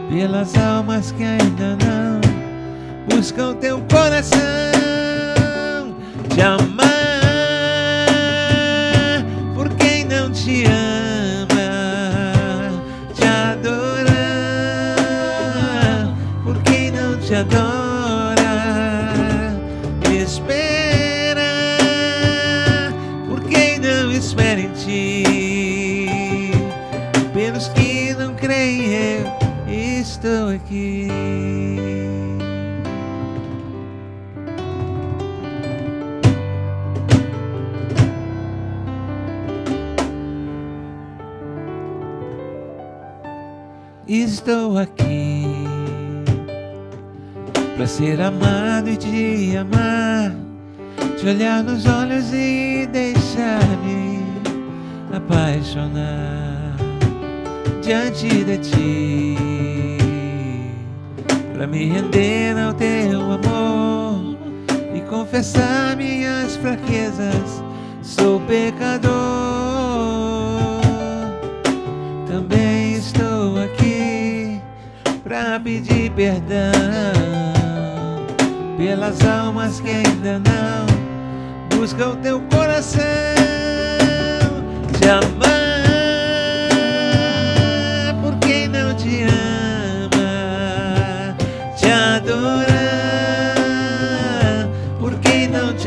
pelas 0.10 0.57
almas 0.57 1.14
que 1.14 1.23
ainda 1.23 1.77
não 1.77 2.19
buscam 3.07 3.56
teu 3.56 3.81
coração, 3.90 4.41
te 6.27 6.41
amar 6.41 6.84
por 9.56 9.69
quem 9.76 10.03
não 10.03 10.30
te 10.34 10.65
ama, 10.65 11.48
te 13.14 13.23
adorar 13.23 14.10
por 16.44 16.61
quem 16.64 16.91
não 16.91 17.18
te 17.19 17.36
adora, 17.36 17.69
aqui. 30.70 31.08
Estou 44.08 44.78
aqui 44.78 45.46
para 47.76 47.86
ser 47.86 48.20
amado 48.22 48.90
e 48.90 48.98
te 48.98 49.56
amar, 49.58 50.36
te 51.18 51.28
olhar 51.28 51.64
nos 51.64 51.86
olhos 51.86 52.34
e 52.34 52.88
deixar-me 52.91 54.20
apaixonar 55.14 56.76
diante 57.84 58.44
de 58.44 58.58
ti, 58.58 59.49
para 61.60 61.68
me 61.68 61.90
render 61.90 62.57
ao 62.57 62.73
teu 62.73 63.19
amor 63.19 64.38
e 64.95 65.02
confessar 65.10 65.94
minhas 65.98 66.56
fraquezas. 66.56 67.61
Sou 68.02 68.40
pecador, 68.40 69.11
também 72.26 72.94
estou 72.94 73.61
aqui 73.61 74.61
para 75.22 75.60
pedir 75.60 76.10
perdão 76.11 76.72
pelas 78.77 79.22
almas 79.26 79.81
que 79.81 79.90
ainda 79.90 80.40
não 80.40 81.77
buscam 81.77 82.15
teu 82.22 82.40
coração, 82.49 83.03
te 84.98 85.10
amar 85.10 85.49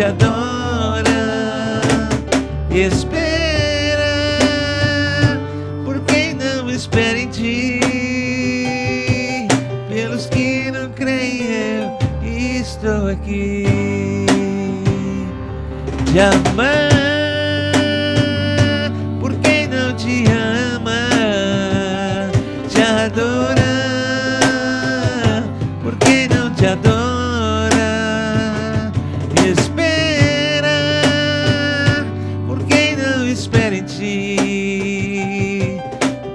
te 0.02 0.06
adora, 0.06 1.80
espera 2.72 4.02
por 5.84 6.00
quem 6.00 6.34
não 6.34 6.68
espera 6.68 7.16
em 7.16 7.28
ti, 7.28 7.78
pelos 9.88 10.26
que 10.26 10.72
não 10.72 10.90
creem 10.90 11.42
eu 11.44 12.60
estou 12.60 13.10
aqui 13.10 14.26
te 16.10 16.18
amar 16.18 16.91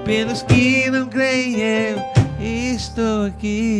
pelos 0.08 0.40
que 0.40 0.90
não 0.90 1.06
creem, 1.06 1.60
eu 1.60 2.02
estou 2.40 3.26
aqui. 3.26 3.78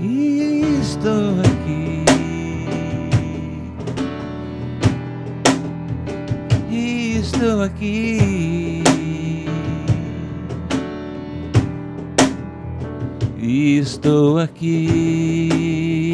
E 0.00 0.78
estou 0.80 1.40
aqui. 1.40 2.04
E 6.70 7.18
estou 7.18 7.62
aqui. 7.64 8.82
E 13.38 13.78
estou 13.78 14.38
aqui. 14.38 16.09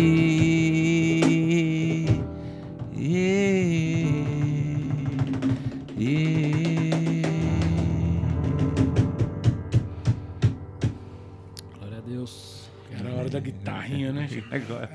Agora. 14.56 14.90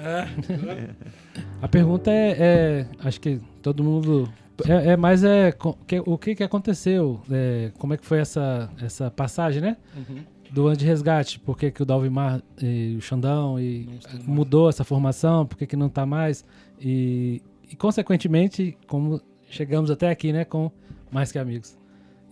A 1.62 1.68
pergunta 1.68 2.12
é, 2.12 2.36
é, 2.40 2.88
acho 3.00 3.20
que 3.22 3.40
todo 3.62 3.84
mundo 3.84 4.32
é, 4.68 4.92
é 4.92 4.98
mais 4.98 5.24
é 5.24 5.52
que- 5.88 6.02
o 6.06 6.18
que 6.18 6.36
que 6.36 6.44
aconteceu, 6.44 7.22
é, 7.32 7.72
como 7.78 7.94
é 7.94 7.98
que 7.98 8.06
foi 8.06 8.20
essa 8.20 8.70
essa 8.82 9.10
passagem, 9.12 9.62
né? 9.62 9.78
Uhum. 9.96 10.18
Do 10.52 10.68
ano 10.68 10.76
de 10.76 10.86
resgate, 10.86 11.40
por 11.40 11.58
que, 11.58 11.72
que 11.72 11.82
o 11.82 11.86
Dalvimar 11.86 12.42
e 12.62 12.96
o 12.98 13.02
Xandão 13.02 13.58
e 13.58 13.88
mudou 14.26 14.68
essa 14.70 14.84
formação, 14.84 15.46
por 15.46 15.58
que, 15.58 15.66
que 15.66 15.78
não 15.78 15.88
tá 15.88 16.06
mais 16.06 16.44
e, 16.80 17.42
e 17.72 17.76
consequentemente 17.76 18.78
como 18.86 19.22
chegamos 19.50 19.90
até 19.90 20.10
aqui, 20.10 20.34
né, 20.34 20.44
com 20.44 20.70
mais 21.10 21.32
que 21.32 21.40
amigos. 21.40 21.78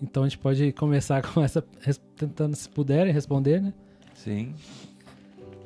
Então 0.02 0.24
a 0.24 0.28
gente 0.28 0.38
pode 0.38 0.74
começar 0.74 1.22
com 1.34 1.42
essa 1.42 1.62
tentando 2.18 2.56
se 2.56 2.68
puderem 2.68 3.14
responder, 3.14 3.62
né? 3.62 3.74
Sim. 4.14 4.54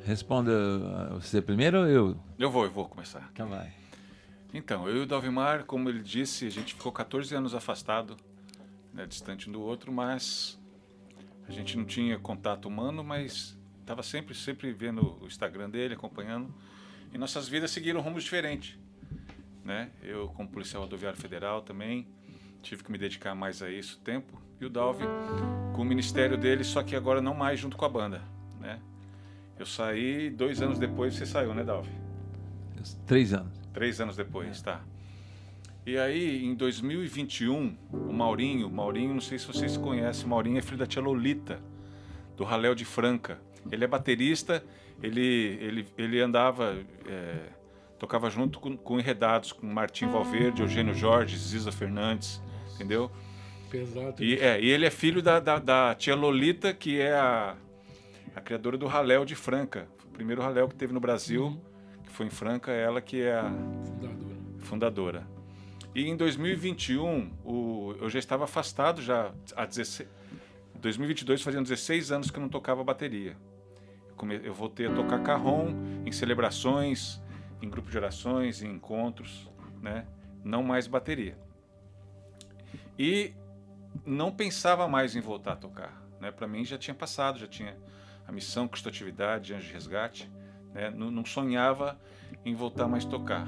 Responda 0.04 0.52
uh, 0.52 1.20
você 1.20 1.40
primeiro 1.40 1.80
ou 1.80 1.86
eu? 1.86 2.16
Eu 2.38 2.50
vou, 2.50 2.64
eu 2.64 2.70
vou 2.70 2.86
começar. 2.86 3.28
Então 3.32 3.48
vai. 3.48 3.72
Então, 4.52 4.88
eu 4.88 4.98
e 4.98 5.00
o 5.00 5.06
Dalvimar, 5.06 5.64
como 5.64 5.88
ele 5.88 6.00
disse, 6.00 6.46
a 6.46 6.50
gente 6.50 6.74
ficou 6.74 6.92
14 6.92 7.34
anos 7.34 7.54
afastado, 7.54 8.16
né, 8.92 9.06
distante 9.06 9.48
um 9.48 9.52
do 9.52 9.60
outro, 9.60 9.90
mas 9.90 10.60
a 11.48 11.52
gente 11.52 11.76
não 11.76 11.84
tinha 11.84 12.18
contato 12.18 12.66
humano, 12.66 13.02
mas 13.02 13.58
estava 13.80 14.02
sempre, 14.02 14.34
sempre 14.34 14.72
vendo 14.72 15.18
o 15.20 15.26
Instagram 15.26 15.68
dele, 15.68 15.94
acompanhando, 15.94 16.54
e 17.12 17.18
nossas 17.18 17.48
vidas 17.48 17.70
seguiram 17.70 18.00
rumos 18.00 18.22
diferentes. 18.22 18.78
Né? 19.64 19.90
Eu, 20.02 20.28
como 20.28 20.48
policial 20.48 20.82
rodoviário 20.84 21.18
federal 21.18 21.62
também, 21.62 22.06
tive 22.62 22.84
que 22.84 22.92
me 22.92 22.98
dedicar 22.98 23.34
mais 23.34 23.60
a 23.60 23.70
isso 23.70 23.98
tempo, 24.04 24.40
e 24.60 24.64
o 24.64 24.70
Dalvi 24.70 25.04
com 25.74 25.82
o 25.82 25.84
ministério 25.84 26.38
dele, 26.38 26.62
só 26.62 26.82
que 26.82 26.94
agora 26.94 27.20
não 27.20 27.34
mais 27.34 27.58
junto 27.58 27.76
com 27.76 27.84
a 27.84 27.88
banda. 27.88 28.22
Né? 28.60 28.80
Eu 29.58 29.66
saí 29.66 30.30
dois 30.30 30.60
anos 30.60 30.78
depois, 30.78 31.14
você 31.14 31.26
saiu, 31.26 31.54
né, 31.54 31.62
Dalvi? 31.62 31.90
Três 33.06 33.32
anos. 33.32 33.52
Três 33.72 34.00
anos 34.00 34.16
depois, 34.16 34.60
tá. 34.60 34.82
E 35.86 35.98
aí, 35.98 36.44
em 36.44 36.54
2021, 36.54 37.76
o 37.92 38.12
Maurinho, 38.12 38.70
Maurinho, 38.70 39.12
não 39.12 39.20
sei 39.20 39.38
se 39.38 39.46
vocês 39.46 39.76
conhecem, 39.76 40.26
Maurinho 40.26 40.58
é 40.58 40.62
filho 40.62 40.78
da 40.78 40.86
tia 40.86 41.02
Lolita, 41.02 41.60
do 42.36 42.44
Raléu 42.44 42.74
de 42.74 42.84
Franca. 42.84 43.38
Ele 43.70 43.84
é 43.84 43.86
baterista, 43.86 44.64
ele, 45.02 45.58
ele, 45.60 45.86
ele 45.96 46.20
andava, 46.20 46.76
é, 47.06 47.48
tocava 47.98 48.30
junto 48.30 48.58
com, 48.60 48.76
com 48.76 48.98
enredados, 48.98 49.52
com 49.52 49.66
Martim 49.66 50.08
Valverde, 50.08 50.62
Eugênio 50.62 50.94
Jorge, 50.94 51.36
Ziza 51.36 51.70
Fernandes, 51.70 52.42
entendeu? 52.74 53.10
Pesado. 53.70 54.22
E, 54.22 54.36
é, 54.38 54.60
e 54.60 54.70
ele 54.70 54.86
é 54.86 54.90
filho 54.90 55.20
da, 55.20 55.38
da, 55.38 55.58
da 55.58 55.94
tia 55.94 56.14
Lolita, 56.14 56.72
que 56.72 56.98
é 56.98 57.12
a, 57.12 57.56
a 58.34 58.40
criadora 58.40 58.76
do 58.76 58.86
Raléu 58.86 59.24
de 59.24 59.34
Franca. 59.34 59.88
O 60.04 60.08
primeiro 60.08 60.42
Raléu 60.42 60.68
que 60.68 60.74
teve 60.74 60.92
no 60.92 61.00
Brasil, 61.00 61.60
que 62.04 62.10
foi 62.10 62.26
em 62.26 62.30
Franca, 62.30 62.72
ela 62.72 63.00
que 63.00 63.22
é 63.22 63.34
a 63.34 63.50
Fundadora. 63.50 64.36
fundadora. 64.60 65.34
E 65.94 66.08
em 66.08 66.16
2021, 66.16 67.32
o, 67.44 67.94
eu 68.00 68.10
já 68.10 68.18
estava 68.18 68.44
afastado 68.44 69.00
já 69.00 69.32
há 69.54 69.64
16, 69.64 70.08
2022 70.74 71.40
faziam 71.40 71.62
16 71.62 72.10
anos 72.10 72.30
que 72.30 72.36
eu 72.36 72.42
não 72.42 72.48
tocava 72.48 72.82
bateria. 72.82 73.36
Eu, 74.08 74.14
come, 74.16 74.40
eu 74.42 74.52
voltei 74.52 74.86
a 74.86 74.92
tocar 74.92 75.22
carrom 75.22 75.68
em 76.04 76.10
celebrações, 76.10 77.22
em 77.62 77.70
grupo 77.70 77.90
de 77.90 77.96
orações, 77.96 78.62
em 78.62 78.70
encontros, 78.72 79.48
né? 79.80 80.06
Não 80.42 80.62
mais 80.62 80.86
bateria. 80.86 81.38
E 82.98 83.32
não 84.04 84.32
pensava 84.32 84.88
mais 84.88 85.14
em 85.14 85.20
voltar 85.20 85.52
a 85.52 85.56
tocar, 85.56 86.02
né? 86.20 86.32
Para 86.32 86.48
mim 86.48 86.64
já 86.64 86.76
tinha 86.76 86.94
passado, 86.94 87.38
já 87.38 87.46
tinha 87.46 87.76
a 88.26 88.32
missão, 88.32 88.66
custatividade, 88.68 89.54
anjo 89.54 89.66
de 89.66 89.72
resgate, 89.72 90.30
né? 90.72 90.90
Não, 90.90 91.10
não 91.10 91.24
sonhava 91.24 91.98
em 92.44 92.54
voltar 92.54 92.88
mais 92.88 93.04
tocar. 93.04 93.46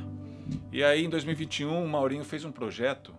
E 0.71 0.83
aí, 0.83 1.05
em 1.05 1.11
2021, 1.11 1.85
o 1.85 1.89
Maurinho 1.89 2.25
fez 2.25 2.45
um 2.45 2.53
projeto 2.53 3.15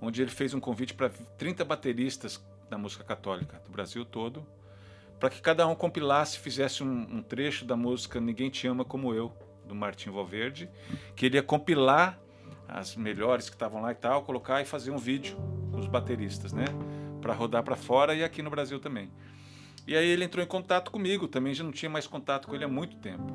onde 0.00 0.22
ele 0.22 0.30
fez 0.30 0.54
um 0.54 0.60
convite 0.60 0.94
para 0.94 1.10
30 1.10 1.64
bateristas 1.64 2.42
da 2.70 2.78
música 2.78 3.04
católica 3.04 3.60
do 3.66 3.70
Brasil 3.70 4.04
todo, 4.04 4.46
para 5.18 5.28
que 5.28 5.40
cada 5.42 5.66
um 5.66 5.74
compilasse, 5.74 6.38
fizesse 6.38 6.82
um, 6.82 7.16
um, 7.16 7.22
trecho 7.22 7.64
da 7.64 7.76
música 7.76 8.18
Ninguém 8.20 8.48
Te 8.48 8.66
Ama 8.66 8.84
Como 8.84 9.12
Eu, 9.12 9.32
do 9.66 9.74
Martim 9.74 10.10
Valverde, 10.10 10.70
que 11.14 11.26
ele 11.26 11.36
ia 11.36 11.42
compilar 11.42 12.18
as 12.66 12.96
melhores 12.96 13.50
que 13.50 13.56
estavam 13.56 13.82
lá 13.82 13.92
e 13.92 13.94
tal, 13.94 14.22
colocar 14.22 14.62
e 14.62 14.64
fazer 14.64 14.90
um 14.90 14.96
vídeo 14.96 15.36
com 15.70 15.78
os 15.78 15.86
bateristas, 15.86 16.52
né? 16.52 16.64
Para 17.20 17.34
rodar 17.34 17.62
para 17.62 17.76
fora 17.76 18.14
e 18.14 18.24
aqui 18.24 18.40
no 18.40 18.48
Brasil 18.48 18.80
também. 18.80 19.10
E 19.86 19.96
aí 19.96 20.06
ele 20.06 20.24
entrou 20.24 20.44
em 20.44 20.48
contato 20.48 20.90
comigo, 20.90 21.26
também 21.26 21.54
já 21.54 21.64
não 21.64 21.72
tinha 21.72 21.90
mais 21.90 22.06
contato 22.06 22.46
com 22.46 22.54
ele 22.54 22.64
há 22.64 22.68
muito 22.68 22.96
tempo. 22.96 23.32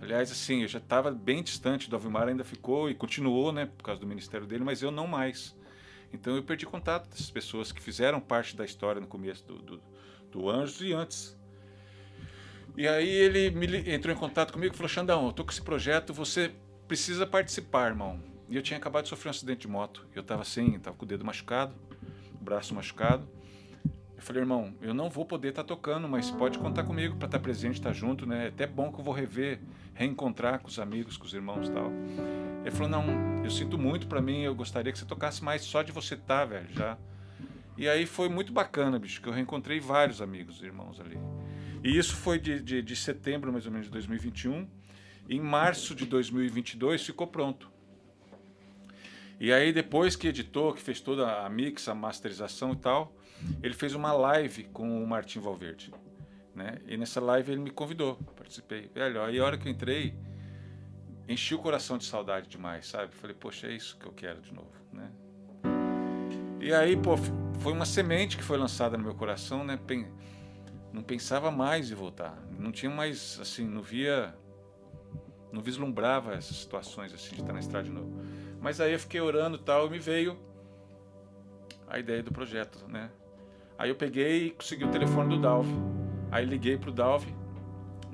Aliás, 0.00 0.32
assim, 0.32 0.62
eu 0.62 0.68
já 0.68 0.78
estava 0.78 1.10
bem 1.10 1.42
distante 1.42 1.88
do 1.88 1.94
Alvimar, 1.94 2.28
ainda 2.28 2.42
ficou 2.42 2.90
e 2.90 2.94
continuou, 2.94 3.52
né, 3.52 3.66
por 3.66 3.84
causa 3.84 4.00
do 4.00 4.06
ministério 4.06 4.46
dele, 4.46 4.64
mas 4.64 4.82
eu 4.82 4.90
não 4.90 5.06
mais. 5.06 5.56
Então 6.12 6.36
eu 6.36 6.42
perdi 6.42 6.66
contato 6.66 7.08
dessas 7.08 7.30
pessoas 7.30 7.72
que 7.72 7.80
fizeram 7.80 8.20
parte 8.20 8.56
da 8.56 8.64
história 8.64 9.00
no 9.00 9.06
começo 9.06 9.46
do, 9.46 9.58
do, 9.62 9.82
do 10.30 10.50
Anjos 10.50 10.80
e 10.82 10.92
antes. 10.92 11.36
E 12.76 12.88
aí 12.88 13.08
ele 13.08 13.50
me, 13.50 13.66
entrou 13.90 14.14
em 14.14 14.18
contato 14.18 14.52
comigo 14.52 14.74
e 14.74 14.76
falou: 14.76 14.88
Xandão, 14.88 15.26
eu 15.26 15.32
tô 15.32 15.44
com 15.44 15.50
esse 15.50 15.62
projeto, 15.62 16.12
você 16.12 16.52
precisa 16.88 17.26
participar, 17.26 17.88
irmão. 17.88 18.20
E 18.48 18.56
eu 18.56 18.62
tinha 18.62 18.78
acabado 18.78 19.04
de 19.04 19.08
sofrer 19.08 19.28
um 19.28 19.30
acidente 19.30 19.60
de 19.62 19.68
moto. 19.68 20.06
Eu 20.14 20.22
estava 20.22 20.42
assim, 20.42 20.74
estava 20.74 20.96
com 20.96 21.04
o 21.04 21.08
dedo 21.08 21.24
machucado, 21.24 21.74
o 22.34 22.44
braço 22.44 22.74
machucado. 22.74 23.26
Eu 24.22 24.26
falei, 24.26 24.42
irmão, 24.42 24.72
eu 24.80 24.94
não 24.94 25.10
vou 25.10 25.26
poder 25.26 25.48
estar 25.48 25.64
tá 25.64 25.66
tocando, 25.66 26.08
mas 26.08 26.30
pode 26.30 26.56
contar 26.56 26.84
comigo 26.84 27.16
para 27.16 27.26
estar 27.26 27.38
tá 27.38 27.42
presente, 27.42 27.74
estar 27.74 27.88
tá 27.88 27.92
junto, 27.92 28.24
né? 28.24 28.44
É 28.44 28.48
até 28.50 28.68
bom 28.68 28.92
que 28.92 29.00
eu 29.00 29.04
vou 29.04 29.12
rever, 29.12 29.58
reencontrar 29.94 30.60
com 30.60 30.68
os 30.68 30.78
amigos, 30.78 31.16
com 31.16 31.24
os 31.24 31.34
irmãos 31.34 31.68
e 31.68 31.72
tal. 31.72 31.90
Ele 32.60 32.70
falou, 32.70 32.88
não, 32.88 33.42
eu 33.42 33.50
sinto 33.50 33.76
muito 33.76 34.06
para 34.06 34.20
mim, 34.20 34.42
eu 34.42 34.54
gostaria 34.54 34.92
que 34.92 34.98
você 35.00 35.04
tocasse 35.04 35.42
mais 35.42 35.62
só 35.62 35.82
de 35.82 35.90
você 35.90 36.14
estar, 36.14 36.38
tá, 36.38 36.44
velho, 36.44 36.68
já. 36.72 36.96
E 37.76 37.88
aí 37.88 38.06
foi 38.06 38.28
muito 38.28 38.52
bacana, 38.52 38.96
bicho, 38.96 39.20
que 39.20 39.28
eu 39.28 39.32
reencontrei 39.32 39.80
vários 39.80 40.22
amigos, 40.22 40.62
irmãos 40.62 41.00
ali. 41.00 41.18
E 41.82 41.98
isso 41.98 42.14
foi 42.14 42.38
de, 42.38 42.62
de, 42.62 42.80
de 42.80 42.94
setembro, 42.94 43.52
mais 43.52 43.66
ou 43.66 43.72
menos, 43.72 43.86
de 43.86 43.92
2021. 43.92 44.68
Em 45.28 45.40
março 45.40 45.96
de 45.96 46.06
2022 46.06 47.04
ficou 47.04 47.26
pronto. 47.26 47.72
E 49.40 49.52
aí 49.52 49.72
depois 49.72 50.14
que 50.14 50.28
editou, 50.28 50.72
que 50.72 50.80
fez 50.80 51.00
toda 51.00 51.44
a 51.44 51.50
mix, 51.50 51.88
a 51.88 51.94
masterização 51.96 52.72
e 52.72 52.76
tal, 52.76 53.12
ele 53.62 53.74
fez 53.74 53.94
uma 53.94 54.12
live 54.12 54.64
com 54.64 55.02
o 55.02 55.06
Martim 55.06 55.40
Valverde. 55.40 55.92
Né? 56.54 56.78
E 56.86 56.96
nessa 56.96 57.20
live 57.20 57.52
ele 57.52 57.60
me 57.60 57.70
convidou, 57.70 58.16
participei. 58.36 58.90
Velho, 58.94 59.22
aí 59.22 59.38
a 59.38 59.44
hora 59.44 59.56
que 59.56 59.66
eu 59.66 59.72
entrei, 59.72 60.14
enchi 61.26 61.54
o 61.54 61.58
coração 61.58 61.96
de 61.96 62.04
saudade 62.04 62.48
demais, 62.48 62.86
sabe? 62.86 63.14
Falei, 63.14 63.34
poxa, 63.34 63.68
é 63.68 63.72
isso 63.72 63.96
que 63.96 64.06
eu 64.06 64.12
quero 64.12 64.40
de 64.42 64.52
novo, 64.52 64.70
né? 64.92 65.10
E 66.60 66.72
aí, 66.72 66.96
pô, 66.96 67.16
foi 67.60 67.72
uma 67.72 67.86
semente 67.86 68.36
que 68.36 68.42
foi 68.42 68.58
lançada 68.58 68.96
no 68.98 69.04
meu 69.04 69.14
coração, 69.14 69.64
né? 69.64 69.78
Não 70.92 71.02
pensava 71.02 71.50
mais 71.50 71.90
em 71.90 71.94
voltar. 71.94 72.36
Não 72.58 72.70
tinha 72.70 72.90
mais, 72.90 73.38
assim, 73.40 73.66
não 73.66 73.82
via... 73.82 74.34
Não 75.50 75.60
vislumbrava 75.60 76.34
essas 76.34 76.56
situações, 76.56 77.12
assim, 77.12 77.34
de 77.34 77.40
estar 77.40 77.52
na 77.52 77.60
estrada 77.60 77.84
de 77.84 77.92
novo. 77.92 78.10
Mas 78.60 78.80
aí 78.80 78.92
eu 78.92 78.98
fiquei 78.98 79.20
orando 79.20 79.56
e 79.56 79.60
tal, 79.60 79.86
e 79.86 79.90
me 79.90 79.98
veio 79.98 80.38
a 81.88 81.98
ideia 81.98 82.22
do 82.22 82.30
projeto, 82.30 82.86
né? 82.88 83.10
Aí 83.78 83.88
eu 83.90 83.96
peguei 83.96 84.46
e 84.46 84.50
consegui 84.50 84.84
o 84.84 84.90
telefone 84.90 85.36
do 85.36 85.40
Dalve. 85.40 85.72
Aí 86.30 86.44
liguei 86.44 86.76
pro 86.76 86.92
Dalve 86.92 87.34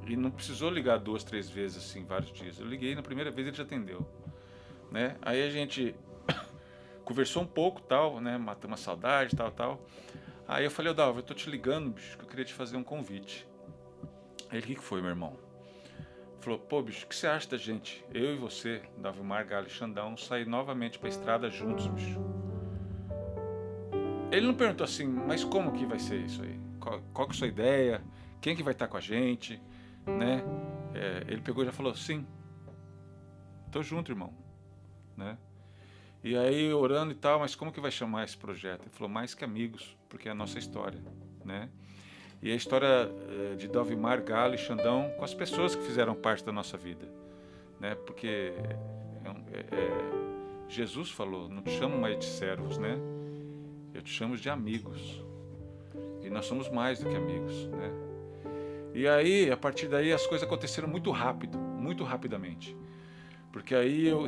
e 0.07 0.17
não 0.17 0.31
precisou 0.31 0.71
ligar 0.71 0.99
duas, 0.99 1.23
três 1.23 1.49
vezes 1.51 1.85
assim, 1.85 2.05
vários 2.05 2.33
dias. 2.33 2.59
Eu 2.59 2.67
liguei 2.67 2.95
na 2.95 3.03
primeira 3.03 3.31
vez 3.31 3.47
ele 3.47 3.57
já 3.57 3.63
atendeu, 3.63 4.07
né? 4.91 5.17
Aí 5.23 5.43
a 5.43 5.51
gente 5.51 5.95
conversou 7.05 7.43
um 7.43 7.47
pouco, 7.47 7.81
tal, 7.83 8.21
né? 8.21 8.39
Matamos 8.39 8.81
a 8.81 8.83
saudade, 8.83 9.37
tal, 9.37 9.51
tal. 9.51 9.87
Aí 10.47 10.65
eu 10.65 10.71
falei, 10.71 10.93
ô 10.93 10.95
Dalve, 10.95 11.19
eu 11.19 11.23
tô 11.23 11.35
te 11.35 11.51
ligando, 11.51 11.91
bicho, 11.91 12.17
que 12.17 12.25
eu 12.25 12.29
queria 12.29 12.45
te 12.45 12.55
fazer 12.55 12.77
um 12.77 12.83
convite. 12.83 13.47
Aí 14.51 14.59
ele, 14.59 14.73
o 14.73 14.77
que, 14.77 14.83
foi, 14.83 15.03
meu 15.03 15.11
irmão? 15.11 15.37
Falou, 16.41 16.59
pô, 16.59 16.81
bicho, 16.81 17.05
o 17.05 17.09
que 17.09 17.15
você 17.15 17.27
acha 17.27 17.51
da 17.51 17.59
gente, 17.59 18.03
eu 18.15 18.35
e 18.35 18.37
você, 18.37 18.81
Dalve 18.97 19.23
Marga 19.23 19.61
e 19.67 19.69
Xandão, 19.69 20.17
sair 20.17 20.47
novamente 20.47 20.99
pra 20.99 21.09
estrada 21.09 21.51
juntos, 21.51 21.87
bicho? 21.89 22.19
Ele 24.31 24.47
não 24.47 24.55
perguntou 24.55 24.85
assim, 24.85 25.07
mas 25.07 25.43
como 25.43 25.73
que 25.73 25.87
vai 25.87 25.99
ser 25.99 26.21
isso 26.21 26.43
aí? 26.43 26.61
Qual, 26.79 27.01
qual 27.13 27.27
que 27.27 27.33
é 27.33 27.37
a 27.37 27.39
sua 27.39 27.49
ideia? 27.49 28.03
Quem 28.41 28.55
que 28.55 28.63
vai 28.63 28.73
estar 28.73 28.87
com 28.87 28.97
a 28.97 29.01
gente? 29.01 29.61
Né? 30.07 30.43
É, 30.95 31.25
ele 31.29 31.41
pegou 31.41 31.63
e 31.63 31.67
já 31.67 31.73
falou, 31.73 31.95
sim, 31.95 32.27
tô 33.73 33.83
junto, 33.83 34.13
irmão. 34.13 34.33
Né? 35.17 35.39
E 36.23 36.37
aí 36.37 36.73
orando 36.73 37.13
e 37.13 37.15
tal, 37.15 37.41
mas 37.41 37.55
como 37.55 37.73
que 37.73 37.81
vai 37.81 37.91
chamar 37.91 38.25
esse 38.25 38.37
projeto? 38.37 38.83
Ele 38.83 38.91
falou 38.91 39.09
mais 39.09 39.35
que 39.35 39.45
amigos, 39.45 39.97
porque 40.09 40.29
é 40.29 40.33
a 40.33 40.35
nossa 40.35 40.59
história, 40.59 41.01
né? 41.45 41.69
E 42.43 42.53
a 42.53 42.55
história 42.55 42.87
eh, 42.87 43.57
de 43.57 43.67
Dalvimar, 43.67 44.23
Galo 44.23 44.55
e 44.55 44.59
Xandão 44.59 45.11
com 45.17 45.25
as 45.25 45.35
pessoas 45.35 45.75
que 45.75 45.83
fizeram 45.83 46.15
parte 46.15 46.45
da 46.45 46.53
nossa 46.53 46.77
vida, 46.77 47.09
né? 47.81 47.95
Porque 47.95 48.53
é, 48.57 48.77
é, 49.53 49.61
é, 49.61 50.69
Jesus 50.69 51.11
falou, 51.11 51.49
não 51.49 51.63
te 51.63 51.71
chamo 51.71 51.99
mais 51.99 52.19
de 52.19 52.25
servos, 52.25 52.79
né? 52.79 52.97
Eu 53.95 54.03
te 54.03 54.11
chamo 54.11 54.37
de 54.37 54.49
amigos. 54.49 55.23
E 56.23 56.31
nós 56.31 56.47
somos 56.47 56.69
mais 56.69 56.99
do 56.99 57.09
que 57.09 57.17
amigos, 57.17 57.67
né? 57.69 57.91
E 58.95 59.07
aí, 59.07 59.51
a 59.51 59.57
partir 59.57 59.89
daí, 59.89 60.13
as 60.13 60.27
coisas 60.27 60.47
aconteceram 60.47 60.89
muito 60.89 61.11
rápido, 61.11 61.59
muito 61.59 62.05
rapidamente. 62.05 62.77
Porque 63.53 63.75
aí 63.75 64.09
eu 64.09 64.27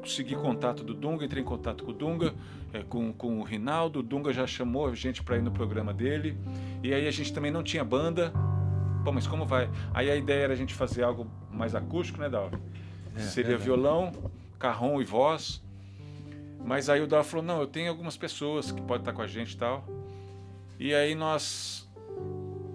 consegui 0.00 0.34
contato 0.36 0.84
do 0.84 0.94
Dunga, 0.94 1.24
entrei 1.24 1.42
em 1.42 1.46
contato 1.46 1.84
com 1.84 1.90
o 1.90 1.94
Dunga, 1.94 2.34
é, 2.72 2.82
com, 2.82 3.12
com 3.12 3.40
o 3.40 3.42
Rinaldo. 3.42 4.00
O 4.00 4.02
Dunga 4.02 4.32
já 4.32 4.46
chamou 4.46 4.86
a 4.88 4.94
gente 4.94 5.22
para 5.22 5.36
ir 5.36 5.42
no 5.42 5.50
programa 5.50 5.92
dele. 5.92 6.38
E 6.82 6.94
aí 6.94 7.06
a 7.06 7.10
gente 7.10 7.32
também 7.32 7.50
não 7.50 7.62
tinha 7.62 7.84
banda. 7.84 8.32
Pô, 9.04 9.12
mas 9.12 9.26
como 9.26 9.44
vai? 9.44 9.70
Aí 9.92 10.10
a 10.10 10.16
ideia 10.16 10.44
era 10.44 10.52
a 10.52 10.56
gente 10.56 10.74
fazer 10.74 11.02
algo 11.02 11.30
mais 11.50 11.74
acústico, 11.74 12.20
né, 12.20 12.28
Dalva? 12.28 12.60
É, 13.14 13.20
Seria 13.20 13.54
é 13.54 13.58
violão, 13.58 14.12
carrom 14.58 15.00
e 15.00 15.04
voz. 15.04 15.62
Mas 16.66 16.90
aí 16.90 17.00
o 17.00 17.06
Dalva 17.06 17.26
falou: 17.26 17.46
não, 17.46 17.60
eu 17.60 17.66
tenho 17.68 17.88
algumas 17.88 18.16
pessoas 18.16 18.72
que 18.72 18.82
podem 18.82 19.02
estar 19.02 19.12
com 19.12 19.22
a 19.22 19.26
gente 19.26 19.52
e 19.52 19.56
tal. 19.56 19.84
E 20.80 20.92
aí 20.92 21.14
nós 21.14 21.88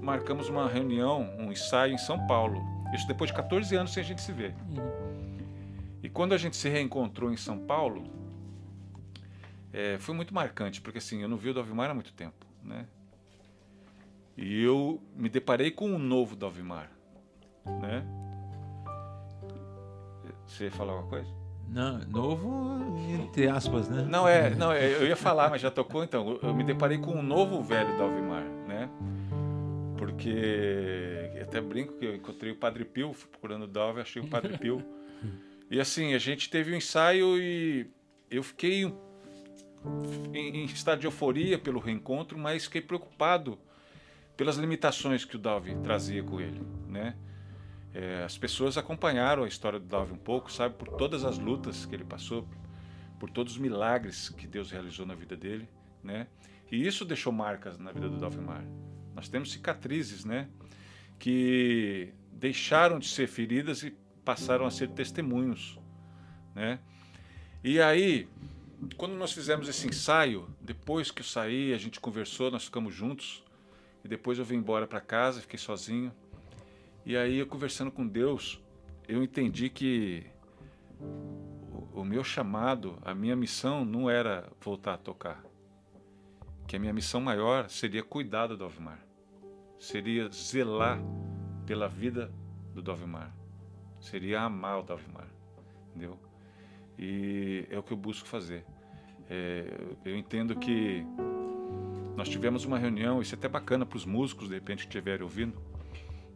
marcamos 0.01 0.47
uma 0.47 0.67
reunião, 0.67 1.29
um 1.37 1.51
ensaio 1.51 1.93
em 1.93 1.97
São 1.97 2.25
Paulo. 2.25 2.63
Isso 2.95 3.05
depois 3.05 3.29
de 3.29 3.35
14 3.35 3.75
anos 3.75 3.91
sem 3.91 4.01
a 4.01 4.05
gente 4.05 4.21
se 4.21 4.31
ver. 4.31 4.55
Uhum. 4.69 5.11
E 6.01 6.09
quando 6.09 6.33
a 6.33 6.37
gente 6.37 6.55
se 6.55 6.69
reencontrou 6.69 7.31
em 7.31 7.37
São 7.37 7.59
Paulo, 7.59 8.05
é, 9.73 9.97
foi 9.99 10.15
muito 10.15 10.33
marcante, 10.33 10.79
porque 10.81 10.97
assim, 10.97 11.21
eu 11.21 11.27
não 11.27 11.37
vi 11.37 11.49
o 11.49 11.53
Dalvimar 11.53 11.89
há 11.89 11.93
muito 11.93 12.13
tempo, 12.13 12.45
né? 12.63 12.87
E 14.37 14.63
eu 14.63 15.01
me 15.15 15.27
deparei 15.27 15.69
com 15.69 15.89
um 15.89 15.99
novo 15.99 16.35
Dalvimar, 16.35 16.89
né? 17.65 18.05
Você 20.47 20.65
ia 20.65 20.71
falar 20.71 20.93
alguma 20.93 21.09
coisa? 21.09 21.40
Não, 21.71 21.99
novo 21.99 22.71
entre 23.13 23.47
aspas, 23.47 23.87
né? 23.89 24.05
Não 24.09 24.27
é, 24.27 24.49
não, 24.55 24.71
é, 24.71 24.93
eu 24.93 25.07
ia 25.07 25.15
falar, 25.15 25.49
mas 25.49 25.61
já 25.61 25.71
tocou 25.71 26.03
então. 26.03 26.37
Eu 26.41 26.53
me 26.53 26.63
deparei 26.63 26.97
com 26.97 27.11
um 27.11 27.23
novo 27.23 27.61
velho 27.61 27.97
Dalvimar, 27.97 28.43
né? 28.67 28.89
Porque 29.97 31.31
até 31.41 31.61
brinco 31.61 31.93
que 31.97 32.05
eu 32.05 32.15
encontrei 32.15 32.51
o 32.51 32.55
Padre 32.55 32.85
Pio, 32.85 33.13
fui 33.13 33.29
procurando 33.29 33.63
o 33.63 33.67
Dalve, 33.67 34.01
achei 34.01 34.21
o 34.21 34.27
Padre 34.27 34.57
Pio. 34.57 34.83
E 35.69 35.79
assim, 35.79 36.13
a 36.13 36.17
gente 36.17 36.49
teve 36.49 36.73
um 36.73 36.75
ensaio 36.75 37.37
e 37.37 37.89
eu 38.29 38.43
fiquei 38.43 38.83
em, 38.83 38.93
em 40.33 40.65
estado 40.65 40.99
de 40.99 41.07
euforia 41.07 41.57
pelo 41.57 41.79
reencontro, 41.79 42.37
mas 42.37 42.65
fiquei 42.65 42.81
preocupado 42.81 43.57
pelas 44.35 44.57
limitações 44.57 45.23
que 45.23 45.35
o 45.35 45.39
Dalvi 45.39 45.75
trazia 45.83 46.23
com 46.23 46.39
ele, 46.39 46.61
né? 46.87 47.15
É, 47.93 48.23
as 48.23 48.37
pessoas 48.37 48.77
acompanharam 48.77 49.43
a 49.43 49.47
história 49.47 49.79
do 49.79 49.85
Dalvi 49.85 50.13
um 50.13 50.17
pouco, 50.17 50.51
sabe, 50.51 50.75
por 50.75 50.87
todas 50.89 51.25
as 51.25 51.37
lutas 51.37 51.85
que 51.85 51.93
ele 51.93 52.05
passou, 52.05 52.47
por 53.19 53.29
todos 53.29 53.53
os 53.53 53.59
milagres 53.59 54.29
que 54.29 54.47
Deus 54.47 54.71
realizou 54.71 55.05
na 55.05 55.13
vida 55.13 55.35
dele, 55.35 55.67
né? 56.03 56.27
E 56.71 56.87
isso 56.87 57.03
deixou 57.03 57.33
marcas 57.33 57.77
na 57.77 57.91
vida 57.91 58.07
do 58.09 58.17
Dalvimar. 58.17 58.63
Nós 59.13 59.27
temos 59.27 59.51
cicatrizes, 59.51 60.23
né? 60.23 60.47
Que 61.19 62.13
deixaram 62.31 62.97
de 62.97 63.09
ser 63.09 63.27
feridas 63.27 63.83
e 63.83 63.91
passaram 64.23 64.65
a 64.65 64.71
ser 64.71 64.89
testemunhos, 64.89 65.77
né? 66.55 66.79
E 67.63 67.79
aí, 67.79 68.27
quando 68.97 69.13
nós 69.13 69.31
fizemos 69.31 69.67
esse 69.67 69.87
ensaio, 69.87 70.47
depois 70.59 71.11
que 71.11 71.21
eu 71.21 71.25
saí, 71.25 71.73
a 71.73 71.77
gente 71.77 71.99
conversou, 71.99 72.49
nós 72.49 72.65
ficamos 72.65 72.93
juntos, 72.93 73.43
e 74.03 74.07
depois 74.07 74.39
eu 74.39 74.45
vim 74.45 74.55
embora 74.55 74.87
para 74.87 74.99
casa, 74.99 75.41
fiquei 75.41 75.59
sozinho. 75.59 76.11
E 77.05 77.17
aí, 77.17 77.37
eu 77.37 77.47
conversando 77.47 77.91
com 77.91 78.07
Deus, 78.07 78.61
eu 79.07 79.23
entendi 79.23 79.69
que 79.69 80.25
o, 80.99 82.01
o 82.01 82.05
meu 82.05 82.23
chamado, 82.23 82.97
a 83.03 83.13
minha 83.13 83.35
missão 83.35 83.83
não 83.83 84.09
era 84.09 84.51
voltar 84.59 84.93
a 84.93 84.97
tocar. 84.97 85.43
Que 86.67 86.75
a 86.75 86.79
minha 86.79 86.93
missão 86.93 87.19
maior 87.19 87.69
seria 87.69 88.03
cuidar 88.03 88.47
do 88.47 88.57
Dovemar. 88.57 88.99
Seria 89.79 90.29
zelar 90.29 90.99
pela 91.65 91.87
vida 91.87 92.31
do 92.73 92.81
Dovemar 92.81 93.33
seria 94.01 94.41
amar 94.41 94.79
o 94.79 94.83
Dalvimar, 94.83 95.27
entendeu? 95.89 96.19
E 96.97 97.65
é 97.69 97.77
o 97.77 97.83
que 97.83 97.93
eu 97.93 97.97
busco 97.97 98.27
fazer. 98.27 98.65
É, 99.29 99.65
eu 100.03 100.17
entendo 100.17 100.55
que 100.55 101.05
nós 102.17 102.27
tivemos 102.27 102.65
uma 102.65 102.77
reunião, 102.77 103.21
isso 103.21 103.33
é 103.35 103.37
até 103.37 103.47
bacana 103.47 103.85
para 103.85 103.97
os 103.97 104.05
músicos, 104.05 104.49
de 104.49 104.55
repente, 104.55 104.79
que 104.79 104.89
estiverem 104.89 105.23
ouvindo, 105.23 105.61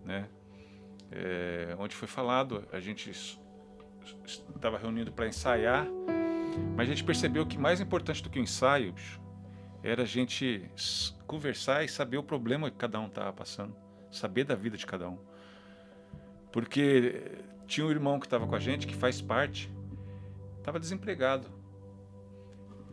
né? 0.05 0.29
É, 1.11 1.75
onde 1.77 1.95
foi 1.95 2.07
falado, 2.07 2.67
a 2.71 2.79
gente 2.79 3.11
estava 4.25 4.77
reunindo 4.77 5.11
para 5.11 5.27
ensaiar, 5.27 5.87
mas 6.75 6.87
a 6.87 6.91
gente 6.91 7.03
percebeu 7.03 7.45
que 7.45 7.57
mais 7.57 7.79
importante 7.79 8.21
do 8.21 8.29
que 8.29 8.39
o 8.39 8.41
ensaio, 8.41 8.93
bicho, 8.93 9.19
era 9.83 10.03
a 10.03 10.05
gente 10.05 10.69
conversar 11.27 11.83
e 11.83 11.87
saber 11.87 12.17
o 12.17 12.23
problema 12.23 12.71
que 12.71 12.77
cada 12.77 12.99
um 12.99 13.07
estava 13.07 13.31
passando, 13.31 13.75
saber 14.11 14.43
da 14.43 14.55
vida 14.55 14.77
de 14.77 14.85
cada 14.85 15.09
um. 15.09 15.19
Porque 16.51 17.21
tinha 17.67 17.85
um 17.85 17.91
irmão 17.91 18.19
que 18.19 18.25
estava 18.25 18.47
com 18.47 18.55
a 18.55 18.59
gente, 18.59 18.87
que 18.87 18.95
faz 18.95 19.21
parte, 19.21 19.71
estava 20.57 20.79
desempregado. 20.79 21.47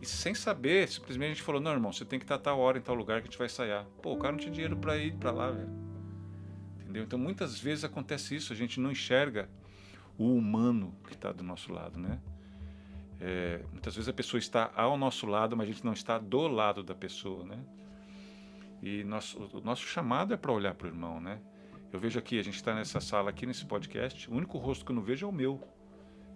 E 0.02 0.06
sem 0.06 0.34
saber, 0.34 0.88
simplesmente 0.88 1.30
a 1.30 1.34
gente 1.34 1.42
falou: 1.42 1.60
não, 1.60 1.70
irmão, 1.70 1.92
você 1.92 2.04
tem 2.04 2.18
que 2.18 2.24
estar 2.24 2.34
a 2.34 2.38
tal 2.38 2.58
hora 2.58 2.76
em 2.76 2.82
tal 2.82 2.94
lugar 2.94 3.20
que 3.20 3.28
a 3.28 3.30
gente 3.30 3.38
vai 3.38 3.46
ensaiar. 3.46 3.86
Pô, 4.02 4.12
o 4.12 4.18
cara 4.18 4.32
não 4.32 4.38
tinha 4.38 4.52
dinheiro 4.52 4.76
para 4.76 4.96
ir 4.98 5.14
para 5.14 5.30
lá, 5.30 5.50
velho. 5.50 5.70
Entendeu? 6.92 7.04
Então 7.04 7.18
muitas 7.18 7.58
vezes 7.58 7.84
acontece 7.84 8.36
isso, 8.36 8.52
a 8.52 8.56
gente 8.56 8.78
não 8.78 8.90
enxerga 8.90 9.48
o 10.18 10.36
humano 10.36 10.94
que 11.06 11.14
está 11.14 11.32
do 11.32 11.42
nosso 11.42 11.72
lado, 11.72 11.98
né? 11.98 12.20
É, 13.18 13.64
muitas 13.72 13.94
vezes 13.94 14.10
a 14.10 14.12
pessoa 14.12 14.38
está 14.38 14.70
ao 14.76 14.98
nosso 14.98 15.24
lado, 15.24 15.56
mas 15.56 15.70
a 15.70 15.72
gente 15.72 15.82
não 15.86 15.94
está 15.94 16.18
do 16.18 16.46
lado 16.48 16.82
da 16.82 16.94
pessoa, 16.94 17.46
né? 17.46 17.58
E 18.82 19.04
nosso, 19.04 19.38
o 19.54 19.60
nosso 19.62 19.86
chamado 19.86 20.34
é 20.34 20.36
para 20.36 20.52
olhar 20.52 20.74
para 20.74 20.86
o 20.86 20.90
irmão, 20.90 21.18
né? 21.18 21.40
Eu 21.90 21.98
vejo 21.98 22.18
aqui, 22.18 22.38
a 22.38 22.42
gente 22.42 22.56
está 22.56 22.74
nessa 22.74 23.00
sala 23.00 23.30
aqui, 23.30 23.46
nesse 23.46 23.64
podcast, 23.64 24.28
o 24.28 24.34
único 24.34 24.58
rosto 24.58 24.84
que 24.84 24.92
eu 24.92 24.96
não 24.96 25.02
vejo 25.02 25.24
é 25.24 25.28
o 25.30 25.32
meu. 25.32 25.66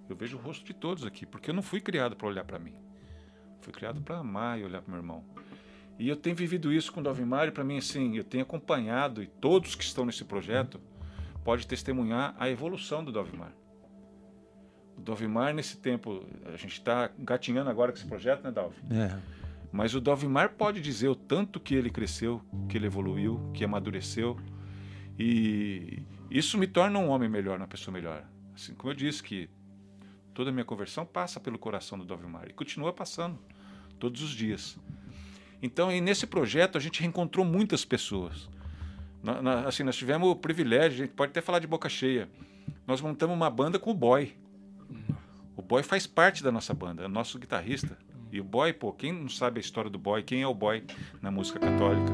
Eu 0.08 0.16
vejo 0.16 0.38
o 0.38 0.40
rosto 0.40 0.64
de 0.64 0.72
todos 0.72 1.04
aqui, 1.04 1.26
porque 1.26 1.50
eu 1.50 1.54
não 1.54 1.62
fui 1.62 1.82
criado 1.82 2.16
para 2.16 2.28
olhar 2.28 2.44
para 2.44 2.58
mim. 2.58 2.74
Fui 3.60 3.74
criado 3.74 4.00
para 4.00 4.16
amar 4.16 4.58
e 4.58 4.64
olhar 4.64 4.80
para 4.80 4.90
meu 4.90 5.02
irmão. 5.02 5.22
E 5.98 6.08
eu 6.08 6.16
tenho 6.16 6.36
vivido 6.36 6.72
isso 6.72 6.92
com 6.92 7.00
o 7.00 7.02
Dalvimar 7.02 7.48
e 7.48 7.50
para 7.50 7.64
mim, 7.64 7.78
assim, 7.78 8.16
eu 8.16 8.24
tenho 8.24 8.42
acompanhado 8.42 9.22
e 9.22 9.26
todos 9.26 9.74
que 9.74 9.84
estão 9.84 10.04
nesse 10.04 10.24
projeto 10.24 10.80
podem 11.44 11.66
testemunhar 11.66 12.34
a 12.38 12.50
evolução 12.50 13.04
do 13.04 13.10
Dalvimar. 13.10 13.52
O 14.96 15.00
Dalvimar, 15.00 15.54
nesse 15.54 15.76
tempo, 15.76 16.24
a 16.46 16.56
gente 16.56 16.72
está 16.72 17.10
gatinhando 17.18 17.70
agora 17.70 17.92
com 17.92 17.98
esse 17.98 18.06
projeto, 18.06 18.42
né, 18.42 18.50
Dalvi? 18.50 18.76
É. 18.90 19.16
Mas 19.72 19.94
o 19.94 20.00
Dalvimar 20.00 20.54
pode 20.54 20.80
dizer 20.80 21.08
o 21.08 21.14
tanto 21.14 21.60
que 21.60 21.74
ele 21.74 21.90
cresceu, 21.90 22.42
que 22.68 22.76
ele 22.76 22.86
evoluiu, 22.86 23.50
que 23.52 23.64
amadureceu 23.64 24.38
e 25.18 26.02
isso 26.30 26.58
me 26.58 26.66
torna 26.66 26.98
um 26.98 27.08
homem 27.08 27.28
melhor, 27.28 27.58
uma 27.58 27.66
pessoa 27.66 27.92
melhor. 27.92 28.24
Assim 28.54 28.74
como 28.74 28.92
eu 28.92 28.96
disse 28.96 29.22
que 29.22 29.48
toda 30.34 30.50
a 30.50 30.52
minha 30.52 30.64
conversão 30.64 31.06
passa 31.06 31.40
pelo 31.40 31.58
coração 31.58 31.98
do 31.98 32.04
Dovimar 32.04 32.48
e 32.48 32.52
continua 32.52 32.92
passando 32.92 33.38
todos 33.98 34.22
os 34.22 34.30
dias. 34.30 34.78
Então, 35.62 35.90
nesse 36.00 36.26
projeto 36.26 36.76
a 36.76 36.80
gente 36.80 37.00
reencontrou 37.00 37.44
muitas 37.44 37.84
pessoas. 37.84 38.48
Na, 39.22 39.42
na, 39.42 39.60
assim, 39.60 39.82
nós 39.82 39.96
tivemos 39.96 40.28
o 40.28 40.36
privilégio, 40.36 41.02
a 41.02 41.06
gente 41.06 41.14
pode 41.14 41.30
até 41.30 41.40
falar 41.40 41.58
de 41.58 41.66
boca 41.66 41.88
cheia. 41.88 42.28
Nós 42.86 43.00
montamos 43.00 43.34
uma 43.34 43.50
banda 43.50 43.78
com 43.78 43.90
o 43.90 43.94
Boy. 43.94 44.36
O 45.56 45.62
Boy 45.62 45.82
faz 45.82 46.06
parte 46.06 46.42
da 46.44 46.52
nossa 46.52 46.72
banda, 46.74 47.04
é 47.04 47.08
nosso 47.08 47.38
guitarrista. 47.38 47.96
E 48.30 48.40
o 48.40 48.44
Boy, 48.44 48.72
pô, 48.72 48.92
quem 48.92 49.12
não 49.12 49.28
sabe 49.28 49.58
a 49.58 49.60
história 49.60 49.90
do 49.90 49.98
Boy, 49.98 50.22
quem 50.22 50.42
é 50.42 50.46
o 50.46 50.54
Boy 50.54 50.84
na 51.22 51.30
música 51.30 51.58
católica? 51.58 52.12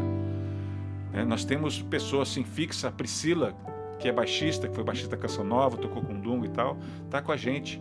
É, 1.12 1.24
nós 1.24 1.44
temos 1.44 1.82
pessoas 1.82 2.30
assim 2.30 2.44
fixa, 2.44 2.88
a 2.88 2.92
Priscila, 2.92 3.54
que 3.98 4.08
é 4.08 4.12
baixista, 4.12 4.68
que 4.68 4.74
foi 4.74 4.82
baixista 4.82 5.10
da 5.14 5.20
Canção 5.20 5.44
Nova, 5.44 5.76
tocou 5.76 6.02
com 6.02 6.18
Dungo 6.18 6.44
e 6.46 6.48
tal, 6.48 6.78
tá 7.10 7.20
com 7.20 7.32
a 7.32 7.36
gente. 7.36 7.80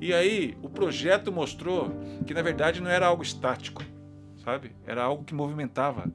E 0.00 0.14
aí 0.14 0.56
o 0.62 0.68
projeto 0.68 1.32
mostrou 1.32 1.90
que 2.26 2.32
na 2.32 2.42
verdade 2.42 2.80
não 2.80 2.90
era 2.90 3.06
algo 3.06 3.22
estático, 3.22 3.82
sabe? 4.48 4.74
Era 4.86 5.02
algo 5.02 5.24
que 5.24 5.34
movimentava. 5.34 6.10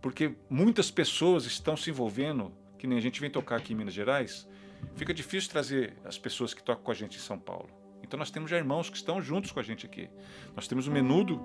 Porque 0.00 0.34
muitas 0.48 0.90
pessoas 0.90 1.44
estão 1.44 1.76
se 1.76 1.90
envolvendo, 1.90 2.50
que 2.78 2.86
nem 2.86 2.96
a 2.96 3.00
gente 3.00 3.20
vem 3.20 3.28
tocar 3.28 3.56
aqui 3.56 3.74
em 3.74 3.76
Minas 3.76 3.92
Gerais, 3.92 4.48
fica 4.96 5.12
difícil 5.12 5.50
trazer 5.50 5.94
as 6.02 6.16
pessoas 6.16 6.54
que 6.54 6.62
tocam 6.62 6.82
com 6.82 6.90
a 6.90 6.94
gente 6.94 7.18
em 7.18 7.20
São 7.20 7.38
Paulo. 7.38 7.68
Então 8.02 8.16
nós 8.16 8.30
temos 8.30 8.50
já 8.50 8.56
irmãos 8.56 8.88
que 8.88 8.96
estão 8.96 9.20
juntos 9.20 9.52
com 9.52 9.60
a 9.60 9.62
gente 9.62 9.84
aqui. 9.84 10.08
Nós 10.56 10.66
temos 10.66 10.86
o 10.86 10.90
Menudo, 10.90 11.42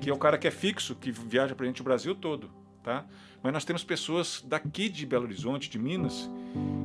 que 0.00 0.10
é 0.10 0.12
o 0.12 0.18
cara 0.18 0.36
que 0.36 0.48
é 0.48 0.50
fixo, 0.50 0.96
que 0.96 1.12
viaja 1.12 1.54
pra 1.54 1.66
gente 1.66 1.82
o 1.82 1.84
Brasil 1.84 2.16
todo, 2.16 2.50
tá? 2.82 3.06
Mas 3.40 3.52
nós 3.52 3.64
temos 3.64 3.84
pessoas 3.84 4.44
daqui 4.44 4.88
de 4.88 5.06
Belo 5.06 5.24
Horizonte, 5.24 5.70
de 5.70 5.78
Minas, 5.78 6.28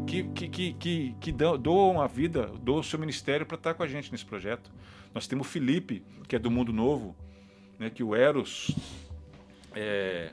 que, 0.05 0.23
que, 0.25 0.47
que, 0.47 0.73
que, 0.73 1.15
que 1.19 1.31
doam 1.31 1.99
a 1.99 2.05
vida, 2.05 2.51
doam 2.61 2.81
o 2.81 2.83
seu 2.83 2.99
ministério 2.99 3.47
para 3.47 3.57
estar 3.57 3.73
com 3.73 3.81
a 3.81 3.87
gente 3.87 4.11
nesse 4.11 4.25
projeto. 4.25 4.71
Nós 5.11 5.25
temos 5.25 5.47
o 5.47 5.49
Felipe, 5.49 6.03
que 6.27 6.35
é 6.35 6.39
do 6.39 6.51
Mundo 6.51 6.71
Novo, 6.71 7.15
né, 7.79 7.89
que 7.89 8.03
o 8.03 8.15
Eros 8.15 8.71
é, 9.75 10.31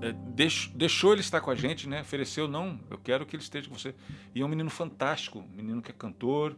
é, 0.00 0.12
deix- 0.34 0.70
deixou 0.74 1.12
ele 1.12 1.20
estar 1.20 1.40
com 1.40 1.50
a 1.50 1.54
gente, 1.54 1.88
né? 1.88 2.00
Ofereceu, 2.02 2.46
não, 2.48 2.78
eu 2.90 2.98
quero 2.98 3.24
que 3.24 3.36
ele 3.36 3.42
esteja 3.42 3.68
com 3.68 3.76
você. 3.78 3.94
E 4.34 4.40
é 4.40 4.44
um 4.44 4.48
menino 4.48 4.70
fantástico, 4.70 5.38
um 5.40 5.56
menino 5.56 5.80
que 5.82 5.90
é 5.90 5.94
cantor, 5.94 6.54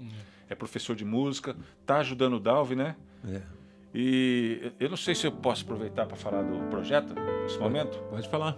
é 0.49 0.55
professor 0.55 0.97
de 0.97 1.05
música, 1.05 1.57
tá 1.87 1.99
ajudando 1.99 2.35
o 2.35 2.41
Dalvi, 2.41 2.75
né? 2.77 2.97
É. 3.29 3.41
E 3.95 4.73
eu 4.81 4.89
não 4.91 4.97
sei 4.97 5.15
se 5.15 5.27
eu 5.27 5.31
posso 5.33 5.63
aproveitar 5.63 6.05
para 6.07 6.17
falar 6.17 6.43
do 6.43 6.59
projeto 6.69 7.15
nesse 7.45 7.59
momento. 7.59 7.97
Pode 8.11 8.29
falar. 8.29 8.57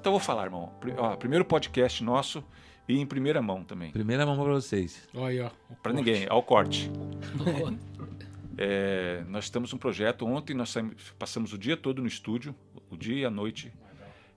Então 0.00 0.12
eu 0.12 0.18
vou 0.18 0.20
falar, 0.20 0.44
irmão. 0.44 0.72
Ó, 0.98 1.14
primeiro 1.16 1.44
podcast 1.44 2.02
nosso 2.02 2.42
e 2.88 2.98
em 2.98 3.06
primeira 3.06 3.40
mão 3.40 3.62
também. 3.62 3.92
Primeira 3.92 4.26
mão 4.26 4.34
para 4.36 4.52
vocês. 4.54 5.06
Olha 5.14 5.26
aí, 5.26 5.40
ó. 5.40 5.46
o 5.70 5.76
Para 5.76 5.92
corte. 5.92 5.94
ninguém, 5.94 6.26
ao 6.28 6.42
corte. 6.42 6.90
É, 8.58 9.24
nós 9.28 9.44
estamos 9.44 9.72
um 9.72 9.78
projeto. 9.78 10.26
Ontem 10.26 10.54
nós 10.54 10.70
saímos- 10.70 11.10
passamos 11.18 11.52
o 11.52 11.58
dia 11.58 11.76
todo 11.76 12.02
no 12.02 12.08
estúdio, 12.08 12.54
o 12.90 12.96
dia 12.96 13.16
e 13.20 13.24
a 13.24 13.30
noite. 13.30 13.72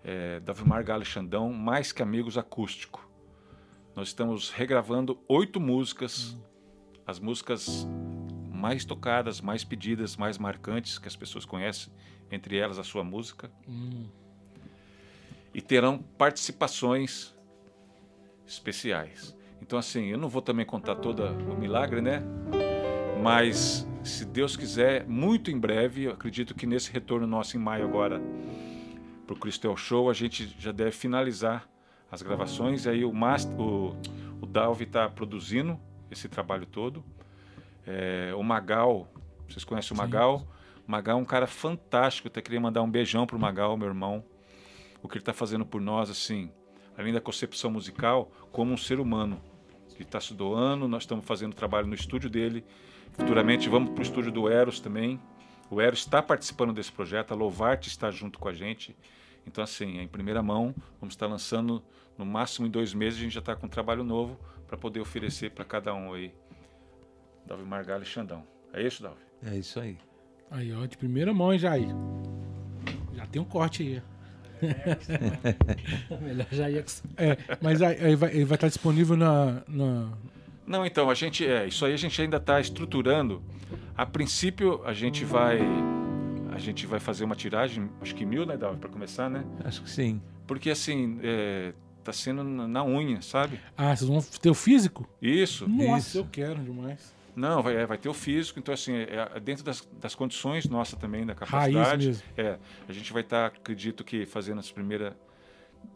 É, 0.03 0.39
Davimar 0.41 0.83
Galo 0.83 1.03
e 1.03 1.05
Xandão, 1.05 1.51
mais 1.53 1.91
que 1.91 2.01
amigos 2.01 2.37
acústico. 2.37 3.09
Nós 3.95 4.09
estamos 4.09 4.49
regravando 4.49 5.19
oito 5.27 5.59
músicas, 5.59 6.35
as 7.05 7.19
músicas 7.19 7.87
mais 8.51 8.83
tocadas, 8.85 9.39
mais 9.39 9.63
pedidas, 9.63 10.17
mais 10.17 10.37
marcantes 10.37 10.97
que 10.97 11.07
as 11.07 11.15
pessoas 11.15 11.45
conhecem, 11.45 11.91
entre 12.31 12.57
elas 12.57 12.79
a 12.79 12.83
sua 12.83 13.03
música. 13.03 13.51
E 15.53 15.61
terão 15.61 15.99
participações 15.99 17.33
especiais. 18.47 19.35
Então, 19.61 19.77
assim, 19.79 20.07
eu 20.07 20.17
não 20.17 20.27
vou 20.27 20.41
também 20.41 20.65
contar 20.65 20.95
todo 20.95 21.23
o 21.23 21.57
milagre, 21.57 22.01
né? 22.01 22.21
Mas, 23.21 23.87
se 24.03 24.25
Deus 24.25 24.55
quiser, 24.57 25.07
muito 25.07 25.49
em 25.49 25.57
breve, 25.57 26.03
eu 26.03 26.11
acredito 26.11 26.53
que 26.53 26.65
nesse 26.65 26.91
retorno 26.91 27.25
nosso 27.25 27.55
em 27.55 27.59
maio 27.59 27.85
agora, 27.85 28.21
para 29.25 29.33
o 29.33 29.39
Cristel 29.39 29.75
Show, 29.77 30.09
a 30.09 30.13
gente 30.13 30.53
já 30.59 30.71
deve 30.71 30.91
finalizar 30.91 31.67
as 32.11 32.21
gravações. 32.21 32.85
E 32.85 32.89
aí 32.89 33.05
o, 33.05 33.13
Mas- 33.13 33.45
o, 33.57 33.95
o 34.41 34.45
Dalvi 34.45 34.83
está 34.83 35.07
produzindo 35.09 35.79
esse 36.11 36.27
trabalho 36.27 36.65
todo. 36.65 37.03
É, 37.85 38.33
o 38.35 38.43
Magal, 38.43 39.07
vocês 39.47 39.63
conhecem 39.63 39.95
o 39.95 39.97
Magal? 39.97 40.45
O 40.87 40.91
Magal 40.91 41.17
é 41.17 41.21
um 41.21 41.25
cara 41.25 41.47
fantástico. 41.47 42.27
Até 42.27 42.41
queria 42.41 42.59
mandar 42.59 42.81
um 42.81 42.89
beijão 42.91 43.25
pro 43.25 43.39
Magal, 43.39 43.77
meu 43.77 43.87
irmão. 43.87 44.23
O 45.01 45.07
que 45.07 45.15
ele 45.15 45.21
está 45.21 45.33
fazendo 45.33 45.65
por 45.65 45.81
nós, 45.81 46.09
assim, 46.09 46.51
além 46.97 47.13
da 47.13 47.21
concepção 47.21 47.71
musical, 47.71 48.31
como 48.51 48.73
um 48.73 48.77
ser 48.77 48.99
humano. 48.99 49.41
Ele 49.95 50.03
está 50.03 50.19
se 50.19 50.33
doando, 50.33 50.87
nós 50.87 51.03
estamos 51.03 51.25
fazendo 51.25 51.53
trabalho 51.53 51.87
no 51.87 51.93
estúdio 51.93 52.29
dele. 52.29 52.65
Futuramente 53.13 53.69
vamos 53.69 53.91
para 53.91 53.99
o 53.99 54.03
estúdio 54.03 54.31
do 54.31 54.49
Eros 54.49 54.79
também. 54.79 55.19
O 55.69 55.79
Eros 55.81 55.99
está 55.99 56.21
participando 56.21 56.73
desse 56.73 56.91
projeto, 56.91 57.31
a 57.31 57.35
Louvarte 57.35 57.87
está 57.89 58.11
junto 58.11 58.37
com 58.39 58.47
a 58.47 58.53
gente. 58.53 58.95
Então, 59.45 59.63
assim, 59.63 59.99
em 59.99 60.07
primeira 60.07 60.41
mão, 60.41 60.73
vamos 60.99 61.13
estar 61.15 61.27
lançando 61.27 61.83
no 62.17 62.25
máximo 62.25 62.67
em 62.67 62.69
dois 62.69 62.93
meses, 62.93 63.19
a 63.19 63.23
gente 63.23 63.33
já 63.33 63.39
está 63.39 63.55
com 63.55 63.65
um 63.65 63.69
trabalho 63.69 64.03
novo 64.03 64.39
para 64.67 64.77
poder 64.77 64.99
oferecer 64.99 65.51
para 65.51 65.65
cada 65.65 65.93
um 65.93 66.13
aí. 66.13 66.33
Dalvi 67.45 67.63
Margalho 67.63 68.03
e 68.03 68.05
Xandão. 68.05 68.43
É 68.71 68.81
isso, 68.81 69.03
Dalvi? 69.03 69.19
É 69.45 69.55
isso 69.57 69.79
aí. 69.79 69.97
Aí, 70.49 70.73
ó, 70.73 70.85
de 70.85 70.97
primeira 70.97 71.33
mão, 71.33 71.51
hein, 71.51 71.59
Jair. 71.59 71.89
Já 73.15 73.25
tem 73.25 73.41
um 73.41 73.45
corte 73.45 73.83
aí. 73.83 74.01
Melhor 76.21 76.47
já 76.51 76.69
ia 76.69 76.85
É, 77.17 77.37
mas 77.61 77.81
aí, 77.81 77.97
aí 78.05 78.15
vai, 78.15 78.31
ele 78.31 78.45
vai 78.45 78.55
estar 78.55 78.67
disponível 78.67 79.17
na, 79.17 79.61
na- 79.67 80.13
Não, 80.65 80.85
então, 80.85 81.09
a 81.09 81.13
gente 81.13 81.45
é, 81.45 81.67
isso 81.67 81.85
aí 81.85 81.93
a 81.93 81.97
gente 81.97 82.21
ainda 82.21 82.37
está 82.37 82.59
estruturando. 82.59 83.41
A 83.95 84.05
princípio, 84.05 84.81
a 84.85 84.93
gente 84.93 85.25
vai 85.25 85.59
a 86.51 86.59
gente 86.59 86.85
vai 86.85 86.99
fazer 86.99 87.23
uma 87.25 87.35
tiragem, 87.35 87.89
acho 87.99 88.13
que 88.13 88.25
mil, 88.25 88.45
né, 88.45 88.55
Dalvi, 88.55 88.79
para 88.79 88.89
começar, 88.89 89.29
né? 89.29 89.43
Acho 89.63 89.81
que 89.81 89.89
sim. 89.89 90.21
Porque 90.45 90.69
assim, 90.69 91.19
é, 91.23 91.73
tá 92.03 92.13
sendo 92.13 92.43
na, 92.43 92.83
unha, 92.83 93.21
sabe? 93.21 93.59
Ah, 93.75 93.95
vocês 93.95 94.07
vão 94.07 94.21
ter 94.21 94.49
o 94.49 94.53
físico? 94.53 95.07
Isso. 95.21 95.67
Nossa, 95.67 96.07
Isso. 96.09 96.17
eu 96.19 96.27
quero 96.31 96.61
demais. 96.61 97.13
Não, 97.35 97.63
vai, 97.63 97.75
é, 97.75 97.85
vai 97.85 97.97
ter 97.97 98.09
o 98.09 98.13
físico, 98.13 98.59
então 98.59 98.73
assim, 98.73 98.93
é, 98.93 99.29
é 99.33 99.39
dentro 99.39 99.63
das, 99.63 99.87
das 99.99 100.13
condições 100.13 100.69
nossa 100.69 100.95
também, 100.95 101.25
da 101.25 101.33
Raiz 101.33 101.73
capacidade. 101.73 102.07
mesmo. 102.07 102.23
É, 102.37 102.59
a 102.87 102.93
gente 102.93 103.11
vai 103.11 103.23
estar, 103.23 103.47
acredito 103.47 104.03
que 104.03 104.25
fazendo 104.25 104.59
as 104.59 104.71
primeiras 104.71 105.13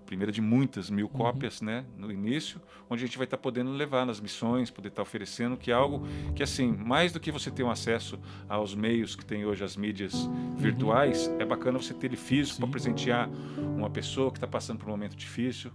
primeira 0.06 0.32
de 0.32 0.42
muitas 0.42 0.90
mil 0.90 1.10
cópias, 1.10 1.62
né, 1.62 1.86
no 1.98 2.12
início, 2.12 2.62
onde 2.90 3.04
a 3.04 3.06
gente 3.06 3.18
vai 3.18 3.26
estar 3.26 3.38
podendo 3.38 3.72
levar 3.72 4.06
nas 4.06 4.22
missões, 4.22 4.72
poder 4.72 4.88
estar 4.88 5.02
oferecendo, 5.02 5.58
que 5.58 5.70
é 5.70 5.74
algo 5.74 6.08
que 6.34 6.42
assim, 6.42 6.72
mais 6.72 7.12
do 7.12 7.20
que 7.20 7.32
você 7.32 7.52
ter 7.52 7.64
um 7.64 7.70
acesso 7.70 8.18
aos 8.48 8.74
meios 8.74 9.16
que 9.16 9.26
tem 9.26 9.46
hoje 9.46 9.64
as 9.64 9.76
mídias 9.76 10.30
virtuais, 10.56 11.30
é 11.40 11.46
bacana 11.46 11.78
você 11.78 11.94
ter 11.94 12.08
ele 12.08 12.16
físico 12.16 12.60
para 12.60 12.70
presentear 12.70 13.30
uma 13.58 13.90
pessoa 13.90 14.32
que 14.32 14.38
está 14.38 14.48
passando 14.48 14.80
por 14.80 14.88
um 14.88 14.92
momento 14.92 15.16
difícil, 15.16 15.72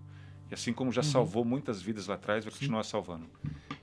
e 0.51 0.55
assim 0.55 0.73
como 0.73 0.91
já 0.91 1.03
salvou 1.03 1.45
muitas 1.45 1.83
vidas 1.83 2.07
lá 2.07 2.15
atrás, 2.15 2.45
vai 2.45 2.53
continuar 2.53 2.85
salvando. 2.85 3.27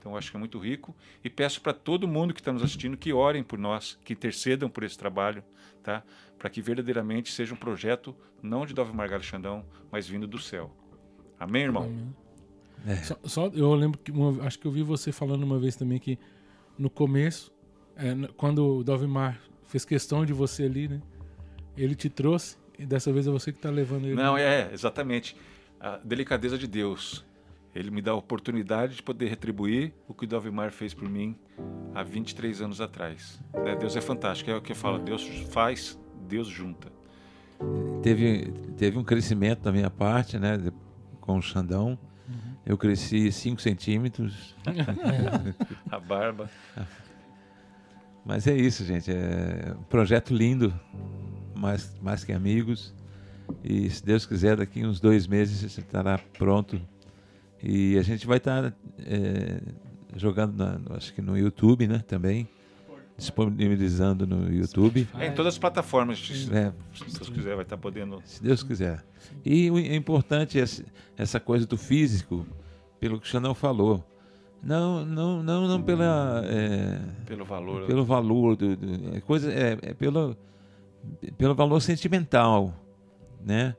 Então 0.00 0.12
eu 0.12 0.18
acho 0.18 0.30
que 0.30 0.36
é 0.36 0.40
muito 0.40 0.58
rico 0.58 0.96
e 1.22 1.28
peço 1.28 1.60
para 1.60 1.74
todo 1.74 2.08
mundo 2.08 2.32
que 2.32 2.40
está 2.40 2.52
nos 2.52 2.62
assistindo 2.62 2.96
que 2.96 3.12
orem 3.12 3.42
por 3.42 3.58
nós, 3.58 3.98
que 4.04 4.14
intercedam 4.14 4.68
por 4.68 4.82
esse 4.82 4.96
trabalho, 4.96 5.44
tá? 5.82 6.02
Para 6.38 6.48
que 6.50 6.60
verdadeiramente 6.62 7.32
seja 7.32 7.52
um 7.54 7.56
projeto 7.56 8.14
não 8.42 8.64
de 8.64 8.72
Dove 8.74 8.92
Margalho 8.94 9.22
Xandão, 9.22 9.64
mas 9.90 10.06
vindo 10.08 10.26
do 10.26 10.38
céu. 10.38 10.70
Amém, 11.38 11.62
irmão? 11.62 11.90
É. 12.86 12.96
Só, 12.96 13.16
só- 13.24 13.46
eu 13.48 13.74
lembro 13.74 13.98
que 13.98 14.10
uma- 14.10 14.42
acho 14.44 14.58
que 14.58 14.66
eu 14.66 14.70
vi 14.72 14.82
você 14.82 15.12
falando 15.12 15.42
uma 15.42 15.58
vez 15.58 15.76
também 15.76 15.98
que 15.98 16.18
no 16.78 16.88
começo, 16.88 17.52
é, 17.96 18.14
quando 18.36 18.78
o 18.78 18.84
Dovimar 18.84 19.38
fez 19.66 19.84
questão 19.84 20.24
de 20.24 20.32
você 20.32 20.64
ali, 20.64 20.88
né? 20.88 21.00
Ele 21.76 21.94
te 21.94 22.08
trouxe 22.08 22.56
e 22.78 22.84
dessa 22.86 23.12
vez 23.12 23.26
é 23.26 23.30
você 23.30 23.52
que 23.52 23.58
tá 23.58 23.70
levando 23.70 24.06
ele. 24.06 24.14
Não, 24.14 24.36
é, 24.36 24.70
exatamente. 24.72 25.36
A 25.78 25.96
delicadeza 25.98 26.56
de 26.58 26.66
Deus. 26.66 27.24
Ele 27.74 27.90
me 27.90 28.02
dá 28.02 28.10
a 28.10 28.16
oportunidade 28.16 28.96
de 28.96 29.02
poder 29.02 29.28
retribuir 29.28 29.92
o 30.08 30.14
que 30.14 30.24
o 30.24 30.28
Dovimar 30.28 30.72
fez 30.72 30.92
por 30.92 31.08
mim 31.08 31.36
há 31.94 32.02
23 32.02 32.62
anos 32.62 32.80
atrás. 32.80 33.40
Né? 33.54 33.76
Deus 33.76 33.94
é 33.94 34.00
fantástico. 34.00 34.50
É 34.50 34.56
o 34.56 34.60
que 34.60 34.72
eu 34.72 34.76
falo. 34.76 34.98
Deus 34.98 35.24
faz, 35.50 35.98
Deus 36.28 36.48
junta. 36.48 36.90
Teve, 38.02 38.52
teve 38.76 38.98
um 38.98 39.04
crescimento 39.04 39.62
da 39.62 39.70
minha 39.70 39.90
parte, 39.90 40.38
né? 40.38 40.58
Com 41.20 41.38
o 41.38 41.42
Xandão. 41.42 41.98
Eu 42.64 42.76
cresci 42.76 43.30
5 43.30 43.60
centímetros. 43.60 44.56
A 45.90 45.98
barba. 45.98 46.50
Mas 48.24 48.46
é 48.46 48.54
isso, 48.54 48.84
gente. 48.84 49.10
É 49.10 49.74
um 49.78 49.82
projeto 49.84 50.34
lindo. 50.34 50.72
Mais, 51.56 51.98
mais 52.00 52.24
que 52.24 52.32
amigos. 52.32 52.94
E 53.64 53.90
se 53.90 54.04
Deus 54.04 54.26
quiser, 54.26 54.56
daqui 54.56 54.84
uns 54.84 55.00
dois 55.00 55.26
meses 55.26 55.60
você 55.60 55.80
estará 55.80 56.18
pronto. 56.38 56.80
E 57.62 57.98
a 57.98 58.02
gente 58.02 58.26
vai 58.26 58.38
estar 58.38 58.72
é, 58.98 59.60
jogando, 60.16 60.56
na- 60.56 60.80
acho 60.96 61.12
que 61.14 61.20
no 61.22 61.36
YouTube, 61.36 61.86
né? 61.86 61.98
Também. 62.06 62.48
Disponibilizando 63.16 64.26
no 64.26 64.50
YouTube. 64.50 65.06
É, 65.18 65.26
em 65.26 65.32
todas 65.34 65.54
as 65.54 65.58
plataformas. 65.58 66.18
Se 66.26 66.50
É, 66.54 66.72
Deus 67.18 67.28
quiser, 67.28 67.54
vai 67.54 67.64
estar 67.64 67.76
podendo. 67.76 68.22
se 68.24 68.42
Deus 68.42 68.62
quiser. 68.62 69.04
E 69.44 69.70
o 69.70 69.78
é 69.78 69.94
importante 69.94 70.58
essa 71.18 71.38
coisa 71.38 71.66
do 71.66 71.76
físico, 71.76 72.46
pelo 72.98 73.20
que 73.20 73.26
o 73.26 73.28
Xandão 73.30 73.54
falou. 73.54 74.02
Não, 74.62 75.04
não, 75.04 75.42
não, 75.42 75.68
não 75.68 75.82
pela, 75.82 76.42
é, 76.46 76.98
Pelo 77.26 77.44
valor. 77.44 77.86
pelo 77.86 78.04
valor 78.04 78.56
do, 78.56 78.74
do- 78.76 79.14
é 79.16 79.20
coisa 79.20 79.50
é, 79.52 79.76
é 79.82 79.94
pelo 79.94 80.36
pelo 81.38 81.54
valor 81.54 81.80
sentimental, 81.80 82.74
né? 83.44 83.74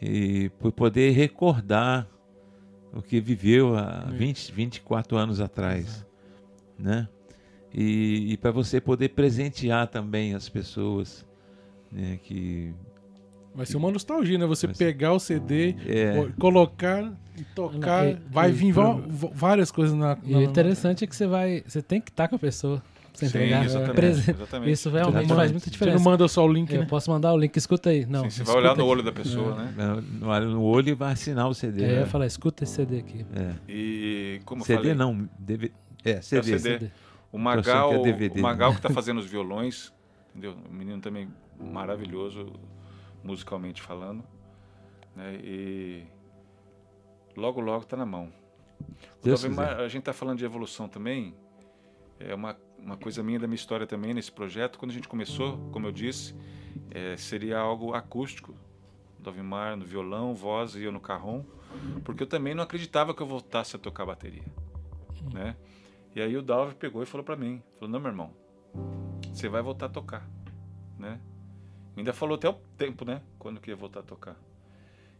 E 0.00 0.50
por 0.58 0.72
poder 0.72 1.10
recordar 1.12 2.06
o 2.94 3.02
que 3.02 3.20
viveu 3.20 3.76
há 3.76 4.06
20, 4.10 4.52
24 4.52 5.16
anos 5.16 5.40
atrás, 5.40 6.04
né? 6.78 7.08
E, 7.72 8.32
e 8.32 8.36
para 8.36 8.50
você 8.52 8.80
poder 8.80 9.08
presentear 9.10 9.88
também 9.88 10.34
as 10.34 10.48
pessoas, 10.48 11.26
né? 11.90 12.18
Que 12.22 12.72
Vai 13.54 13.66
ser 13.66 13.76
uma 13.76 13.90
nostalgia, 13.90 14.36
né? 14.38 14.46
Você 14.46 14.66
Vai 14.66 14.74
ser. 14.74 14.84
pegar 14.86 15.12
o 15.12 15.20
CD, 15.20 15.76
É. 15.86 16.12
co- 16.16 16.32
colocar 16.40 17.12
e 17.38 17.44
tocar. 17.54 18.04
Não, 18.04 18.10
e- 18.10 18.18
vai 18.30 18.50
e 18.50 18.52
vir 18.52 18.74
várias 19.32 19.70
coisas 19.70 19.94
na. 19.96 20.16
E 20.24 20.32
na- 20.32 20.38
o 20.38 20.42
interessante 20.42 21.04
é 21.04 21.06
que 21.06 21.14
você 21.14 21.26
vai. 21.26 21.62
Você 21.66 21.80
tem 21.82 22.00
que 22.00 22.10
estar 22.10 22.26
com 22.28 22.34
a 22.36 22.38
pessoa. 22.38 22.82
Você 23.14 23.26
Sim, 23.28 23.38
entregar. 23.38 23.64
exatamente, 23.64 23.94
Presen- 23.94 24.34
exatamente. 24.34 24.72
Isso 24.72 24.90
realmente 24.90 25.08
Exatamente. 25.18 25.36
faz 25.36 25.50
muita 25.52 25.64
Você 25.64 25.70
diferença. 25.70 25.96
não 25.98 26.04
manda 26.04 26.26
só 26.28 26.44
o 26.44 26.52
link, 26.52 26.72
Eu 26.74 26.80
né? 26.80 26.86
posso 26.86 27.10
mandar 27.12 27.32
o 27.32 27.38
link, 27.38 27.56
escuta 27.56 27.90
aí. 27.90 28.04
Não, 28.06 28.24
Sim, 28.24 28.30
você 28.30 28.42
vai 28.44 28.56
olhar 28.56 28.68
no 28.76 28.82
aqui. 28.82 28.90
olho 28.90 29.02
da 29.04 29.12
pessoa, 29.12 29.54
né? 29.54 30.02
no, 30.20 30.26
olha 30.28 30.46
no 30.46 30.62
olho 30.62 30.88
e 30.88 30.94
vai 30.94 31.12
assinar 31.12 31.48
o 31.48 31.54
CD. 31.54 31.82
É, 31.84 31.86
eu 31.86 31.92
né? 31.94 32.00
ia 32.00 32.06
falar, 32.06 32.26
escuta 32.26 32.64
esse 32.64 32.74
CD 32.74 32.98
aqui. 32.98 33.24
É. 33.36 33.54
E 33.68 34.40
como 34.44 34.62
eu 34.62 34.66
CD 34.66 34.78
falei, 34.78 34.94
não, 34.94 35.28
DV... 35.38 35.70
é, 36.04 36.20
CD. 36.20 36.36
É 36.36 36.40
o 36.56 36.58
CD. 36.58 36.58
CD. 36.58 36.90
O 37.30 37.38
Magal, 37.38 37.90
que 37.90 37.94
é 37.96 38.02
DVD, 38.02 38.40
o 38.40 38.42
Magal 38.42 38.70
né? 38.70 38.74
que 38.74 38.78
está 38.86 38.90
fazendo 38.94 39.18
os 39.18 39.26
violões, 39.26 39.92
entendeu? 40.30 40.56
Um 40.68 40.74
menino 40.74 41.00
também 41.00 41.28
maravilhoso, 41.60 42.52
musicalmente 43.22 43.80
falando. 43.80 44.24
Né? 45.14 45.38
E 45.42 46.02
logo, 47.36 47.60
logo 47.60 47.84
está 47.84 47.96
na 47.96 48.06
mão. 48.06 48.28
Talvez 49.22 49.44
a 49.58 49.88
gente 49.88 50.00
está 50.00 50.12
falando 50.12 50.38
de 50.38 50.44
evolução 50.44 50.88
também. 50.88 51.32
É 52.20 52.34
uma, 52.34 52.56
uma 52.84 52.96
coisa 52.96 53.22
minha 53.22 53.38
da 53.38 53.46
minha 53.46 53.56
história 53.56 53.86
também 53.86 54.12
nesse 54.12 54.30
projeto. 54.30 54.78
Quando 54.78 54.90
a 54.90 54.94
gente 54.94 55.08
começou, 55.08 55.58
como 55.72 55.86
eu 55.86 55.92
disse, 55.92 56.34
é, 56.90 57.16
seria 57.16 57.58
algo 57.58 57.94
acústico. 57.94 58.54
Do 59.18 59.30
Avimar 59.30 59.74
no 59.74 59.86
violão, 59.86 60.34
voz 60.34 60.74
e 60.74 60.82
eu 60.82 60.92
no 60.92 61.00
carrom. 61.00 61.42
Porque 62.04 62.22
eu 62.22 62.26
também 62.26 62.54
não 62.54 62.62
acreditava 62.62 63.14
que 63.14 63.22
eu 63.22 63.26
voltasse 63.26 63.74
a 63.74 63.78
tocar 63.78 64.04
bateria. 64.04 64.44
Né? 65.32 65.56
E 66.14 66.20
aí 66.20 66.36
o 66.36 66.42
Dalve 66.42 66.74
pegou 66.74 67.02
e 67.02 67.06
falou 67.06 67.24
para 67.24 67.36
mim. 67.36 67.62
Falou, 67.78 67.90
não, 67.90 67.98
meu 67.98 68.10
irmão, 68.10 68.30
você 69.32 69.48
vai 69.48 69.62
voltar 69.62 69.86
a 69.86 69.88
tocar. 69.88 70.28
Né? 70.98 71.18
Ainda 71.96 72.12
falou 72.12 72.34
até 72.34 72.48
o 72.48 72.54
tempo, 72.76 73.04
né? 73.04 73.22
Quando 73.38 73.60
que 73.60 73.70
ia 73.70 73.76
voltar 73.76 74.00
a 74.00 74.02
tocar. 74.02 74.36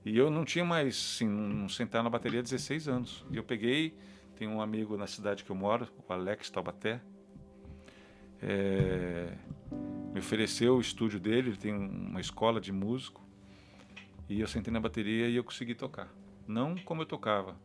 E 0.04 0.16
eu 0.18 0.30
não 0.30 0.44
tinha 0.44 0.64
mais, 0.64 1.14
assim, 1.14 1.26
não, 1.26 1.48
não 1.48 1.68
sentar 1.68 2.02
na 2.02 2.10
bateria 2.10 2.40
há 2.40 2.42
16 2.42 2.88
anos. 2.88 3.24
E 3.30 3.36
eu 3.36 3.42
peguei, 3.42 3.96
tem 4.36 4.46
um 4.46 4.60
amigo 4.60 4.96
na 4.96 5.06
cidade 5.06 5.44
que 5.44 5.50
eu 5.50 5.56
moro, 5.56 5.88
o 6.06 6.12
Alex 6.12 6.50
Taubaté, 6.50 7.00
é, 8.43 9.32
me 10.12 10.19
ofereceu 10.19 10.77
o 10.77 10.81
estúdio 10.81 11.19
dele, 11.19 11.51
ele 11.51 11.56
tem 11.56 11.73
um- 11.73 12.09
uma 12.11 12.20
escola 12.20 12.61
de 12.61 12.73
músico, 12.73 13.23
e 14.28 14.40
eu 14.40 14.47
sentei 14.47 14.73
na 14.73 14.81
bateria 14.81 15.28
e 15.28 15.36
eu 15.36 15.44
consegui 15.44 15.74
tocar. 15.74 16.12
Não 16.47 16.77
como 16.77 17.02
eu 17.02 17.06
tocava, 17.06 17.56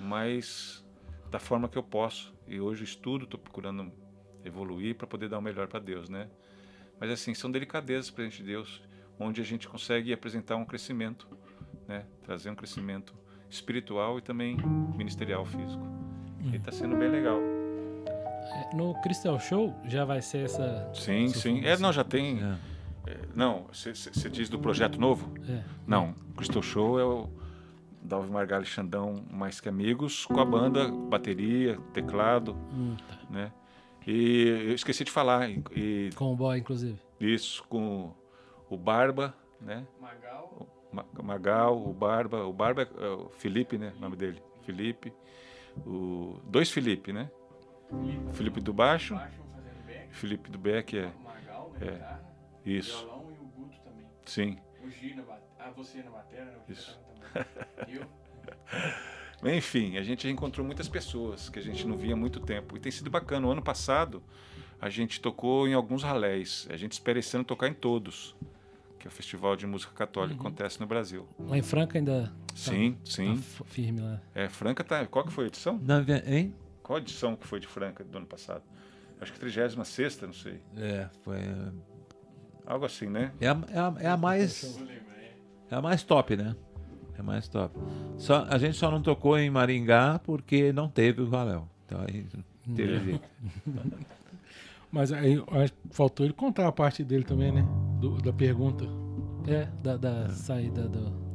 mas 0.00 0.84
da 1.30 1.38
forma 1.38 1.68
que 1.68 1.76
eu 1.76 1.82
posso. 1.82 2.34
E 2.46 2.60
hoje 2.60 2.84
estudo, 2.84 3.24
estou 3.24 3.38
procurando 3.38 3.92
evoluir 4.44 4.94
para 4.94 5.06
poder 5.06 5.28
dar 5.28 5.38
o 5.38 5.42
melhor 5.42 5.66
para 5.68 5.78
Deus, 5.80 6.08
né? 6.08 6.28
Mas 6.98 7.10
assim, 7.10 7.34
são 7.34 7.50
delicadezas 7.50 8.10
para 8.10 8.26
de 8.28 8.42
Deus, 8.42 8.82
onde 9.18 9.40
a 9.40 9.44
gente 9.44 9.68
consegue 9.68 10.12
apresentar 10.12 10.56
um 10.56 10.64
crescimento, 10.64 11.28
né? 11.86 12.06
Trazer 12.22 12.50
um 12.50 12.54
crescimento 12.54 13.14
espiritual 13.50 14.18
e 14.18 14.22
também 14.22 14.56
ministerial 14.96 15.44
físico. 15.44 15.86
E 16.52 16.56
está 16.56 16.72
sendo 16.72 16.96
bem 16.96 17.10
legal. 17.10 17.57
É, 18.54 18.74
No 18.74 18.94
Crystal 19.02 19.38
Show 19.40 19.74
já 19.84 20.04
vai 20.04 20.20
ser 20.22 20.44
essa. 20.44 20.90
Sim, 20.94 21.26
essa 21.26 21.38
sim. 21.40 21.64
É, 21.64 21.76
não, 21.78 21.92
já 21.92 22.04
tem. 22.04 22.40
É. 22.42 23.10
é, 23.10 23.18
não, 23.34 23.66
você 23.72 24.28
diz 24.30 24.48
do 24.48 24.58
projeto 24.58 24.98
novo? 25.00 25.32
É. 25.48 25.62
Não, 25.86 26.14
Crystal 26.36 26.62
Show 26.62 26.98
é 26.98 27.04
o 27.04 27.28
Dalvin 28.02 28.30
Margali 28.30 28.64
e 28.64 28.66
Xandão 28.66 29.24
mais 29.30 29.60
que 29.60 29.68
amigos, 29.68 30.24
com 30.26 30.40
a 30.40 30.44
banda, 30.44 30.88
bateria, 30.90 31.78
teclado, 31.92 32.54
Hum, 32.72 32.96
tá. 33.08 33.18
né? 33.30 33.52
E 34.06 34.48
eu 34.68 34.74
esqueci 34.74 35.04
de 35.04 35.10
falar, 35.10 35.50
e, 35.50 36.08
Com 36.16 36.32
o 36.32 36.36
boy, 36.36 36.58
inclusive. 36.58 36.98
isso 37.20 37.62
com 37.68 38.10
o 38.70 38.76
Barba, 38.78 39.34
né? 39.60 39.84
Magal, 40.00 40.66
Ma- 40.90 41.04
Magal, 41.22 41.76
o 41.76 41.92
Barba, 41.92 42.44
o 42.46 42.52
Barba 42.52 42.82
é 42.82 43.04
é 43.04 43.08
o 43.10 43.28
Felipe, 43.36 43.76
né? 43.76 43.92
O 43.98 44.00
nome 44.00 44.16
dele, 44.16 44.40
Felipe. 44.64 45.12
O, 45.86 46.38
dois 46.46 46.70
Felipe, 46.70 47.12
né? 47.12 47.30
O 47.90 48.32
Felipe 48.32 48.60
do 48.60 48.72
baixo, 48.72 49.14
baixo 49.14 49.38
Felipe 50.10 50.50
do 50.50 50.58
Beck 50.58 50.96
é 50.98 51.06
o 51.06 51.22
Magal 51.24 51.72
É. 51.80 51.84
guitarra, 51.92 52.22
isso, 52.64 52.98
violão 52.98 53.24
e 53.30 53.44
o 53.44 53.46
Guto 53.48 53.78
também. 53.82 54.06
sim. 54.26 54.58
O 54.84 54.90
Gi 54.90 55.14
na. 55.14 55.22
Ah, 55.58 55.70
você 55.70 56.02
na 56.02 56.10
bateria, 56.10 56.44
né? 56.44 56.52
Isso. 56.68 56.98
Eu? 57.88 58.06
Enfim, 59.56 59.96
a 59.96 60.02
gente 60.02 60.26
encontrou 60.28 60.66
muitas 60.66 60.88
pessoas 60.88 61.48
que 61.48 61.58
a 61.58 61.62
gente 61.62 61.86
não 61.86 61.96
via 61.96 62.14
há 62.14 62.16
muito 62.16 62.40
tempo. 62.40 62.76
E 62.76 62.80
tem 62.80 62.90
sido 62.90 63.08
bacana. 63.10 63.46
O 63.46 63.50
ano 63.52 63.62
passado, 63.62 64.22
a 64.80 64.88
gente 64.90 65.20
tocou 65.20 65.68
em 65.68 65.74
alguns 65.74 66.02
ralés. 66.02 66.66
A 66.70 66.76
gente 66.76 66.92
espera 66.92 67.18
esse 67.20 67.36
ano 67.36 67.44
tocar 67.44 67.68
em 67.68 67.74
todos, 67.74 68.34
que 68.98 69.06
é 69.06 69.08
o 69.08 69.12
Festival 69.12 69.54
de 69.56 69.66
Música 69.66 69.92
Católica 69.94 70.34
que 70.34 70.40
acontece 70.40 70.80
no 70.80 70.86
Brasil. 70.86 71.26
Lá 71.38 71.56
em 71.56 71.62
Franca 71.62 71.98
ainda 71.98 72.32
Sim, 72.54 72.94
tá 72.94 72.98
sim. 73.04 73.34
f- 73.36 73.62
firme 73.64 74.00
lá. 74.00 74.20
É, 74.34 74.48
Franca 74.48 74.82
tá. 74.82 75.06
Qual 75.06 75.24
que 75.24 75.32
foi 75.32 75.44
a 75.44 75.46
edição? 75.48 75.78
Na 75.84 76.00
hein? 76.26 76.52
Qual 76.88 76.96
a 76.96 77.00
edição 77.02 77.36
que 77.36 77.46
foi 77.46 77.60
de 77.60 77.66
Franca 77.66 78.02
do 78.02 78.16
ano 78.16 78.26
passado? 78.26 78.62
Acho 79.20 79.30
que 79.34 79.38
36, 79.38 80.22
não 80.22 80.32
sei. 80.32 80.58
É, 80.74 81.06
foi. 81.22 81.36
é, 81.36 81.68
Algo 82.66 82.86
assim, 82.86 83.08
né? 83.10 83.30
É 83.38 83.46
a, 83.48 83.58
é 83.70 83.78
a, 83.78 83.94
é 84.00 84.06
a 84.06 84.16
mais. 84.16 84.80
É 85.70 85.74
a 85.74 85.82
mais 85.82 86.02
top, 86.02 86.34
né? 86.34 86.56
É 87.14 87.20
a 87.20 87.22
mais 87.22 87.46
top. 87.46 87.78
Só, 88.16 88.46
a 88.48 88.56
gente 88.56 88.78
só 88.78 88.90
não 88.90 89.02
tocou 89.02 89.38
em 89.38 89.50
Maringá 89.50 90.18
porque 90.24 90.72
não 90.72 90.88
teve 90.88 91.20
o 91.20 91.26
Valéu. 91.26 91.68
Então 91.84 92.00
aí 92.08 92.26
não 92.66 92.74
teve 92.74 92.98
jeito. 93.04 93.28
Mas 94.90 95.12
aí 95.12 95.36
faltou 95.90 96.24
ele 96.24 96.32
contar 96.32 96.66
a 96.66 96.72
parte 96.72 97.04
dele 97.04 97.24
também, 97.24 97.52
né? 97.52 97.66
Do- 98.00 98.16
da 98.22 98.32
pergunta. 98.32 98.86
É, 99.46 99.66
da, 99.82 99.98
da 99.98 100.30
saída 100.30 100.88
do. 100.88 101.27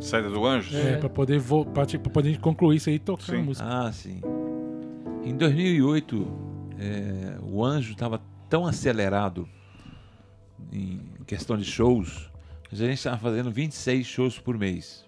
Saída 0.00 0.28
do 0.30 0.44
Anjos? 0.44 0.74
É, 0.74 0.92
É. 0.92 0.96
pra 0.98 1.08
poder, 1.08 1.38
vo- 1.38 1.64
pra, 1.66 1.84
tipo, 1.86 2.04
pra 2.04 2.12
poder 2.12 2.38
concluir 2.40 2.76
isso 2.76 2.88
aí 2.88 2.96
e 2.96 2.98
tocar 2.98 3.24
Sim. 3.26 3.36
a 3.40 3.42
música. 3.42 3.66
Ah, 3.68 3.92
sim. 3.92 4.20
Em 5.24 5.36
2008, 5.36 6.26
é, 6.78 7.38
o 7.42 7.64
Anjo 7.64 7.92
estava 7.92 8.20
tão 8.48 8.66
acelerado 8.66 9.48
em 10.72 11.00
questão 11.26 11.56
de 11.56 11.64
shows, 11.64 12.30
mas 12.70 12.80
a 12.80 12.84
gente 12.86 12.98
estava 12.98 13.18
fazendo 13.18 13.50
26 13.50 14.06
shows 14.06 14.38
por 14.38 14.56
mês. 14.58 15.04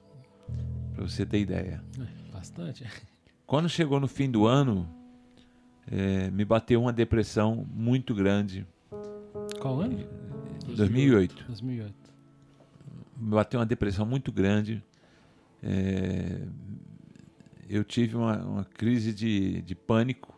Pra 0.94 1.04
você 1.04 1.24
ter 1.24 1.38
ideia. 1.40 1.82
É, 2.00 2.32
bastante. 2.32 2.84
Quando 3.46 3.68
chegou 3.68 4.00
no 4.00 4.08
fim 4.08 4.28
do 4.30 4.46
ano, 4.46 4.88
é, 5.90 6.30
me 6.30 6.44
bateu 6.44 6.80
uma 6.82 6.92
depressão 6.92 7.64
muito 7.72 8.14
grande. 8.14 8.66
Qual 9.60 9.80
ano? 9.80 9.98
2008. 10.66 11.44
2008. 11.46 11.94
me 11.94 12.07
bateu 13.18 13.58
uma 13.58 13.66
depressão 13.66 14.06
muito 14.06 14.30
grande. 14.30 14.82
É, 15.62 16.40
eu 17.68 17.84
tive 17.84 18.16
uma, 18.16 18.38
uma 18.38 18.64
crise 18.64 19.12
de, 19.12 19.60
de 19.62 19.74
pânico. 19.74 20.34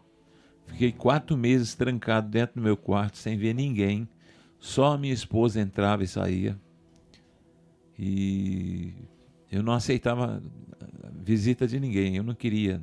Fiquei 0.66 0.92
quatro 0.92 1.36
meses 1.36 1.74
trancado 1.74 2.28
dentro 2.28 2.56
do 2.56 2.62
meu 2.62 2.76
quarto, 2.76 3.18
sem 3.18 3.36
ver 3.36 3.54
ninguém. 3.54 4.08
Só 4.58 4.94
a 4.94 4.98
minha 4.98 5.14
esposa 5.14 5.60
entrava 5.60 6.04
e 6.04 6.08
saía. 6.08 6.58
E 7.98 8.94
eu 9.50 9.62
não 9.62 9.72
aceitava 9.72 10.42
visita 11.12 11.66
de 11.66 11.78
ninguém. 11.78 12.16
Eu 12.16 12.22
não 12.22 12.34
queria. 12.34 12.80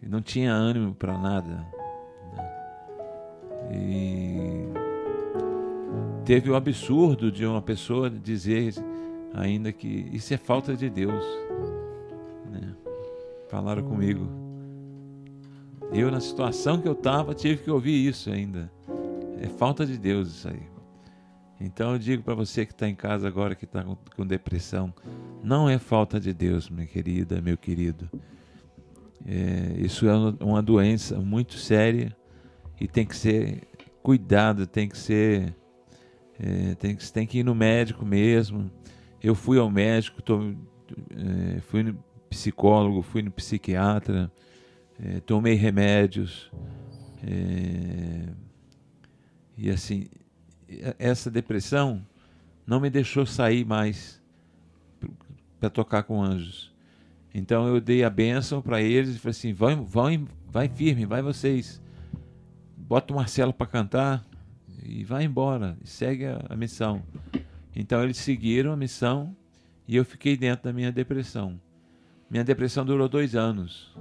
Não 0.00 0.22
tinha 0.22 0.52
ânimo 0.52 0.94
para 0.94 1.18
nada. 1.18 1.66
E 3.72 4.75
teve 6.26 6.50
o 6.50 6.56
absurdo 6.56 7.30
de 7.30 7.46
uma 7.46 7.62
pessoa 7.62 8.10
dizer 8.10 8.74
ainda 9.32 9.72
que 9.72 10.10
isso 10.12 10.34
é 10.34 10.36
falta 10.36 10.74
de 10.76 10.90
Deus. 10.90 11.24
né? 12.50 12.74
Falaram 13.48 13.84
comigo. 13.84 14.28
Eu, 15.92 16.10
na 16.10 16.18
situação 16.18 16.80
que 16.80 16.88
eu 16.88 16.94
estava, 16.94 17.32
tive 17.32 17.62
que 17.62 17.70
ouvir 17.70 18.08
isso 18.08 18.28
ainda. 18.28 18.68
É 19.40 19.46
falta 19.46 19.86
de 19.86 19.96
Deus 19.96 20.28
isso 20.28 20.48
aí. 20.48 20.62
Então 21.60 21.92
eu 21.92 21.98
digo 21.98 22.24
para 22.24 22.34
você 22.34 22.66
que 22.66 22.72
está 22.72 22.88
em 22.88 22.96
casa 22.96 23.28
agora, 23.28 23.54
que 23.54 23.64
está 23.64 23.84
com, 24.16 24.26
depressão, 24.26 24.92
não 25.44 25.70
é 25.70 25.78
falta 25.78 26.18
de 26.18 26.34
Deus, 26.34 26.68
minha 26.68 26.88
querida, 26.88 27.40
meu 27.40 27.56
querido. 27.56 28.10
É, 29.24 29.76
isso 29.78 30.08
é 30.08 30.44
uma 30.44 30.60
doença 30.60 31.20
muito 31.20 31.54
séria 31.54 32.14
e 32.80 32.88
tem 32.88 33.06
que 33.06 33.14
ser 33.14 33.62
cuidado, 34.02 34.66
tem 34.66 34.88
que 34.88 34.98
ser 34.98 35.54
é, 36.38 36.74
tem, 36.74 36.96
que, 36.96 37.12
tem 37.12 37.26
que 37.26 37.38
ir 37.38 37.44
no 37.44 37.54
médico 37.54 38.04
mesmo. 38.04 38.70
Eu 39.22 39.34
fui 39.34 39.58
ao 39.58 39.70
médico, 39.70 40.22
tô, 40.22 40.54
é, 41.10 41.60
fui 41.60 41.82
no 41.82 42.04
psicólogo, 42.28 43.02
fui 43.02 43.22
no 43.22 43.30
psiquiatra, 43.30 44.30
é, 45.02 45.20
tomei 45.20 45.54
remédios. 45.54 46.50
é, 47.26 48.28
e 49.56 49.70
assim, 49.70 50.06
essa 50.98 51.30
depressão 51.30 52.04
não 52.66 52.80
me 52.80 52.90
deixou 52.90 53.24
sair 53.24 53.64
mais 53.64 54.20
para 55.58 55.70
tocar 55.70 56.02
com 56.02 56.22
anjos. 56.22 56.74
Então 57.34 57.66
eu 57.66 57.80
dei 57.80 58.02
a 58.02 58.10
bênção 58.10 58.60
para 58.60 58.82
eles 58.82 59.16
e 59.16 59.18
falei 59.18 59.30
assim: 59.30 59.52
vão, 59.52 59.84
vão, 59.84 60.26
vai 60.46 60.68
firme, 60.68 61.06
vai 61.06 61.22
vocês. 61.22 61.80
Bota 62.76 63.12
o 63.12 63.16
Marcelo 63.16 63.52
para 63.52 63.66
cantar, 63.66 64.24
e 64.88 65.04
vai 65.04 65.24
embora, 65.24 65.76
e 65.82 65.88
segue 65.88 66.26
a, 66.26 66.44
a 66.48 66.56
missão. 66.56 67.02
Então 67.74 68.02
eles 68.02 68.16
seguiram 68.16 68.72
a 68.72 68.76
missão 68.76 69.36
e 69.86 69.96
eu 69.96 70.04
fiquei 70.04 70.36
dentro 70.36 70.64
da 70.64 70.72
minha 70.72 70.90
depressão. 70.90 71.60
Minha 72.30 72.42
depressão 72.42 72.84
durou 72.84 73.08
dois 73.08 73.36
anos. 73.36 73.94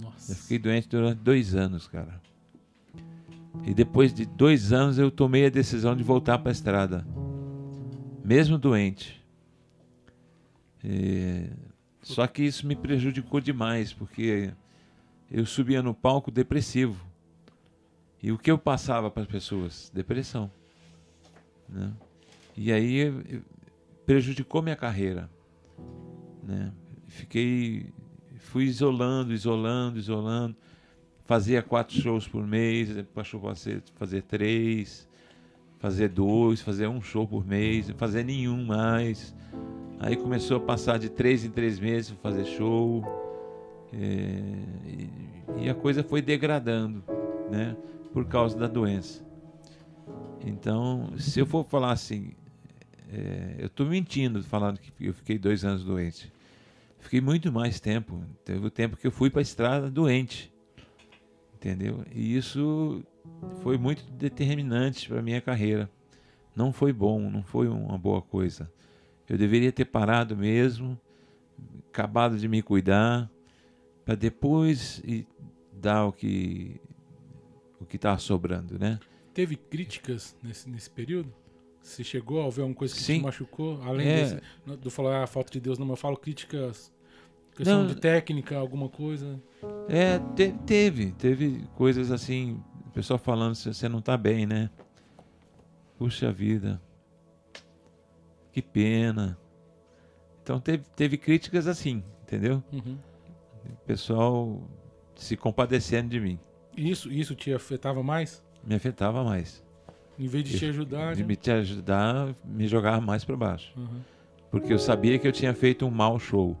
Nossa. 0.00 0.32
Eu 0.32 0.36
fiquei 0.36 0.58
doente 0.58 0.88
durante 0.88 1.18
dois 1.18 1.54
anos, 1.54 1.86
cara. 1.86 2.20
E 3.64 3.74
depois 3.74 4.12
de 4.12 4.26
dois 4.26 4.72
anos 4.72 4.98
eu 4.98 5.10
tomei 5.10 5.46
a 5.46 5.50
decisão 5.50 5.96
de 5.96 6.02
voltar 6.02 6.38
para 6.38 6.50
a 6.50 6.52
estrada, 6.52 7.06
mesmo 8.24 8.58
doente. 8.58 9.24
É, 10.84 11.50
Só 12.02 12.26
que 12.26 12.42
isso 12.42 12.66
me 12.66 12.76
prejudicou 12.76 13.40
demais, 13.40 13.92
porque 13.92 14.52
eu 15.30 15.44
subia 15.44 15.82
no 15.82 15.94
palco 15.94 16.30
depressivo. 16.30 17.04
E 18.22 18.32
o 18.32 18.38
que 18.38 18.50
eu 18.50 18.58
passava 18.58 19.10
para 19.10 19.22
as 19.22 19.28
pessoas? 19.28 19.90
Depressão. 19.94 20.50
Né? 21.68 21.92
E 22.56 22.72
aí 22.72 23.42
prejudicou 24.04 24.62
minha 24.62 24.76
carreira. 24.76 25.30
né? 26.42 26.72
Fiquei, 27.06 27.86
fui 28.38 28.64
isolando, 28.64 29.32
isolando, 29.32 29.98
isolando. 29.98 30.56
Fazia 31.24 31.60
quatro 31.60 32.00
shows 32.00 32.28
por 32.28 32.46
mês, 32.46 32.88
passou 33.12 33.40
a 33.40 33.54
fazer, 33.54 33.82
fazer 33.96 34.22
três, 34.22 35.08
fazer 35.78 36.08
dois, 36.08 36.60
fazer 36.60 36.86
um 36.86 37.02
show 37.02 37.26
por 37.26 37.44
mês, 37.44 37.90
fazer 37.96 38.24
nenhum 38.24 38.64
mais. 38.64 39.34
Aí 39.98 40.16
começou 40.16 40.58
a 40.58 40.60
passar 40.60 40.98
de 40.98 41.08
três 41.08 41.44
em 41.44 41.50
três 41.50 41.78
meses 41.78 42.14
fazer 42.22 42.44
show. 42.44 43.04
É, 43.92 45.58
e, 45.58 45.64
e, 45.64 45.70
a 45.70 45.74
coisa 45.74 46.02
foi 46.02 46.20
degradando, 46.20 47.02
né? 47.50 47.76
Por 48.16 48.24
causa 48.24 48.56
da 48.56 48.66
doença. 48.66 49.22
Então, 50.42 51.12
se 51.18 51.38
eu 51.38 51.44
for 51.44 51.66
falar 51.66 51.92
assim, 51.92 52.32
é, 53.12 53.56
eu 53.58 53.66
estou 53.66 53.84
mentindo 53.84 54.42
falando 54.42 54.78
que 54.78 54.90
eu 54.98 55.12
fiquei 55.12 55.38
dois 55.38 55.66
anos 55.66 55.84
doente. 55.84 56.32
Fiquei 56.98 57.20
muito 57.20 57.52
mais 57.52 57.78
tempo. 57.78 58.24
Teve 58.42 58.66
o 58.66 58.70
tempo 58.70 58.96
que 58.96 59.06
eu 59.06 59.10
fui 59.10 59.28
para 59.28 59.40
a 59.40 59.42
estrada 59.42 59.90
doente. 59.90 60.50
Entendeu? 61.56 62.06
E 62.10 62.34
isso 62.34 63.04
foi 63.60 63.76
muito 63.76 64.10
determinante 64.12 65.10
para 65.10 65.20
minha 65.20 65.42
carreira. 65.42 65.90
Não 66.56 66.72
foi 66.72 66.94
bom, 66.94 67.28
não 67.28 67.42
foi 67.42 67.68
uma 67.68 67.98
boa 67.98 68.22
coisa. 68.22 68.72
Eu 69.28 69.36
deveria 69.36 69.70
ter 69.70 69.84
parado 69.84 70.34
mesmo, 70.34 70.98
acabado 71.90 72.38
de 72.38 72.48
me 72.48 72.62
cuidar, 72.62 73.30
para 74.06 74.14
depois 74.14 75.02
dar 75.70 76.06
o 76.06 76.12
que 76.14 76.80
o 77.80 77.84
que 77.84 77.96
estava 77.96 78.18
sobrando, 78.18 78.78
né? 78.78 78.98
Teve 79.34 79.56
críticas 79.56 80.36
nesse, 80.42 80.68
nesse 80.68 80.90
período? 80.90 81.32
Você 81.82 82.02
chegou 82.02 82.44
a 82.44 82.50
ver 82.50 82.62
alguma 82.62 82.74
coisa 82.76 82.94
que 82.94 83.00
Sim. 83.00 83.18
te 83.18 83.22
machucou? 83.24 83.80
Além 83.82 84.08
É. 84.08 84.16
desse, 84.22 84.40
do 84.78 84.90
falar 84.90 85.22
a 85.22 85.26
falta 85.26 85.52
de 85.52 85.60
Deus, 85.60 85.78
não, 85.78 85.86
mas 85.86 85.92
eu 85.98 86.00
falo 86.02 86.16
críticas, 86.16 86.92
questão 87.54 87.82
Não. 87.82 87.86
de 87.86 87.94
técnica, 87.96 88.56
alguma 88.56 88.88
coisa. 88.88 89.40
É, 89.88 90.18
te- 90.34 90.52
teve, 90.66 91.12
teve 91.12 91.64
coisas 91.76 92.10
assim, 92.10 92.60
o 92.86 92.90
pessoal 92.90 93.18
falando 93.18 93.54
você 93.54 93.88
não 93.88 94.00
está 94.00 94.16
bem, 94.16 94.46
né? 94.46 94.68
Puxa 95.98 96.32
vida. 96.32 96.80
Que 98.52 98.60
pena. 98.62 99.38
Então 100.42 100.58
teve, 100.60 100.84
teve 100.96 101.16
críticas 101.18 101.66
assim, 101.66 102.02
entendeu? 102.22 102.62
Uhum. 102.72 102.98
O 103.70 103.76
pessoal 103.86 104.60
se 105.14 105.36
compadecendo 105.36 106.08
de 106.08 106.20
mim. 106.20 106.38
Isso, 106.76 107.10
isso 107.10 107.34
te 107.34 107.52
afetava 107.52 108.02
mais? 108.02 108.42
Me 108.64 108.74
afetava 108.74 109.24
mais. 109.24 109.64
Em 110.18 110.26
vez 110.26 110.44
de 110.44 110.58
te 110.58 110.66
ajudar. 110.66 111.14
De 111.14 111.22
né? 111.22 111.28
me 111.28 111.36
te 111.36 111.50
ajudar, 111.50 112.34
me 112.44 112.66
jogava 112.66 113.00
mais 113.00 113.24
para 113.24 113.36
baixo. 113.36 113.72
Uhum. 113.76 114.00
Porque 114.50 114.72
eu 114.72 114.78
sabia 114.78 115.18
que 115.18 115.26
eu 115.26 115.32
tinha 115.32 115.52
feito 115.54 115.86
um 115.86 115.90
mau 115.90 116.18
show. 116.18 116.56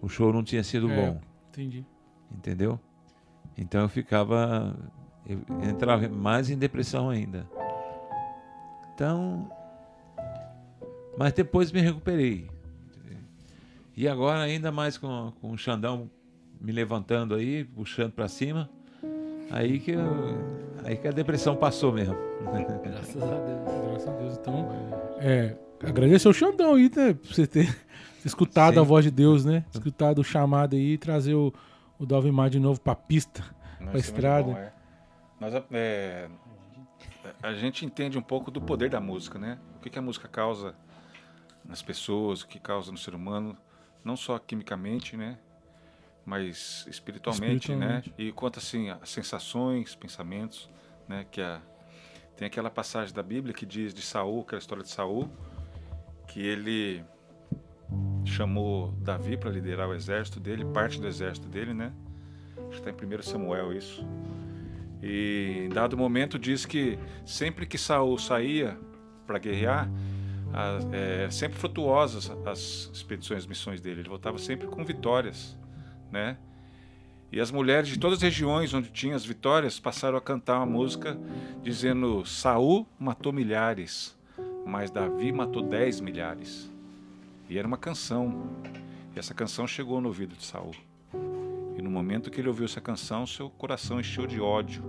O 0.00 0.08
show 0.08 0.32
não 0.32 0.42
tinha 0.42 0.62
sido 0.62 0.90
É. 0.90 0.96
bom, 0.96 1.20
Entendi. 1.50 1.84
entendeu? 2.30 2.78
Então 3.56 3.82
eu 3.82 3.88
ficava. 3.88 4.76
Eu 5.26 5.40
entrava 5.68 6.08
mais 6.08 6.50
em 6.50 6.56
depressão 6.58 7.10
ainda. 7.10 7.46
Então. 8.94 9.50
Mas 11.16 11.32
depois 11.32 11.72
me 11.72 11.80
recuperei. 11.80 12.48
E 13.96 14.06
agora, 14.06 14.42
ainda 14.42 14.70
mais 14.70 14.96
com, 14.96 15.32
com 15.40 15.50
o 15.50 15.58
Xandão 15.58 16.08
me 16.60 16.70
levantando 16.70 17.34
aí, 17.34 17.64
puxando 17.64 18.12
para 18.12 18.28
cima. 18.28 18.70
Aí 19.50 19.78
que, 19.80 19.92
eu, 19.92 20.02
aí 20.84 20.96
que 20.96 21.08
a 21.08 21.10
depressão 21.10 21.56
passou 21.56 21.92
mesmo. 21.92 22.14
Graças 22.84 23.22
a 23.22 23.26
Deus. 23.26 23.88
Graças 23.90 24.08
a 24.08 24.12
Deus. 24.12 24.36
Então, 24.38 24.68
é, 25.20 25.56
agradecer 25.82 26.28
o 26.28 26.32
Xandão 26.32 26.74
aí, 26.74 26.90
né? 26.94 27.14
Por 27.14 27.34
você 27.34 27.46
ter 27.46 27.74
escutado 28.24 28.74
Sim. 28.74 28.80
a 28.80 28.82
voz 28.82 29.04
de 29.04 29.10
Deus, 29.10 29.44
né? 29.44 29.64
Escutado 29.72 30.20
o 30.20 30.24
chamado 30.24 30.76
aí 30.76 30.92
e 30.92 30.98
trazer 30.98 31.34
o, 31.34 31.52
o 31.98 32.06
Dalvimar 32.06 32.50
de 32.50 32.60
novo 32.60 32.80
pra 32.80 32.94
pista. 32.94 33.42
Não, 33.80 33.88
Pra 33.88 33.96
é 33.96 34.00
estrada. 34.00 34.52
bom, 34.52 34.56
é. 34.56 34.72
Nós, 35.40 35.54
é, 35.70 36.28
a 37.42 37.52
gente 37.54 37.86
entende 37.86 38.18
um 38.18 38.22
pouco 38.22 38.50
do 38.50 38.60
poder 38.60 38.90
da 38.90 39.00
música, 39.00 39.38
né? 39.38 39.58
O 39.76 39.80
que, 39.80 39.88
que 39.90 39.98
a 39.98 40.02
música 40.02 40.28
causa 40.28 40.74
nas 41.64 41.80
pessoas, 41.82 42.42
o 42.42 42.48
que 42.48 42.58
causa 42.58 42.90
no 42.90 42.98
ser 42.98 43.14
humano, 43.14 43.56
não 44.04 44.16
só 44.16 44.38
quimicamente, 44.38 45.16
né? 45.16 45.38
Mas 46.28 46.84
espiritualmente, 46.88 47.70
Espiritualmente. 47.72 48.08
né? 48.10 48.14
E 48.18 48.32
quanto 48.32 48.58
assim, 48.58 48.90
as 48.90 49.08
sensações, 49.08 49.94
pensamentos, 49.94 50.68
né? 51.08 51.24
Que 51.30 51.40
a, 51.40 51.58
tem 52.36 52.46
aquela 52.46 52.68
passagem 52.70 53.14
da 53.14 53.22
Bíblia 53.22 53.54
que 53.54 53.64
diz 53.64 53.94
de 53.94 54.02
Saul, 54.02 54.42
aquela 54.42 54.58
história 54.60 54.84
de 54.84 54.90
Saul, 54.90 55.30
que 56.26 56.40
ele 56.40 57.02
chamou 58.26 58.92
Davi 59.00 59.38
para 59.38 59.50
liderar 59.50 59.88
o 59.88 59.94
exército 59.94 60.38
dele, 60.38 60.64
parte 60.66 61.00
do 61.00 61.06
exército 61.06 61.48
dele, 61.48 61.72
né? 61.72 61.92
Acho 62.68 62.82
que 62.82 62.90
está 62.90 62.90
em 62.90 63.08
1 63.18 63.22
Samuel 63.22 63.72
isso. 63.72 64.06
E 65.02 65.62
em 65.64 65.68
dado 65.70 65.96
momento 65.96 66.38
diz 66.38 66.66
que 66.66 66.98
sempre 67.24 67.64
que 67.64 67.78
Saul 67.78 68.18
saía 68.18 68.78
para 69.26 69.38
guerrear, 69.38 69.88
a- 70.52 70.78
é, 70.94 71.30
sempre 71.30 71.58
frutuosas 71.58 72.30
as 72.44 72.90
expedições, 72.92 73.38
as 73.44 73.46
missões 73.46 73.80
dele. 73.80 74.00
Ele 74.00 74.08
voltava 74.10 74.36
sempre 74.38 74.66
com 74.66 74.84
vitórias, 74.84 75.56
né? 76.10 76.36
E 77.30 77.40
as 77.40 77.50
mulheres 77.50 77.88
de 77.88 77.98
todas 77.98 78.18
as 78.18 78.22
regiões 78.22 78.72
onde 78.72 78.90
tinha 78.90 79.14
as 79.14 79.24
vitórias 79.24 79.78
passaram 79.78 80.16
a 80.16 80.20
cantar 80.20 80.56
uma 80.58 80.66
música 80.66 81.18
dizendo: 81.62 82.24
Saul 82.24 82.86
matou 82.98 83.32
milhares, 83.32 84.16
mas 84.64 84.90
Davi 84.90 85.30
matou 85.30 85.62
dez 85.62 86.00
milhares. 86.00 86.70
E 87.48 87.58
era 87.58 87.66
uma 87.66 87.76
canção. 87.76 88.50
E 89.14 89.18
essa 89.18 89.34
canção 89.34 89.66
chegou 89.66 90.00
no 90.00 90.08
ouvido 90.08 90.34
de 90.34 90.44
Saul. 90.44 90.74
E 91.76 91.82
no 91.82 91.90
momento 91.90 92.30
que 92.30 92.40
ele 92.40 92.48
ouviu 92.48 92.64
essa 92.64 92.80
canção, 92.80 93.26
seu 93.26 93.50
coração 93.50 94.00
encheu 94.00 94.26
de 94.26 94.40
ódio, 94.40 94.82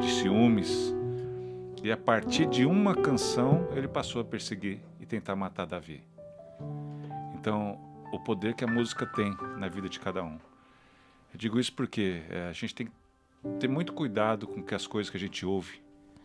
de 0.00 0.10
ciúmes. 0.10 0.94
E 1.82 1.92
a 1.92 1.96
partir 1.96 2.46
de 2.46 2.66
uma 2.66 2.94
canção, 2.94 3.68
ele 3.74 3.86
passou 3.86 4.20
a 4.20 4.24
perseguir 4.24 4.80
e 5.00 5.06
tentar 5.06 5.36
matar 5.36 5.64
Davi. 5.64 6.02
Então, 7.34 7.78
o 8.12 8.18
poder 8.18 8.54
que 8.54 8.64
a 8.64 8.66
música 8.66 9.06
tem 9.06 9.36
na 9.56 9.68
vida 9.68 9.88
de 9.88 10.00
cada 10.00 10.22
um. 10.24 10.47
Eu 11.38 11.40
digo 11.40 11.60
isso 11.60 11.72
porque 11.72 12.20
eh, 12.28 12.48
a 12.50 12.52
gente 12.52 12.74
tem 12.74 12.86
que 12.88 12.92
ter 13.60 13.68
muito 13.68 13.92
cuidado 13.92 14.44
com 14.44 14.60
que 14.60 14.74
as 14.74 14.88
coisas 14.88 15.08
que 15.08 15.16
a 15.16 15.20
gente 15.20 15.46
ouve, 15.46 15.80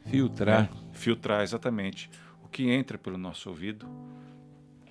Filtrar. 0.08 0.64
né? 0.64 0.70
filtrar 0.92 1.44
exatamente 1.44 2.10
o 2.44 2.48
que 2.48 2.68
entra 2.68 2.98
pelo 2.98 3.16
nosso 3.16 3.48
ouvido, 3.48 3.88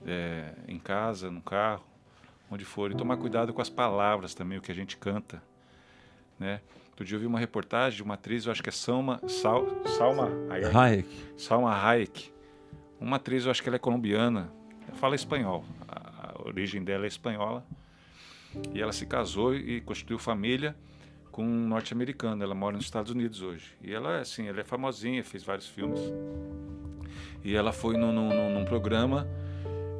é, 0.06 0.54
em 0.68 0.78
casa, 0.78 1.28
no 1.28 1.42
carro, 1.42 1.84
onde 2.48 2.64
for, 2.64 2.92
e 2.92 2.94
tomar 2.94 3.16
cuidado 3.16 3.52
com 3.52 3.60
as 3.60 3.68
palavras 3.68 4.32
também, 4.32 4.58
o 4.58 4.62
que 4.62 4.70
a 4.70 4.74
gente 4.76 4.96
canta, 4.96 5.42
né? 6.38 6.60
Outro 6.90 7.04
dia 7.04 7.16
eu 7.16 7.20
vi 7.20 7.26
uma 7.26 7.40
reportagem 7.40 7.96
de 7.96 8.02
uma 8.04 8.14
atriz, 8.14 8.46
eu 8.46 8.52
acho 8.52 8.62
que 8.62 8.68
é 8.68 8.72
Salma, 8.72 9.20
Sal, 9.26 9.66
Salma 9.98 10.30
Hayek, 10.48 10.76
Hayek. 10.76 11.08
Salma 11.36 11.74
Hayek, 11.74 12.32
uma 13.00 13.16
atriz, 13.16 13.44
eu 13.44 13.50
acho 13.50 13.60
que 13.60 13.68
ela 13.68 13.74
é 13.74 13.80
colombiana, 13.80 14.52
fala 14.94 15.16
espanhol, 15.16 15.64
a, 15.88 16.28
a 16.28 16.46
origem 16.46 16.84
dela 16.84 17.06
é 17.06 17.08
espanhola, 17.08 17.66
e 18.74 18.80
ela 18.80 18.92
se 18.92 19.06
casou 19.06 19.54
e 19.54 19.80
constituiu 19.80 20.18
família 20.18 20.76
com 21.30 21.44
um 21.44 21.66
norte-americano. 21.68 22.42
Ela 22.42 22.54
mora 22.54 22.76
nos 22.76 22.84
Estados 22.84 23.10
Unidos 23.10 23.42
hoje. 23.42 23.72
E 23.82 23.92
ela, 23.92 24.20
assim, 24.20 24.48
ela 24.48 24.60
é 24.60 24.64
famosinha, 24.64 25.24
fez 25.24 25.42
vários 25.42 25.66
filmes. 25.66 26.00
E 27.44 27.54
ela 27.54 27.72
foi 27.72 27.96
num, 27.96 28.12
num, 28.12 28.54
num 28.54 28.64
programa 28.64 29.26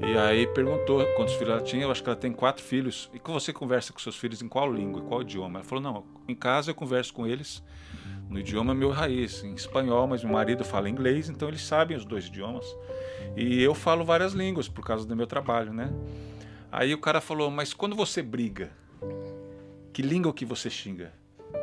e 0.05 0.19
aí 0.19 0.49
perguntou 0.49 1.05
quantos 1.15 1.35
filhos 1.35 1.53
ela 1.53 1.63
tinha. 1.63 1.85
Eu 1.85 1.91
acho 1.91 2.03
que 2.03 2.09
ela 2.09 2.19
tem 2.19 2.33
quatro 2.33 2.63
filhos. 2.63 3.09
E 3.15 3.21
você 3.25 3.53
conversa 3.53 3.93
com 3.93 4.01
seus 4.01 4.17
filhos 4.17 4.43
em 4.43 4.49
qual 4.49 4.73
língua, 4.73 5.01
em 5.01 5.05
qual 5.05 5.23
idioma? 5.23 5.61
Ela 5.61 5.65
falou: 5.65 5.83
não, 5.83 6.05
em 6.27 6.35
casa 6.35 6.73
eu 6.73 6.75
converso 6.75 7.15
com 7.15 7.27
eles 7.27 7.63
no 8.29 8.41
idioma 8.41 8.75
meu 8.75 8.91
raiz, 8.91 9.45
em 9.45 9.55
espanhol, 9.55 10.07
mas 10.07 10.25
meu 10.25 10.33
marido 10.33 10.65
fala 10.65 10.89
inglês, 10.89 11.29
então 11.29 11.49
eles 11.49 11.63
sabem 11.63 11.97
os 11.97 12.05
dois 12.05 12.27
idiomas. 12.27 12.67
E 13.37 13.63
eu 13.63 13.75
falo 13.75 14.05
várias 14.05 14.33
línguas 14.33 14.69
por 14.69 14.85
causa 14.85 15.07
do 15.07 15.15
meu 15.15 15.27
trabalho, 15.27 15.73
né? 15.73 15.93
Aí 16.73 16.95
o 16.95 16.99
cara 16.99 17.21
falou: 17.21 17.51
mas 17.51 17.75
quando 17.75 17.95
você 17.95 18.23
briga, 18.23 18.73
que 19.93 20.01
língua 20.01 20.33
que 20.33 20.47
você 20.47 20.71
xinga? 20.71 21.13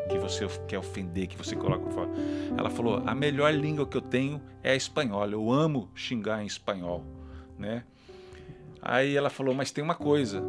Que 0.08 0.20
você 0.20 0.48
quer 0.68 0.78
ofender, 0.78 1.28
que 1.28 1.36
você 1.36 1.56
coloca 1.56 1.90
fora? 1.90 2.12
Ela 2.56 2.70
falou: 2.70 3.02
a 3.04 3.16
melhor 3.16 3.52
língua 3.52 3.88
que 3.88 3.98
eu 3.98 4.02
tenho 4.02 4.40
é 4.62 4.72
a 4.72 4.76
espanhola. 4.76 5.34
Eu 5.34 5.52
amo 5.52 5.90
xingar 5.96 6.44
em 6.44 6.46
espanhol, 6.46 7.04
né? 7.58 7.84
Aí 8.80 9.16
ela 9.16 9.32
falou: 9.32 9.56
mas 9.56 9.72
tem 9.72 9.84
uma 9.84 9.96
coisa. 9.96 10.44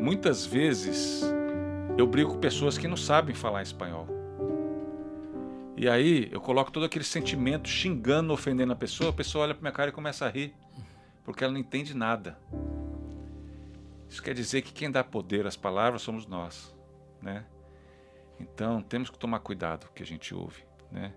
Muitas 0.00 0.44
vezes 0.44 1.22
eu 1.96 2.08
brigo 2.08 2.32
com 2.32 2.38
pessoas 2.40 2.76
que 2.76 2.88
não 2.88 2.96
sabem 2.96 3.36
falar 3.36 3.62
espanhol. 3.62 4.08
E 5.76 5.88
aí 5.88 6.28
eu 6.32 6.40
coloco 6.40 6.72
todo 6.72 6.86
aquele 6.86 7.04
sentimento 7.04 7.68
xingando, 7.68 8.32
ofendendo 8.32 8.72
a 8.72 8.76
pessoa, 8.76 9.10
a 9.10 9.12
pessoa 9.12 9.44
olha 9.44 9.54
pra 9.54 9.62
minha 9.62 9.72
cara 9.72 9.90
e 9.90 9.92
começa 9.92 10.26
a 10.26 10.28
rir, 10.28 10.54
porque 11.22 11.44
ela 11.44 11.52
não 11.52 11.60
entende 11.60 11.94
nada. 11.94 12.36
Isso 14.08 14.22
quer 14.22 14.34
dizer 14.34 14.62
que 14.62 14.72
quem 14.72 14.90
dá 14.90 15.02
poder 15.02 15.46
às 15.46 15.56
palavras 15.56 16.02
somos 16.02 16.26
nós, 16.26 16.74
né? 17.20 17.44
Então 18.38 18.82
temos 18.82 19.10
que 19.10 19.18
tomar 19.18 19.40
cuidado 19.40 19.86
com 19.86 19.92
o 19.92 19.94
que 19.94 20.02
a 20.02 20.06
gente 20.06 20.34
ouve, 20.34 20.62
né? 20.90 21.12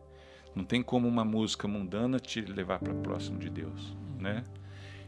Não 0.55 0.63
tem 0.63 0.81
como 0.81 1.07
uma 1.07 1.23
música 1.23 1.67
mundana 1.67 2.19
te 2.19 2.41
levar 2.41 2.79
para 2.79 2.93
próximo 2.93 3.37
de 3.37 3.49
Deus, 3.49 3.95
né? 4.17 4.43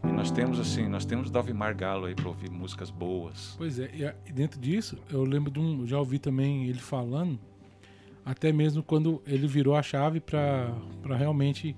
E 0.03 0.07
nós 0.07 0.31
temos 0.31 0.59
assim, 0.59 0.87
nós 0.87 1.05
temos 1.05 1.29
Dalvimar 1.29 1.75
Galo 1.75 2.05
aí 2.05 2.15
para 2.15 2.27
ouvir 2.27 2.49
músicas 2.49 2.89
boas. 2.89 3.55
Pois 3.57 3.79
é, 3.79 4.15
e 4.25 4.31
dentro 4.31 4.59
disso, 4.59 4.97
eu 5.09 5.23
lembro 5.23 5.51
de 5.51 5.59
um, 5.59 5.85
já 5.85 5.99
ouvi 5.99 6.17
também 6.17 6.65
ele 6.65 6.79
falando, 6.79 7.39
até 8.25 8.51
mesmo 8.51 8.81
quando 8.81 9.21
ele 9.27 9.47
virou 9.47 9.75
a 9.75 9.83
chave 9.83 10.19
para 10.19 10.73
realmente 11.17 11.75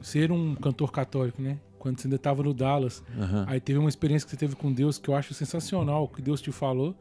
ser 0.00 0.32
um 0.32 0.54
cantor 0.54 0.90
católico, 0.90 1.40
né? 1.40 1.58
Quando 1.80 1.98
você 1.98 2.06
ainda 2.06 2.16
estava 2.16 2.42
no 2.42 2.52
Dallas. 2.52 3.02
Aham. 3.18 3.46
Aí 3.48 3.58
teve 3.58 3.78
uma 3.78 3.88
experiência 3.88 4.26
que 4.26 4.30
você 4.30 4.36
teve 4.36 4.54
com 4.54 4.70
Deus 4.70 4.98
que 4.98 5.08
eu 5.08 5.16
acho 5.16 5.32
sensacional, 5.32 6.06
que 6.06 6.20
Deus 6.20 6.40
te 6.42 6.52
falou, 6.52 6.94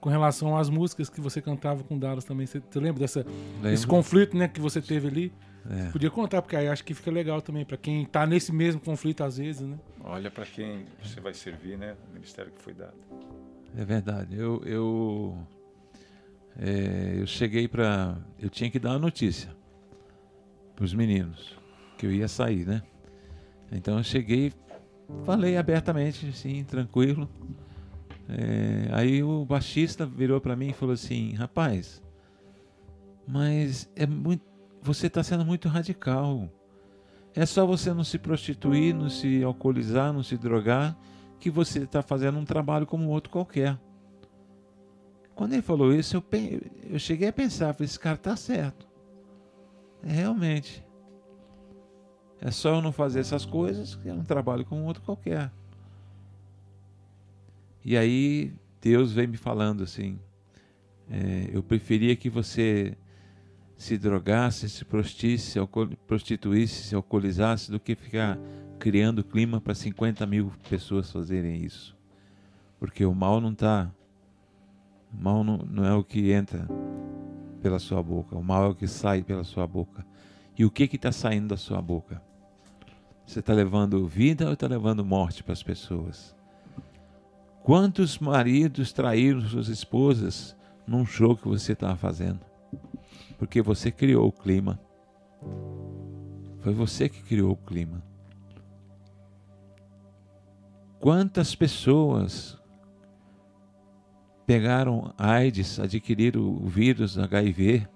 com 0.00 0.08
relação 0.08 0.56
às 0.56 0.70
músicas 0.70 1.10
que 1.10 1.20
você 1.20 1.42
cantava 1.42 1.84
com 1.84 1.98
Dallas 1.98 2.24
também. 2.24 2.46
Você, 2.46 2.58
você 2.58 2.80
lembra 2.80 3.00
dessa, 3.00 3.24
desse 3.62 3.86
conflito 3.86 4.34
né, 4.34 4.48
que 4.48 4.60
você 4.60 4.80
teve 4.80 5.08
ali? 5.08 5.32
É. 5.70 5.90
Podia 5.90 6.10
contar, 6.10 6.40
porque 6.40 6.56
aí 6.56 6.68
acho 6.68 6.82
que 6.82 6.94
fica 6.94 7.10
legal 7.10 7.40
também, 7.42 7.66
para 7.66 7.76
quem 7.76 8.04
tá 8.06 8.26
nesse 8.26 8.50
mesmo 8.50 8.80
conflito 8.80 9.22
às 9.22 9.36
vezes, 9.36 9.62
né? 9.62 9.78
Olha 10.02 10.30
para 10.30 10.46
quem 10.46 10.86
você 11.02 11.20
vai 11.20 11.34
servir, 11.34 11.76
né? 11.76 11.94
O 12.10 12.14
ministério 12.14 12.50
que 12.50 12.62
foi 12.62 12.72
dado. 12.72 12.94
É 13.76 13.84
verdade. 13.84 14.36
Eu, 14.36 14.62
eu, 14.64 15.38
é, 16.58 17.16
eu 17.18 17.26
cheguei 17.26 17.68
para. 17.68 18.16
Eu 18.38 18.48
tinha 18.48 18.70
que 18.70 18.78
dar 18.78 18.90
uma 18.90 18.98
notícia 18.98 19.50
para 20.74 20.84
os 20.84 20.94
meninos 20.94 21.58
que 21.98 22.06
eu 22.06 22.12
ia 22.12 22.28
sair, 22.28 22.66
né? 22.66 22.82
Então 23.74 23.98
eu 23.98 24.04
cheguei, 24.04 24.52
falei 25.24 25.56
abertamente, 25.56 26.28
assim, 26.28 26.64
tranquilo. 26.64 27.28
É, 28.28 28.88
aí 28.92 29.22
o 29.22 29.44
baixista 29.44 30.06
virou 30.06 30.40
para 30.40 30.56
mim 30.56 30.68
e 30.68 30.72
falou 30.72 30.94
assim: 30.94 31.32
Rapaz, 31.34 32.02
mas 33.26 33.90
é 33.96 34.06
muito, 34.06 34.44
você 34.80 35.08
está 35.08 35.22
sendo 35.22 35.44
muito 35.44 35.68
radical. 35.68 36.48
É 37.34 37.44
só 37.44 37.66
você 37.66 37.92
não 37.92 38.04
se 38.04 38.16
prostituir, 38.16 38.94
não 38.94 39.10
se 39.10 39.42
alcoolizar, 39.42 40.12
não 40.12 40.22
se 40.22 40.36
drogar, 40.36 40.96
que 41.40 41.50
você 41.50 41.80
está 41.80 42.00
fazendo 42.00 42.38
um 42.38 42.44
trabalho 42.44 42.86
como 42.86 43.08
outro 43.08 43.30
qualquer. 43.30 43.76
Quando 45.34 45.52
ele 45.54 45.62
falou 45.62 45.92
isso, 45.92 46.16
eu, 46.16 46.24
eu 46.88 46.98
cheguei 46.98 47.28
a 47.28 47.32
pensar, 47.32 47.74
falei, 47.74 47.86
esse 47.86 47.98
cara 47.98 48.16
tá 48.16 48.36
certo. 48.36 48.86
É, 50.04 50.12
realmente. 50.12 50.83
É 52.44 52.50
só 52.50 52.74
eu 52.74 52.82
não 52.82 52.92
fazer 52.92 53.20
essas 53.20 53.46
coisas, 53.46 53.94
que 53.94 54.06
é 54.06 54.12
um 54.12 54.22
trabalho 54.22 54.66
como 54.66 54.84
outro 54.84 55.02
qualquer. 55.02 55.50
E 57.82 57.96
aí 57.96 58.52
Deus 58.82 59.12
vem 59.12 59.26
me 59.26 59.38
falando 59.38 59.82
assim, 59.82 60.18
é, 61.10 61.48
eu 61.50 61.62
preferia 61.62 62.14
que 62.14 62.28
você 62.28 62.98
se 63.78 63.96
drogasse, 63.96 64.68
se 64.68 64.84
prostisse, 64.84 65.58
prostituísse, 66.06 66.88
se 66.88 66.94
alcoolizasse, 66.94 67.70
do 67.70 67.80
que 67.80 67.94
ficar 67.94 68.38
criando 68.78 69.24
clima 69.24 69.58
para 69.58 69.74
50 69.74 70.26
mil 70.26 70.52
pessoas 70.68 71.10
fazerem 71.10 71.64
isso. 71.64 71.96
Porque 72.78 73.06
o 73.06 73.14
mal 73.14 73.40
não 73.40 73.52
está. 73.52 73.90
O 75.10 75.16
mal 75.16 75.42
não, 75.42 75.56
não 75.56 75.86
é 75.86 75.94
o 75.94 76.04
que 76.04 76.30
entra 76.30 76.68
pela 77.62 77.78
sua 77.78 78.02
boca, 78.02 78.36
o 78.36 78.44
mal 78.44 78.66
é 78.66 78.68
o 78.68 78.74
que 78.74 78.86
sai 78.86 79.22
pela 79.22 79.44
sua 79.44 79.66
boca. 79.66 80.04
E 80.58 80.62
o 80.66 80.70
que 80.70 80.84
está 80.84 81.10
saindo 81.10 81.48
da 81.48 81.56
sua 81.56 81.80
boca? 81.80 82.22
Você 83.26 83.40
está 83.40 83.52
levando 83.52 84.06
vida 84.06 84.46
ou 84.46 84.52
está 84.52 84.66
levando 84.66 85.04
morte 85.04 85.42
para 85.42 85.52
as 85.52 85.62
pessoas? 85.62 86.34
Quantos 87.62 88.18
maridos 88.18 88.92
traíram 88.92 89.40
suas 89.40 89.68
esposas 89.68 90.54
num 90.86 91.06
show 91.06 91.34
que 91.34 91.48
você 91.48 91.72
estava 91.72 91.96
fazendo? 91.96 92.40
Porque 93.38 93.62
você 93.62 93.90
criou 93.90 94.28
o 94.28 94.32
clima. 94.32 94.78
Foi 96.60 96.74
você 96.74 97.08
que 97.08 97.22
criou 97.22 97.52
o 97.52 97.56
clima. 97.56 98.02
Quantas 101.00 101.54
pessoas 101.54 102.58
pegaram 104.46 105.12
AIDS, 105.16 105.80
adquiriram 105.80 106.42
o 106.42 106.66
vírus 106.66 107.18
HIV 107.18 107.88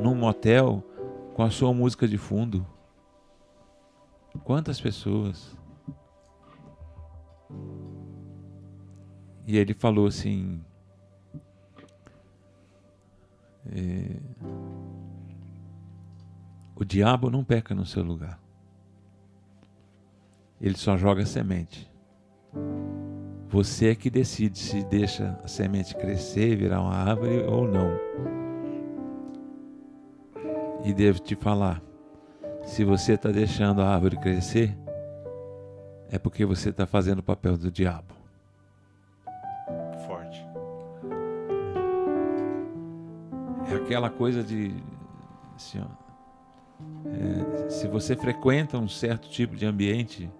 num 0.00 0.14
motel 0.14 0.84
com 1.34 1.42
a 1.42 1.50
sua 1.50 1.72
música 1.74 2.06
de 2.06 2.18
fundo? 2.18 2.64
Quantas 4.44 4.80
pessoas? 4.80 5.56
E 9.46 9.56
ele 9.56 9.72
falou 9.74 10.06
assim: 10.06 10.60
é, 13.72 14.16
o 16.76 16.84
diabo 16.84 17.30
não 17.30 17.42
peca 17.42 17.74
no 17.74 17.86
seu 17.86 18.02
lugar. 18.02 18.40
Ele 20.60 20.76
só 20.76 20.96
joga 20.96 21.24
semente. 21.24 21.90
Você 23.48 23.88
é 23.88 23.94
que 23.94 24.10
decide 24.10 24.58
se 24.58 24.84
deixa 24.84 25.40
a 25.42 25.48
semente 25.48 25.94
crescer, 25.96 26.56
virar 26.56 26.82
uma 26.82 26.94
árvore 26.94 27.42
ou 27.44 27.66
não. 27.66 27.90
E 30.84 30.92
devo 30.92 31.20
te 31.20 31.34
falar: 31.34 31.82
se 32.68 32.84
você 32.84 33.14
está 33.14 33.30
deixando 33.30 33.80
a 33.80 33.88
árvore 33.88 34.18
crescer, 34.18 34.76
é 36.10 36.18
porque 36.18 36.44
você 36.44 36.68
está 36.68 36.86
fazendo 36.86 37.20
o 37.20 37.22
papel 37.22 37.56
do 37.56 37.70
diabo. 37.70 38.14
Forte. 40.06 40.46
É 43.70 43.74
aquela 43.74 44.10
coisa 44.10 44.44
de. 44.44 44.74
Assim, 45.56 45.80
ó, 45.80 45.86
é, 47.08 47.70
se 47.70 47.88
você 47.88 48.14
frequenta 48.14 48.78
um 48.78 48.86
certo 48.88 49.30
tipo 49.30 49.56
de 49.56 49.64
ambiente 49.64 50.30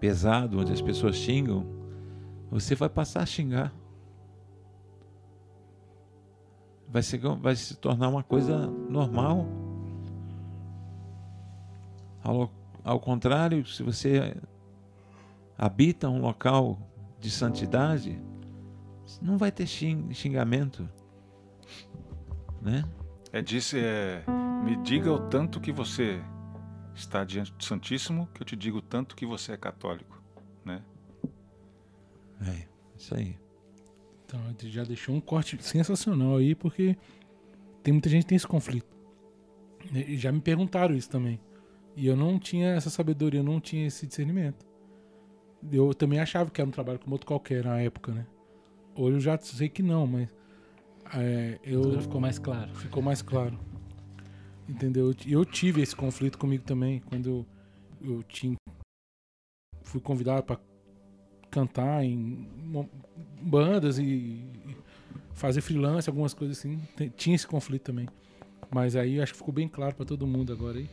pesado, 0.00 0.60
onde 0.60 0.72
as 0.72 0.80
pessoas 0.80 1.16
xingam, 1.16 1.66
você 2.50 2.76
vai 2.76 2.88
passar 2.88 3.22
a 3.22 3.26
xingar. 3.26 3.74
Vai 6.88 7.02
se, 7.02 7.18
vai 7.18 7.56
se 7.56 7.76
tornar 7.76 8.08
uma 8.08 8.22
coisa 8.22 8.68
normal. 8.88 9.67
Ao, 12.28 12.52
ao 12.84 13.00
contrário, 13.00 13.64
se 13.66 13.82
você 13.82 14.36
habita 15.56 16.10
um 16.10 16.20
local 16.20 16.78
de 17.18 17.30
santidade, 17.30 18.20
não 19.22 19.38
vai 19.38 19.50
ter 19.50 19.66
xing- 19.66 20.12
xingamento. 20.12 20.86
Né? 22.60 22.84
É 23.32 23.40
disse, 23.40 23.78
é, 23.78 24.22
me 24.62 24.76
diga 24.82 25.10
o 25.10 25.18
tanto 25.18 25.58
que 25.58 25.72
você 25.72 26.22
está 26.94 27.24
diante 27.24 27.50
do 27.50 27.64
Santíssimo, 27.64 28.28
que 28.34 28.42
eu 28.42 28.46
te 28.46 28.54
digo 28.54 28.76
o 28.78 28.82
tanto 28.82 29.16
que 29.16 29.24
você 29.24 29.52
é 29.52 29.56
católico, 29.56 30.22
né? 30.62 30.84
É, 32.42 32.68
isso 32.94 33.14
aí. 33.14 33.38
Então, 34.26 34.38
ele 34.60 34.70
já 34.70 34.84
deixou 34.84 35.14
um 35.14 35.20
corte 35.20 35.56
sensacional 35.62 36.36
aí, 36.36 36.54
porque 36.54 36.94
tem 37.82 37.92
muita 37.92 38.10
gente 38.10 38.24
que 38.24 38.28
tem 38.28 38.36
esse 38.36 38.46
conflito. 38.46 38.94
E 39.94 40.18
já 40.18 40.30
me 40.30 40.42
perguntaram 40.42 40.94
isso 40.94 41.08
também. 41.08 41.40
E 41.98 42.06
eu 42.06 42.16
não 42.16 42.38
tinha 42.38 42.68
essa 42.68 42.90
sabedoria, 42.90 43.40
eu 43.40 43.44
não 43.44 43.60
tinha 43.60 43.84
esse 43.84 44.06
discernimento. 44.06 44.64
Eu 45.68 45.92
também 45.92 46.20
achava 46.20 46.48
que 46.48 46.60
era 46.60 46.68
um 46.68 46.70
trabalho 46.70 47.00
como 47.00 47.12
outro 47.12 47.26
qualquer 47.26 47.64
na 47.64 47.80
época, 47.80 48.12
né? 48.12 48.24
Hoje 48.94 49.16
eu 49.16 49.20
já 49.20 49.36
sei 49.36 49.68
que 49.68 49.82
não, 49.82 50.06
mas 50.06 50.28
é, 51.12 51.58
eu 51.64 51.82
Agora 51.82 52.00
ficou 52.00 52.20
mais 52.20 52.38
claro. 52.38 52.72
ficou 52.76 53.02
mais 53.02 53.20
claro. 53.20 53.58
Entendeu? 54.68 55.12
Eu 55.26 55.44
tive 55.44 55.82
esse 55.82 55.96
conflito 55.96 56.38
comigo 56.38 56.62
também, 56.62 57.00
quando 57.00 57.28
eu, 57.28 57.46
eu 58.00 58.22
tinha, 58.22 58.54
fui 59.82 60.00
convidado 60.00 60.44
para 60.44 60.60
cantar 61.50 62.04
em 62.04 62.48
bandas 63.42 63.98
e, 63.98 64.40
fazer 65.34 65.62
freelance, 65.62 66.08
algumas 66.08 66.32
coisas 66.32 66.58
assim. 66.58 66.80
Tinha 67.16 67.34
esse 67.34 67.46
conflito 67.46 67.82
também. 67.82 68.08
Mas 68.70 68.94
aí 68.94 69.20
acho 69.20 69.32
que 69.32 69.38
ficou 69.38 69.52
bem 69.52 69.66
claro 69.66 69.96
para 69.96 70.06
todo 70.06 70.28
mundo 70.28 70.52
agora 70.52 70.78
aí, 70.78 70.88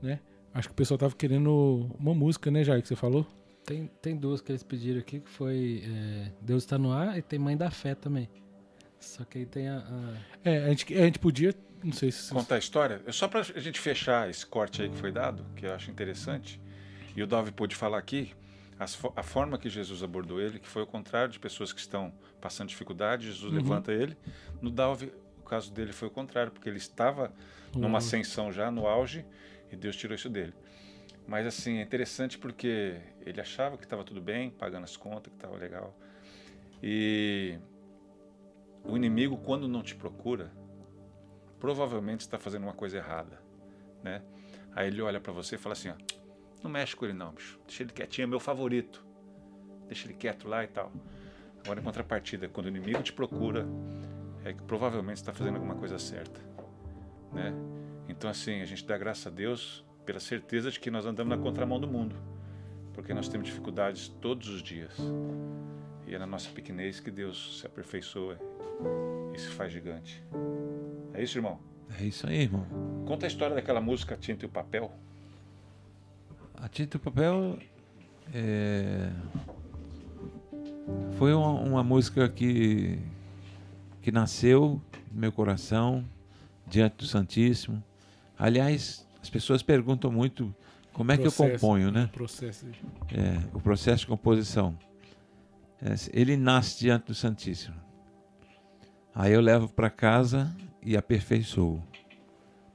né? 0.00 0.20
Acho 0.54 0.68
que 0.68 0.72
o 0.72 0.76
pessoal 0.76 0.98
tava 0.98 1.14
querendo 1.14 1.90
uma 1.98 2.14
música, 2.14 2.50
né, 2.50 2.64
Jair, 2.64 2.82
que 2.82 2.88
você 2.88 2.96
falou? 2.96 3.26
Tem, 3.64 3.86
tem 4.00 4.16
duas 4.16 4.40
que 4.40 4.50
eles 4.50 4.62
pediram 4.62 4.98
aqui, 5.00 5.20
que 5.20 5.28
foi 5.30 5.82
é, 5.86 6.32
Deus 6.40 6.62
está 6.64 6.78
no 6.78 6.90
ar 6.90 7.18
e 7.18 7.22
tem 7.22 7.38
Mãe 7.38 7.56
da 7.56 7.70
Fé 7.70 7.94
também. 7.94 8.28
Só 8.98 9.24
que 9.24 9.38
aí 9.38 9.46
tem 9.46 9.68
a... 9.68 9.78
a- 9.78 10.14
É, 10.44 10.64
a 10.64 10.68
gente, 10.70 10.94
a 10.94 11.04
gente 11.04 11.18
podia, 11.18 11.54
não 11.84 11.92
sei 11.92 12.10
se... 12.10 12.32
Contar 12.32 12.56
a 12.56 12.58
história, 12.58 13.02
é 13.06 13.12
só 13.12 13.28
para 13.28 13.40
a 13.40 13.60
gente 13.60 13.78
fechar 13.78 14.28
esse 14.28 14.44
corte 14.46 14.82
aí 14.82 14.88
que 14.88 14.96
foi 14.96 15.12
dado, 15.12 15.44
que 15.54 15.66
eu 15.66 15.74
acho 15.74 15.90
interessante. 15.90 16.60
E 17.14 17.22
o 17.22 17.26
Dove 17.26 17.52
pôde 17.52 17.76
falar 17.76 17.98
aqui 17.98 18.32
as 18.80 18.98
a 19.16 19.22
forma 19.22 19.58
que 19.58 19.68
Jesus 19.68 20.02
abordou 20.02 20.40
ele, 20.40 20.58
que 20.58 20.68
foi 20.68 20.82
o 20.82 20.86
contrário 20.86 21.30
de 21.32 21.38
pessoas 21.38 21.72
que 21.72 21.80
estão 21.80 22.12
passando 22.40 22.68
dificuldade, 22.70 23.26
Jesus 23.26 23.52
Uhum. 23.52 23.58
levanta 23.58 23.92
ele. 23.92 24.16
No 24.62 24.70
Dove, 24.70 25.12
o 25.40 25.42
caso 25.42 25.70
dele 25.72 25.92
foi 25.92 26.08
o 26.08 26.10
contrário, 26.10 26.50
porque 26.52 26.68
ele 26.68 26.78
estava 26.78 27.32
numa 27.74 27.98
auge. 27.98 28.06
ascensão 28.06 28.50
já, 28.52 28.70
no 28.70 28.86
auge, 28.86 29.24
e 29.70 29.76
Deus 29.76 29.96
tirou 29.96 30.14
isso 30.14 30.28
dele. 30.28 30.54
Mas 31.26 31.46
assim, 31.46 31.78
é 31.78 31.82
interessante 31.82 32.38
porque 32.38 33.00
ele 33.24 33.40
achava 33.40 33.76
que 33.76 33.84
estava 33.84 34.02
tudo 34.02 34.20
bem, 34.20 34.50
pagando 34.50 34.84
as 34.84 34.96
contas, 34.96 35.30
que 35.30 35.36
estava 35.36 35.56
legal. 35.56 35.94
E 36.82 37.58
o 38.84 38.96
inimigo, 38.96 39.36
quando 39.36 39.68
não 39.68 39.82
te 39.82 39.94
procura, 39.94 40.50
provavelmente 41.60 42.20
está 42.20 42.38
fazendo 42.38 42.62
uma 42.62 42.72
coisa 42.72 42.96
errada, 42.96 43.42
né? 44.02 44.22
Aí 44.74 44.86
ele 44.86 45.02
olha 45.02 45.20
para 45.20 45.32
você 45.32 45.56
e 45.56 45.58
fala 45.58 45.74
assim, 45.74 45.90
ó, 45.90 45.94
Não 46.62 46.70
mexe 46.70 46.96
com 46.96 47.04
ele 47.04 47.14
não, 47.14 47.32
bicho. 47.32 47.58
Deixa 47.66 47.82
ele 47.82 47.92
quietinho, 47.92 48.24
é 48.24 48.26
meu 48.26 48.40
favorito. 48.40 49.04
Deixa 49.86 50.06
ele 50.06 50.14
quieto 50.14 50.48
lá 50.48 50.64
e 50.64 50.68
tal. 50.68 50.92
Agora, 51.64 51.80
em 51.80 51.82
contrapartida, 51.82 52.48
quando 52.48 52.66
o 52.66 52.68
inimigo 52.68 53.02
te 53.02 53.12
procura, 53.12 53.66
é 54.44 54.52
que 54.52 54.62
provavelmente 54.62 55.18
está 55.18 55.32
fazendo 55.32 55.56
alguma 55.56 55.74
coisa 55.74 55.98
certa, 55.98 56.40
né? 57.32 57.52
Então, 58.18 58.28
assim, 58.28 58.60
a 58.60 58.64
gente 58.64 58.84
dá 58.84 58.98
graças 58.98 59.28
a 59.28 59.30
Deus 59.30 59.84
pela 60.04 60.18
certeza 60.18 60.72
de 60.72 60.80
que 60.80 60.90
nós 60.90 61.06
andamos 61.06 61.30
na 61.30 61.40
contramão 61.40 61.78
do 61.78 61.86
mundo, 61.86 62.16
porque 62.92 63.14
nós 63.14 63.28
temos 63.28 63.46
dificuldades 63.46 64.08
todos 64.08 64.48
os 64.48 64.60
dias. 64.60 64.92
E 66.04 66.16
é 66.16 66.18
na 66.18 66.26
nossa 66.26 66.50
pequenez 66.50 66.98
que 66.98 67.12
Deus 67.12 67.60
se 67.60 67.66
aperfeiçoa 67.68 68.36
e 69.32 69.38
se 69.38 69.46
faz 69.50 69.72
gigante. 69.72 70.20
É 71.14 71.22
isso, 71.22 71.38
irmão? 71.38 71.60
É 71.96 72.04
isso 72.04 72.26
aí, 72.26 72.40
irmão. 72.40 72.66
Conta 73.06 73.24
a 73.24 73.28
história 73.28 73.54
daquela 73.54 73.80
música 73.80 74.16
Tinta 74.16 74.44
e 74.44 74.48
o 74.48 74.50
Papel. 74.50 74.90
A 76.56 76.68
Tinta 76.68 76.96
e 76.96 76.98
o 76.98 77.00
Papel 77.00 77.56
é... 78.34 79.12
foi 81.18 81.32
uma, 81.32 81.52
uma, 81.52 81.84
música 81.84 82.28
que, 82.28 82.98
que 84.02 84.10
nasceu 84.10 84.82
no 85.12 85.20
meu 85.20 85.30
coração, 85.30 86.04
diante 86.66 86.96
do 86.96 87.06
Santíssimo. 87.06 87.80
Aliás, 88.38 89.06
as 89.20 89.28
pessoas 89.28 89.62
perguntam 89.62 90.12
muito 90.12 90.54
como 90.92 91.12
é 91.12 91.16
processo, 91.16 91.36
que 91.36 91.42
eu 91.42 91.52
componho, 91.52 91.90
né? 91.90 92.04
O 92.04 92.08
processo. 92.08 92.66
É, 93.12 93.40
o 93.52 93.60
processo 93.60 94.00
de 94.00 94.06
composição. 94.06 94.78
É, 95.82 95.94
ele 96.12 96.36
nasce 96.36 96.80
diante 96.80 97.06
do 97.06 97.14
Santíssimo. 97.14 97.76
Aí 99.14 99.32
eu 99.32 99.40
levo 99.40 99.68
para 99.68 99.90
casa 99.90 100.54
e 100.82 100.96
aperfeiçoo. 100.96 101.82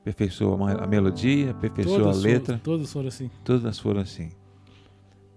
Aperfeiçoo 0.01 0.61
a 0.65 0.87
melodia, 0.87 1.51
aperfeiçoo 1.51 1.99
todas 1.99 2.17
a 2.17 2.21
letra. 2.21 2.45
Foram, 2.45 2.59
todas 2.59 2.91
foram 2.91 3.07
assim. 3.07 3.31
Todas 3.43 3.79
foram 3.79 4.01
assim. 4.01 4.29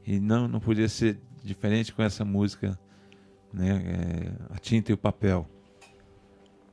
E 0.05 0.19
não, 0.19 0.48
não 0.48 0.61
podia 0.61 0.89
ser 0.89 1.20
diferente 1.43 1.93
com 1.93 2.03
essa 2.03 2.24
música, 2.24 2.78
né? 3.53 3.82
É, 4.51 4.55
a 4.55 4.59
tinta 4.59 4.90
e 4.90 4.94
o 4.94 4.98
papel. 4.98 5.48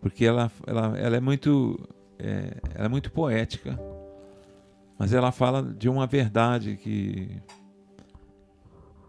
Porque 0.01 0.25
ela, 0.25 0.51
ela, 0.65 0.97
ela 0.97 1.17
é 1.17 1.19
muito 1.19 1.79
é, 2.19 2.57
ela 2.75 2.85
é 2.85 2.89
muito 2.89 3.11
poética, 3.11 3.79
mas 4.97 5.13
ela 5.13 5.31
fala 5.31 5.61
de 5.61 5.89
uma 5.89 6.07
verdade 6.07 6.77
que 6.77 7.41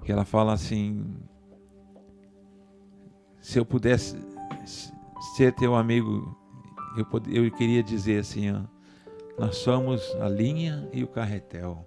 que 0.03 0.13
ela 0.13 0.25
fala 0.25 0.53
assim 0.53 1.17
se 3.45 3.59
eu 3.59 3.67
pudesse 3.67 4.17
ser 5.37 5.53
teu 5.53 5.75
amigo, 5.75 6.35
eu, 6.97 7.05
pod, 7.05 7.29
eu 7.31 7.51
queria 7.51 7.83
dizer 7.83 8.21
assim, 8.21 8.51
ó, 8.51 8.63
nós 9.39 9.57
somos 9.57 10.15
a 10.17 10.29
linha 10.29 10.89
e 10.95 11.05
o 11.05 11.07
carretel. 11.07 11.87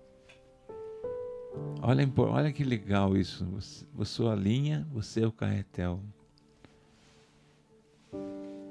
Olha, 1.81 2.07
olha 2.18 2.52
que 2.52 2.64
legal 2.64 3.18
isso. 3.18 3.44
Você 3.45 3.85
sou 4.06 4.30
a 4.30 4.35
linha, 4.35 4.88
você 4.91 5.23
é 5.23 5.27
o 5.27 5.31
carretel. 5.31 5.99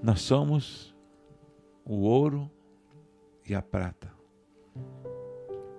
Nós 0.01 0.21
somos 0.21 0.95
o 1.87 2.01
ouro 2.01 2.51
e 3.49 3.55
a 3.55 3.63
prata. 3.63 4.13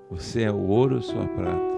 Você 0.09 0.43
é 0.43 0.51
o 0.51 0.67
ouro, 0.67 0.95
eu 0.95 1.01
sou 1.01 1.21
a 1.21 1.27
prata. 1.27 1.77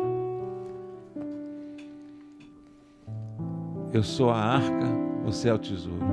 Eu 3.92 4.04
sou 4.04 4.30
a 4.30 4.38
arca, 4.38 4.86
você 5.26 5.50
é 5.50 5.54
o 5.54 5.58
tesouro. 5.58 6.06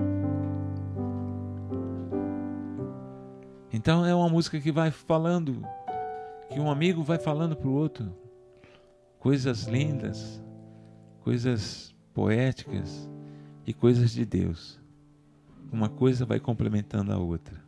Então 3.70 4.06
é 4.06 4.14
uma 4.14 4.30
música 4.30 4.58
que 4.58 4.72
vai 4.72 4.90
falando, 4.90 5.62
que 6.48 6.58
um 6.58 6.70
amigo 6.70 7.02
vai 7.02 7.18
falando 7.18 7.54
para 7.54 7.68
o 7.68 7.74
outro 7.74 8.10
coisas 9.18 9.64
lindas, 9.64 10.40
coisas 11.20 11.92
poéticas 12.14 13.10
e 13.66 13.74
coisas 13.74 14.12
de 14.12 14.24
Deus. 14.24 14.80
Uma 15.72 15.88
coisa 15.88 16.24
vai 16.24 16.38
complementando 16.38 17.12
a 17.12 17.18
outra, 17.18 17.65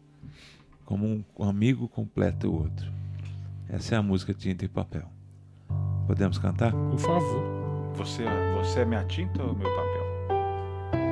como 0.89 1.23
um 1.39 1.45
amigo 1.47 1.87
completa 1.87 2.49
o 2.49 2.63
outro. 2.63 2.91
Essa 3.69 3.97
é 3.97 3.99
a 3.99 4.03
música 4.03 4.33
Tinta 4.33 4.65
e 4.65 4.69
Papel. 4.69 5.05
Podemos 6.07 6.39
cantar? 6.39 6.73
Por 6.73 6.99
favor. 6.99 7.43
Você, 7.97 8.25
você 8.57 8.81
é 8.81 8.85
minha 8.87 9.05
tinta 9.05 9.43
ou 9.43 9.55
meu 9.55 9.69
papel? 9.69 10.07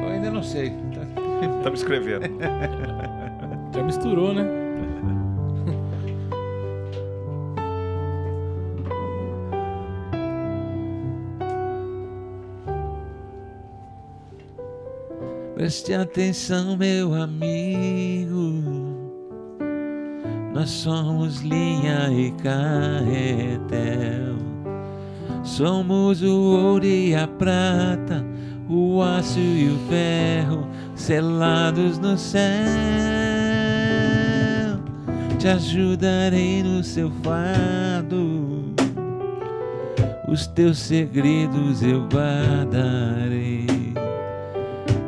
Eu 0.03 0.09
ainda 0.09 0.31
não 0.31 0.43
sei. 0.43 0.71
Tá, 0.71 1.63
tá 1.63 1.69
me 1.69 1.77
escrevendo. 1.77 2.25
Já 3.75 3.83
misturou, 3.83 4.33
né? 4.33 4.47
Preste 15.55 15.93
atenção, 15.93 16.79
meu 16.79 17.13
amigo. 17.13 18.16
Nós 20.67 20.73
somos 20.73 21.43
linha 21.43 22.11
e 22.11 22.33
carretel. 22.43 24.35
Somos 25.45 26.21
o 26.25 26.57
ouro 26.57 26.85
e 26.85 27.15
a 27.15 27.29
prata, 27.29 28.27
o 28.69 29.01
aço 29.01 29.39
e 29.39 29.69
o 29.69 29.79
ferro, 29.89 30.67
selados 30.97 32.01
no 32.01 32.19
céu. 32.19 32.43
Te 35.39 35.47
ajudarei 35.47 36.65
no 36.65 36.83
seu 36.83 37.13
fardo, 37.23 38.75
os 40.27 40.49
teus 40.49 40.79
segredos 40.79 41.81
eu 41.81 42.09
guardarei. 42.09 43.69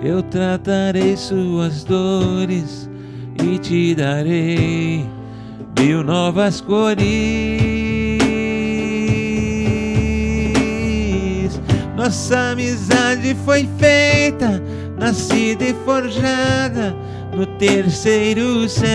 Eu 0.05 0.23
tratarei 0.23 1.17
suas 1.17 1.83
dores 1.83 2.89
e 3.43 3.59
te 3.59 3.97
darei 3.97 5.18
mil 5.79 6.03
novas 6.03 6.61
cores. 6.61 7.07
Nossa 11.97 12.53
amizade 12.53 13.37
foi 13.45 13.69
feita, 13.79 14.63
nascida 14.99 15.65
e 15.65 15.75
forjada 15.85 16.95
no 17.35 17.47
terceiro 17.47 18.69
céu. 18.69 18.89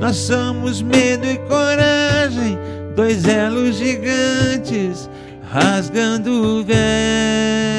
Nós 0.00 0.16
somos 0.16 0.82
medo 0.82 1.26
e 1.26 1.38
coragem, 1.48 2.58
dois 2.94 3.26
elos 3.26 3.76
gigantes 3.76 5.08
rasgando 5.50 6.58
o 6.58 6.64
véu 6.64 7.74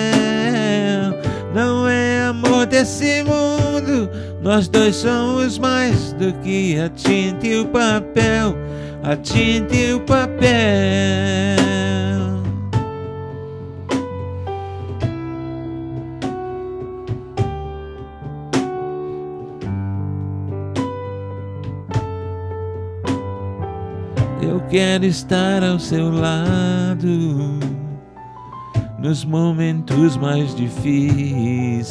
não 1.55 1.87
é 1.87 2.23
amor 2.23 2.65
desse 2.65 3.23
mundo. 3.23 4.09
Nós 4.45 4.67
dois 4.67 4.95
somos 4.97 5.57
mais 5.57 6.13
do 6.13 6.31
que 6.43 6.79
a 6.79 6.87
tinta 6.87 7.47
e 7.47 7.61
o 7.61 7.65
papel, 7.65 8.55
a 9.01 9.15
tinta 9.15 9.75
e 9.75 9.95
o 9.95 10.01
papel. 10.01 10.45
Eu 24.43 24.59
quero 24.69 25.05
estar 25.05 25.63
ao 25.63 25.79
seu 25.79 26.11
lado 26.11 27.07
nos 28.99 29.25
momentos 29.25 30.15
mais 30.17 30.53
difíceis. 30.53 31.85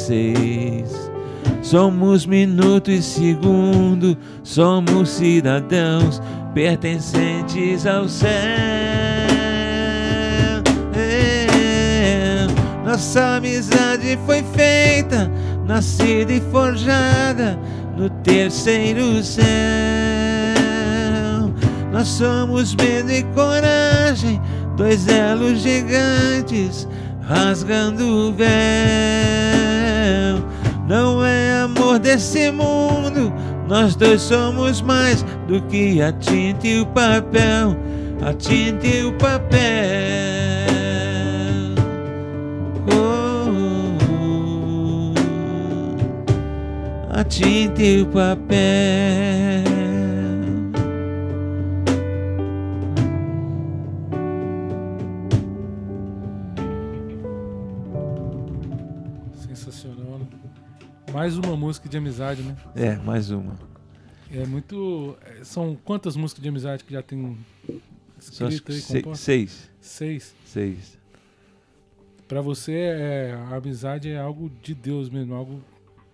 Somos 1.62 2.26
minuto 2.26 2.90
e 2.90 3.00
segundo, 3.00 4.16
somos 4.42 5.08
cidadãos 5.08 6.20
pertencentes 6.52 7.86
ao 7.86 8.08
céu. 8.08 8.30
É, 10.94 12.46
nossa 12.84 13.36
amizade 13.36 14.18
foi 14.26 14.42
feita, 14.54 15.30
nascida 15.66 16.32
e 16.32 16.40
forjada 16.52 17.58
no 17.96 18.08
terceiro 18.08 19.22
céu. 19.22 19.44
Nós 21.90 22.08
somos 22.08 22.74
medo 22.74 23.10
e 23.10 23.22
coragem, 23.34 24.40
dois 24.76 25.08
elos 25.08 25.60
gigantes 25.60 26.86
rasgando 27.26 28.04
o 28.04 28.32
véu. 28.32 29.63
Não 30.86 31.24
é 31.24 31.62
amor 31.62 31.98
desse 31.98 32.50
mundo, 32.50 33.32
nós 33.66 33.96
dois 33.96 34.20
somos 34.20 34.82
mais 34.82 35.22
do 35.48 35.62
que 35.62 36.02
a 36.02 36.12
tinta 36.12 36.66
e 36.66 36.80
o 36.80 36.86
papel, 36.86 37.74
a 38.20 38.34
tinta 38.34 38.86
e 38.86 39.04
o 39.04 39.12
papel. 39.14 39.60
Oh, 42.92 43.48
oh, 43.50 45.14
oh. 47.08 47.18
a 47.18 47.24
tinta 47.24 47.82
e 47.82 48.02
o 48.02 48.06
papel. 48.06 49.73
Mais 61.14 61.38
uma 61.38 61.56
música 61.56 61.88
de 61.88 61.96
amizade, 61.96 62.42
né? 62.42 62.56
É, 62.74 62.96
mais 62.96 63.30
uma. 63.30 63.56
É 64.32 64.44
muito. 64.44 65.16
São 65.44 65.76
quantas 65.76 66.16
músicas 66.16 66.42
de 66.42 66.48
amizade 66.48 66.82
que 66.82 66.92
já 66.92 67.02
tem 67.02 67.38
escrito 68.18 68.72
aí, 68.72 69.16
seis. 69.16 69.70
Seis. 69.80 70.34
Seis. 70.44 70.98
Pra 72.26 72.40
você, 72.40 72.72
é, 72.72 73.32
a 73.32 73.54
amizade 73.54 74.10
é 74.10 74.18
algo 74.18 74.50
de 74.60 74.74
Deus 74.74 75.08
mesmo, 75.08 75.36
algo. 75.36 75.62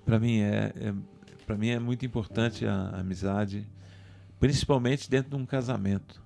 Para 0.05 0.19
mim 0.19 0.41
é, 0.41 0.71
é 0.77 0.95
para 1.47 1.57
mim 1.57 1.71
é 1.71 1.79
muito 1.79 2.05
importante 2.05 2.67
a 2.67 2.91
amizade, 2.91 3.67
principalmente 4.39 5.09
dentro 5.09 5.31
de 5.31 5.37
um 5.37 5.47
casamento. 5.47 6.23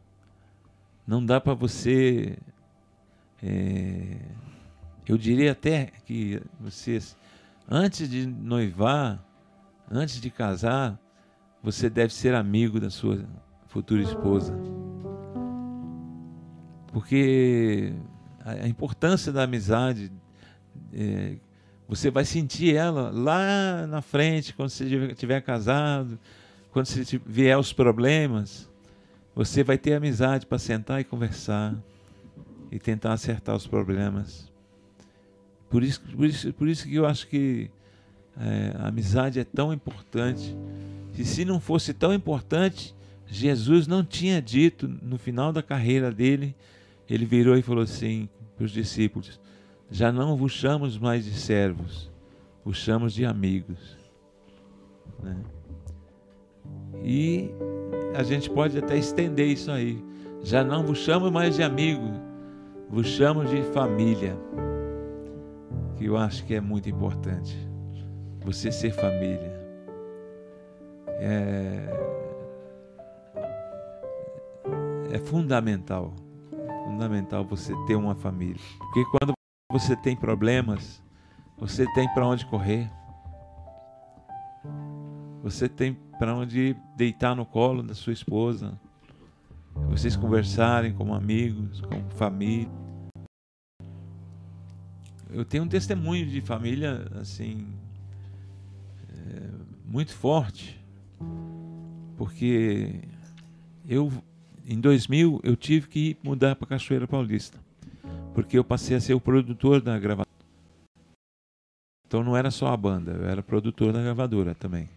Não 1.07 1.25
dá 1.25 1.41
para 1.41 1.55
você, 1.55 2.37
é, 3.41 4.17
eu 5.07 5.17
diria 5.17 5.53
até 5.53 5.93
que 6.05 6.43
vocês, 6.59 7.17
antes 7.69 8.09
de 8.09 8.27
noivar, 8.27 9.25
antes 9.91 10.21
de 10.21 10.31
casar, 10.31 10.99
você 11.63 11.89
deve 11.89 12.13
ser 12.13 12.35
amigo 12.35 12.79
da 12.79 12.91
sua 12.91 13.25
futura 13.69 14.03
esposa, 14.03 14.55
porque 16.93 17.93
a, 18.45 18.69
importância 18.69 19.33
da 19.33 19.43
amizade 19.43 20.13
é, 20.93 21.37
você 21.89 22.11
vai 22.11 22.25
sentir 22.25 22.77
ela 22.77 23.11
lá 23.11 23.87
na 23.87 24.01
frente, 24.01 24.55
quando 24.55 24.71
você 24.71 24.85
estiver- 24.85 25.41
casado, 25.43 26.19
quando 26.71 26.87
você 26.87 27.21
vier 27.27 27.59
os 27.59 27.73
problemas, 27.73 28.71
você 29.35 29.63
vai 29.65 29.77
ter 29.77 29.95
amizade 29.95 30.47
para 30.47 30.59
sentar 30.59 31.01
e 31.01 31.05
conversar 31.05 31.75
e 32.71 32.79
tentar 32.79 33.13
acertar 33.13 33.55
os 33.55 33.67
problemas. 33.67 34.54
Por 35.75 35.83
isso, 35.83 36.01
por 36.01 36.25
isso, 36.25 36.53
por 36.53 36.69
isso 36.69 36.87
que 36.87 36.95
eu 36.95 37.05
acho 37.05 37.27
que 37.27 37.69
é, 38.39 38.77
a 38.79 38.87
amizade 38.87 39.41
é 39.41 39.45
tão 39.45 39.73
importante. 39.73 40.57
E 41.19 41.25
se 41.25 41.45
não 41.45 41.59
fosse 41.59 41.93
tão 41.93 42.15
importante, 42.15 42.95
Jesus 43.27 43.89
não 43.89 44.05
tinha 44.05 44.41
dito 44.41 44.87
no 45.03 45.19
final 45.19 45.53
da 45.53 45.65
carreira 45.65 46.13
dele, 46.13 46.55
ele 47.11 47.27
virou 47.27 47.57
e 47.57 47.63
falou 47.63 47.83
assim 47.83 48.29
para 48.57 48.67
os 48.67 48.71
discípulos: 48.71 49.41
já 49.91 50.13
não 50.13 50.37
vos 50.37 50.53
chamamos 50.53 50.97
mais 50.97 51.25
de 51.25 51.33
servos, 51.33 52.09
vos 52.65 52.77
chamamos 52.77 53.13
de 53.13 53.25
amigos. 53.25 53.99
né? 55.21 55.37
E 57.03 57.51
a 58.15 58.23
gente 58.23 58.49
pode 58.49 58.79
até 58.79 58.97
estender 58.97 59.49
isso 59.49 59.73
aí. 59.73 60.01
Já 60.41 60.63
não 60.63 60.87
vos 60.87 60.99
chamo 60.99 61.33
mais 61.33 61.57
de 61.57 61.65
amigo, 61.65 62.13
vos 62.89 63.09
chamo 63.09 63.45
de 63.45 63.61
família. 63.73 64.39
Eu 66.05 66.19
acho 66.19 66.45
que 66.45 66.55
é 66.55 66.61
muito 66.61 66.87
importante. 66.87 67.57
Você 68.45 68.71
ser 68.71 68.93
família. 68.93 69.59
É, 71.09 71.89
é 75.13 75.19
fundamental. 75.19 76.13
Fundamental 76.85 77.43
você 77.43 77.73
ter 77.87 77.97
uma 77.97 78.15
família. 78.15 78.61
Porque 78.79 79.03
quando 79.07 79.33
você 79.73 79.97
tem 79.97 80.15
problemas, 80.15 81.03
você 81.57 81.91
tem 81.95 82.07
para 82.13 82.27
onde 82.27 82.45
correr. 82.45 82.91
Você 85.43 85.71
tem 85.71 85.95
para 86.19 86.35
onde 86.35 86.77
deitar 86.99 87.35
no 87.35 87.47
colo 87.47 87.83
da 87.83 87.95
sua 87.95 88.13
esposa. 88.13 88.79
Vocês 89.89 90.17
conversarem 90.17 90.93
como 90.93 91.15
amigos, 91.15 91.81
como 91.81 92.11
família. 92.11 92.84
Eu 95.35 95.45
tenho 95.45 95.65
um 95.65 95.69
testemunho 95.69 96.27
de 96.27 96.41
família 96.41 97.07
assim 97.21 97.67
é, 99.11 99.51
muito 99.85 100.15
forte, 100.15 100.81
porque 102.17 103.01
eu 103.89 104.13
em 104.67 104.81
2000 104.81 105.41
eu 105.43 105.57
tive 105.57 105.89
que 105.89 106.17
mudar 106.23 106.57
para 106.57 106.69
Cachoeira 106.69 107.07
Paulista 107.07 107.59
porque 108.35 108.59
eu 108.59 108.65
passei 108.65 108.97
a 108.97 109.01
ser 109.01 109.15
o 109.15 109.21
produtor 109.21 109.81
da 109.81 109.99
gravadora. 109.99 110.29
Então 112.07 112.23
não 112.23 112.37
era 112.37 112.51
só 112.51 112.67
a 112.67 112.77
banda, 112.77 113.13
eu 113.13 113.27
era 113.27 113.43
produtor 113.43 113.93
da 113.93 114.03
gravadora 114.03 114.55
também. 114.55 114.91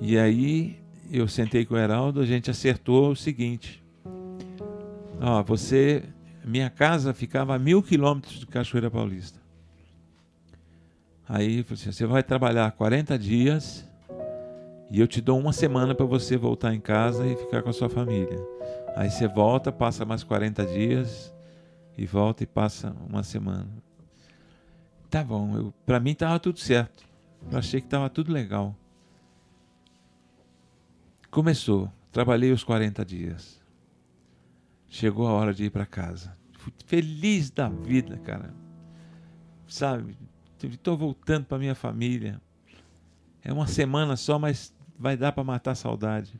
E 0.00 0.16
aí 0.16 0.78
eu 1.10 1.28
sentei 1.28 1.66
com 1.66 1.74
o 1.74 1.78
Heraldo, 1.78 2.20
a 2.20 2.26
gente 2.26 2.50
acertou 2.50 3.10
o 3.10 3.16
seguinte: 3.16 3.82
ó, 5.20 5.42
você, 5.42 6.04
minha 6.44 6.70
casa 6.70 7.12
ficava 7.12 7.54
a 7.54 7.58
mil 7.58 7.82
quilômetros 7.82 8.40
de 8.40 8.46
Cachoeira 8.46 8.90
Paulista. 8.90 9.40
Aí 11.28 11.64
assim, 11.70 11.92
você 11.92 12.06
vai 12.06 12.22
trabalhar 12.22 12.70
40 12.72 13.18
dias 13.18 13.88
e 14.90 14.98
eu 14.98 15.06
te 15.06 15.20
dou 15.20 15.38
uma 15.38 15.52
semana 15.52 15.94
para 15.94 16.04
você 16.04 16.36
voltar 16.36 16.74
em 16.74 16.80
casa 16.80 17.26
e 17.26 17.36
ficar 17.36 17.62
com 17.62 17.70
a 17.70 17.72
sua 17.72 17.88
família. 17.88 18.38
Aí 18.96 19.08
você 19.10 19.28
volta, 19.28 19.70
passa 19.70 20.04
mais 20.04 20.24
40 20.24 20.66
dias 20.66 21.32
e 21.96 22.04
volta 22.04 22.42
e 22.42 22.46
passa 22.46 22.94
uma 23.08 23.22
semana. 23.22 23.68
Tá 25.08 25.22
bom, 25.22 25.72
pra 25.86 26.00
mim 26.00 26.14
tava 26.14 26.38
tudo 26.40 26.58
certo. 26.58 27.04
Eu 27.50 27.58
achei 27.58 27.80
que 27.80 27.86
tava 27.86 28.10
tudo 28.10 28.32
legal. 28.32 28.74
Começou, 31.30 31.90
trabalhei 32.10 32.50
os 32.50 32.64
40 32.64 33.04
dias. 33.04 33.59
Chegou 34.90 35.28
a 35.28 35.32
hora 35.32 35.54
de 35.54 35.66
ir 35.66 35.70
para 35.70 35.86
casa. 35.86 36.36
Fui 36.58 36.72
feliz 36.84 37.48
da 37.48 37.68
vida, 37.68 38.18
cara. 38.18 38.52
Sabe? 39.68 40.18
Estou 40.60 40.98
voltando 40.98 41.46
para 41.46 41.58
minha 41.58 41.76
família. 41.76 42.42
É 43.42 43.52
uma 43.52 43.68
semana 43.68 44.16
só, 44.16 44.36
mas 44.36 44.74
vai 44.98 45.16
dar 45.16 45.30
para 45.30 45.44
matar 45.44 45.70
a 45.70 45.74
saudade. 45.76 46.38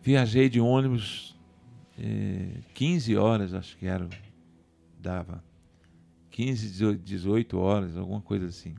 Viajei 0.00 0.48
de 0.48 0.60
ônibus 0.60 1.36
eh, 1.98 2.60
15 2.74 3.16
horas, 3.16 3.52
acho 3.52 3.76
que 3.76 3.86
era. 3.86 4.08
Dava. 5.00 5.42
15, 6.30 6.68
18, 6.68 7.02
18 7.02 7.58
horas, 7.58 7.96
alguma 7.96 8.20
coisa 8.20 8.46
assim. 8.46 8.76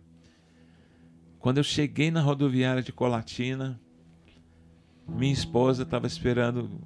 Quando 1.38 1.58
eu 1.58 1.64
cheguei 1.66 2.12
na 2.12 2.22
rodoviária 2.22 2.82
de 2.82 2.94
Colatina, 2.94 3.80
minha 5.06 5.34
esposa 5.34 5.84
estava 5.84 6.08
esperando 6.08 6.82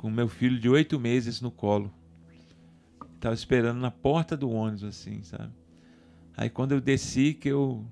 com 0.00 0.08
meu 0.08 0.28
filho 0.28 0.58
de 0.58 0.66
oito 0.66 0.98
meses 0.98 1.42
no 1.42 1.50
colo. 1.50 1.92
Estava 3.16 3.34
esperando 3.34 3.78
na 3.80 3.90
porta 3.90 4.34
do 4.34 4.48
ônibus, 4.48 4.82
assim, 4.82 5.22
sabe? 5.22 5.52
Aí 6.34 6.48
quando 6.48 6.72
eu 6.72 6.80
desci, 6.80 7.34
que 7.34 7.50
eu 7.50 7.84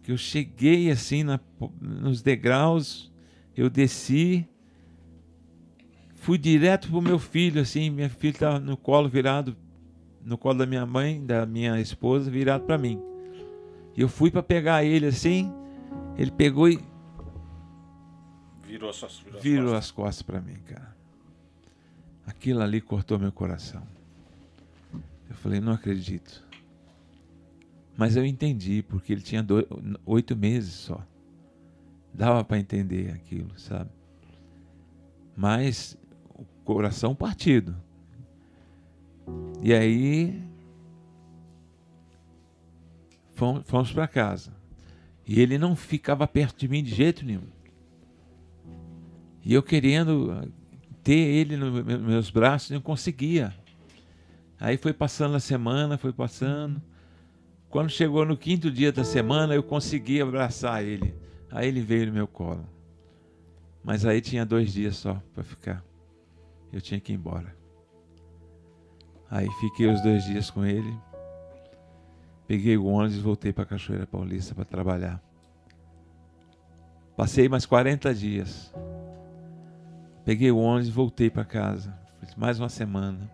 que 0.00 0.12
eu 0.12 0.16
cheguei 0.16 0.92
assim 0.92 1.24
na, 1.24 1.40
nos 1.80 2.22
degraus, 2.22 3.12
eu 3.56 3.68
desci, 3.68 4.46
fui 6.14 6.38
direto 6.38 6.88
pro 6.88 7.02
meu 7.02 7.18
filho, 7.18 7.60
assim, 7.60 7.90
meu 7.90 8.08
filho 8.08 8.34
estava 8.34 8.60
no 8.60 8.76
colo 8.76 9.08
virado, 9.08 9.56
no 10.24 10.38
colo 10.38 10.58
da 10.58 10.66
minha 10.66 10.86
mãe, 10.86 11.20
da 11.26 11.44
minha 11.44 11.80
esposa, 11.80 12.30
virado 12.30 12.62
para 12.62 12.78
mim. 12.78 13.02
E 13.96 14.00
eu 14.00 14.08
fui 14.08 14.30
para 14.30 14.44
pegar 14.44 14.84
ele 14.84 15.06
assim, 15.06 15.52
ele 16.16 16.30
pegou 16.30 16.68
e 16.68 16.78
Virou, 18.78 18.92
virou, 18.92 18.92
as 18.92 19.42
virou 19.42 19.64
costas. 19.64 19.84
as 19.84 19.90
costas 19.90 20.22
para 20.22 20.40
mim, 20.40 20.56
cara. 20.66 20.96
Aquilo 22.24 22.62
ali 22.62 22.80
cortou 22.80 23.18
meu 23.18 23.32
coração. 23.32 23.82
Eu 25.28 25.34
falei, 25.34 25.60
não 25.60 25.72
acredito. 25.72 26.46
Mas 27.96 28.14
eu 28.14 28.24
entendi, 28.24 28.82
porque 28.82 29.12
ele 29.12 29.22
tinha 29.22 29.42
dois, 29.42 29.66
oito 30.06 30.36
meses 30.36 30.72
só. 30.72 31.04
Dava 32.14 32.44
para 32.44 32.58
entender 32.58 33.10
aquilo, 33.10 33.58
sabe? 33.58 33.90
Mas 35.36 35.98
o 36.30 36.44
coração 36.64 37.14
partido. 37.14 37.76
E 39.60 39.74
aí 39.74 40.40
fomos, 43.34 43.62
fomos 43.66 43.92
para 43.92 44.06
casa. 44.06 44.52
E 45.26 45.40
ele 45.40 45.58
não 45.58 45.74
ficava 45.74 46.26
perto 46.26 46.58
de 46.58 46.68
mim 46.68 46.82
de 46.82 46.94
jeito 46.94 47.24
nenhum. 47.24 47.57
E 49.44 49.54
eu 49.54 49.62
querendo 49.62 50.52
ter 51.02 51.18
ele 51.18 51.56
nos 51.56 51.84
meus 51.84 52.30
braços, 52.30 52.70
não 52.70 52.80
conseguia. 52.80 53.54
Aí 54.60 54.76
foi 54.76 54.92
passando 54.92 55.36
a 55.36 55.40
semana, 55.40 55.96
foi 55.96 56.12
passando. 56.12 56.82
Quando 57.70 57.90
chegou 57.90 58.24
no 58.24 58.36
quinto 58.36 58.70
dia 58.70 58.90
da 58.90 59.04
semana, 59.04 59.54
eu 59.54 59.62
consegui 59.62 60.20
abraçar 60.20 60.82
ele. 60.82 61.14
Aí 61.50 61.68
ele 61.68 61.80
veio 61.80 62.06
no 62.06 62.12
meu 62.12 62.26
colo. 62.26 62.66
Mas 63.82 64.04
aí 64.04 64.20
tinha 64.20 64.44
dois 64.44 64.72
dias 64.72 64.96
só 64.96 65.22
para 65.34 65.44
ficar. 65.44 65.84
Eu 66.72 66.80
tinha 66.80 67.00
que 67.00 67.12
ir 67.12 67.16
embora. 67.16 67.56
Aí 69.30 69.48
fiquei 69.60 69.86
os 69.86 70.02
dois 70.02 70.24
dias 70.24 70.50
com 70.50 70.64
ele. 70.64 70.94
Peguei 72.46 72.76
o 72.76 72.86
ônibus 72.86 73.16
e 73.16 73.20
voltei 73.20 73.52
para 73.52 73.66
Cachoeira 73.66 74.06
Paulista 74.06 74.54
para 74.54 74.64
trabalhar. 74.64 75.22
Passei 77.16 77.48
mais 77.48 77.66
40 77.66 78.14
dias. 78.14 78.72
Peguei 80.28 80.50
o 80.50 80.58
ônibus 80.58 80.88
e 80.88 80.92
voltei 80.92 81.30
para 81.30 81.42
casa. 81.42 81.98
Mais 82.36 82.60
uma 82.60 82.68
semana. 82.68 83.32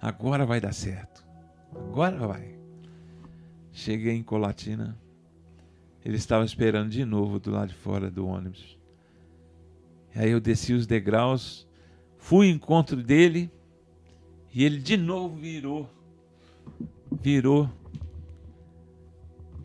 Agora 0.00 0.46
vai 0.46 0.60
dar 0.60 0.72
certo. 0.72 1.26
Agora 1.74 2.24
vai. 2.24 2.56
Cheguei 3.72 4.14
em 4.14 4.22
Colatina. 4.22 4.96
Ele 6.04 6.14
estava 6.14 6.44
esperando 6.44 6.88
de 6.88 7.04
novo 7.04 7.40
do 7.40 7.50
lado 7.50 7.70
de 7.70 7.74
fora 7.74 8.08
do 8.08 8.28
ônibus. 8.28 8.78
Aí 10.14 10.30
eu 10.30 10.40
desci 10.40 10.72
os 10.72 10.86
degraus, 10.86 11.66
fui 12.16 12.46
em 12.46 12.54
encontro 12.54 13.02
dele 13.02 13.50
e 14.54 14.62
ele 14.62 14.78
de 14.78 14.96
novo 14.96 15.34
virou. 15.34 15.90
Virou 17.10 17.68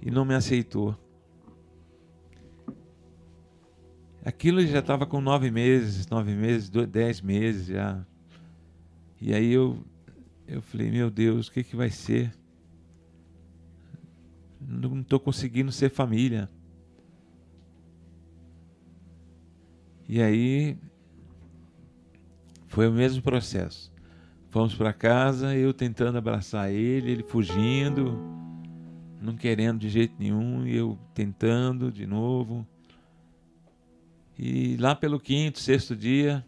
e 0.01 0.09
não 0.09 0.25
me 0.25 0.33
aceitou. 0.33 0.97
Aquilo 4.25 4.65
já 4.65 4.79
estava 4.79 5.05
com 5.05 5.21
nove 5.21 5.51
meses, 5.51 6.07
nove 6.07 6.33
meses, 6.33 6.67
dez 6.89 7.21
meses 7.21 7.67
já. 7.67 8.03
E 9.21 9.31
aí 9.31 9.53
eu, 9.53 9.85
eu 10.47 10.63
falei, 10.63 10.89
meu 10.89 11.11
Deus, 11.11 11.47
o 11.47 11.51
que, 11.51 11.63
que 11.63 11.75
vai 11.75 11.91
ser? 11.91 12.35
Não 14.59 15.01
estou 15.01 15.19
conseguindo 15.19 15.71
ser 15.71 15.91
família. 15.91 16.49
E 20.09 20.19
aí 20.19 20.75
foi 22.65 22.87
o 22.87 22.91
mesmo 22.91 23.21
processo. 23.21 23.93
Fomos 24.49 24.73
para 24.73 24.91
casa, 24.91 25.55
eu 25.55 25.71
tentando 25.71 26.17
abraçar 26.17 26.71
ele, 26.71 27.11
ele 27.11 27.23
fugindo, 27.23 28.19
não 29.21 29.35
querendo 29.35 29.81
de 29.81 29.89
jeito 29.89 30.15
nenhum, 30.17 30.65
e 30.65 30.75
eu 30.75 30.97
tentando 31.13 31.91
de 31.91 32.07
novo. 32.07 32.67
E 34.37 34.75
lá 34.77 34.95
pelo 34.95 35.19
quinto, 35.19 35.59
sexto 35.59 35.95
dia, 35.95 36.45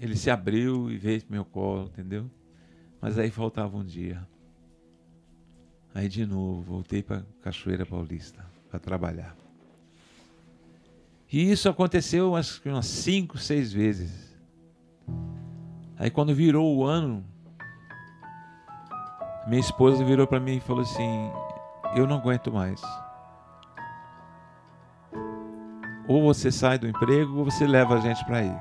ele 0.00 0.16
se 0.16 0.30
abriu 0.30 0.90
e 0.90 0.96
veio 0.96 1.20
pro 1.20 1.32
meu 1.32 1.44
colo, 1.44 1.86
entendeu? 1.86 2.30
Mas 3.00 3.18
aí 3.18 3.30
faltava 3.30 3.76
um 3.76 3.84
dia. 3.84 4.26
Aí 5.94 6.08
de 6.08 6.24
novo, 6.24 6.62
voltei 6.62 7.02
para 7.02 7.24
Cachoeira 7.42 7.84
Paulista 7.84 8.44
para 8.70 8.78
trabalhar. 8.78 9.36
E 11.30 11.50
isso 11.50 11.68
aconteceu 11.68 12.32
que 12.62 12.68
umas 12.68 12.86
cinco, 12.86 13.36
seis 13.36 13.72
vezes. 13.72 14.34
Aí 15.98 16.10
quando 16.10 16.34
virou 16.34 16.76
o 16.76 16.84
ano, 16.84 17.24
minha 19.46 19.60
esposa 19.60 20.04
virou 20.04 20.26
para 20.26 20.40
mim 20.40 20.56
e 20.56 20.60
falou 20.60 20.82
assim: 20.82 21.30
Eu 21.96 22.06
não 22.06 22.16
aguento 22.16 22.52
mais. 22.52 22.80
Ou 26.08 26.22
você 26.22 26.50
sai 26.50 26.78
do 26.78 26.88
emprego 26.88 27.36
ou 27.36 27.44
você 27.44 27.66
leva 27.66 27.96
a 27.96 28.00
gente 28.00 28.24
para 28.24 28.42
ir. 28.42 28.56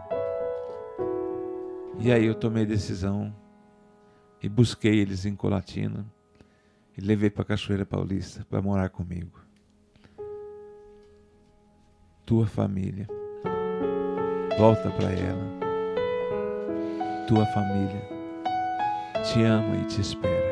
E 1.99 2.11
aí 2.11 2.25
eu 2.25 2.35
tomei 2.35 2.65
decisão 2.65 3.33
e 4.43 4.49
busquei 4.49 4.99
eles 4.99 5.25
em 5.25 5.35
Colatina 5.35 6.05
e 6.97 7.01
levei 7.01 7.29
para 7.29 7.45
Cachoeira 7.45 7.85
Paulista 7.85 8.45
para 8.49 8.61
morar 8.61 8.89
comigo. 8.89 9.39
Tua 12.25 12.45
família, 12.45 13.07
volta 14.57 14.91
para 14.91 15.09
ela. 15.11 15.57
Tua 17.27 17.45
família 17.47 18.17
te 19.23 19.41
ama 19.43 19.77
e 19.77 19.85
te 19.85 20.01
espera. 20.01 20.46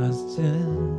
I 0.00 0.12
still. 0.12 0.97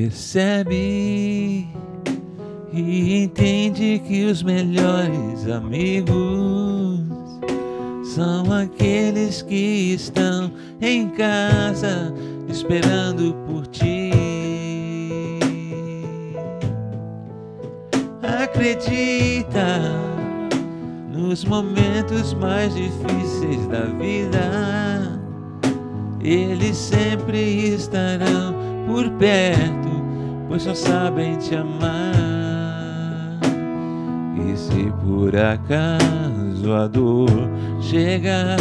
Percebe 0.00 1.68
e 2.72 3.22
entende 3.22 4.00
que 4.08 4.24
os 4.24 4.42
melhores 4.42 5.46
amigos 5.46 7.00
são 8.02 8.50
aqueles 8.50 9.42
que 9.42 9.92
estão 9.92 10.50
em 10.80 11.10
casa 11.10 12.14
esperando 12.48 13.34
por 13.46 13.66
ti. 13.66 14.10
Acredita 18.22 19.82
nos 21.12 21.44
momentos 21.44 22.32
mais 22.32 22.74
difíceis 22.74 23.66
da 23.66 23.84
vida, 23.98 25.20
eles 26.22 26.74
sempre 26.74 27.74
estarão 27.74 28.54
por 28.86 29.10
perto 29.18 29.79
pois 30.50 30.64
só 30.64 30.74
sabem 30.74 31.38
te 31.38 31.54
amar. 31.54 33.38
E 34.36 34.56
se 34.56 34.92
por 35.04 35.34
acaso 35.36 36.74
a 36.74 36.88
dor 36.88 37.30
chegar 37.80 38.58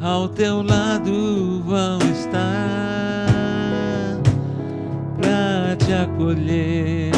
ao 0.00 0.28
teu 0.28 0.62
lado, 0.62 1.60
vão 1.66 1.98
estar 2.12 3.26
pra 5.18 5.74
te 5.76 5.92
acolher 5.92 7.10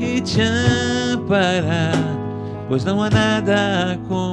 e 0.00 0.20
te 0.20 0.40
amparar, 0.42 1.94
pois 2.68 2.84
não 2.84 3.00
há 3.00 3.08
nada 3.08 3.96
como 4.08 4.31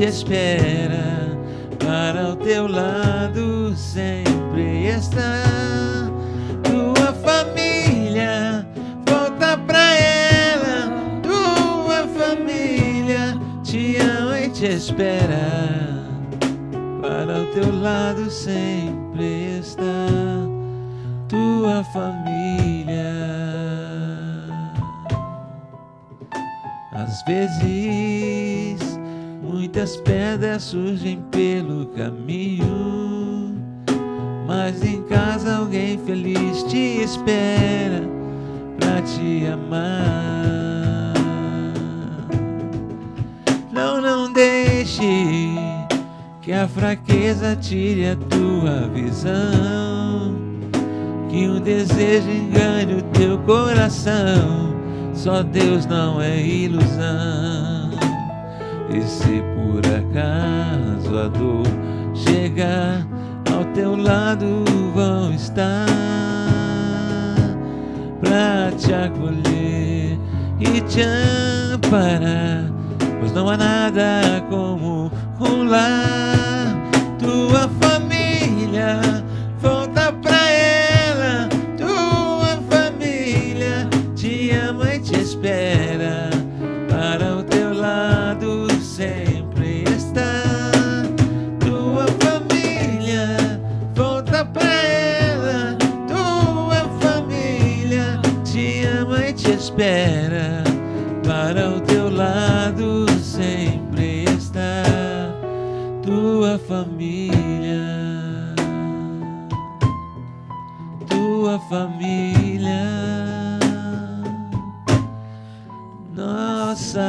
te 0.00 0.06
espera, 0.06 1.36
para 1.78 2.30
o 2.30 2.36
teu 2.36 2.66
lado 2.66 3.76
sempre 3.76 4.86
está. 4.86 6.08
Tua 6.62 7.12
família, 7.12 8.66
volta 9.06 9.58
pra 9.58 9.94
ela. 9.96 10.90
Tua 11.22 12.08
família 12.18 13.38
te 13.62 13.98
ama 13.98 14.40
e 14.40 14.48
te 14.48 14.68
espera, 14.68 16.02
para 17.02 17.42
o 17.42 17.46
teu 17.52 17.70
lado 17.70 18.30
sempre 18.30 19.58
está. 19.58 19.82
Tua 21.28 21.84
família. 21.92 23.10
Às 26.94 27.22
vezes 27.26 28.59
Muitas 29.60 29.94
pedras 29.98 30.62
surgem 30.62 31.22
pelo 31.30 31.84
caminho, 31.88 33.54
mas 34.46 34.82
em 34.82 35.02
casa 35.02 35.56
alguém 35.56 35.98
feliz 35.98 36.62
te 36.62 37.02
espera 37.02 38.02
pra 38.78 39.02
te 39.02 39.46
amar. 39.46 41.12
Não, 43.70 44.00
não 44.00 44.32
deixe 44.32 45.04
que 46.40 46.52
a 46.52 46.66
fraqueza 46.66 47.54
tire 47.54 48.08
a 48.08 48.16
tua 48.16 48.88
visão, 48.94 50.36
que 51.28 51.46
o 51.46 51.60
desejo 51.60 52.30
engane 52.30 52.94
o 52.94 53.02
teu 53.12 53.38
coração. 53.40 54.74
Só 55.12 55.42
Deus 55.42 55.84
não 55.84 56.18
é 56.18 56.40
ilusão. 56.40 57.79
E 58.92 59.02
se 59.02 59.42
por 59.54 59.82
acaso 59.86 61.16
a 61.16 61.28
dor 61.28 61.66
chegar 62.12 63.06
ao 63.54 63.64
teu 63.72 63.94
lado, 63.96 64.64
vão 64.92 65.32
estar 65.32 65.86
pra 68.20 68.72
te 68.76 68.92
acolher 68.92 70.18
e 70.58 70.80
te 70.88 71.02
amparar. 71.02 72.70
Pois 73.20 73.32
não 73.32 73.48
há 73.48 73.56
nada 73.56 74.44
como 74.50 75.10
um 75.40 75.68
lar, 75.68 76.76
tua 77.18 77.68
família. 77.80 79.00
Volta 79.60 80.12
espera. 99.70 100.64
Para 101.24 101.70
o 101.70 101.80
teu 101.80 102.10
lado 102.10 103.06
sempre 103.20 104.24
está. 104.24 104.82
Tua 106.02 106.58
família. 106.58 108.54
Tua 111.08 111.58
família. 111.68 112.80
Nossa 116.14 117.00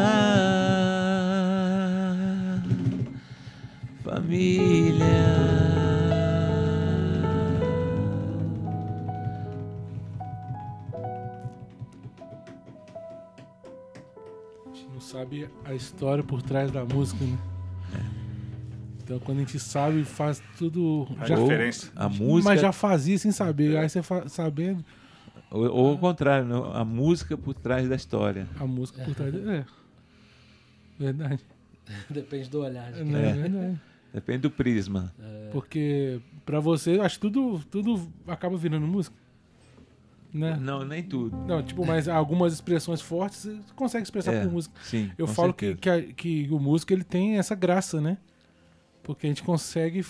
família. 4.04 5.61
Sabe 15.22 15.48
a 15.64 15.74
história 15.74 16.24
por 16.24 16.42
trás 16.42 16.72
da 16.72 16.84
música, 16.84 17.24
né? 17.24 17.38
Então 19.04 19.20
quando 19.20 19.38
a 19.40 19.42
gente 19.42 19.60
sabe, 19.60 20.04
faz 20.04 20.42
tudo. 20.58 21.08
A 21.20 21.26
Já, 21.28 21.36
diferença. 21.36 21.92
A 21.96 22.10
música, 22.10 22.50
mas 22.50 22.62
já 22.62 22.72
fazia 22.72 23.18
sem 23.18 23.32
saber. 23.32 23.76
É. 23.76 23.80
Aí 23.82 23.90
você 23.90 24.02
sabendo 24.28 24.84
ou, 25.52 25.64
ou 25.66 25.90
ao 25.90 25.98
contrário, 25.98 26.48
não, 26.48 26.74
a 26.74 26.84
música 26.86 27.38
por 27.38 27.54
trás 27.54 27.88
da 27.88 27.96
história. 27.96 28.48
a 28.60 28.66
música 28.66 29.04
por 29.04 29.14
trás. 29.16 29.34
É. 29.46 29.66
Verdade. 31.04 31.40
Depende 32.10 32.50
do 32.50 32.62
olhar. 32.62 32.92
de 32.92 33.02
É, 33.02 33.04
né? 33.04 33.34
verdade. 33.34 33.82
Depende 34.14 34.40
do 34.40 34.52
prisma. 34.52 35.12
Porque 35.52 36.20
pra 36.46 36.60
você, 36.60 37.00
acho 37.00 37.20
que 37.20 37.22
tudo, 37.30 37.60
tudo 37.72 38.08
acaba 38.28 38.56
virando 38.56 38.86
música. 38.88 39.16
Né? 40.34 40.58
Não, 40.60 40.86
nem 40.86 41.04
tudo. 41.04 41.36
Não, 41.46 41.62
tipo, 41.62 41.86
mas 41.86 42.08
algumas 42.08 42.54
expressões 42.54 43.02
fortes 43.02 43.44
você 43.44 43.60
consegue 43.76 44.04
expressar 44.04 44.34
É, 44.34 44.44
por 44.44 44.52
música. 44.52 44.74
Sim. 44.84 45.12
Eu 45.18 45.28
com 45.28 45.34
falo 45.34 45.54
que, 45.54 45.66
certeza. 45.68 45.82
que, 45.82 46.12
a- 46.12 46.14
que 46.14 46.48
o 46.54 46.60
músico 46.60 46.94
ele 46.94 47.04
tem 47.04 47.38
essa 47.38 47.54
graça, 47.54 48.00
né? 48.00 48.18
Porque 49.04 49.28
a 49.28 49.30
gente 49.30 49.44
consegue 49.44 50.06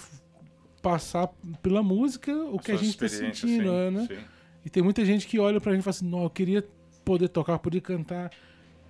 passar 0.81 1.27
pela 1.61 1.81
música 1.81 2.31
o 2.35 2.59
que 2.59 2.71
a 2.71 2.75
gente 2.75 2.97
tá 2.97 3.05
experiência, 3.05 3.47
sentindo, 3.47 3.69
sim, 3.69 3.75
é, 3.75 3.91
né? 3.91 4.05
sim. 4.07 4.17
E 4.65 4.69
tem 4.69 4.83
muita 4.83 5.03
gente 5.05 5.25
que 5.27 5.39
olha 5.39 5.59
pra 5.59 5.71
gente 5.71 5.81
e 5.81 5.83
fala 5.83 5.91
assim, 5.95 6.07
não, 6.09 6.23
eu 6.23 6.29
queria 6.29 6.63
poder 7.03 7.27
tocar, 7.29 7.57
poder 7.59 7.81
cantar. 7.81 8.31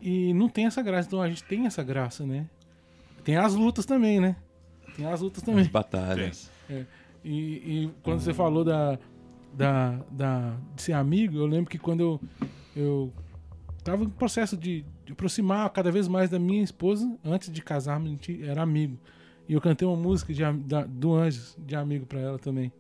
E 0.02 0.34
não 0.34 0.50
tem 0.50 0.66
essa 0.66 0.82
graça. 0.82 1.08
Então 1.08 1.22
a 1.22 1.30
gente 1.30 1.44
tem 1.44 1.66
essa 1.66 1.82
graça, 1.84 2.26
né? 2.26 2.46
Tem 3.24 3.38
as 3.38 3.54
lutas 3.54 3.86
também, 3.86 4.20
né? 4.20 4.36
Tem 4.98 5.06
as 5.06 5.22
lutas 5.22 5.42
As 5.44 5.46
também. 5.46 5.64
batalhas. 5.66 6.52
E, 7.24 7.30
e 7.86 7.90
quando 8.04 8.20
você 8.20 8.34
falou 8.34 8.64
da, 8.66 8.98
da, 9.54 10.00
da, 10.12 10.56
de 10.76 10.82
ser 10.82 10.94
amigo, 10.94 11.38
eu 11.38 11.46
lembro 11.46 11.70
que 11.70 11.78
quando 11.78 12.00
eu, 12.02 12.22
eu 12.76 13.14
tava 13.84 14.04
em 14.04 14.10
processo 14.10 14.56
de, 14.58 14.86
de 15.06 15.14
aproximar 15.14 15.70
cada 15.72 15.92
vez 15.92 16.08
mais 16.08 16.30
da 16.30 16.40
minha 16.40 16.64
esposa, 16.64 17.12
antes 17.24 17.52
de 17.52 17.62
casarmos, 17.62 18.08
a 18.08 18.12
gente 18.12 18.44
era 18.44 18.62
amigo. 18.62 18.98
E 19.50 19.54
eu 19.54 19.62
cantei 19.62 19.88
uma 19.88 19.98
música 19.98 20.34
de, 20.34 20.44
da- 20.66 20.86
do 20.86 21.14
Anjos, 21.16 21.58
de 21.60 21.76
amigo 21.76 22.06
pra 22.06 22.20
ela 22.20 22.40
também. 22.40 22.72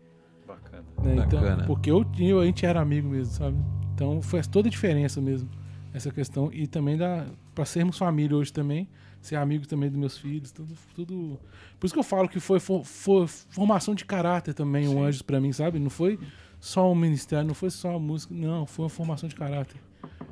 Bacana. 0.48 0.84
né? 1.04 1.16
Então, 1.26 1.42
Bacana. 1.42 1.64
porque 1.66 1.92
eu, 1.92 2.06
eu, 2.20 2.40
a 2.40 2.46
gente 2.46 2.66
era 2.66 2.80
amigo 2.82 3.10
mesmo, 3.10 3.34
sabe? 3.34 3.58
Então 3.94 4.22
faz 4.22 4.48
toda 4.48 4.68
a 4.68 4.72
diferença 4.72 5.20
mesmo, 5.22 5.50
essa 5.94 6.12
questão. 6.12 6.50
E 6.54 6.68
também 6.68 6.98
dá 6.98 7.26
pra 7.54 7.66
sermos 7.66 7.98
família 7.98 8.36
hoje 8.38 8.52
também, 8.54 8.88
ser 9.22 9.36
amigo 9.36 9.68
também 9.68 9.90
dos 9.90 9.98
meus 10.00 10.18
filhos, 10.18 10.52
tudo. 10.52 10.74
tudo... 10.96 11.40
Por 11.80 11.86
isso 11.86 11.94
que 11.94 12.00
eu 12.00 12.04
falo 12.04 12.28
que 12.30 12.40
foi, 12.40 12.60
for- 12.60 12.84
for- 12.86 13.28
formação 13.28 13.94
de 13.96 14.06
caráter 14.06 14.54
também, 14.54 14.88
o 14.88 14.92
Sim. 14.92 15.04
Anjos 15.04 15.22
pra 15.22 15.40
mim, 15.42 15.52
sabe? 15.52 15.78
Não 15.80 15.90
foi 15.90 16.18
só 16.62 16.90
um 16.92 16.96
ministério, 16.96 17.48
não 17.48 17.56
foi 17.56 17.72
só 17.72 17.96
a 17.96 18.00
música, 18.00 18.34
não, 18.34 18.68
foi 18.68 18.84
uma 18.84 18.90
formação 18.90 19.28
de 19.28 19.34
caráter. 19.34 19.82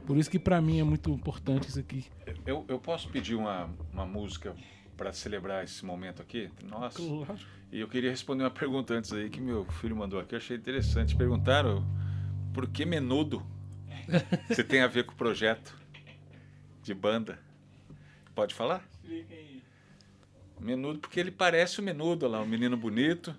Por 0.05 0.15
isso 0.15 0.29
que 0.29 0.37
pra 0.37 0.61
mim 0.61 0.79
é 0.79 0.83
muito 0.83 1.09
importante 1.09 1.67
isso 1.67 1.79
aqui. 1.79 2.05
Eu, 2.45 2.63
eu 2.67 2.79
posso 2.79 3.09
pedir 3.09 3.33
uma, 3.35 3.67
uma 3.91 4.05
música 4.05 4.55
para 4.95 5.11
celebrar 5.11 5.63
esse 5.63 5.83
momento 5.83 6.21
aqui? 6.21 6.51
Nossa. 6.63 7.01
E 7.71 7.79
eu 7.79 7.87
queria 7.87 8.11
responder 8.11 8.43
uma 8.43 8.51
pergunta 8.51 8.93
antes 8.93 9.11
aí 9.11 9.29
que 9.29 9.41
meu 9.41 9.65
filho 9.65 9.95
mandou 9.95 10.19
aqui, 10.19 10.35
eu 10.35 10.37
achei 10.37 10.55
interessante. 10.55 11.15
Perguntaram 11.15 11.83
por 12.53 12.67
que 12.67 12.85
menudo? 12.85 13.43
Você 14.47 14.63
tem 14.63 14.81
a 14.81 14.87
ver 14.87 15.05
com 15.05 15.13
o 15.13 15.15
projeto 15.15 15.75
de 16.83 16.93
banda? 16.93 17.39
Pode 18.35 18.53
falar? 18.53 18.87
Menudo, 20.59 20.99
porque 20.99 21.19
ele 21.19 21.31
parece 21.31 21.79
o 21.79 21.83
menudo 21.83 22.27
lá, 22.27 22.39
um 22.41 22.45
menino 22.45 22.77
bonito, 22.77 23.35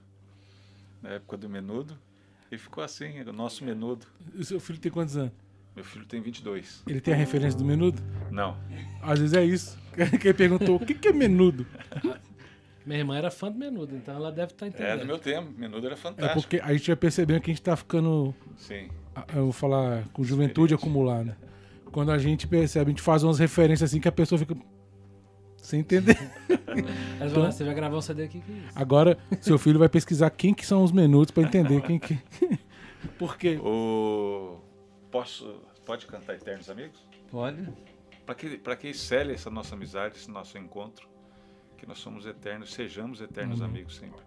na 1.00 1.10
época 1.10 1.36
do 1.36 1.48
menudo. 1.48 1.96
E 2.50 2.58
ficou 2.58 2.82
assim, 2.82 3.20
o 3.20 3.32
nosso 3.32 3.64
menudo. 3.64 4.06
O 4.36 4.42
seu 4.44 4.58
filho 4.60 4.78
tem 4.78 4.90
quantos 4.90 5.16
anos? 5.16 5.32
Meu 5.74 5.84
filho 5.84 6.04
tem 6.04 6.20
22. 6.20 6.82
Ele 6.86 7.00
tem 7.00 7.14
a 7.14 7.16
referência 7.16 7.56
do 7.58 7.64
menudo? 7.64 8.02
Não. 8.30 8.56
Às 9.02 9.20
vezes 9.20 9.34
é 9.36 9.44
isso. 9.44 9.78
Quem 10.20 10.34
perguntou 10.34 10.76
o 10.76 10.80
que 10.84 10.94
que 10.94 11.08
é 11.08 11.12
menudo? 11.12 11.64
Minha 12.84 12.98
irmã 12.98 13.16
era 13.16 13.30
fã 13.30 13.52
do 13.52 13.58
menudo, 13.58 13.94
então 13.94 14.14
ela 14.14 14.32
deve 14.32 14.52
estar 14.52 14.66
É 14.66 14.68
entendendo. 14.70 15.00
do 15.00 15.06
meu 15.06 15.18
tempo, 15.18 15.52
menudo 15.56 15.86
era 15.86 15.94
É 15.94 15.98
fantástico. 15.98 16.40
porque 16.40 16.58
a 16.60 16.72
gente 16.72 16.86
vai 16.88 16.96
percebendo 16.96 17.40
que 17.40 17.50
a 17.50 17.54
gente 17.54 17.62
tá 17.62 17.76
ficando 17.76 18.34
Sim. 18.56 18.88
eu 19.34 19.44
vou 19.44 19.52
falar 19.52 20.04
com 20.12 20.24
juventude 20.24 20.74
acumulada. 20.74 21.36
Quando 21.92 22.10
a 22.10 22.18
gente 22.18 22.46
percebe, 22.48 22.86
a 22.86 22.92
gente 22.92 23.02
faz 23.02 23.22
umas 23.22 23.38
referências 23.38 23.90
assim 23.90 24.00
que 24.00 24.08
a 24.08 24.12
pessoa 24.12 24.38
fica 24.38 24.56
sem 25.70 25.80
entender. 25.80 26.18
Ela 27.20 27.30
falou, 27.30 27.46
"Ah, 27.46 27.52
você 27.52 27.64
vai 27.64 27.74
gravar 27.74 27.96
um 27.96 28.00
CD 28.00 28.24
aqui, 28.24 28.40
que 28.40 28.52
isso? 28.52 28.72
Agora, 28.74 29.16
seu 29.40 29.58
filho 29.58 29.78
vai 29.78 29.88
pesquisar 29.88 30.30
quem 30.30 30.52
que 30.52 30.66
são 30.66 30.82
os 30.82 30.92
menudos 30.92 31.30
pra 31.30 31.42
entender 31.42 31.80
quem 31.82 31.98
que. 31.98 32.18
Por 33.18 33.36
quê? 33.38 33.58
O... 33.62 34.58
Posso... 35.10 35.60
Pode 35.86 36.06
cantar 36.06 36.34
Eternos 36.34 36.68
Amigos? 36.68 37.02
Pode. 37.30 37.66
Para 38.26 38.34
que, 38.34 38.58
pra 38.58 38.76
que 38.76 38.92
cele 38.94 39.32
essa 39.32 39.50
nossa 39.50 39.74
amizade, 39.74 40.16
esse 40.16 40.30
nosso 40.30 40.56
encontro, 40.58 41.08
que 41.76 41.86
nós 41.86 41.98
somos 41.98 42.26
eternos, 42.26 42.72
sejamos 42.72 43.20
eternos 43.20 43.60
Amém. 43.62 43.76
amigos 43.76 43.96
sempre. 43.96 44.20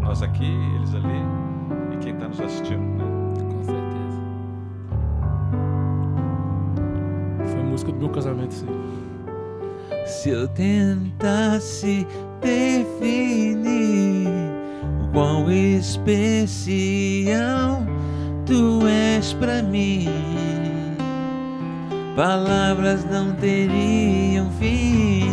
Nós 0.00 0.22
aqui, 0.22 0.46
eles 0.76 0.94
ali 0.94 1.94
e 1.94 1.98
quem 2.02 2.14
está 2.14 2.26
nos 2.28 2.40
assistindo. 2.40 2.80
Né? 2.80 3.04
Com 3.52 3.64
certeza. 3.64 4.16
Foi 7.52 7.60
a 7.60 7.64
música 7.64 7.92
do 7.92 7.98
meu 7.98 8.08
casamento, 8.08 8.54
sim. 8.54 8.66
Se 10.06 10.30
eu 10.30 10.46
tentasse 10.46 12.06
definir 12.40 14.28
o 15.02 15.08
quão 15.12 15.50
especial 15.50 16.06
tu 18.44 18.86
és 18.86 19.32
pra 19.32 19.64
mim, 19.64 20.08
palavras 22.14 23.04
não 23.04 23.32
teriam 23.32 24.48
fim. 24.60 25.26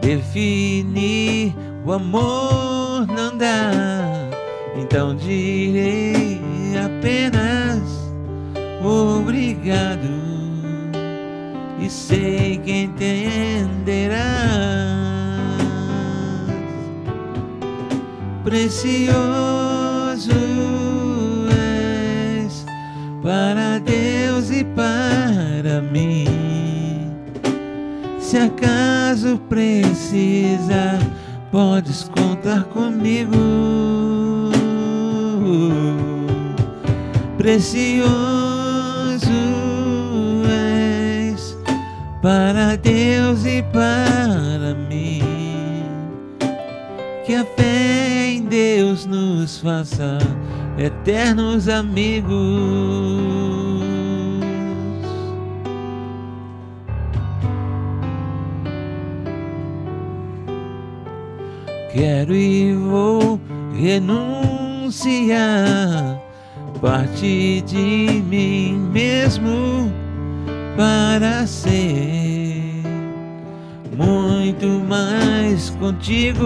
Definir 0.00 1.54
o 1.84 1.92
amor 1.92 3.06
não 3.06 3.36
dá, 3.36 3.70
então 4.76 5.14
direi 5.14 6.40
apenas 6.82 8.03
obrigado 8.84 10.08
e 11.80 11.88
sei 11.88 12.58
que 12.58 12.82
entenderás. 12.82 14.24
Precioso 18.44 19.08
és 21.50 22.66
para 23.22 23.78
Deus 23.78 24.50
e 24.50 24.64
para 24.64 25.80
mim. 25.80 26.26
Se 28.20 28.36
acaso 28.36 29.38
precisar, 29.48 30.98
podes 31.50 32.04
contar 32.04 32.64
comigo. 32.64 33.32
Precioso 37.38 38.43
para 42.24 42.76
Deus 42.76 43.44
e 43.44 43.62
para 43.64 44.74
mim. 44.88 45.20
Que 47.26 47.34
a 47.34 47.44
fé 47.44 48.28
em 48.28 48.44
Deus 48.44 49.04
nos 49.04 49.58
faça 49.60 50.16
eternos 50.78 51.68
amigos. 51.68 52.32
quero 61.92 62.34
e 62.34 62.74
vou 62.74 63.38
renunciar 63.78 65.30
parte 66.80 67.62
de 67.64 68.20
mim 68.28 68.90
mesmo 68.92 70.03
para 70.76 71.46
ser 71.46 72.82
muito 73.96 74.66
mais 74.88 75.70
contigo. 75.70 76.44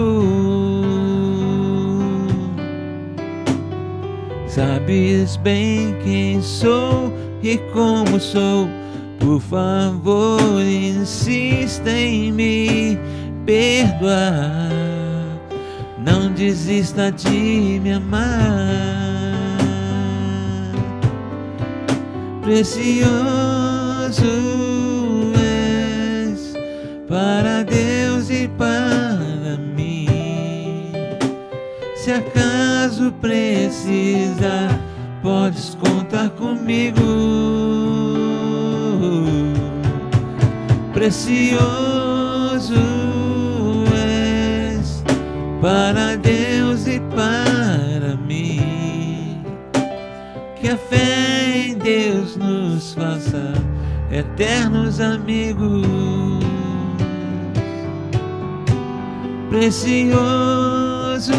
Sabes 4.47 5.37
bem 5.37 5.95
quem 6.03 6.41
sou 6.41 7.13
e 7.41 7.57
como 7.73 8.19
sou. 8.19 8.67
Por 9.19 9.41
favor, 9.41 10.61
insista 10.61 11.89
em 11.89 12.31
me 12.31 12.97
perdoar. 13.45 14.69
Não 15.97 16.31
desista 16.31 17.11
de 17.11 17.79
me 17.81 17.93
amar. 17.93 18.29
Precioso 22.41 23.58
és 25.35 26.53
para 27.07 27.63
Deus 27.63 28.29
e 28.31 28.47
para 28.47 29.57
mim. 29.75 30.91
Se 31.95 32.11
acaso 32.11 33.13
precisar, 33.21 34.79
podes 35.21 35.75
contar 35.75 36.29
comigo. 36.31 36.99
Precioso 40.91 41.59
és 43.93 45.03
para 45.61 46.15
Deus 46.17 46.87
e 46.87 46.99
para 47.15 48.15
mim. 48.15 49.43
Que 50.59 50.69
a 50.69 50.77
fé 50.77 51.67
em 51.67 51.77
Deus 51.77 52.35
nos 52.35 52.93
faça 52.95 53.68
eternos 54.11 54.99
amigos. 54.99 55.85
Precioso 59.49 61.33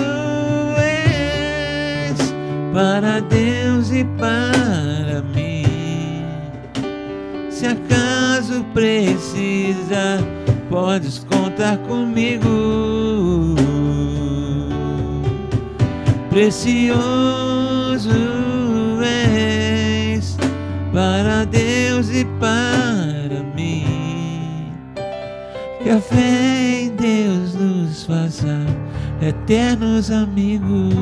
és 0.78 2.34
para 2.72 3.20
Deus 3.20 3.90
e 3.92 4.04
para 4.18 5.22
mim. 5.34 6.24
Se 7.50 7.66
acaso 7.66 8.64
precisa, 8.72 10.18
podes 10.68 11.18
contar 11.30 11.78
comigo. 11.78 13.56
Precioso 16.30 16.90
és 19.02 20.36
para 20.92 21.44
Deus 21.44 21.69
e 22.08 22.24
para 22.38 23.42
mim. 23.54 24.72
Que 25.82 25.90
a 25.90 26.00
fé 26.00 26.82
em 26.82 26.96
Deus 26.96 27.54
nos 27.54 28.04
faça 28.04 28.64
eternos 29.20 30.10
amigos. 30.10 30.94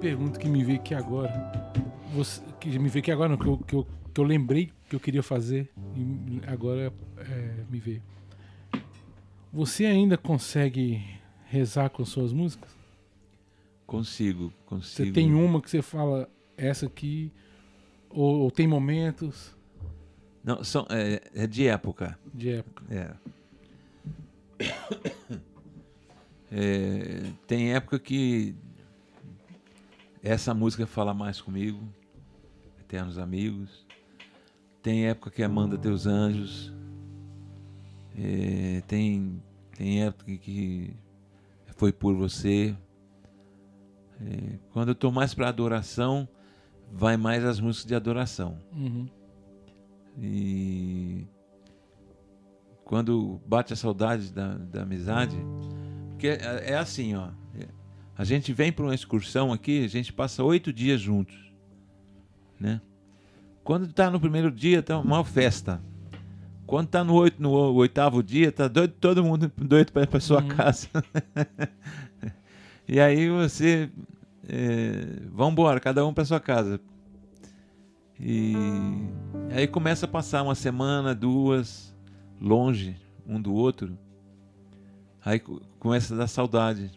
Pergunta 0.00 0.38
que 0.38 0.48
me 0.48 0.62
veio 0.62 0.78
aqui 0.78 0.94
agora. 0.94 1.72
Você, 2.14 2.40
que 2.60 2.78
me 2.78 2.88
veio 2.88 3.00
aqui 3.00 3.10
agora, 3.10 3.30
não, 3.30 3.38
que 3.38 3.46
eu, 3.46 3.58
que, 3.58 3.74
eu, 3.74 3.86
que 4.12 4.20
eu 4.20 4.24
lembrei 4.24 4.70
que 4.88 4.94
eu 4.94 5.00
queria 5.00 5.22
fazer 5.22 5.70
e 5.96 6.40
agora 6.46 6.92
é, 7.18 7.64
me 7.68 7.80
veio. 7.80 8.13
Você 9.54 9.86
ainda 9.86 10.18
consegue 10.18 11.00
rezar 11.46 11.88
com 11.88 12.04
suas 12.04 12.32
músicas? 12.32 12.68
Consigo, 13.86 14.48
Você 14.48 14.54
consigo. 14.66 15.12
tem 15.12 15.32
uma 15.32 15.62
que 15.62 15.70
você 15.70 15.80
fala, 15.80 16.28
essa 16.56 16.86
aqui, 16.86 17.30
ou, 18.10 18.40
ou 18.40 18.50
tem 18.50 18.66
momentos 18.66 19.56
Não, 20.42 20.64
são, 20.64 20.84
é, 20.90 21.20
é 21.32 21.46
de 21.46 21.68
época. 21.68 22.18
de 22.34 22.50
época? 22.50 22.84
É. 22.90 23.14
É, 26.56 27.32
tem 27.48 27.74
época 27.74 27.98
que 27.98 28.54
essa 30.22 30.54
música 30.54 30.86
fala 30.86 31.12
mais 31.12 31.40
comigo, 31.40 31.80
Eternos 32.80 33.18
Amigos. 33.18 33.84
Tem 34.80 35.06
época 35.08 35.30
que 35.32 35.42
é 35.42 35.48
Manda 35.48 35.76
Teus 35.76 36.06
Anjos. 36.06 36.72
É, 38.16 38.82
tem, 38.86 39.42
tem 39.76 40.04
época 40.04 40.36
que 40.36 40.94
foi 41.76 41.92
por 41.92 42.14
você. 42.14 42.76
É, 44.20 44.58
quando 44.70 44.88
eu 44.88 44.92
estou 44.92 45.10
mais 45.10 45.34
para 45.34 45.48
adoração, 45.48 46.28
vai 46.92 47.16
mais 47.16 47.44
as 47.44 47.58
músicas 47.60 47.86
de 47.88 47.94
adoração. 47.94 48.58
Uhum. 48.72 49.08
E 50.20 51.26
quando 52.84 53.40
bate 53.46 53.72
a 53.72 53.76
saudade 53.76 54.32
da, 54.32 54.54
da 54.54 54.82
amizade, 54.82 55.36
porque 56.10 56.28
é, 56.28 56.72
é 56.72 56.76
assim, 56.76 57.14
ó. 57.14 57.30
é- 57.58 57.66
A 58.16 58.22
gente 58.22 58.52
vem 58.52 58.72
para 58.72 58.84
uma 58.84 58.94
excursão 58.94 59.52
aqui, 59.52 59.84
a 59.84 59.88
gente 59.88 60.12
passa 60.12 60.44
oito 60.44 60.72
dias 60.72 61.00
juntos, 61.00 61.52
né? 62.60 62.80
Quando 63.64 63.92
tá 63.92 64.10
no 64.10 64.20
primeiro 64.20 64.50
dia, 64.50 64.82
tá 64.82 64.98
uma 64.98 65.24
festa. 65.24 65.82
Quando 66.66 66.88
tá 66.88 67.04
no, 67.04 67.14
oito, 67.14 67.42
no 67.42 67.50
oitavo 67.74 68.22
dia, 68.22 68.50
tá 68.50 68.68
doido, 68.68 68.94
todo 69.00 69.22
mundo 69.24 69.50
doido 69.56 69.92
para 69.92 70.02
ir 70.02 70.06
para 70.08 70.20
sua 70.20 70.42
casa. 70.42 70.88
e 72.88 72.98
aí 73.00 73.28
você, 73.28 73.90
é, 74.48 75.20
vambora, 75.30 75.78
cada 75.80 76.04
um 76.06 76.12
para 76.14 76.24
sua 76.24 76.40
casa. 76.40 76.80
E 78.18 78.54
aí 79.50 79.66
começa 79.66 80.06
a 80.06 80.08
passar 80.08 80.42
uma 80.42 80.54
semana, 80.54 81.14
duas, 81.14 81.94
longe 82.40 82.96
um 83.26 83.40
do 83.40 83.52
outro. 83.52 83.98
Aí 85.24 85.38
co- 85.38 85.60
começa 85.78 86.14
a 86.14 86.18
dar 86.18 86.26
saudade. 86.26 86.90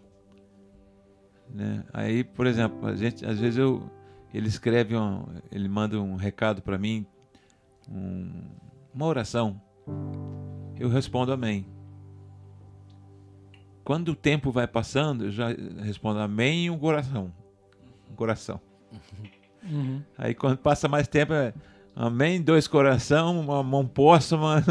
Né? 1.49 1.83
Aí, 1.93 2.23
por 2.23 2.45
exemplo, 2.45 2.85
a 2.87 2.95
gente, 2.95 3.25
às 3.25 3.39
vezes 3.39 3.57
eu, 3.57 3.89
ele 4.33 4.47
escreve, 4.47 4.95
um, 4.95 5.25
ele 5.51 5.67
manda 5.67 5.99
um 5.99 6.15
recado 6.15 6.61
para 6.61 6.77
mim, 6.77 7.05
um- 7.89 8.43
uma 8.97 9.05
oração. 9.05 9.61
Eu 10.79 10.89
respondo 10.89 11.31
amém. 11.31 11.67
Quando 13.83 14.09
o 14.09 14.15
tempo 14.15 14.51
vai 14.51 14.67
passando, 14.67 15.25
eu 15.25 15.31
já 15.31 15.49
respondo 15.83 16.19
amém 16.19 16.65
e 16.65 16.69
um 16.71 16.79
coração. 16.79 17.31
Um 18.11 18.15
coração. 18.15 18.59
Uhum. 19.63 20.01
Aí 20.17 20.33
quando 20.33 20.57
passa 20.57 20.87
mais 20.87 21.07
tempo 21.07 21.31
é 21.31 21.53
amém, 21.95 22.41
dois 22.41 22.67
coração, 22.67 23.39
uma 23.39 23.61
mão 23.61 23.87
póssuma. 23.87 24.63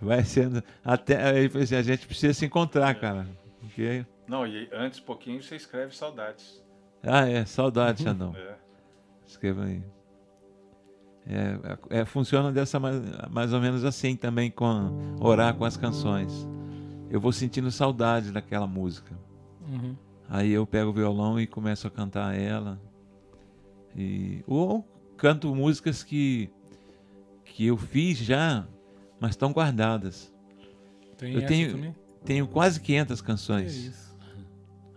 Vai 0.00 0.24
sendo. 0.24 0.62
Até 0.82 1.22
aí 1.22 1.50
assim, 1.62 1.74
a 1.74 1.82
gente 1.82 2.06
precisa 2.06 2.32
se 2.32 2.46
encontrar, 2.46 2.94
cara. 2.94 3.28
Porque, 3.60 4.06
Não, 4.26 4.46
e 4.46 4.68
antes, 4.72 4.98
pouquinho, 4.98 5.42
você 5.42 5.56
escreve 5.56 5.94
saudades. 5.94 6.64
ah, 7.02 7.28
é, 7.28 7.44
saudade, 7.44 8.02
Xandão. 8.04 8.34
É. 8.34 8.56
Escreva 9.26 9.64
aí. 9.64 9.82
É, 11.30 12.00
é, 12.00 12.04
funciona 12.06 12.50
dessa 12.50 12.80
mais, 12.80 12.96
mais 13.30 13.52
ou 13.52 13.60
menos 13.60 13.84
assim 13.84 14.16
também 14.16 14.50
com 14.50 15.16
orar 15.20 15.54
com 15.54 15.64
as 15.64 15.76
canções. 15.76 16.48
Eu 17.10 17.20
vou 17.20 17.32
sentindo 17.32 17.70
saudade 17.70 18.32
daquela 18.32 18.66
música. 18.66 19.14
Uhum. 19.68 19.94
Aí 20.28 20.50
eu 20.50 20.66
pego 20.66 20.90
o 20.90 20.92
violão 20.92 21.38
e 21.38 21.46
começo 21.46 21.86
a 21.86 21.90
cantar 21.90 22.34
ela. 22.34 22.80
E, 23.96 24.42
ou 24.46 24.86
canto 25.16 25.54
músicas 25.54 26.02
que, 26.02 26.50
que 27.44 27.66
eu 27.66 27.76
fiz 27.76 28.18
já, 28.18 28.66
mas 29.20 29.30
estão 29.30 29.52
guardadas. 29.52 30.32
Tem 31.16 31.32
Eu 31.34 31.46
tenho- 31.46 31.72
também? 31.72 31.94
Tenho 32.24 32.46
quase 32.48 32.80
500 32.80 33.20
Que 33.20 33.26
canções 33.26 34.14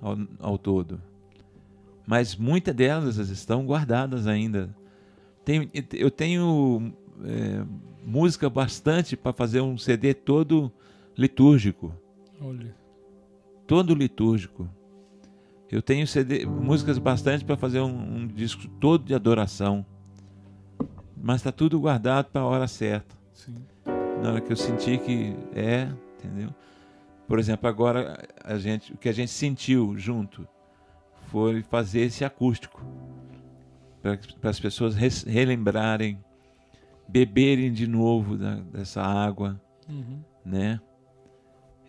ao, 0.01 0.17
ao 0.39 0.57
todo. 0.57 1.01
Mas 2.05 2.35
muitas 2.35 2.75
delas 2.75 3.17
estão 3.17 3.65
guardadas 3.65 4.27
ainda. 4.27 4.75
Tenho, 5.43 5.69
eu 5.93 6.11
tenho 6.11 6.93
é, 7.23 7.65
música 8.05 8.49
bastante 8.49 9.17
para 9.17 9.33
fazer 9.33 9.61
um 9.61 9.77
CD 9.77 10.13
todo 10.13 10.71
litúrgico. 11.17 11.93
Olha. 12.39 12.75
todo 13.67 13.93
litúrgico. 13.93 14.67
Eu 15.71 15.81
tenho 15.81 16.05
CD, 16.05 16.45
músicas 16.45 16.97
bastante 16.97 17.45
para 17.45 17.55
fazer 17.55 17.79
um, 17.79 18.17
um 18.17 18.27
disco 18.27 18.67
todo 18.79 19.05
de 19.05 19.13
adoração. 19.13 19.85
Mas 21.15 21.37
está 21.37 21.51
tudo 21.51 21.79
guardado 21.79 22.25
para 22.25 22.41
a 22.41 22.45
hora 22.45 22.67
certa. 22.67 23.15
Sim. 23.33 23.55
Na 24.21 24.31
hora 24.31 24.41
que 24.41 24.51
eu 24.51 24.57
senti 24.57 24.97
que 24.97 25.35
é, 25.53 25.87
entendeu? 26.17 26.53
Por 27.27 27.39
exemplo, 27.39 27.69
agora 27.69 28.27
a 28.43 28.57
gente, 28.57 28.91
o 28.91 28.97
que 28.97 29.07
a 29.07 29.13
gente 29.13 29.31
sentiu 29.31 29.97
junto 29.97 30.45
foi 31.27 31.63
fazer 31.63 32.01
esse 32.01 32.25
acústico 32.25 32.83
para 34.01 34.49
as 34.49 34.59
pessoas 34.59 34.95
relembrarem, 35.25 36.19
beberem 37.07 37.71
de 37.71 37.85
novo 37.87 38.37
da- 38.37 38.55
dessa 38.61 39.01
água, 39.01 39.61
Uhum. 39.89 40.21
né? 40.45 40.79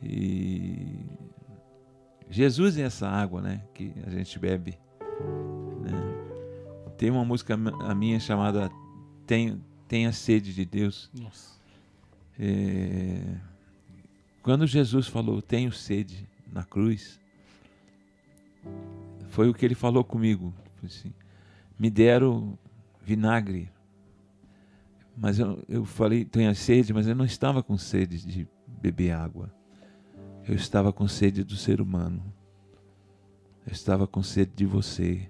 E 0.02 0.96
Jesus 2.28 2.76
é 2.76 2.82
essa 2.82 3.08
água, 3.08 3.40
né? 3.40 3.62
Que 3.74 3.92
a 4.06 4.10
gente 4.10 4.38
bebe. 4.38 4.78
né? 5.80 5.90
Tem 6.98 7.10
uma 7.10 7.24
música 7.24 7.54
a 7.54 7.94
minha 7.94 8.18
chamada 8.20 8.70
Tenha 9.88 10.12
Sede 10.12 10.54
de 10.54 10.64
Deus. 10.64 11.10
Nossa. 11.18 11.60
É, 12.38 13.36
Quando 14.42 14.66
Jesus 14.66 15.06
falou, 15.06 15.40
tenho 15.40 15.70
sede 15.70 16.28
na 16.52 16.64
cruz, 16.64 17.20
foi 19.28 19.48
o 19.48 19.54
que 19.54 19.64
ele 19.64 19.74
falou 19.74 20.02
comigo. 20.02 20.52
Assim, 20.84 21.12
me 21.82 21.90
deram 21.90 22.56
vinagre, 23.02 23.68
mas 25.16 25.40
eu, 25.40 25.60
eu 25.68 25.84
falei, 25.84 26.24
tenho 26.24 26.54
sede, 26.54 26.92
mas 26.94 27.08
eu 27.08 27.14
não 27.16 27.24
estava 27.24 27.60
com 27.60 27.76
sede 27.76 28.24
de 28.24 28.48
beber 28.80 29.10
água. 29.10 29.52
Eu 30.46 30.54
estava 30.54 30.92
com 30.92 31.08
sede 31.08 31.42
do 31.42 31.56
ser 31.56 31.80
humano. 31.80 32.22
Eu 33.66 33.72
estava 33.72 34.06
com 34.06 34.22
sede 34.22 34.52
de 34.54 34.64
você. 34.64 35.28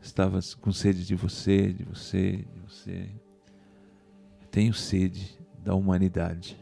Estava 0.00 0.40
com 0.58 0.72
sede 0.72 1.04
de 1.04 1.14
você, 1.14 1.74
de 1.74 1.84
você, 1.84 2.46
de 2.50 2.60
você. 2.60 3.10
Tenho 4.50 4.72
sede 4.72 5.38
da 5.62 5.74
humanidade. 5.74 6.58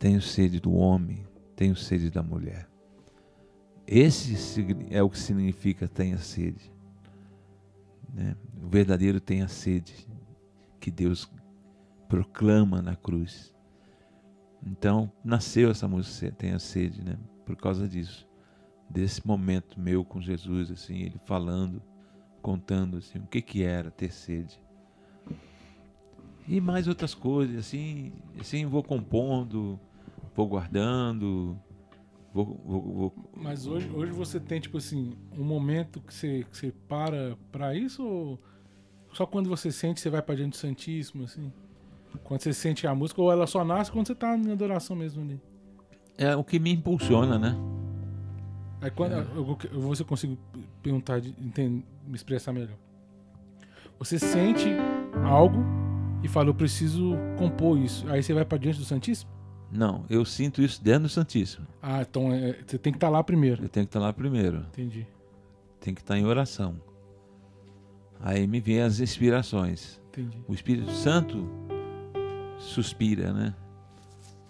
Tenho 0.00 0.20
sede 0.20 0.58
do 0.58 0.74
homem, 0.74 1.28
tenho 1.54 1.76
sede 1.76 2.10
da 2.10 2.24
mulher. 2.24 2.68
Esse 3.86 4.66
é 4.90 5.02
o 5.02 5.08
que 5.08 5.18
significa 5.18 5.86
tenha 5.86 6.18
sede. 6.18 6.72
né? 8.12 8.36
O 8.62 8.68
verdadeiro 8.68 9.20
tenha 9.20 9.46
sede 9.48 10.06
que 10.80 10.90
Deus 10.90 11.30
proclama 12.08 12.82
na 12.82 12.96
cruz. 12.96 13.54
Então 14.66 15.12
nasceu 15.24 15.70
essa 15.70 15.86
música 15.86 16.32
tenha 16.32 16.58
sede, 16.58 17.02
né? 17.02 17.16
Por 17.44 17.56
causa 17.56 17.88
disso, 17.88 18.26
desse 18.90 19.24
momento 19.24 19.78
meu 19.78 20.04
com 20.04 20.20
Jesus, 20.20 20.70
assim, 20.70 21.02
ele 21.02 21.20
falando, 21.24 21.80
contando 22.42 22.96
assim, 22.96 23.18
o 23.18 23.26
que 23.26 23.40
que 23.40 23.62
era 23.62 23.90
ter 23.90 24.12
sede 24.12 24.60
e 26.48 26.60
mais 26.60 26.86
outras 26.86 27.14
coisas 27.14 27.56
assim 27.58 28.12
assim 28.40 28.66
vou 28.66 28.82
compondo 28.82 29.78
vou 30.34 30.46
guardando 30.46 31.58
vou, 32.44 32.60
vou, 32.64 32.82
vou- 32.94 33.30
Mas 33.36 33.66
hoje, 33.66 33.88
hoje 33.90 34.12
você 34.12 34.38
tem, 34.38 34.60
tipo 34.60 34.76
assim, 34.78 35.12
um 35.36 35.44
momento 35.44 36.00
que 36.00 36.12
você, 36.12 36.44
que 36.50 36.56
você 36.56 36.72
para 36.88 37.36
pra 37.50 37.74
isso 37.74 38.04
ou 38.04 38.38
só 39.12 39.24
quando 39.24 39.48
você 39.48 39.70
sente 39.72 40.00
você 40.00 40.10
vai 40.10 40.20
pra 40.22 40.34
diante 40.34 40.50
do 40.50 40.56
Santíssimo, 40.56 41.24
assim? 41.24 41.52
Quando 42.24 42.40
você 42.42 42.52
sente 42.52 42.86
a 42.86 42.94
música 42.94 43.20
ou 43.20 43.30
ela 43.32 43.46
só 43.46 43.64
nasce 43.64 43.90
quando 43.90 44.06
você 44.06 44.14
tá 44.14 44.36
na 44.36 44.52
adoração 44.52 44.94
mesmo 44.96 45.22
ali? 45.22 45.40
é 46.18 46.34
o 46.34 46.42
que 46.42 46.58
me 46.58 46.72
impulsiona 46.72 47.38
né 47.38 47.54
Aí 48.80 48.90
quando 48.90 49.12
eu, 49.12 49.18
eu, 49.18 49.58
eu 49.72 49.94
eu 49.98 50.04
consigo 50.04 50.36
perguntar, 50.82 51.20
de, 51.20 51.30
entender, 51.40 51.84
me 52.06 52.14
expressar 52.14 52.52
melhor. 52.52 52.76
Você 53.98 54.18
sente 54.18 54.68
algo 55.24 55.58
e 56.22 56.28
fala, 56.28 56.48
eu 56.50 56.54
preciso 56.54 57.14
compor 57.38 57.78
isso. 57.78 58.06
Aí 58.10 58.22
você 58.22 58.34
vai 58.34 58.44
pra 58.44 58.58
diante 58.58 58.78
do 58.78 58.84
Santíssimo? 58.84 59.30
Não 59.70 60.04
eu 60.08 60.24
sinto 60.24 60.62
isso 60.62 60.82
dentro 60.82 61.02
do 61.04 61.08
Santíssimo. 61.08 61.66
Ah, 61.82 62.02
então 62.02 62.32
é, 62.32 62.56
você 62.66 62.78
tem 62.78 62.92
que 62.92 62.96
estar 62.96 63.08
lá 63.08 63.22
primeiro. 63.24 63.62
eu 63.64 63.68
tenho 63.68 63.86
que 63.86 63.90
estar 63.90 64.00
lá 64.00 64.12
primeiro. 64.12 64.58
Entendi, 64.72 65.06
tenho 65.80 65.94
que 65.94 66.02
estar 66.02 66.16
em 66.18 66.24
oração. 66.24 66.76
Aí 68.20 68.46
me 68.46 68.60
vêm 68.60 68.80
as 68.80 68.98
inspirações. 69.00 70.00
Entendi. 70.10 70.38
o 70.48 70.54
Espírito 70.54 70.90
Santo 70.92 71.46
suspira 72.58 73.32
né? 73.32 73.54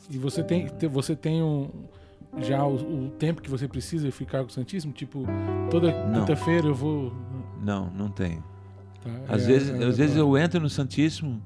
E 0.09 0.17
você 0.19 0.43
tem, 0.45 0.67
te- 0.69 0.87
você 0.87 1.17
tem 1.17 1.43
um, 1.43 1.69
já 2.39 2.65
o, 2.65 3.07
o 3.07 3.11
tempo 3.11 3.43
que 3.43 3.51
você 3.51 3.67
precisa 3.67 4.09
ficar 4.13 4.41
com 4.45 4.51
o 4.51 4.53
Santíssimo? 4.53 4.93
Tipo, 4.93 5.25
toda 5.71 5.93
quinta-feira 6.13 6.69
eu 6.69 6.75
vou. 6.75 7.13
não 7.61 7.91
não 7.91 8.09
tenho. 8.09 8.45
Tá, 9.03 9.11
Às 9.35 9.43
é- 9.43 9.47
vezes, 9.47 9.71
é- 9.71 9.85
às 9.85 9.97
vezes 9.99 10.17
eu 10.17 10.39
entro 10.39 10.61
no 10.61 10.71
Santíssimo 10.71 11.43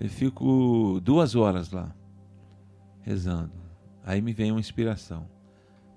e 0.00 0.08
fico 0.08 0.98
duas 1.04 1.34
horas 1.34 1.70
lá, 1.70 1.94
rezando. 3.02 3.52
Aí 4.04 4.20
me 4.20 4.32
vem 4.32 4.50
uma 4.50 4.60
inspiração. 4.60 5.28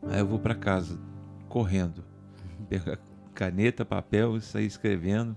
Aí 0.04 0.20
eu 0.20 0.28
vou 0.28 0.40
para 0.40 0.54
casa, 0.54 1.00
correndo. 1.48 2.04
Pego 2.70 2.98
caneta, 3.34 3.84
papel 3.84 4.38
e 4.38 4.42
sair 4.42 4.66
escrevendo. 4.66 5.36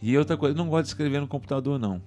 E 0.00 0.16
outra 0.16 0.36
coisa, 0.36 0.54
eu 0.54 0.58
não 0.58 0.70
gosto 0.70 0.84
de 0.84 0.88
escrever 0.88 1.20
no 1.20 1.28
computador, 1.28 1.78
não. 1.78 2.00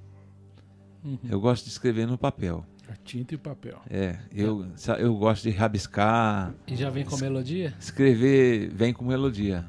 Uhum. 1.04 1.20
Eu 1.30 1.40
gosto 1.40 1.66
de 1.66 1.72
escrever 1.72 2.08
no 2.08 2.18
papel. 2.18 2.66
A 2.90 2.96
tinta 2.96 3.34
e 3.34 3.38
o 3.38 3.40
papel. 3.40 3.80
É, 3.90 4.18
eu, 4.34 4.66
eu 5.00 5.16
gosto 5.16 5.44
de 5.44 5.52
rabiscar. 5.52 6.54
E 6.68 6.76
já 6.76 6.90
vem 6.90 7.06
com 7.06 7.18
melodia? 7.18 7.74
Escrever 7.80 8.70
vem 8.70 8.94
com 8.94 9.06
melodia. 9.06 9.66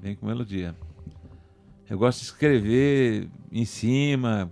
Vem 0.00 0.14
com 0.14 0.26
melodia. 0.26 0.74
Eu 1.88 1.98
gosto 1.98 2.20
de 2.20 2.24
escrever 2.26 3.28
em 3.50 3.64
cima, 3.64 4.50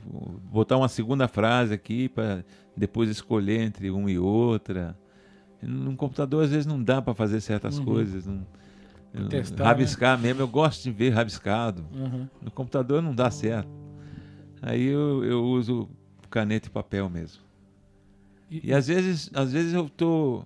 botar 0.50 0.76
uma 0.76 0.89
segunda 0.89 1.28
frase 1.28 1.75
aqui 1.75 2.08
para 2.08 2.44
depois 2.76 3.08
escolher 3.10 3.60
entre 3.60 3.90
uma 3.90 4.10
e 4.10 4.18
outra. 4.18 4.96
No 5.62 5.96
computador 5.96 6.44
às 6.44 6.50
vezes 6.50 6.66
não 6.66 6.82
dá 6.82 7.00
para 7.00 7.14
fazer 7.14 7.40
certas 7.40 7.78
Uhum. 7.78 7.84
coisas. 7.84 8.26
Não, 8.26 8.46
eu- 9.14 9.28
Testar, 9.28 9.64
rabiscar 9.64 10.18
mesmo, 10.18 10.42
eu 10.42 10.48
gosto 10.48 10.82
de 10.82 10.90
ver 10.90 11.10
rabiscado. 11.10 11.86
Uhum. 11.94 12.28
No 12.42 12.50
computador 12.50 13.00
não 13.02 13.14
dá 13.14 13.30
certo. 13.30 13.70
Aí 14.60 14.84
eu, 14.84 15.24
eu 15.24 15.44
uso 15.44 15.88
caneta 16.28 16.68
e 16.68 16.70
papel 16.70 17.08
mesmo. 17.08 17.42
E, 18.50 18.68
E 18.68 18.74
às 18.74 18.86
vezes, 18.88 19.30
às 19.34 19.52
vezes 19.52 19.72
eu 19.72 19.88
tô 19.88 20.42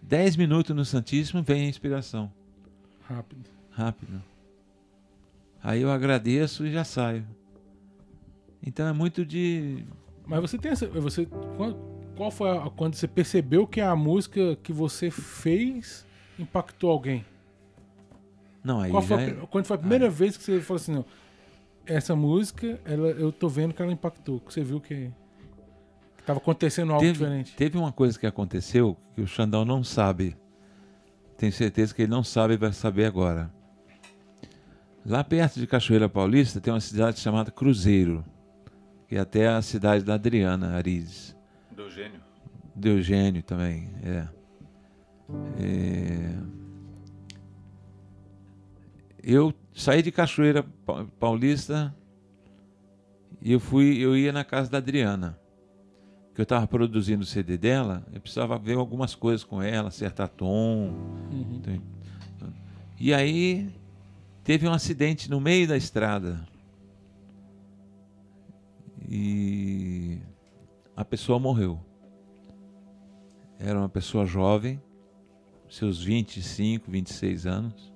10 0.00 0.36
minutos 0.36 0.74
no 0.74 0.84
Santíssimo, 0.84 1.42
vem 1.42 1.66
a 1.66 1.68
inspiração, 1.68 2.32
rápido. 3.06 3.48
rápido. 3.70 4.22
Aí 5.62 5.82
eu 5.82 5.90
agradeço 5.92 6.66
e 6.66 6.72
já 6.72 6.82
saio. 6.84 7.24
Então 8.64 8.86
é 8.86 8.92
muito 8.92 9.24
de 9.24 9.84
Mas 10.26 10.40
você 10.40 10.58
tem 10.58 10.72
essa. 10.72 10.86
Você, 10.86 11.26
qual, 11.56 11.74
qual 12.16 12.30
foi 12.30 12.50
a, 12.50 12.70
quando 12.70 12.94
você 12.94 13.08
percebeu 13.08 13.66
que 13.66 13.80
a 13.80 13.94
música 13.96 14.56
que 14.62 14.72
você 14.72 15.10
fez 15.10 16.06
impactou 16.38 16.90
alguém? 16.90 17.24
não 18.64 18.80
aí 18.80 18.90
Qual 18.92 19.02
já 19.02 19.16
foi 19.16 19.24
é- 19.24 19.46
quando 19.50 19.64
foi 19.66 19.74
a 19.76 19.78
primeira 19.78 20.08
vez 20.08 20.36
que 20.36 20.44
você 20.44 20.60
falou 20.60 20.76
assim, 20.80 20.92
não, 20.92 21.04
essa 21.84 22.14
música, 22.14 22.80
ela, 22.84 23.08
eu 23.08 23.32
tô 23.32 23.48
vendo 23.48 23.74
que 23.74 23.82
ela 23.82 23.92
impactou, 23.92 24.38
que 24.38 24.52
você 24.52 24.62
viu 24.62 24.80
que, 24.80 25.10
que 26.16 26.22
tava 26.24 26.38
acontecendo 26.38 26.92
algo 26.92 27.00
teve, 27.04 27.12
diferente. 27.18 27.56
teve 27.56 27.76
uma 27.76 27.90
coisa 27.90 28.16
que 28.18 28.26
aconteceu 28.26 28.96
que 29.14 29.20
o 29.20 29.26
Xandão 29.26 29.64
não 29.64 29.82
sabe. 29.82 30.36
Tenho 31.36 31.52
certeza 31.52 31.92
que 31.92 32.02
ele 32.02 32.10
não 32.10 32.22
sabe 32.22 32.54
e 32.54 32.56
vai 32.56 32.72
saber 32.72 33.04
agora. 33.06 33.50
Lá 35.04 35.24
perto 35.24 35.58
de 35.58 35.66
Cachoeira 35.66 36.08
Paulista 36.08 36.60
tem 36.60 36.72
uma 36.72 36.78
cidade 36.78 37.18
chamada 37.18 37.50
Cruzeiro, 37.50 38.24
é 39.16 39.20
até 39.20 39.48
a 39.48 39.60
cidade 39.62 40.04
da 40.04 40.14
Adriana 40.14 40.76
Arides. 40.76 41.36
Do 41.74 41.88
gênio. 41.90 42.20
De 42.74 42.88
Eugênio 42.88 43.42
também, 43.42 43.90
é. 44.02 44.28
É. 45.60 46.34
Eu 49.22 49.54
saí 49.74 50.02
de 50.02 50.10
Cachoeira 50.10 50.64
Pa- 50.84 51.04
Paulista 51.18 51.94
e 53.40 53.52
eu 53.52 53.60
fui, 53.60 53.98
eu 53.98 54.16
ia 54.16 54.32
na 54.32 54.44
casa 54.44 54.70
da 54.70 54.78
Adriana, 54.78 55.38
que 56.34 56.40
eu 56.40 56.44
estava 56.44 56.66
produzindo 56.66 57.22
o 57.22 57.26
CD 57.26 57.56
dela, 57.58 58.04
eu 58.12 58.20
precisava 58.20 58.58
ver 58.58 58.76
algumas 58.76 59.14
coisas 59.14 59.44
com 59.44 59.62
ela, 59.62 59.88
acertar 59.88 60.28
tom. 60.28 60.94
Uhum. 61.30 61.60
tem- 61.62 61.82
E 62.98 63.12
aí 63.12 63.68
teve 64.44 64.66
um 64.66 64.72
acidente 64.72 65.30
no 65.30 65.40
meio 65.40 65.66
da 65.68 65.76
estrada. 65.76 66.40
E 69.14 70.18
a 70.96 71.04
pessoa 71.04 71.38
morreu. 71.38 71.78
Era 73.58 73.78
uma 73.78 73.88
pessoa 73.90 74.24
jovem, 74.24 74.80
seus 75.68 76.02
25, 76.02 76.90
26 76.90 77.44
anos, 77.44 77.92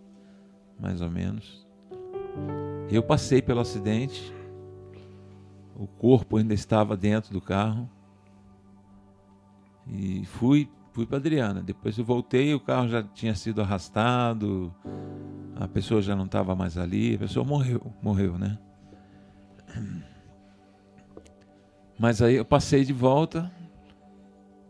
mais 0.79 1.01
ou 1.01 1.11
menos. 1.11 1.67
Eu 2.91 3.03
passei 3.03 3.41
pelo 3.41 3.61
acidente, 3.61 4.31
o 5.75 5.87
corpo 5.87 6.37
ainda 6.37 6.53
estava 6.53 6.95
dentro 6.95 7.33
do 7.33 7.41
carro 7.41 7.91
e 9.87 10.23
fui 10.27 10.69
fui 10.93 11.07
para 11.07 11.17
Adriana. 11.17 11.63
Depois 11.63 11.97
eu 11.97 12.05
voltei, 12.05 12.53
o 12.53 12.61
carro 12.61 12.89
já 12.89 13.03
tinha 13.03 13.35
sido 13.35 13.63
arrastado, 13.63 14.71
a 15.55 15.67
pessoa 15.67 16.03
já 16.03 16.15
não 16.15 16.27
estava 16.27 16.55
mais 16.55 16.77
ali, 16.77 17.15
a 17.15 17.19
pessoa 17.21 17.43
morreu, 17.43 17.81
morreu, 18.03 18.37
né? 18.37 18.59
Mas 21.99 22.21
aí 22.21 22.37
eu 22.37 22.45
passei 22.45 22.85
de 22.85 22.93
volta. 22.93 23.51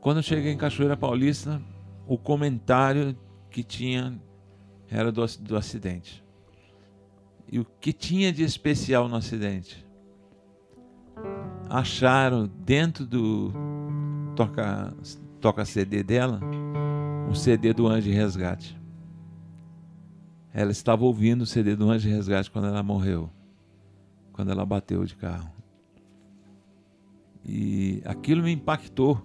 Quando 0.00 0.18
eu 0.18 0.22
cheguei 0.22 0.52
em 0.52 0.56
Cachoeira 0.56 0.96
Paulista, 0.96 1.60
o 2.06 2.16
comentário 2.16 3.16
que 3.50 3.64
tinha 3.64 4.20
era 4.88 5.10
do, 5.10 5.24
do 5.40 5.56
acidente. 5.56 6.24
E 7.50 7.58
o 7.58 7.64
que 7.64 7.92
tinha 7.92 8.32
de 8.32 8.42
especial 8.42 9.08
no 9.08 9.16
acidente? 9.16 9.84
Acharam 11.68 12.46
dentro 12.46 13.04
do 13.04 13.52
toca, 14.34 14.94
toca 15.40 15.64
CD 15.64 16.02
dela 16.02 16.40
um 17.28 17.34
CD 17.34 17.72
do 17.72 17.88
Anjo 17.88 18.02
de 18.08 18.12
Resgate. 18.12 18.78
Ela 20.52 20.70
estava 20.70 21.04
ouvindo 21.04 21.42
o 21.42 21.46
CD 21.46 21.74
do 21.74 21.90
Anjo 21.90 22.08
de 22.08 22.14
Resgate 22.14 22.50
quando 22.50 22.68
ela 22.68 22.82
morreu, 22.82 23.30
quando 24.32 24.50
ela 24.50 24.64
bateu 24.64 25.04
de 25.04 25.16
carro. 25.16 25.55
E 27.48 28.02
aquilo 28.04 28.42
me 28.42 28.50
impactou, 28.52 29.24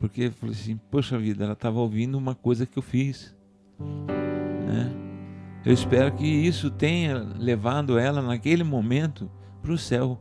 porque 0.00 0.22
eu 0.22 0.32
falei 0.32 0.54
assim: 0.54 0.76
poxa 0.90 1.16
vida, 1.16 1.44
ela 1.44 1.52
estava 1.52 1.78
ouvindo 1.78 2.18
uma 2.18 2.34
coisa 2.34 2.66
que 2.66 2.76
eu 2.76 2.82
fiz. 2.82 3.36
Né? 3.78 4.92
Eu 5.64 5.72
espero 5.72 6.12
que 6.12 6.26
isso 6.26 6.72
tenha 6.72 7.18
levado 7.38 7.96
ela 7.96 8.20
naquele 8.20 8.64
momento 8.64 9.30
para 9.62 9.72
o 9.72 9.78
céu. 9.78 10.18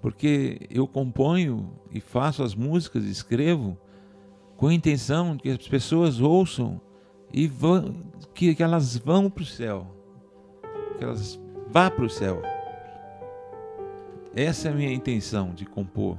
Porque 0.00 0.60
eu 0.70 0.86
componho 0.86 1.72
e 1.90 2.00
faço 2.00 2.44
as 2.44 2.54
músicas, 2.54 3.04
escrevo 3.04 3.76
com 4.56 4.68
a 4.68 4.74
intenção 4.74 5.36
que 5.36 5.50
as 5.50 5.66
pessoas 5.66 6.20
ouçam 6.20 6.80
e 7.32 7.48
vão, 7.48 7.94
que, 8.32 8.54
que 8.54 8.62
elas 8.62 8.96
vão 8.96 9.28
para 9.28 9.42
o 9.42 9.46
céu, 9.46 9.86
que 10.96 11.02
elas 11.04 11.38
vá 11.68 11.90
para 11.90 12.04
o 12.04 12.10
céu. 12.10 12.40
Essa 14.34 14.68
é 14.68 14.70
a 14.70 14.74
minha 14.74 14.92
intenção 14.92 15.52
de 15.52 15.64
compor. 15.64 16.18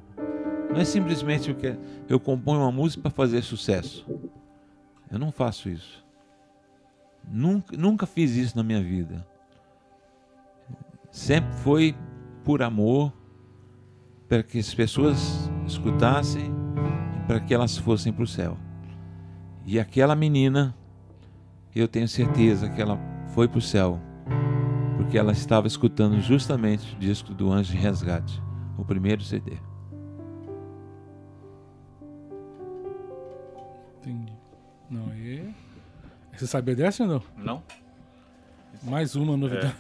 Não 0.70 0.80
é 0.80 0.86
simplesmente 0.86 1.52
o 1.52 1.56
que 1.56 1.78
eu 2.08 2.20
componho 2.20 2.62
uma 2.62 2.72
música 2.72 3.02
para 3.02 3.12
fazer 3.12 3.42
sucesso. 3.42 4.06
Eu 5.10 5.20
não 5.20 5.32
faço 5.32 5.70
isso. 5.70 6.06
Nunca, 7.30 7.76
nunca 7.76 8.06
fiz 8.06 8.36
isso 8.36 8.56
na 8.56 8.64
minha 8.64 8.82
vida. 8.82 9.26
Sempre 11.10 11.54
foi 11.58 11.96
por 12.44 12.62
amor, 12.62 13.14
para 14.28 14.42
que 14.42 14.60
as 14.60 14.74
pessoas 14.74 15.50
escutassem 15.68 16.52
e 17.18 17.28
para 17.28 17.40
que 17.42 17.54
elas 17.54 17.78
fossem 17.78 18.14
para 18.14 18.24
o 18.24 18.28
céu. 18.28 18.58
E 19.66 19.78
aquela 19.78 20.16
menina, 20.16 20.74
eu 21.76 21.88
tenho 21.88 22.08
certeza 22.08 22.70
que 22.70 22.82
ela 22.82 22.98
foi 23.34 23.48
para 23.48 23.60
o 23.60 23.62
céu, 23.62 24.00
porque 25.02 25.18
ela 25.18 25.32
estava 25.32 25.66
escutando 25.66 26.22
justamente 26.22 26.96
o 26.96 27.00
disco 27.00 27.34
do 27.34 27.52
Anjo 27.52 27.72
de 27.72 27.78
Resgate, 27.78 28.42
o 28.78 28.86
primeiro 28.86 29.24
CD. 29.24 29.58
Entendi. 33.98 34.34
Não, 34.90 35.12
e. 35.16 35.54
Você 36.38 36.46
sabia 36.46 36.76
dessa 36.76 37.04
ou 37.04 37.10
não? 37.10 37.24
Não? 37.36 37.64
Mais 38.84 39.16
uma 39.16 39.36
novidade. 39.36 39.76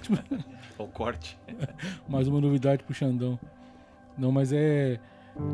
É. 0.77 0.81
o 0.81 0.87
corte. 0.87 1.37
Mais 2.09 2.27
uma 2.27 2.41
novidade 2.41 2.83
pro 2.83 2.93
Xandão. 2.93 3.39
Não, 4.17 4.31
mas 4.31 4.51
é. 4.51 4.99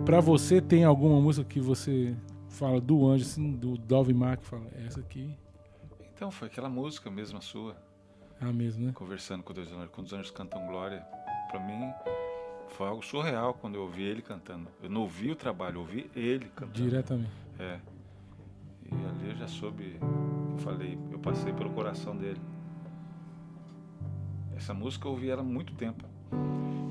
Pra 0.05 0.21
você, 0.21 0.61
tem 0.61 0.85
alguma 0.85 1.19
música 1.19 1.47
que 1.47 1.59
você 1.59 2.15
fala 2.49 2.79
do 2.79 3.05
anjo, 3.05 3.25
assim, 3.25 3.51
do 3.51 3.77
Dove 3.77 4.13
Mark, 4.13 4.41
fala, 4.41 4.65
essa 4.85 5.01
aqui. 5.01 5.37
Então, 6.15 6.31
foi 6.31 6.47
aquela 6.47 6.69
música 6.69 7.11
mesmo, 7.11 7.37
a 7.37 7.41
sua. 7.41 7.86
É 8.39 8.45
a 8.45 8.53
mesma, 8.53 8.87
né? 8.87 8.91
Conversando 8.93 9.43
com 9.43 9.53
Deus, 9.53 9.69
quando 9.91 10.07
os 10.07 10.13
anjos 10.13 10.31
cantam 10.31 10.65
glória. 10.67 11.05
Pra 11.49 11.59
mim, 11.59 11.91
foi 12.69 12.87
algo 12.87 13.03
surreal 13.03 13.53
quando 13.53 13.75
eu 13.75 13.81
ouvi 13.81 14.03
ele 14.03 14.21
cantando. 14.21 14.69
Eu 14.81 14.89
não 14.89 15.01
ouvi 15.01 15.31
o 15.31 15.35
trabalho, 15.35 15.77
eu 15.77 15.81
ouvi 15.81 16.11
ele 16.15 16.45
cantando. 16.49 16.73
Diretamente. 16.73 17.31
É. 17.57 17.79
E 18.85 18.93
ali 18.93 19.29
eu 19.29 19.35
já 19.35 19.47
soube, 19.47 19.97
eu 19.99 20.57
falei, 20.59 20.97
eu 21.11 21.19
passei 21.19 21.51
pelo 21.51 21.71
coração 21.71 22.15
dele. 22.15 22.39
Essa 24.55 24.73
música 24.73 25.07
eu 25.07 25.11
ouvi 25.11 25.29
ela 25.29 25.41
há 25.41 25.45
muito 25.45 25.73
tempo. 25.73 26.03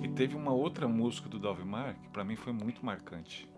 E 0.03 0.09
teve 0.09 0.35
uma 0.37 0.53
outra 0.53 0.89
música 0.89 1.29
do 1.29 1.39
Dalvimar 1.39 1.95
que 2.01 2.09
para 2.09 2.25
mim 2.25 2.37
foi 2.37 2.53
muito 2.53 2.85
marcante. 2.85 3.49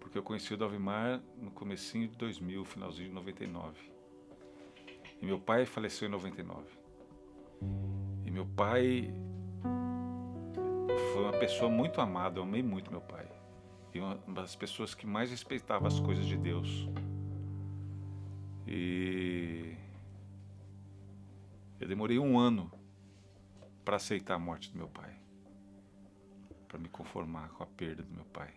Porque 0.00 0.18
eu 0.18 0.22
conheci 0.22 0.54
o 0.54 0.56
Dalvimar 0.56 1.20
no 1.40 1.50
comecinho 1.50 2.08
de 2.08 2.16
2000, 2.16 2.64
finalzinho 2.64 3.08
de 3.08 3.14
99. 3.14 3.97
E 5.20 5.26
meu 5.26 5.40
pai 5.40 5.66
faleceu 5.66 6.08
em 6.08 6.10
99. 6.10 6.64
E 8.24 8.30
meu 8.30 8.46
pai 8.46 9.12
foi 11.12 11.22
uma 11.22 11.32
pessoa 11.38 11.70
muito 11.70 12.00
amada, 12.00 12.38
eu 12.38 12.44
amei 12.44 12.62
muito 12.62 12.90
meu 12.90 13.00
pai. 13.00 13.26
E 13.92 14.00
uma 14.00 14.16
das 14.28 14.54
pessoas 14.54 14.94
que 14.94 15.06
mais 15.06 15.30
respeitava 15.30 15.88
as 15.88 15.98
coisas 15.98 16.26
de 16.26 16.36
Deus. 16.36 16.88
E 18.66 19.74
eu 21.80 21.88
demorei 21.88 22.18
um 22.18 22.38
ano 22.38 22.70
para 23.84 23.96
aceitar 23.96 24.34
a 24.34 24.38
morte 24.38 24.70
do 24.70 24.76
meu 24.76 24.88
pai, 24.88 25.16
para 26.68 26.78
me 26.78 26.88
conformar 26.88 27.48
com 27.50 27.62
a 27.62 27.66
perda 27.66 28.02
do 28.02 28.12
meu 28.12 28.24
pai. 28.26 28.52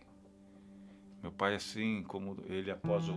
Meu 1.22 1.32
pai, 1.32 1.54
assim 1.54 2.02
como 2.02 2.36
ele 2.44 2.70
após 2.70 3.08
o, 3.08 3.14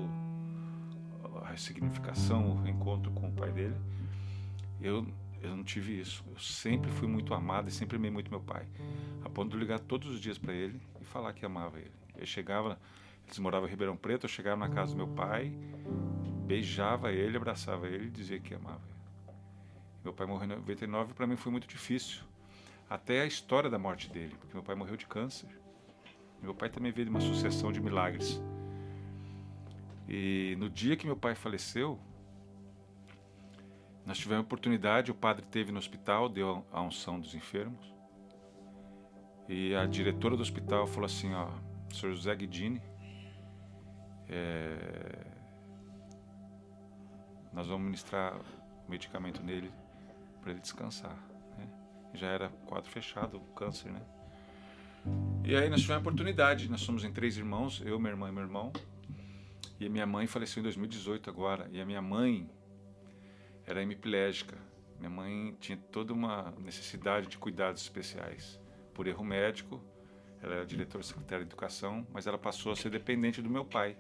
a 1.44 1.50
ressignificação, 1.50 2.52
o 2.52 2.62
reencontro 2.62 3.12
com 3.12 3.30
o 3.30 3.32
pai 3.32 3.52
dele, 3.52 3.76
eu 4.82 5.06
eu 5.46 5.56
não 5.56 5.64
tive 5.64 6.00
isso. 6.00 6.24
Eu 6.28 6.40
sempre 6.40 6.90
fui 6.92 7.08
muito 7.08 7.34
amado 7.34 7.70
e 7.70 7.72
sempre 7.72 7.98
amei 7.98 8.10
muito 8.10 8.30
meu 8.32 8.40
pai, 8.40 8.66
a 9.24 9.30
ponto 9.30 9.52
de 9.52 9.58
ligar 9.58 9.80
todos 9.80 10.08
os 10.10 10.20
dias 10.20 10.38
para 10.38 10.54
ele 10.54 10.82
e 11.00 11.06
falar 11.06 11.34
que 11.34 11.46
amava 11.46 11.80
ele. 11.80 11.92
Eu 12.18 12.26
chegava, 12.26 12.80
eles 13.26 13.38
moravam 13.40 13.68
em 13.68 13.72
Ribeirão 13.72 13.96
Preto, 13.96 14.26
eu 14.26 14.30
chegava 14.30 14.58
na 14.58 14.70
casa 14.70 14.92
do 14.92 14.98
meu 14.98 15.08
pai, 15.08 15.54
beijava 16.46 17.12
ele, 17.12 17.38
abraçava 17.38 17.88
ele 17.88 18.08
e 18.08 18.10
dizia 18.10 18.40
que 18.40 18.54
amava 18.54 18.82
ele. 18.88 19.36
Meu 20.04 20.14
pai 20.14 20.28
morreu 20.28 20.46
em 20.46 20.56
99 20.56 21.14
para 21.14 21.28
mim 21.28 21.36
foi 21.36 21.52
muito 21.52 21.68
difícil. 21.68 22.24
Até 22.90 23.22
a 23.22 23.26
história 23.26 23.70
da 23.70 23.80
morte 23.80 24.10
dele, 24.10 24.36
porque 24.40 24.54
meu 24.54 24.64
pai 24.64 24.76
morreu 24.76 24.96
de 24.96 25.08
câncer. 25.08 25.50
Meu 26.42 26.54
pai 26.54 26.70
também 26.70 26.92
veio 26.92 27.06
de 27.06 27.10
uma 27.10 27.22
sucessão 27.22 27.72
de 27.72 27.82
milagres. 27.82 28.40
E 30.08 30.56
no 30.60 30.70
dia 30.70 30.96
que 30.96 31.06
meu 31.06 31.18
pai 31.18 31.36
faleceu, 31.36 32.00
nós 34.06 34.18
tivemos 34.18 34.44
a 34.44 34.46
oportunidade, 34.46 35.10
o 35.10 35.16
padre 35.16 35.46
teve 35.46 35.72
no 35.72 35.80
hospital, 35.80 36.30
deu 36.30 36.64
a 36.72 36.82
unção 36.82 37.20
dos 37.20 37.34
enfermos. 37.34 37.94
E 39.50 39.76
a 39.76 39.86
diretora 39.86 40.36
do 40.36 40.42
hospital 40.42 40.86
falou 40.86 41.06
assim, 41.06 41.34
ó, 41.34 41.50
Sr. 41.92 42.12
José 42.12 42.36
Guidini, 42.36 42.82
é, 44.28 45.26
nós 47.52 47.68
vamos 47.68 47.86
ministrar 47.86 48.36
o 48.88 48.90
medicamento 48.90 49.42
nele 49.42 49.72
para 50.42 50.52
ele 50.52 50.60
descansar. 50.60 51.18
Né? 51.58 51.68
Já 52.14 52.28
era 52.28 52.50
quadro 52.68 52.90
fechado, 52.90 53.38
o 53.38 53.54
câncer, 53.54 53.92
né? 53.92 54.02
E 55.44 55.56
aí 55.56 55.70
nós 55.70 55.82
tivemos 55.82 55.98
a 55.98 56.10
oportunidade, 56.10 56.70
nós 56.70 56.82
somos 56.82 57.04
em 57.04 57.12
três 57.12 57.38
irmãos, 57.38 57.82
eu, 57.86 58.00
minha 58.00 58.12
irmã 58.12 58.30
e 58.30 58.32
meu 58.32 58.44
irmão. 58.44 58.72
E 59.80 59.86
a 59.86 59.90
minha 59.90 60.06
mãe 60.06 60.28
faleceu 60.28 60.62
em 60.62 60.64
2018 60.64 61.30
agora. 61.30 61.68
E 61.72 61.82
a 61.82 61.86
minha 61.86 62.02
mãe 62.02 62.50
era 63.66 63.82
hemiplégica. 63.82 64.58
Minha 64.98 65.10
mãe 65.10 65.56
tinha 65.60 65.78
toda 65.78 66.14
uma 66.14 66.54
necessidade 66.60 67.28
de 67.28 67.38
cuidados 67.38 67.82
especiais. 67.82 68.60
Por 68.94 69.08
erro 69.08 69.24
médico, 69.24 69.84
ela 70.42 70.56
era 70.56 70.66
diretora 70.66 71.04
secretária 71.04 71.44
de 71.44 71.50
educação, 71.50 72.08
mas 72.14 72.28
ela 72.28 72.38
passou 72.38 72.72
a 72.72 72.76
ser 72.76 72.90
dependente 72.90 73.42
do 73.42 73.50
meu 73.50 73.66
pai. 73.66 73.98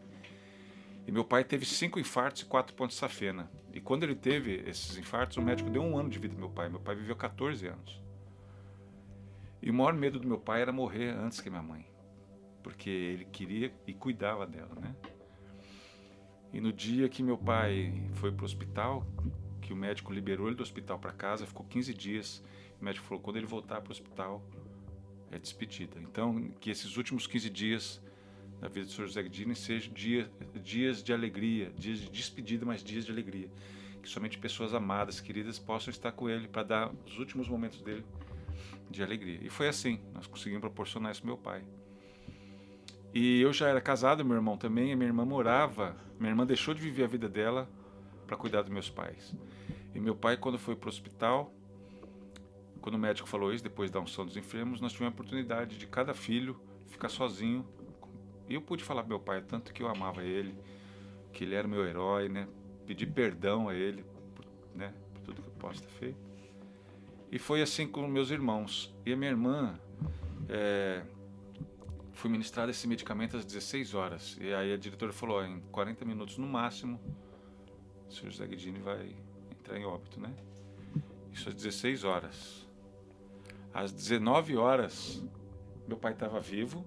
E 1.05 1.11
meu 1.11 1.25
pai 1.25 1.43
teve 1.43 1.65
cinco 1.65 1.99
infartos 1.99 2.43
e 2.43 2.45
quatro 2.45 2.73
pontos 2.75 2.95
de 2.95 2.99
safena. 2.99 3.51
E 3.73 3.81
quando 3.81 4.03
ele 4.03 4.15
teve 4.15 4.63
esses 4.67 4.97
infartos, 4.97 5.37
o 5.37 5.41
médico 5.41 5.69
deu 5.69 5.81
um 5.81 5.97
ano 5.97 6.09
de 6.09 6.17
vida 6.17 6.33
ao 6.33 6.39
meu 6.39 6.49
pai. 6.49 6.69
Meu 6.69 6.79
pai 6.79 6.95
viveu 6.95 7.15
14 7.15 7.67
anos. 7.67 8.01
E 9.61 9.69
o 9.69 9.73
maior 9.73 9.93
medo 9.93 10.19
do 10.19 10.27
meu 10.27 10.39
pai 10.39 10.61
era 10.61 10.71
morrer 10.71 11.09
antes 11.09 11.41
que 11.41 11.49
minha 11.49 11.61
mãe. 11.61 11.85
Porque 12.63 12.89
ele 12.89 13.25
queria 13.25 13.73
e 13.85 13.93
cuidava 13.93 14.47
dela, 14.47 14.73
né? 14.79 14.95
E 16.55 16.61
no 16.61 16.71
dia 16.71 17.09
que 17.09 17.21
meu 17.21 17.37
pai 17.37 17.93
foi 18.13 18.31
para 18.31 18.43
o 18.43 18.45
hospital, 18.45 19.05
que 19.61 19.73
o 19.73 19.75
médico 19.75 20.13
liberou 20.13 20.47
ele 20.47 20.55
do 20.55 20.63
hospital 20.63 20.97
para 20.97 21.11
casa, 21.11 21.45
ficou 21.45 21.65
15 21.65 21.93
dias. 21.93 22.41
O 22.79 22.85
médico 22.85 23.05
falou: 23.05 23.21
quando 23.21 23.35
ele 23.35 23.45
voltar 23.45 23.81
para 23.81 23.89
o 23.89 23.91
hospital, 23.91 24.41
é 25.31 25.37
despedida. 25.37 25.99
Então, 25.99 26.49
que 26.61 26.69
esses 26.69 26.95
últimos 26.95 27.27
15 27.27 27.49
dias 27.49 28.01
da 28.61 28.69
vida 28.69 28.85
do 28.85 28.91
Sr. 28.93 29.05
José 29.05 29.23
Guidini 29.23 29.53
sejam 29.53 29.93
dia, 29.93 30.31
dias 30.63 31.03
de 31.03 31.11
alegria, 31.11 31.73
dias 31.77 31.99
de 31.99 32.09
despedida, 32.09 32.65
mas 32.65 32.81
dias 32.81 33.03
de 33.03 33.11
alegria. 33.11 33.49
Que 34.01 34.07
somente 34.07 34.37
pessoas 34.37 34.73
amadas, 34.73 35.19
queridas, 35.19 35.59
possam 35.59 35.91
estar 35.91 36.13
com 36.13 36.29
ele 36.29 36.47
para 36.47 36.63
dar 36.63 36.93
os 37.05 37.19
últimos 37.19 37.49
momentos 37.49 37.81
dele 37.81 38.05
de 38.89 39.03
alegria. 39.03 39.39
E 39.41 39.49
foi 39.49 39.67
assim, 39.67 39.99
nós 40.13 40.25
conseguimos 40.25 40.61
proporcionar 40.61 41.11
isso 41.11 41.21
ao 41.21 41.27
meu 41.27 41.37
pai. 41.37 41.65
E 43.15 43.41
eu 43.41 43.53
já 43.53 43.69
era 43.69 43.79
casado, 43.79 44.25
meu 44.25 44.35
irmão 44.35 44.57
também, 44.57 44.93
minha 44.95 45.07
irmã 45.07 45.23
morava, 45.25 45.95
minha 46.19 46.31
irmã 46.31 46.45
deixou 46.45 46.73
de 46.73 46.81
viver 46.81 47.05
a 47.05 47.07
vida 47.07 47.29
dela 47.29 47.67
para 48.27 48.35
cuidar 48.35 48.61
dos 48.61 48.69
meus 48.69 48.89
pais. 48.89 49.33
E 49.93 49.99
meu 49.99 50.13
pai, 50.13 50.35
quando 50.35 50.59
foi 50.59 50.75
para 50.75 50.87
o 50.87 50.89
hospital, 50.89 51.53
quando 52.81 52.95
o 52.95 52.99
médico 52.99 53.27
falou 53.27 53.53
isso, 53.53 53.63
depois 53.63 53.89
da 53.89 54.01
unção 54.01 54.25
dos 54.25 54.35
enfermos, 54.35 54.81
nós 54.81 54.91
tivemos 54.91 55.13
a 55.13 55.15
oportunidade 55.15 55.77
de 55.77 55.87
cada 55.87 56.13
filho 56.13 56.59
ficar 56.89 57.07
sozinho. 57.07 57.65
E 58.49 58.55
eu 58.55 58.61
pude 58.61 58.83
falar 58.83 59.01
para 59.01 59.09
meu 59.09 59.19
pai 59.19 59.41
tanto 59.41 59.73
que 59.73 59.81
eu 59.81 59.87
amava 59.87 60.21
ele, 60.21 60.53
que 61.31 61.45
ele 61.45 61.55
era 61.55 61.67
meu 61.67 61.85
herói, 61.87 62.27
né? 62.27 62.47
pedir 62.85 63.07
perdão 63.07 63.67
a 63.67 63.73
Ele 63.73 64.05
né, 64.73 64.93
por 65.13 65.21
tudo 65.21 65.41
que 65.41 65.47
eu 65.47 65.53
posso 65.53 65.81
ter 65.81 65.89
feito. 65.89 66.17
E 67.31 67.39
foi 67.39 67.61
assim 67.61 67.87
com 67.87 68.07
meus 68.07 68.29
irmãos. 68.29 68.93
E 69.05 69.11
a 69.11 69.17
minha 69.17 69.31
irmã 69.31 69.79
é, 70.47 71.01
foi 72.15 72.31
ministrada 72.31 72.71
esse 72.71 72.87
medicamento 72.87 73.37
às 73.37 73.45
16 73.45 73.93
horas. 73.93 74.37
E 74.39 74.53
aí 74.53 74.73
a 74.73 74.77
diretora 74.77 75.13
falou: 75.13 75.43
em 75.45 75.59
40 75.71 76.05
minutos 76.05 76.37
no 76.37 76.47
máximo, 76.47 76.99
o 78.09 78.11
senhor 78.11 78.31
José 78.31 78.47
Guidini 78.47 78.79
vai 78.79 79.15
entrar 79.51 79.77
em 79.77 79.85
óbito, 79.85 80.19
né? 80.19 80.33
Isso 81.31 81.49
às 81.49 81.55
16 81.55 82.03
horas. 82.03 82.67
Às 83.73 83.91
19 83.91 84.55
horas, 84.55 85.21
meu 85.85 85.97
pai 85.97 86.13
estava 86.13 86.39
vivo, 86.39 86.85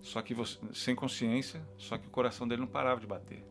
só 0.00 0.20
que 0.20 0.34
você, 0.34 0.58
sem 0.74 0.94
consciência, 0.94 1.66
só 1.78 1.96
que 1.96 2.06
o 2.06 2.10
coração 2.10 2.46
dele 2.46 2.60
não 2.60 2.68
parava 2.68 3.00
de 3.00 3.06
bater. 3.06 3.42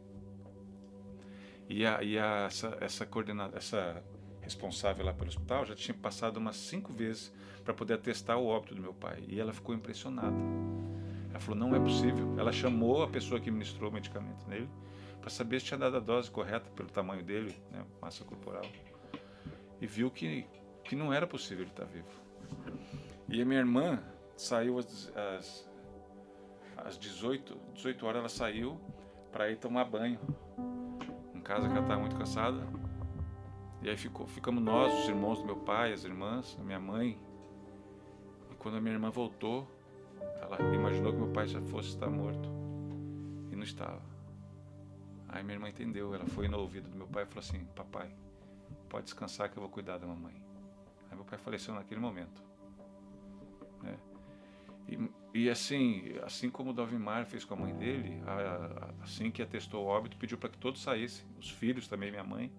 E, 1.67 1.85
a, 1.85 2.03
e 2.03 2.19
a, 2.19 2.43
essa, 2.45 2.77
essa 2.79 3.05
coordenada, 3.05 3.57
essa 3.57 4.03
responsável 4.41 5.05
lá 5.05 5.13
pelo 5.13 5.29
hospital 5.29 5.65
já 5.65 5.75
tinha 5.75 5.95
passado 5.95 6.37
umas 6.37 6.55
cinco 6.55 6.91
vezes 6.91 7.31
para 7.63 7.73
poder 7.73 7.93
atestar 7.93 8.37
o 8.37 8.47
óbito 8.47 8.75
do 8.75 8.81
meu 8.81 8.93
pai. 8.93 9.23
E 9.27 9.39
ela 9.39 9.53
ficou 9.53 9.73
impressionada. 9.73 10.35
Ela 11.29 11.39
falou: 11.39 11.59
não 11.59 11.75
é 11.75 11.79
possível. 11.79 12.35
Ela 12.37 12.51
chamou 12.51 13.03
a 13.03 13.07
pessoa 13.07 13.39
que 13.39 13.49
ministrou 13.49 13.89
o 13.89 13.93
medicamento 13.93 14.47
nele 14.47 14.69
para 15.19 15.29
saber 15.29 15.59
se 15.59 15.67
tinha 15.67 15.77
dado 15.77 15.97
a 15.97 15.99
dose 15.99 16.29
correta 16.31 16.69
pelo 16.71 16.89
tamanho 16.89 17.23
dele, 17.23 17.55
né, 17.71 17.85
massa 18.01 18.25
corporal. 18.25 18.65
E 19.79 19.85
viu 19.85 20.09
que, 20.09 20.47
que 20.83 20.95
não 20.95 21.13
era 21.13 21.27
possível 21.27 21.63
ele 21.63 21.71
estar 21.71 21.85
vivo. 21.85 22.09
E 23.29 23.41
a 23.41 23.45
minha 23.45 23.59
irmã 23.59 24.01
saiu 24.35 24.79
às, 24.79 25.11
às, 25.15 25.69
às 26.75 26.97
18, 26.97 27.55
18 27.75 28.05
horas, 28.05 28.19
ela 28.19 28.29
saiu 28.29 28.79
para 29.31 29.49
ir 29.49 29.57
tomar 29.57 29.85
banho. 29.85 30.19
Em 31.35 31.39
casa 31.39 31.67
que 31.67 31.73
ela 31.73 31.83
estava 31.83 32.01
muito 32.01 32.15
cansada. 32.15 32.67
E 33.81 33.89
aí 33.89 33.97
ficou, 33.97 34.27
ficamos 34.27 34.63
nós, 34.63 34.93
os 34.93 35.09
irmãos 35.09 35.39
do 35.39 35.45
meu 35.45 35.57
pai, 35.57 35.91
as 35.91 36.03
irmãs, 36.03 36.55
a 36.59 36.63
minha 36.63 36.79
mãe. 36.79 37.17
E 38.51 38.55
quando 38.55 38.77
a 38.77 38.81
minha 38.81 38.93
irmã 38.93 39.09
voltou, 39.09 39.67
ela 40.39 40.59
imaginou 40.73 41.11
que 41.11 41.17
meu 41.17 41.31
pai 41.31 41.47
já 41.47 41.61
fosse 41.61 41.89
estar 41.89 42.09
morto. 42.09 42.47
E 43.51 43.55
não 43.55 43.63
estava. 43.63 44.01
Aí 45.27 45.43
minha 45.43 45.55
irmã 45.55 45.69
entendeu, 45.69 46.13
ela 46.13 46.25
foi 46.25 46.47
no 46.47 46.59
ouvido 46.59 46.89
do 46.89 46.97
meu 46.97 47.07
pai 47.07 47.23
e 47.23 47.25
falou 47.25 47.39
assim: 47.39 47.65
Papai, 47.75 48.13
pode 48.89 49.05
descansar 49.05 49.49
que 49.49 49.57
eu 49.57 49.61
vou 49.61 49.71
cuidar 49.71 49.97
da 49.97 50.05
mamãe. 50.05 50.35
Aí 51.09 51.15
meu 51.15 51.25
pai 51.25 51.39
faleceu 51.39 51.73
naquele 51.73 51.99
momento. 51.99 52.43
Né? 53.81 53.97
E, 54.87 55.09
e, 55.33 55.49
assim, 55.49 56.15
assim 56.23 56.49
como 56.49 56.71
o 56.71 56.73
Dalvimar 56.73 57.25
fez 57.25 57.45
com 57.45 57.53
a 57.53 57.57
mãe 57.57 57.73
dele, 57.73 58.21
a, 58.27 58.33
a, 58.33 59.03
assim 59.03 59.31
que 59.31 59.41
atestou 59.41 59.85
o 59.85 59.87
óbito, 59.87 60.17
pediu 60.17 60.37
para 60.37 60.49
que 60.49 60.57
todos 60.57 60.81
saíssem, 60.81 61.25
os 61.39 61.49
filhos 61.49 61.87
também, 61.87 62.11
minha 62.11 62.23
mãe. 62.23 62.51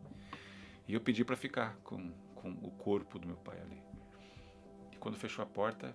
E 0.86 0.94
eu 0.94 1.00
pedi 1.00 1.24
para 1.24 1.36
ficar 1.36 1.76
com, 1.84 2.12
com 2.34 2.50
o 2.50 2.70
corpo 2.70 3.18
do 3.18 3.26
meu 3.26 3.36
pai 3.36 3.60
ali. 3.60 3.82
E 4.92 4.96
quando 4.96 5.16
fechou 5.16 5.42
a 5.42 5.46
porta, 5.46 5.94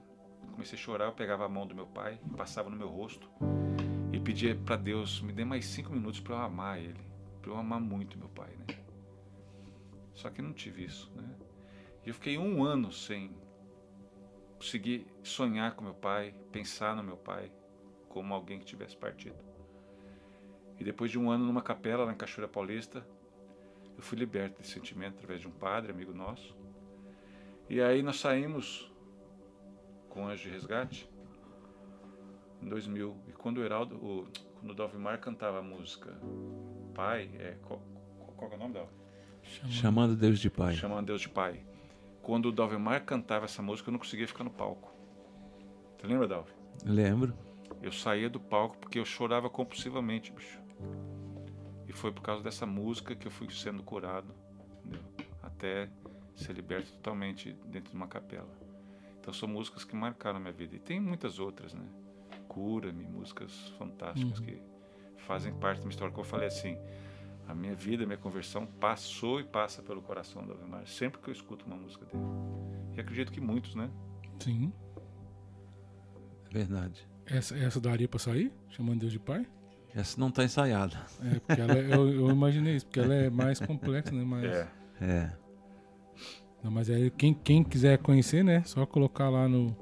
comecei 0.51 0.77
a 0.77 0.81
chorar, 0.81 1.05
eu 1.05 1.13
pegava 1.13 1.45
a 1.45 1.49
mão 1.49 1.67
do 1.67 1.75
meu 1.75 1.87
pai, 1.87 2.19
passava 2.35 2.69
no 2.69 2.75
meu 2.75 2.87
rosto 2.87 3.29
e 4.11 4.19
pedia 4.19 4.55
para 4.55 4.75
Deus, 4.75 5.21
me 5.21 5.33
dê 5.33 5.43
mais 5.43 5.65
cinco 5.65 5.91
minutos 5.93 6.19
para 6.19 6.35
eu 6.35 6.39
amar 6.39 6.79
ele, 6.79 7.05
para 7.41 7.51
eu 7.51 7.57
amar 7.57 7.79
muito 7.79 8.17
meu 8.17 8.29
pai, 8.29 8.55
né? 8.57 8.65
Só 10.13 10.29
que 10.29 10.41
não 10.41 10.53
tive 10.53 10.85
isso, 10.85 11.11
né? 11.15 11.35
E 12.03 12.09
eu 12.09 12.13
fiquei 12.13 12.37
um 12.37 12.63
ano 12.63 12.91
sem 12.91 13.35
conseguir 14.57 15.05
sonhar 15.21 15.75
com 15.75 15.83
meu 15.83 15.93
pai, 15.93 16.33
pensar 16.51 16.95
no 16.95 17.03
meu 17.03 17.17
pai 17.17 17.51
como 18.09 18.33
alguém 18.33 18.57
que 18.57 18.65
tivesse 18.65 18.97
partido. 18.97 19.37
E 20.79 20.83
depois 20.83 21.11
de 21.11 21.19
um 21.19 21.29
ano 21.29 21.45
numa 21.45 21.61
capela 21.61 22.05
lá 22.05 22.11
em 22.11 22.17
Cachoeira 22.17 22.51
Paulista, 22.51 23.07
eu 23.97 24.03
fui 24.03 24.17
liberto 24.17 24.61
desse 24.61 24.73
sentimento 24.73 25.15
através 25.15 25.41
de 25.41 25.47
um 25.47 25.51
padre, 25.51 25.91
amigo 25.91 26.13
nosso. 26.13 26.55
E 27.69 27.81
aí 27.81 28.01
nós 28.03 28.17
saímos 28.17 28.91
com 30.07 30.23
o 30.23 30.27
Anjo 30.27 30.43
de 30.43 30.49
Resgate 30.49 31.09
em 32.61 32.69
2000. 32.69 33.17
E 33.27 33.31
quando 33.31 33.57
o 33.57 33.63
Heraldo, 33.63 33.95
o, 33.95 34.27
quando 34.59 34.71
o 34.71 34.75
Dalvimar 34.75 35.19
cantava 35.19 35.59
a 35.59 35.61
música 35.63 36.15
Pai, 36.93 37.29
é, 37.39 37.57
qual, 37.63 37.81
qual 38.35 38.51
é 38.51 38.55
o 38.55 38.57
nome 38.57 38.73
dela? 38.73 38.89
Chamando, 39.41 39.71
Chamando 39.71 40.15
Deus 40.15 40.39
de 40.39 40.49
Pai. 40.49 40.73
Chamando 40.75 41.07
Deus 41.07 41.21
de 41.21 41.29
Pai. 41.29 41.65
Quando 42.21 42.49
o 42.49 42.51
Dalvimar 42.51 43.03
cantava 43.03 43.45
essa 43.45 43.61
música, 43.61 43.89
eu 43.89 43.93
não 43.93 43.99
conseguia 43.99 44.27
ficar 44.27 44.43
no 44.43 44.49
palco. 44.49 44.93
Você 45.97 46.07
lembra, 46.07 46.27
Dalvi? 46.27 46.51
Lembro. 46.85 47.33
Eu 47.81 47.91
saía 47.91 48.29
do 48.29 48.39
palco 48.39 48.77
porque 48.77 48.99
eu 48.99 49.05
chorava 49.05 49.49
compulsivamente, 49.49 50.31
bicho. 50.31 50.59
E 51.87 51.93
foi 51.93 52.11
por 52.11 52.21
causa 52.21 52.43
dessa 52.43 52.65
música 52.65 53.15
que 53.15 53.27
eu 53.27 53.31
fui 53.31 53.49
sendo 53.49 53.81
curado, 53.81 54.33
entendeu? 54.79 55.01
até 55.41 55.89
ser 56.35 56.53
liberto 56.53 56.91
totalmente 56.93 57.53
dentro 57.65 57.91
de 57.91 57.95
uma 57.95 58.07
capela. 58.07 58.49
Então 59.19 59.33
são 59.33 59.49
músicas 59.49 59.83
que 59.83 59.95
marcaram 59.95 60.37
a 60.37 60.39
minha 60.39 60.53
vida. 60.53 60.75
E 60.75 60.79
tem 60.79 60.99
muitas 60.99 61.39
outras, 61.39 61.73
né? 61.73 61.85
Cura-me, 62.47 63.03
músicas 63.05 63.69
fantásticas 63.77 64.39
uhum. 64.39 64.45
que 64.45 64.61
fazem 65.17 65.53
parte 65.53 65.77
da 65.77 65.83
minha 65.83 65.91
história. 65.91 66.13
Como 66.13 66.25
eu 66.25 66.29
falei 66.29 66.47
assim, 66.47 66.77
a 67.47 67.53
minha 67.53 67.75
vida, 67.75 68.03
a 68.03 68.05
minha 68.05 68.17
conversão 68.17 68.65
passou 68.65 69.39
e 69.39 69.43
passa 69.43 69.81
pelo 69.81 70.01
coração 70.01 70.45
do 70.45 70.53
Avemar, 70.53 70.85
sempre 70.87 71.19
que 71.19 71.29
eu 71.29 71.33
escuto 71.33 71.65
uma 71.65 71.75
música 71.75 72.05
dele. 72.05 72.23
E 72.95 72.99
acredito 72.99 73.31
que 73.31 73.41
muitos, 73.41 73.75
né? 73.75 73.89
Sim. 74.39 74.71
É 76.49 76.53
verdade. 76.53 77.07
Essa, 77.25 77.57
essa 77.57 77.81
daria 77.81 78.07
para 78.07 78.19
sair? 78.19 78.53
Chamando 78.69 79.01
Deus 79.01 79.11
de 79.11 79.19
Pai? 79.19 79.45
Essa 79.97 80.19
não 80.19 80.27
está 80.27 80.43
ensaiada. 80.43 80.95
É, 81.23 81.39
porque 81.39 81.59
ela, 81.59 81.73
é, 81.73 81.95
eu, 81.95 82.09
eu, 82.09 82.29
imaginei 82.29 82.75
isso, 82.75 82.85
porque 82.85 82.99
ela 82.99 83.15
é 83.15 83.29
mais 83.31 83.59
complexa, 83.59 84.11
né? 84.13 84.23
Mais... 84.23 84.45
É. 84.45 84.67
É. 85.01 85.31
Não, 86.63 86.69
mas 86.69 86.87
aí 86.87 87.09
quem, 87.09 87.33
quem 87.33 87.63
quiser 87.63 87.97
conhecer, 87.97 88.43
né? 88.43 88.61
Só 88.63 88.85
colocar 88.85 89.27
lá 89.27 89.47
no, 89.47 89.75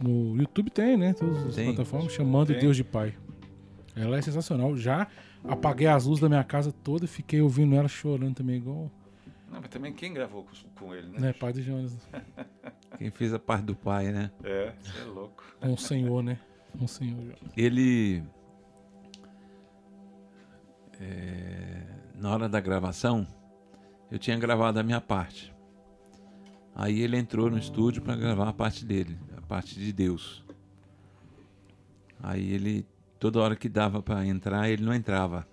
no 0.00 0.34
YouTube 0.40 0.70
tem, 0.70 0.96
né? 0.96 1.12
Todas 1.12 1.44
as 1.44 1.54
tem. 1.54 1.66
plataformas, 1.66 2.14
chamando 2.14 2.48
tem. 2.48 2.60
Deus 2.60 2.78
de 2.78 2.82
Pai. 2.82 3.14
Ela 3.94 4.16
é 4.16 4.22
sensacional. 4.22 4.74
Já 4.74 5.06
apaguei 5.44 5.86
as 5.86 6.06
luzes 6.06 6.22
da 6.22 6.30
minha 6.30 6.44
casa 6.44 6.72
toda 6.72 7.04
e 7.04 7.08
fiquei 7.08 7.42
ouvindo 7.42 7.74
ela 7.74 7.88
chorando 7.88 8.36
também, 8.36 8.56
igual. 8.56 8.90
Não, 9.50 9.60
mas 9.60 9.68
também 9.68 9.92
quem 9.92 10.14
gravou 10.14 10.44
com, 10.44 10.86
com 10.86 10.94
ele, 10.94 11.08
né? 11.08 11.28
É, 11.28 11.32
pai 11.34 11.52
do 11.52 11.60
Jonas. 11.60 11.94
quem 12.96 13.10
fez 13.10 13.34
a 13.34 13.38
parte 13.38 13.64
do 13.64 13.76
pai, 13.76 14.10
né? 14.12 14.30
É, 14.42 14.72
você 14.80 14.98
é 15.02 15.04
louco. 15.04 15.44
Com 15.60 15.74
o 15.74 15.78
senhor, 15.78 16.22
né? 16.22 16.38
Com 16.78 16.86
o 16.86 16.88
senhor. 16.88 17.34
Ele. 17.54 18.22
É, 21.00 21.82
na 22.14 22.30
hora 22.30 22.48
da 22.48 22.60
gravação, 22.60 23.26
eu 24.10 24.18
tinha 24.18 24.38
gravado 24.38 24.78
a 24.78 24.82
minha 24.82 25.00
parte. 25.00 25.54
Aí 26.74 27.00
ele 27.00 27.16
entrou 27.16 27.50
no 27.50 27.58
estúdio 27.58 28.02
para 28.02 28.16
gravar 28.16 28.48
a 28.48 28.52
parte 28.52 28.84
dele, 28.84 29.18
a 29.36 29.40
parte 29.40 29.78
de 29.78 29.92
Deus. 29.92 30.44
Aí 32.22 32.52
ele, 32.52 32.86
toda 33.18 33.40
hora 33.40 33.56
que 33.56 33.68
dava 33.68 34.02
para 34.02 34.26
entrar, 34.26 34.68
ele 34.68 34.84
não 34.84 34.94
entrava. 34.94 35.46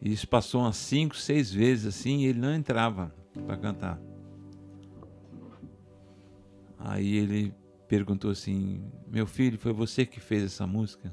E 0.00 0.12
isso 0.12 0.28
passou 0.28 0.62
umas 0.62 0.76
cinco, 0.76 1.16
seis 1.16 1.52
vezes 1.52 1.86
assim, 1.86 2.22
e 2.22 2.26
ele 2.26 2.38
não 2.38 2.54
entrava 2.54 3.14
para 3.46 3.56
cantar. 3.56 4.00
Aí 6.78 7.16
ele 7.16 7.54
perguntou 7.88 8.30
assim: 8.30 8.82
Meu 9.08 9.26
filho, 9.26 9.58
foi 9.58 9.72
você 9.72 10.06
que 10.06 10.20
fez 10.20 10.44
essa 10.44 10.66
música? 10.66 11.12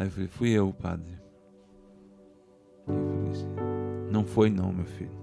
Aí 0.00 0.06
eu 0.06 0.10
falei: 0.10 0.28
Fui 0.28 0.48
eu, 0.48 0.72
padre. 0.72 1.18
Eu 2.88 2.94
falei 2.94 3.30
assim, 3.32 4.10
não 4.10 4.24
foi, 4.24 4.48
não, 4.48 4.72
meu 4.72 4.86
filho. 4.86 5.20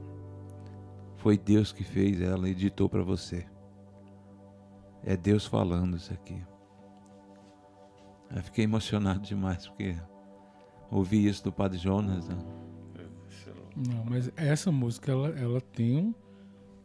Foi 1.16 1.36
Deus 1.36 1.72
que 1.74 1.84
fez 1.84 2.22
ela 2.22 2.48
e 2.48 2.52
editou 2.52 2.88
para 2.88 3.02
você. 3.02 3.44
É 5.04 5.18
Deus 5.18 5.48
falando 5.48 5.98
isso 5.98 6.14
aqui. 6.14 6.40
Eu 8.30 8.44
fiquei 8.44 8.66
emocionado 8.66 9.22
demais 9.22 9.68
porque 9.68 9.96
ouvi 10.92 11.26
isso 11.26 11.44
do 11.44 11.52
Padre 11.52 11.80
Jonas. 11.80 12.28
Né? 12.28 12.38
Não, 13.76 14.06
mas 14.06 14.32
essa 14.36 14.72
música 14.72 15.12
ela, 15.12 15.30
ela 15.30 15.60
tem 15.60 15.98
um, 15.98 16.14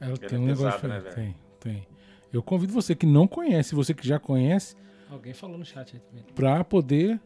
ela, 0.00 0.16
tem 0.16 0.38
é 0.38 0.40
um 0.40 0.46
negócio 0.46 0.88
né, 0.88 1.00
tem, 1.14 1.36
tem. 1.60 1.86
Eu 2.32 2.42
convido 2.42 2.72
você 2.72 2.94
que 2.94 3.04
não 3.04 3.28
conhece, 3.28 3.74
você 3.74 3.92
que 3.92 4.06
já 4.06 4.18
conhece, 4.18 4.76
alguém 5.10 5.34
falou 5.34 5.58
no 5.58 5.64
chat 5.64 5.94
aí 5.94 6.00
também, 6.00 6.24
para 6.34 6.64
poder 6.64 7.20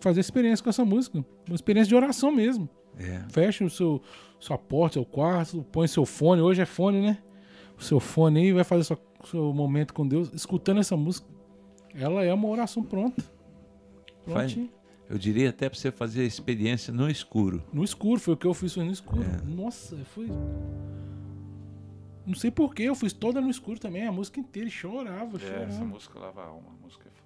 fazer 0.00 0.20
experiência 0.20 0.62
com 0.62 0.70
essa 0.70 0.84
música, 0.84 1.24
uma 1.46 1.54
experiência 1.54 1.88
de 1.88 1.94
oração 1.94 2.30
mesmo. 2.30 2.68
É. 2.98 3.22
Fecha 3.28 3.64
o 3.64 3.70
seu 3.70 4.02
sua 4.38 4.56
porta, 4.56 4.94
seu 4.94 5.04
quarto, 5.04 5.64
põe 5.72 5.88
seu 5.88 6.06
fone, 6.06 6.40
hoje 6.40 6.62
é 6.62 6.66
fone, 6.66 7.00
né? 7.00 7.18
O 7.76 7.82
seu 7.82 8.00
fone 8.00 8.40
aí 8.40 8.52
vai 8.52 8.64
fazer 8.64 8.84
seu, 8.84 8.98
seu 9.24 9.52
momento 9.52 9.92
com 9.92 10.06
Deus, 10.06 10.30
escutando 10.32 10.78
essa 10.78 10.96
música. 10.96 11.26
Ela 11.94 12.24
é 12.24 12.32
uma 12.32 12.48
oração 12.48 12.82
pronta. 12.82 13.24
Prontinho. 14.24 14.70
Eu 15.08 15.16
diria 15.16 15.48
até 15.48 15.68
para 15.68 15.78
você 15.78 15.90
fazer 15.90 16.20
a 16.20 16.24
experiência 16.24 16.92
no 16.92 17.08
escuro. 17.08 17.62
No 17.72 17.82
escuro, 17.82 18.20
foi 18.20 18.34
o 18.34 18.36
que 18.36 18.46
eu 18.46 18.52
fiz, 18.52 18.74
foi 18.74 18.84
no 18.84 18.92
escuro. 18.92 19.22
É. 19.22 19.42
Nossa, 19.46 19.96
foi. 20.04 20.28
Não 22.26 22.34
sei 22.34 22.50
porquê, 22.50 22.82
eu 22.82 22.94
fiz 22.94 23.12
toda 23.14 23.40
no 23.40 23.48
escuro 23.48 23.80
também, 23.80 24.06
a 24.06 24.12
música 24.12 24.38
inteira, 24.38 24.68
e 24.68 24.70
chorava, 24.70 25.38
é, 25.38 25.40
chorava. 25.40 25.64
Essa 25.64 25.84
música 25.84 26.18
lava 26.18 26.42
a 26.42 26.46
alma, 26.46 26.68
a 26.78 26.84
música. 26.84 27.08
É 27.08 27.17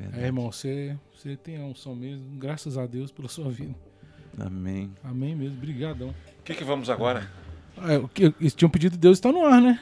verdade. 0.00 0.22
É, 0.22 0.26
irmão, 0.26 0.50
você, 0.50 0.96
você 1.14 1.36
tem 1.36 1.56
a 1.60 1.64
unção 1.64 1.94
mesmo. 1.94 2.38
Graças 2.38 2.76
a 2.78 2.86
Deus 2.86 3.10
pela 3.12 3.28
sua 3.28 3.50
vida. 3.50 3.74
Amém. 4.38 4.92
Amém 5.04 5.34
mesmo. 5.34 5.56
Brigadão. 5.58 6.08
O 6.10 6.42
que, 6.44 6.54
que 6.54 6.64
vamos 6.64 6.88
agora? 6.90 7.28
Ah, 7.76 7.98
o 7.98 8.08
que, 8.08 8.32
eles 8.40 8.54
tinham 8.54 8.70
pedido 8.70 8.96
Deus 8.96 9.18
está 9.18 9.30
no 9.32 9.44
ar, 9.44 9.60
né? 9.60 9.80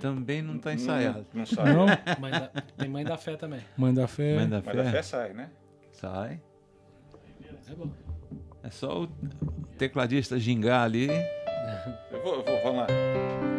Também 0.00 0.40
não 0.40 0.56
está 0.56 0.72
ensaiado. 0.72 1.26
Não, 1.32 1.40
não 1.40 1.46
sai. 1.46 1.74
Não? 1.74 1.86
Mãe 2.20 2.30
da- 2.30 2.48
tem 2.78 2.88
mãe 2.88 3.04
da 3.04 3.16
fé 3.16 3.36
também. 3.36 3.60
Mãe 3.76 3.92
da 3.92 4.06
fé. 4.06 4.36
Mãe 4.36 4.48
da 4.48 4.62
Mas 4.64 4.76
da 4.76 4.84
fé 4.84 4.90
fé. 4.92 5.02
sai, 5.02 5.32
né? 5.32 5.50
Sai. 5.92 6.40
É 7.68 7.74
bom. 7.74 7.90
É 8.62 8.70
só 8.70 9.02
o 9.02 9.06
tecladista 9.76 10.38
gingar 10.38 10.82
ali. 10.84 11.08
Eu 12.10 12.22
vou, 12.22 12.34
eu 12.36 12.44
vou, 12.44 12.62
vamos 12.62 12.78
lá. 12.80 13.49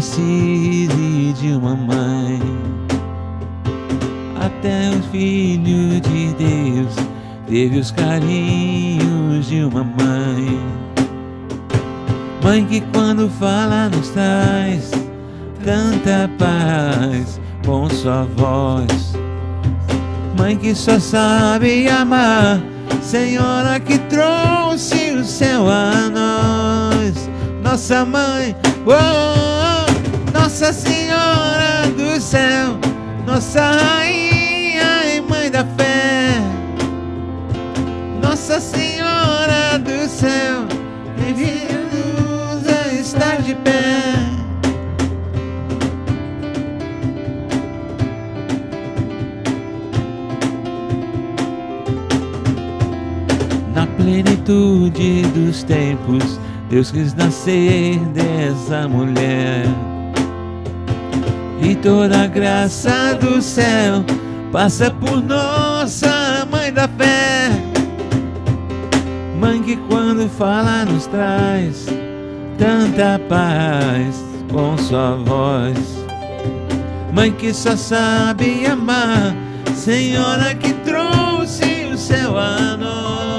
Precise 0.00 1.34
de 1.38 1.52
uma 1.52 1.76
mãe. 1.76 2.40
Até 4.40 4.88
o 4.96 5.02
Filho 5.10 6.00
de 6.00 6.32
Deus 6.32 6.94
teve 7.46 7.78
os 7.78 7.90
carinhos 7.90 9.46
de 9.46 9.62
uma 9.62 9.84
mãe. 9.84 10.58
Mãe 12.42 12.64
que 12.64 12.80
quando 12.94 13.28
fala 13.28 13.90
nos 13.90 14.08
traz 14.08 14.90
tanta 15.62 16.30
paz 16.38 17.38
com 17.66 17.86
sua 17.90 18.26
voz. 18.38 19.12
Mãe 20.38 20.56
que 20.56 20.74
só 20.74 20.98
sabe 20.98 21.86
amar, 21.88 22.58
Senhora 23.02 23.78
que 23.78 23.98
trouxe 23.98 25.10
o 25.10 25.22
céu 25.22 25.68
a 25.68 26.08
nós. 26.08 27.28
Nossa 27.62 28.06
mãe, 28.06 28.56
oh, 28.86 29.49
Nossa 30.50 30.72
Senhora 30.72 31.88
do 31.96 32.20
céu, 32.20 32.76
nossa 33.24 33.70
rainha 33.70 35.14
e 35.14 35.20
mãe 35.20 35.48
da 35.48 35.64
fé. 35.64 36.42
Nossa 38.20 38.58
Senhora 38.58 39.78
do 39.78 40.08
céu, 40.08 40.64
envia-nos 41.16 42.66
a 42.66 42.92
estar 42.92 43.40
de 43.42 43.54
pé. 43.54 44.12
Na 53.72 53.86
plenitude 53.86 55.22
dos 55.32 55.62
tempos, 55.62 56.40
Deus 56.68 56.90
quis 56.90 57.14
nascer 57.14 58.00
dessa 58.08 58.88
mulher. 58.88 59.89
E 61.62 61.74
toda 61.76 62.26
graça 62.26 63.14
do 63.20 63.40
céu 63.42 64.04
passa 64.50 64.90
por 64.90 65.22
nossa 65.22 66.46
mãe 66.50 66.72
da 66.72 66.88
fé. 66.88 67.50
Mãe 69.38 69.62
que 69.62 69.76
quando 69.88 70.28
fala 70.28 70.84
nos 70.84 71.06
traz 71.06 71.86
tanta 72.58 73.18
paz 73.28 74.24
com 74.52 74.76
sua 74.78 75.16
voz. 75.16 75.76
Mãe 77.12 77.32
que 77.32 77.52
só 77.52 77.76
sabe 77.76 78.66
amar, 78.66 79.34
Senhora 79.74 80.54
que 80.54 80.72
trouxe 80.74 81.90
o 81.92 81.96
céu 81.96 82.38
a 82.38 82.76
nós. 82.76 83.29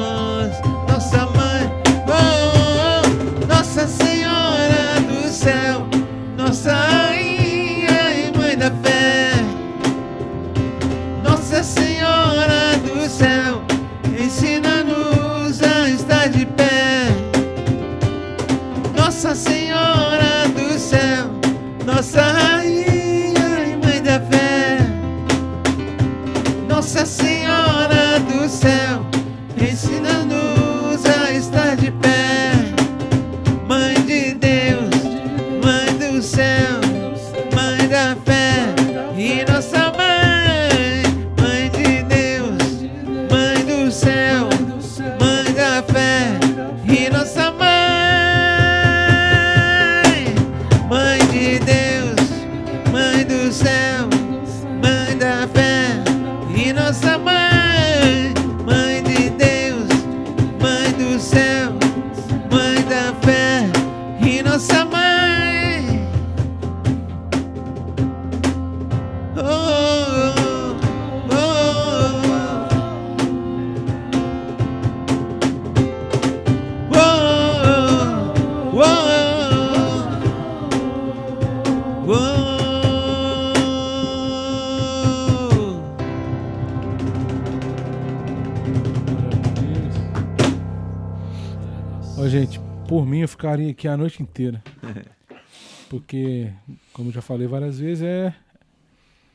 Mim 93.11 93.19
eu 93.19 93.27
ficaria 93.27 93.69
aqui 93.69 93.87
a 93.87 93.97
noite 93.97 94.23
inteira. 94.23 94.63
Porque, 95.89 96.49
como 96.93 97.09
eu 97.09 97.13
já 97.13 97.21
falei 97.21 97.45
várias 97.45 97.77
vezes, 97.77 98.03
é, 98.03 98.33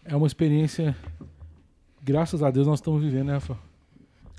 é 0.04 0.16
uma 0.16 0.26
experiência. 0.26 0.96
Graças 2.02 2.42
a 2.42 2.50
Deus 2.50 2.66
nós 2.66 2.78
estamos 2.78 3.02
vivendo, 3.02 3.26
né, 3.26 3.34
Rafa? 3.34 3.58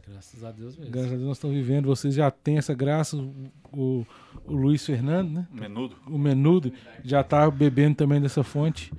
Graças 0.07 0.43
a 0.43 0.51
Deus 0.51 0.75
mesmo. 0.75 0.91
Graças 0.91 1.11
a 1.11 1.15
Deus 1.15 1.27
nós 1.27 1.37
estamos 1.37 1.55
vivendo. 1.55 1.85
Vocês 1.85 2.15
já 2.15 2.31
têm 2.31 2.57
essa 2.57 2.73
graça. 2.73 3.15
O, 3.15 4.05
o, 4.45 4.53
Luiz 4.53 4.83
Fernando, 4.83 5.31
né? 5.31 5.47
Menudo. 5.51 5.95
O 6.07 6.17
Menudo 6.17 6.73
já 7.03 7.23
tá 7.23 7.49
bebendo 7.51 7.97
também 7.97 8.19
dessa 8.19 8.43
fonte. 8.43 8.91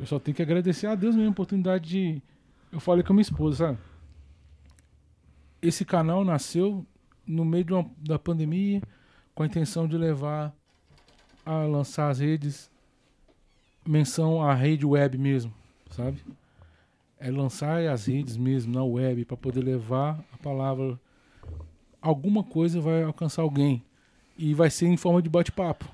Eu 0.00 0.06
só 0.06 0.18
tenho 0.18 0.34
que 0.34 0.42
agradecer 0.42 0.88
a 0.88 0.96
Deus 0.96 1.14
mesmo 1.14 1.28
a 1.28 1.32
oportunidade 1.32 1.88
de. 1.88 2.22
Eu 2.72 2.80
falei 2.80 3.04
com 3.04 3.12
a 3.12 3.14
minha 3.14 3.22
esposa, 3.22 3.66
sabe? 3.68 3.78
Esse 5.60 5.84
canal 5.84 6.24
nasceu 6.24 6.84
no 7.24 7.44
meio 7.44 7.64
de 7.64 7.72
uma- 7.72 7.88
da 7.98 8.18
pandemia 8.18 8.82
com 9.34 9.42
a 9.42 9.46
intenção 9.46 9.86
de 9.86 9.96
levar 9.96 10.54
a 11.44 11.64
lançar 11.64 12.10
as 12.10 12.20
redes, 12.20 12.70
menção 13.86 14.42
à 14.42 14.54
rede 14.54 14.86
web 14.86 15.18
mesmo, 15.18 15.52
sabe? 15.90 16.22
É 17.18 17.30
lançar 17.30 17.82
as 17.86 18.06
redes 18.06 18.36
mesmo 18.36 18.72
na 18.72 18.84
web 18.84 19.24
para 19.24 19.36
poder 19.36 19.62
levar 19.62 20.22
a 20.32 20.36
palavra. 20.38 20.98
Alguma 22.00 22.42
coisa 22.42 22.80
vai 22.80 23.02
alcançar 23.02 23.42
alguém 23.42 23.82
e 24.36 24.54
vai 24.54 24.70
ser 24.70 24.86
em 24.86 24.96
forma 24.96 25.22
de 25.22 25.28
bate-papo. 25.28 25.88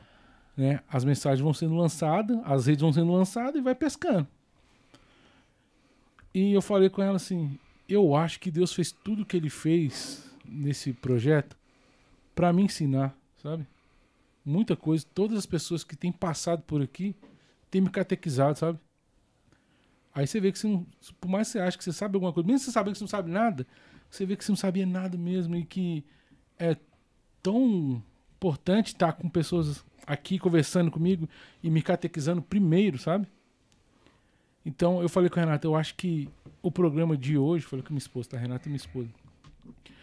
Né? 0.57 0.81
As 0.91 1.05
mensagens 1.05 1.41
vão 1.41 1.55
sendo 1.55 1.77
lançadas, 1.77 2.39
as 2.45 2.67
redes 2.67 2.83
vão 2.83 2.93
sendo 2.93 3.13
lançadas 3.13 3.57
e 3.57 3.61
vai 3.61 3.75
pescando. 3.75 4.27
E 6.35 6.53
eu 6.53 6.63
falei 6.63 6.89
com 6.89 7.03
ela 7.03 7.17
assim: 7.17 7.59
eu 7.89 8.15
acho 8.15 8.39
que 8.41 8.51
Deus 8.51 8.73
fez 8.73 8.93
tudo 8.93 9.25
que 9.25 9.37
ele 9.37 9.51
fez 9.51 10.31
nesse 10.45 10.93
projeto 10.93 11.57
para 12.35 12.53
me 12.53 12.63
ensinar, 12.63 13.17
sabe? 13.43 13.67
Muita 14.45 14.77
coisa. 14.77 15.05
Todas 15.15 15.39
as 15.39 15.47
pessoas 15.47 15.85
que 15.85 15.97
têm 15.97 16.13
passado 16.13 16.63
por 16.63 16.83
aqui 16.83 17.15
têm 17.71 17.81
me 17.81 17.91
catequizado, 17.91 18.59
sabe? 18.59 18.79
Aí 20.15 20.27
você 20.27 20.41
vê 20.41 20.51
que 20.51 20.59
você 20.59 20.67
não, 20.67 20.87
por 21.21 21.29
mais 21.29 21.49
que 21.49 21.53
você 21.53 21.59
ache 21.61 21.79
que 21.79 21.85
você 21.85 21.93
sabe 21.93 22.17
alguma 22.17 22.33
coisa, 22.33 22.47
mesmo 22.47 22.61
você 22.61 22.73
saber 22.73 22.93
que 22.93 22.99
você 22.99 23.05
não 23.05 23.09
sabe 23.09 23.31
nada, 23.31 23.67
você 24.11 24.25
vê 24.27 24.37
que 24.37 24.45
você 24.45 24.51
não 24.51 24.57
sabia 24.57 24.87
nada 24.87 25.17
mesmo 25.17 25.55
e 25.55 25.65
que 25.65 26.05
é 26.59 26.77
tão 27.43 28.03
importante 28.37 28.89
estar 28.89 29.13
com 29.13 29.29
pessoas 29.29 29.85
aqui 30.07 30.39
conversando 30.39 30.91
comigo 30.91 31.29
e 31.63 31.71
me 31.71 31.83
catequizando 31.83 32.43
primeiro, 32.43 32.99
sabe? 32.99 33.29
Então 34.65 35.01
eu 35.01 35.09
falei 35.09 35.29
com 35.31 35.39
a 35.39 35.45
Renata, 35.45 35.67
eu 35.67 35.77
acho 35.77 35.95
que 35.95 36.29
o 36.63 36.71
programa 36.71 37.17
de 37.17 37.39
hoje, 37.39 37.65
falei 37.65 37.85
com 37.85 37.93
minha 37.93 37.99
esposa, 37.99 38.31
tá? 38.31 38.39
Renata 38.39 38.69
é 38.69 38.71
minha 38.71 38.77
esposa. 38.77 39.09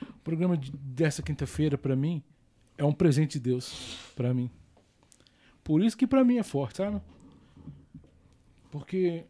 O 0.01 0.19
programa 0.23 0.55
de, 0.55 0.71
dessa 0.71 1.21
quinta-feira, 1.21 1.77
para 1.77 1.95
mim, 1.95 2.23
é 2.77 2.83
um 2.83 2.93
presente 2.93 3.33
de 3.33 3.39
Deus 3.39 3.97
para 4.15 4.33
mim. 4.33 4.49
Por 5.63 5.83
isso 5.83 5.97
que 5.97 6.05
para 6.05 6.23
mim 6.23 6.37
é 6.37 6.43
forte, 6.43 6.77
sabe? 6.77 7.01
Porque 8.69 9.25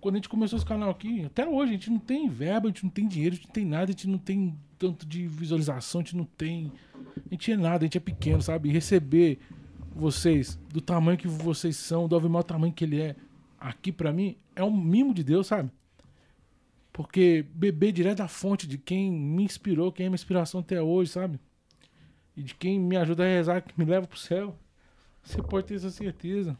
quando 0.00 0.16
a 0.16 0.18
gente 0.18 0.28
começou 0.28 0.56
esse 0.56 0.66
canal 0.66 0.90
aqui, 0.90 1.24
até 1.24 1.46
hoje, 1.46 1.70
a 1.70 1.74
gente 1.74 1.90
não 1.90 1.98
tem 1.98 2.28
verba, 2.28 2.68
a 2.68 2.70
gente 2.70 2.84
não 2.84 2.90
tem 2.90 3.08
dinheiro, 3.08 3.34
a 3.34 3.36
gente 3.36 3.46
não 3.46 3.52
tem 3.52 3.64
nada, 3.64 3.84
a 3.84 3.86
gente 3.86 4.08
não 4.08 4.18
tem 4.18 4.58
tanto 4.78 5.06
de 5.06 5.26
visualização, 5.26 6.00
a 6.00 6.04
gente 6.04 6.16
não 6.16 6.24
tem. 6.24 6.72
A 7.16 7.34
gente 7.34 7.52
é 7.52 7.56
nada, 7.56 7.84
a 7.84 7.86
gente 7.86 7.98
é 7.98 8.00
pequeno, 8.00 8.40
sabe? 8.42 8.70
Receber 8.70 9.38
vocês 9.94 10.58
do 10.72 10.80
tamanho 10.80 11.18
que 11.18 11.26
vocês 11.26 11.76
são, 11.76 12.06
do 12.06 12.16
o 12.16 12.42
tamanho 12.42 12.72
que 12.72 12.84
ele 12.84 13.00
é, 13.00 13.16
aqui 13.58 13.90
para 13.90 14.12
mim, 14.12 14.36
é 14.54 14.62
um 14.62 14.76
mimo 14.76 15.12
de 15.12 15.24
Deus, 15.24 15.46
sabe? 15.46 15.70
Porque 16.92 17.44
beber 17.54 17.92
direto 17.92 18.18
da 18.18 18.28
fonte 18.28 18.66
de 18.66 18.78
quem 18.78 19.10
me 19.10 19.44
inspirou, 19.44 19.92
quem 19.92 20.06
é 20.06 20.08
minha 20.08 20.16
inspiração 20.16 20.60
até 20.60 20.80
hoje, 20.80 21.12
sabe? 21.12 21.40
E 22.38 22.42
de 22.44 22.54
quem 22.54 22.78
me 22.78 22.96
ajuda 22.96 23.24
a 23.24 23.26
rezar, 23.26 23.60
que 23.60 23.76
me 23.76 23.84
leva 23.84 24.06
pro 24.06 24.16
céu. 24.16 24.54
Você 25.24 25.42
pode 25.42 25.66
ter 25.66 25.74
essa 25.74 25.90
certeza. 25.90 26.56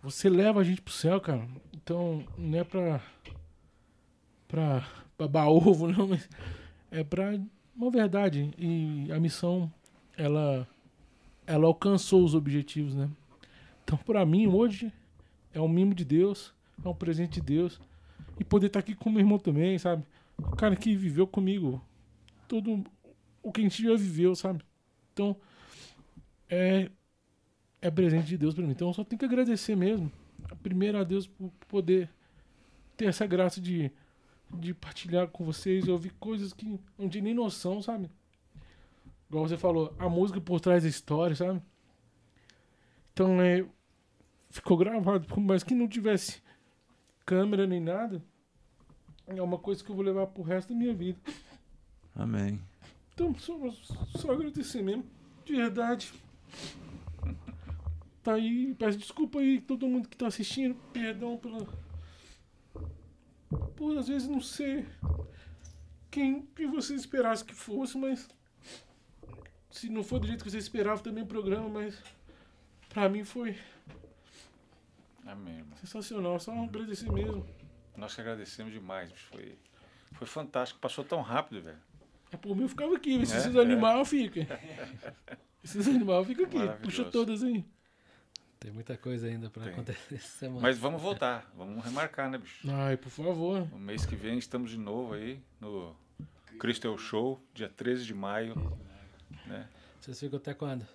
Você 0.00 0.30
leva 0.30 0.60
a 0.60 0.62
gente 0.62 0.80
pro 0.80 0.94
céu, 0.94 1.20
cara. 1.20 1.44
Então, 1.72 2.24
não 2.38 2.56
é 2.56 2.62
pra. 2.62 3.00
pra 4.46 4.86
babar 5.18 5.48
ovo, 5.50 5.88
não, 5.88 6.06
mas 6.06 6.30
é 6.88 7.02
pra 7.02 7.36
uma 7.74 7.90
verdade. 7.90 8.54
E 8.56 9.10
a 9.10 9.18
missão, 9.18 9.68
ela. 10.16 10.68
ela 11.44 11.66
alcançou 11.66 12.24
os 12.24 12.32
objetivos, 12.32 12.94
né? 12.94 13.10
Então, 13.82 13.98
pra 13.98 14.24
mim, 14.24 14.46
hoje, 14.46 14.92
é 15.52 15.60
um 15.60 15.66
mimo 15.66 15.94
de 15.94 16.04
Deus, 16.04 16.54
é 16.84 16.88
um 16.88 16.94
presente 16.94 17.40
de 17.40 17.40
Deus. 17.40 17.80
E 18.38 18.44
poder 18.44 18.68
estar 18.68 18.78
aqui 18.78 18.94
com 18.94 19.10
meu 19.10 19.18
irmão 19.18 19.36
também, 19.36 19.76
sabe? 19.78 20.04
O 20.38 20.54
cara 20.54 20.76
que 20.76 20.94
viveu 20.94 21.26
comigo 21.26 21.82
todo 22.46 22.84
o 23.48 23.52
que 23.52 23.60
a 23.60 23.64
gente 23.64 23.82
já 23.82 23.94
viveu, 23.96 24.34
sabe? 24.34 24.64
Então, 25.12 25.36
é, 26.48 26.90
é 27.80 27.90
presente 27.90 28.26
de 28.26 28.38
Deus 28.38 28.54
para 28.54 28.64
mim. 28.64 28.72
Então, 28.72 28.88
eu 28.88 28.94
só 28.94 29.04
tenho 29.04 29.18
que 29.18 29.24
agradecer 29.24 29.76
mesmo. 29.76 30.10
Primeiro 30.62 30.98
a 30.98 31.04
Deus 31.04 31.26
por 31.26 31.50
poder 31.68 32.10
ter 32.96 33.06
essa 33.06 33.26
graça 33.26 33.60
de, 33.60 33.90
de 34.54 34.74
partilhar 34.74 35.28
com 35.28 35.44
vocês 35.44 35.86
e 35.86 35.90
ouvir 35.90 36.10
coisas 36.20 36.52
que 36.52 36.78
não 36.98 37.08
tinha 37.08 37.24
nem 37.24 37.34
noção, 37.34 37.80
sabe? 37.82 38.10
Igual 39.28 39.46
você 39.46 39.56
falou, 39.56 39.94
a 39.98 40.08
música 40.08 40.40
por 40.40 40.60
trás 40.60 40.82
da 40.82 40.88
história, 40.88 41.36
sabe? 41.36 41.60
Então, 43.12 43.40
é, 43.40 43.66
ficou 44.50 44.76
gravado, 44.76 45.26
mas 45.40 45.62
que 45.62 45.74
não 45.74 45.88
tivesse 45.88 46.42
câmera 47.26 47.66
nem 47.66 47.80
nada, 47.80 48.22
é 49.26 49.42
uma 49.42 49.58
coisa 49.58 49.84
que 49.84 49.90
eu 49.90 49.94
vou 49.94 50.04
levar 50.04 50.26
pro 50.28 50.42
resto 50.42 50.72
da 50.72 50.78
minha 50.78 50.94
vida. 50.94 51.18
Amém. 52.14 52.60
Então, 53.18 53.36
só, 53.36 53.58
só 54.16 54.30
agradecer 54.30 54.80
mesmo, 54.80 55.04
de 55.44 55.56
verdade. 55.56 56.12
Tá 58.22 58.34
aí, 58.34 58.72
peço 58.78 58.96
desculpa 58.96 59.40
aí 59.40 59.60
todo 59.60 59.88
mundo 59.88 60.08
que 60.08 60.16
tá 60.16 60.28
assistindo, 60.28 60.76
perdão 60.92 61.36
pela. 61.36 61.66
Por 63.74 63.98
às 63.98 64.06
vezes 64.06 64.28
não 64.28 64.40
ser 64.40 64.86
quem 66.08 66.42
que 66.42 66.64
você 66.68 66.94
esperasse 66.94 67.44
que 67.44 67.54
fosse, 67.54 67.98
mas. 67.98 68.28
Se 69.68 69.88
não 69.88 70.04
for 70.04 70.20
do 70.20 70.28
jeito 70.28 70.44
que 70.44 70.50
você 70.50 70.58
esperava 70.58 71.02
também 71.02 71.24
o 71.24 71.26
programa, 71.26 71.68
mas. 71.68 72.00
Pra 72.88 73.08
mim 73.08 73.24
foi 73.24 73.58
Amém, 75.26 75.58
irmão. 75.58 75.76
sensacional, 75.78 76.38
só 76.38 76.52
agradecer 76.52 77.10
mesmo. 77.10 77.44
Nós 77.96 78.14
que 78.14 78.20
agradecemos 78.20 78.72
demais, 78.72 79.10
bicho. 79.10 79.26
Foi, 79.26 79.58
foi 80.12 80.26
fantástico. 80.28 80.78
Passou 80.78 81.04
tão 81.04 81.20
rápido, 81.20 81.62
velho. 81.62 81.87
É 82.32 82.36
por 82.36 82.54
mim 82.56 82.62
eu 82.62 82.68
ficava 82.68 82.94
aqui, 82.96 83.18
mas 83.18 83.32
É, 83.32 83.38
esses 83.38 83.54
é. 83.54 83.60
animais 83.60 84.08
ficam. 84.08 84.44
Esses 85.64 85.88
animais 85.88 86.26
ficam 86.26 86.44
aqui, 86.46 86.82
puxa 86.82 87.04
todas 87.04 87.42
aí. 87.42 87.64
Tem 88.60 88.70
muita 88.72 88.96
coisa 88.96 89.26
ainda 89.26 89.50
pra 89.50 89.64
Tem. 89.64 89.72
acontecer 89.72 90.14
essa 90.14 90.38
semana. 90.38 90.60
Mas 90.60 90.78
vamos 90.78 91.00
voltar. 91.02 91.50
Vamos 91.56 91.84
remarcar, 91.84 92.30
né, 92.30 92.38
bicho? 92.38 92.68
Ai, 92.70 92.96
por 92.96 93.10
favor. 93.10 93.68
No 93.70 93.78
mês 93.78 94.06
que 94.06 94.16
vem 94.16 94.38
estamos 94.38 94.70
de 94.70 94.78
novo 94.78 95.14
aí 95.14 95.40
no 95.60 95.94
Crystal 96.58 96.96
Show, 96.98 97.40
dia 97.54 97.68
13 97.68 98.04
de 98.04 98.14
maio. 98.14 98.54
Né? 99.46 99.68
Vocês 100.00 100.18
ficam 100.18 100.38
até 100.38 100.54
quando? 100.54 100.86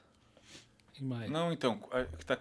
Em 0.99 1.05
maio. 1.05 1.31
Não, 1.31 1.51
então, 1.53 1.79
o 1.83 2.17
que 2.17 2.23
está 2.23 2.37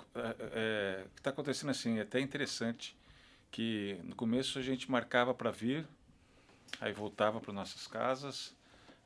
tá 1.23 1.31
acontecendo 1.31 1.71
assim, 1.71 1.99
é 1.99 2.03
até 2.03 2.19
interessante 2.21 2.97
que 3.51 3.99
no 4.05 4.17
começo 4.17 4.59
a 4.59 4.63
gente 4.63 4.91
marcava 4.91 5.33
para 5.35 5.51
vir, 5.51 5.87
aí 6.81 6.93
voltava 6.93 7.41
para 7.41 7.53
nossas 7.53 7.87
casas, 7.87 8.55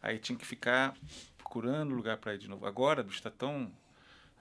aí 0.06 0.18
tinha 0.18 0.38
que 0.38 0.46
ficar 0.46 0.94
procurando 1.36 1.94
lugar 1.94 2.16
para 2.18 2.34
ir 2.34 2.38
de 2.38 2.48
novo. 2.48 2.66
Agora, 2.66 3.02
bicho, 3.02 3.18
está 3.18 3.30
tão 3.30 3.72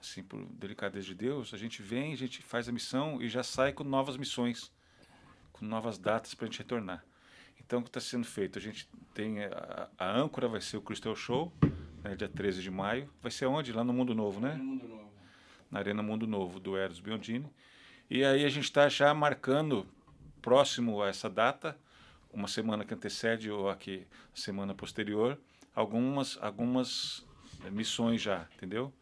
assim, 0.00 0.22
por 0.22 0.44
delicadeza 0.46 1.06
de 1.06 1.14
Deus, 1.14 1.52
a 1.54 1.56
gente 1.56 1.82
vem, 1.82 2.12
a 2.12 2.16
gente 2.16 2.42
faz 2.42 2.68
a 2.68 2.72
missão 2.72 3.20
e 3.20 3.28
já 3.28 3.42
sai 3.42 3.72
com 3.72 3.82
novas 3.82 4.16
missões, 4.16 4.72
com 5.52 5.64
novas 5.64 5.98
datas 5.98 6.34
para 6.34 6.46
a 6.46 6.48
gente 6.48 6.58
retornar. 6.58 7.04
Então, 7.58 7.80
o 7.80 7.82
que 7.82 7.88
está 7.88 8.00
sendo 8.00 8.26
feito? 8.26 8.58
A 8.58 8.62
gente 8.62 8.88
tem 9.12 9.42
a, 9.44 9.88
a 9.98 10.10
âncora 10.10 10.46
vai 10.46 10.60
ser 10.60 10.76
o 10.76 10.82
Crystal 10.82 11.16
Show, 11.16 11.52
né, 12.04 12.14
dia 12.14 12.28
13 12.28 12.62
de 12.62 12.70
maio. 12.70 13.10
Vai 13.20 13.32
ser 13.32 13.46
onde? 13.46 13.72
Lá 13.72 13.82
no 13.82 13.92
Mundo 13.92 14.14
Novo, 14.14 14.38
né? 14.40 14.60
na 15.70 15.80
Arena 15.80 16.02
Mundo 16.02 16.26
Novo, 16.26 16.60
do 16.60 16.76
Eros 16.76 17.00
Biondini. 17.00 17.50
E 18.08 18.24
aí 18.24 18.44
a 18.44 18.48
gente 18.48 18.64
está 18.64 18.88
já 18.88 19.12
marcando, 19.12 19.86
próximo 20.40 21.02
a 21.02 21.08
essa 21.08 21.28
data, 21.28 21.76
uma 22.32 22.48
semana 22.48 22.84
que 22.84 22.94
antecede 22.94 23.50
ou 23.50 23.68
aqui, 23.68 24.06
a 24.32 24.38
semana 24.38 24.74
posterior, 24.74 25.38
algumas, 25.76 26.38
algumas 26.40 27.24
eh, 27.64 27.70
missões 27.70 28.22
já, 28.22 28.48
entendeu? 28.56 28.92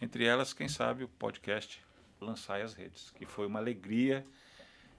Entre 0.00 0.24
elas, 0.24 0.54
quem 0.54 0.68
sabe, 0.68 1.04
o 1.04 1.08
podcast 1.08 1.82
Lançar 2.20 2.60
as 2.62 2.72
Redes, 2.72 3.10
que 3.10 3.26
foi 3.26 3.46
uma 3.46 3.58
alegria, 3.58 4.24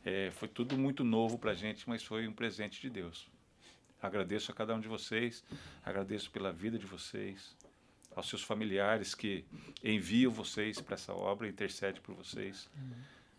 eh, 0.05 0.29
foi 0.33 0.49
tudo 0.49 0.77
muito 0.77 1.03
novo 1.03 1.39
para 1.39 1.51
a 1.51 1.55
gente, 1.55 1.87
mas 1.87 2.03
foi 2.03 2.27
um 2.27 2.33
presente 2.33 2.81
de 2.81 2.89
Deus. 2.89 3.27
Agradeço 4.01 4.51
a 4.51 4.55
cada 4.55 4.75
um 4.75 4.79
de 4.79 4.87
vocês, 4.87 5.43
agradeço 5.85 6.29
pela 6.31 6.51
vida 6.51 6.77
de 6.77 6.85
vocês, 6.85 7.55
aos 8.13 8.27
seus 8.27 8.43
familiares 8.43 9.15
que 9.15 9.45
enviam 9.81 10.31
vocês 10.31 10.81
para 10.81 10.95
essa 10.95 11.13
obra, 11.13 11.47
intercede 11.47 12.01
por 12.01 12.13
vocês. 12.13 12.69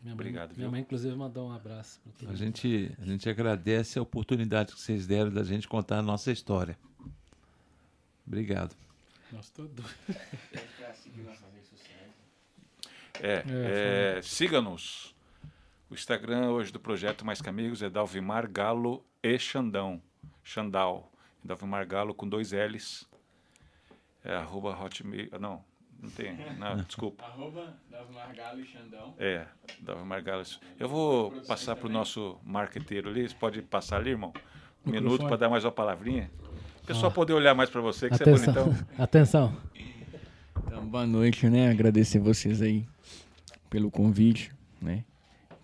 Minha 0.01 0.15
Obrigado, 0.15 0.49
Mãe, 0.49 0.55
viu? 0.55 0.59
minha 0.59 0.71
mãe, 0.71 0.81
inclusive, 0.81 1.15
mandou 1.15 1.49
um 1.49 1.53
abraço 1.53 2.01
A 2.27 2.35
gente, 2.35 2.93
a 2.99 3.05
gente 3.05 3.29
agradece 3.29 3.99
a 3.99 4.03
oportunidade 4.03 4.73
que 4.73 4.81
vocês 4.81 5.07
deram 5.07 5.31
da 5.31 5.45
gente 5.45 5.69
contar 5.69 5.99
a 5.99 6.03
nossa 6.03 6.33
história. 6.33 6.77
Obrigado. 8.27 8.75
Nossa, 9.31 9.51
tô 9.55 9.63
doido. 9.65 9.85
É, 13.21 14.17
é, 14.19 14.23
siga-nos. 14.23 15.15
O 15.91 15.95
Instagram 15.95 16.51
hoje 16.51 16.73
do 16.73 16.81
Projeto 16.81 17.25
Mais 17.25 17.41
Que 17.43 17.49
Amigos 17.49 17.83
é 17.83 17.91
Dalvimar 17.91 18.51
Galo 18.51 19.05
e 19.23 19.39
Xandão. 19.39 20.03
Xandal. 20.43 21.11
Dalvimar 21.45 21.87
Galo 21.87 22.15
com 22.15 22.29
dois 22.29 22.53
L's. 22.53 23.09
É 24.25 24.35
arroba 24.35 24.71
hotmail. 24.71 25.29
ah, 25.33 25.39
Não, 25.39 25.65
não 26.01 26.11
tem. 26.11 26.35
Não, 26.59 26.77
desculpa. 26.85 27.25
Arroba 27.25 27.77
Davmar 27.91 28.35
Galo 28.35 28.61
e 28.61 28.67
Xandão. 28.67 29.15
É, 29.19 29.47
Dalvimar 29.81 30.23
Galo. 30.23 30.45
Eu 30.79 30.89
vou 30.89 31.33
passar 31.43 31.77
para 31.77 31.87
o 31.87 31.91
nosso 31.91 32.39
marqueteiro 32.45 33.11
ali. 33.11 33.29
Você 33.29 33.35
pode 33.35 33.61
passar 33.63 33.97
ali, 33.97 34.11
irmão? 34.11 34.33
Um 34.87 34.91
minuto 34.91 35.27
para 35.27 35.37
dar 35.37 35.49
mais 35.49 35.65
uma 35.65 35.73
palavrinha. 35.73 36.31
O 36.83 36.87
pessoal 36.87 37.11
Ó. 37.11 37.15
poder 37.15 37.33
olhar 37.33 37.55
mais 37.55 37.71
para 37.71 37.81
você, 37.81 38.09
que 38.09 38.17
você 38.17 38.25
é 38.25 38.33
Atenção, 38.35 38.55
bonitão. 38.65 38.87
atenção. 38.99 39.57
Então, 40.67 40.87
boa 40.87 41.07
noite, 41.07 41.49
né? 41.49 41.71
Agradecer 41.71 42.19
vocês 42.19 42.61
aí 42.61 42.87
pelo 43.71 43.91
convite, 43.91 44.51
né? 44.81 45.05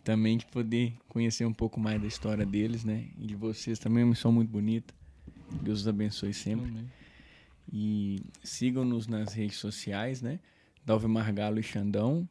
Também 0.05 0.39
de 0.39 0.47
poder 0.47 0.95
conhecer 1.09 1.45
um 1.45 1.53
pouco 1.53 1.79
mais 1.81 2.01
da 2.01 2.07
história 2.07 2.47
deles, 2.47 2.85
né? 2.85 3.07
E 3.19 3.27
de 3.27 3.35
vocês 3.35 3.79
também, 3.79 4.03
é 4.03 4.05
uma 4.05 4.11
missão 4.11 4.31
muito 4.31 4.49
bonita. 4.49 4.95
Deus 5.61 5.81
os 5.81 5.89
abençoe 5.89 6.33
sempre. 6.33 6.73
E 7.71 8.23
sigam-nos 8.43 9.07
nas 9.09 9.35
redes 9.35 9.57
sociais, 9.59 10.23
né? 10.23 10.39
Dalvimar 10.85 11.33
Galo 11.35 11.59
e 11.59 11.63
Xandão, 11.63 12.27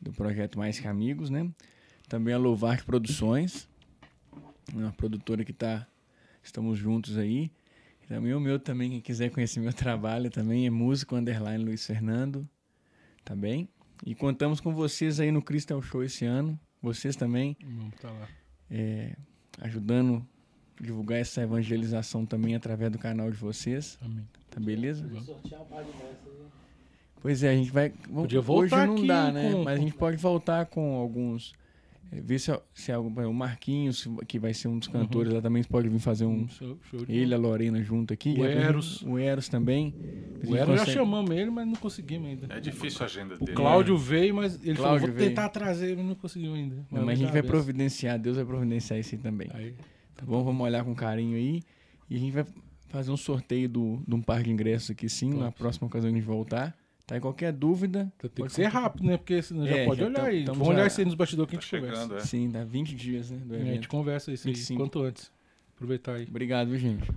do 0.00 0.12
projeto 0.12 0.58
Mais 0.58 0.78
Que 0.78 0.88
Amigos, 0.88 1.30
né? 1.30 1.48
Também 2.08 2.34
a 2.34 2.38
Louvar 2.38 2.84
Produções, 2.84 3.68
uma 4.74 4.92
produtora 4.92 5.44
que 5.44 5.52
tá, 5.52 5.86
estamos 6.42 6.78
juntos 6.78 7.16
aí. 7.16 7.50
Também 8.08 8.32
o 8.32 8.40
meu 8.40 8.58
também, 8.58 8.90
quem 8.90 9.00
quiser 9.02 9.30
conhecer 9.30 9.60
meu 9.60 9.72
trabalho 9.72 10.30
também 10.30 10.66
é 10.66 10.70
músico 10.70 11.14
underline 11.14 11.62
Luiz 11.62 11.84
Fernando, 11.86 12.48
tá 13.22 13.36
bem? 13.36 13.68
E 14.06 14.14
contamos 14.14 14.60
com 14.60 14.72
vocês 14.74 15.20
aí 15.20 15.30
no 15.30 15.42
Crystal 15.42 15.80
Show 15.82 16.02
esse 16.02 16.24
ano, 16.24 16.58
vocês 16.80 17.16
também. 17.16 17.56
Vamos 17.62 17.94
tá 18.00 18.10
lá. 18.10 18.28
é, 18.70 19.14
ajudando 19.60 20.26
a 20.80 20.82
divulgar 20.82 21.18
essa 21.18 21.42
evangelização 21.42 22.24
também 22.24 22.54
através 22.54 22.90
do 22.90 22.98
canal 22.98 23.30
de 23.30 23.36
vocês. 23.36 23.98
Amém. 24.00 24.26
Tá 24.50 24.58
beleza? 24.58 25.04
Aí. 25.04 25.36
Pois 27.20 27.42
é, 27.42 27.50
a 27.50 27.54
gente 27.54 27.70
vai. 27.70 27.90
Podia 27.90 28.38
Hoje 28.38 28.46
voltar 28.46 28.86
não 28.86 28.94
aqui 28.94 29.06
dá, 29.06 29.30
né? 29.32 29.52
com- 29.52 29.64
Mas 29.64 29.78
a 29.78 29.82
gente 29.82 29.94
pode 29.94 30.16
voltar 30.16 30.66
com 30.66 30.94
alguns. 30.94 31.52
É, 32.10 32.20
ver 32.20 32.38
se, 32.38 32.50
se 32.74 32.90
algum. 32.92 33.08
O 33.28 33.34
Marquinhos, 33.34 34.08
que 34.26 34.38
vai 34.38 34.54
ser 34.54 34.68
um 34.68 34.78
dos 34.78 34.88
cantores 34.88 35.32
lá 35.32 35.40
também, 35.42 35.62
pode 35.64 35.88
vir 35.88 35.98
fazer 35.98 36.24
um. 36.24 36.48
Show, 36.48 36.78
show 36.90 37.04
de 37.04 37.12
Ele, 37.12 37.34
a 37.34 37.38
Lorena 37.38 37.82
junto 37.82 38.12
aqui. 38.14 38.34
O 38.38 38.44
Eros. 38.44 39.02
O 39.02 39.18
Eros 39.18 39.48
também. 39.48 39.94
O 40.46 40.56
Eros 40.56 40.58
já 40.58 40.66
consegue- 40.80 40.92
chamamos 40.92 41.30
ele, 41.30 41.50
mas 41.50 41.66
não 41.66 41.74
conseguimos 41.74 42.28
ainda. 42.28 42.46
É 42.54 42.60
difícil 42.60 43.02
a 43.02 43.04
agenda 43.04 43.34
O 43.34 43.38
dele. 43.38 43.52
Cláudio 43.52 43.96
veio, 43.98 44.34
mas 44.34 44.54
ele 44.64 44.74
falou, 44.74 44.90
Cláudio 44.90 45.06
vou 45.08 45.16
veio. 45.16 45.28
tentar 45.30 45.48
trazer, 45.50 45.96
mas 45.96 46.06
não 46.06 46.14
conseguiu 46.14 46.54
ainda. 46.54 46.76
Não, 46.90 47.04
mas 47.04 47.18
a 47.18 47.22
gente 47.22 47.32
vai 47.32 47.42
providenciar, 47.42 48.18
Deus 48.18 48.36
vai 48.36 48.44
providenciar 48.44 48.98
isso 48.98 49.14
aí 49.14 49.20
também. 49.20 49.48
Aí, 49.52 49.74
Tá 50.16 50.24
bom? 50.26 50.42
Vamos 50.42 50.62
olhar 50.66 50.84
com 50.84 50.94
carinho 50.94 51.36
aí. 51.36 51.62
E 52.10 52.16
a 52.16 52.18
gente 52.18 52.32
vai 52.32 52.44
fazer 52.88 53.10
um 53.12 53.16
sorteio 53.16 53.68
do, 53.68 54.02
de 54.08 54.14
um 54.14 54.22
par 54.22 54.42
de 54.42 54.50
ingressos 54.50 54.90
aqui 54.90 55.08
sim, 55.08 55.30
na 55.34 55.52
próxima 55.52 55.86
ocasião 55.86 56.10
gente 56.12 56.24
voltar. 56.24 56.74
Tá? 57.08 57.16
E 57.16 57.20
qualquer 57.20 57.52
dúvida. 57.52 58.12
tem 58.20 58.30
pode 58.30 58.48
que 58.50 58.54
ser 58.54 58.66
rápido, 58.66 59.06
né? 59.06 59.16
Porque 59.16 59.40
senão 59.40 59.66
já 59.66 59.76
É, 59.78 59.84
pode 59.86 59.98
já 60.00 60.06
olhar 60.06 60.24
aí. 60.26 60.44
Vamos 60.44 60.66
já- 60.68 60.74
olhar 60.74 60.86
isso 60.86 61.00
aí 61.00 61.06
nos 61.06 61.14
bastidores 61.14 61.50
que 61.50 61.56
Tá 61.56 61.58
a 61.58 61.62
gente 61.62 61.80
conversa. 61.80 62.02
chegando, 62.02 62.20
é. 62.20 62.24
Sim, 62.24 62.50
dá 62.50 62.64
20 62.64 62.94
dias, 62.94 63.30
né? 63.30 63.38
Do 63.38 63.54
É, 63.56 63.60
a 63.62 63.64
gente 63.64 63.88
conversa 63.88 64.30
isso 64.30 64.46
aí 64.46 64.52
25. 64.54 64.80
quanto 64.82 65.00
antes. 65.02 65.32
Aproveitar 65.74 66.16
aí. 66.16 66.26
Obrigado, 66.28 66.68
viu, 66.68 66.78
gente? 66.78 67.10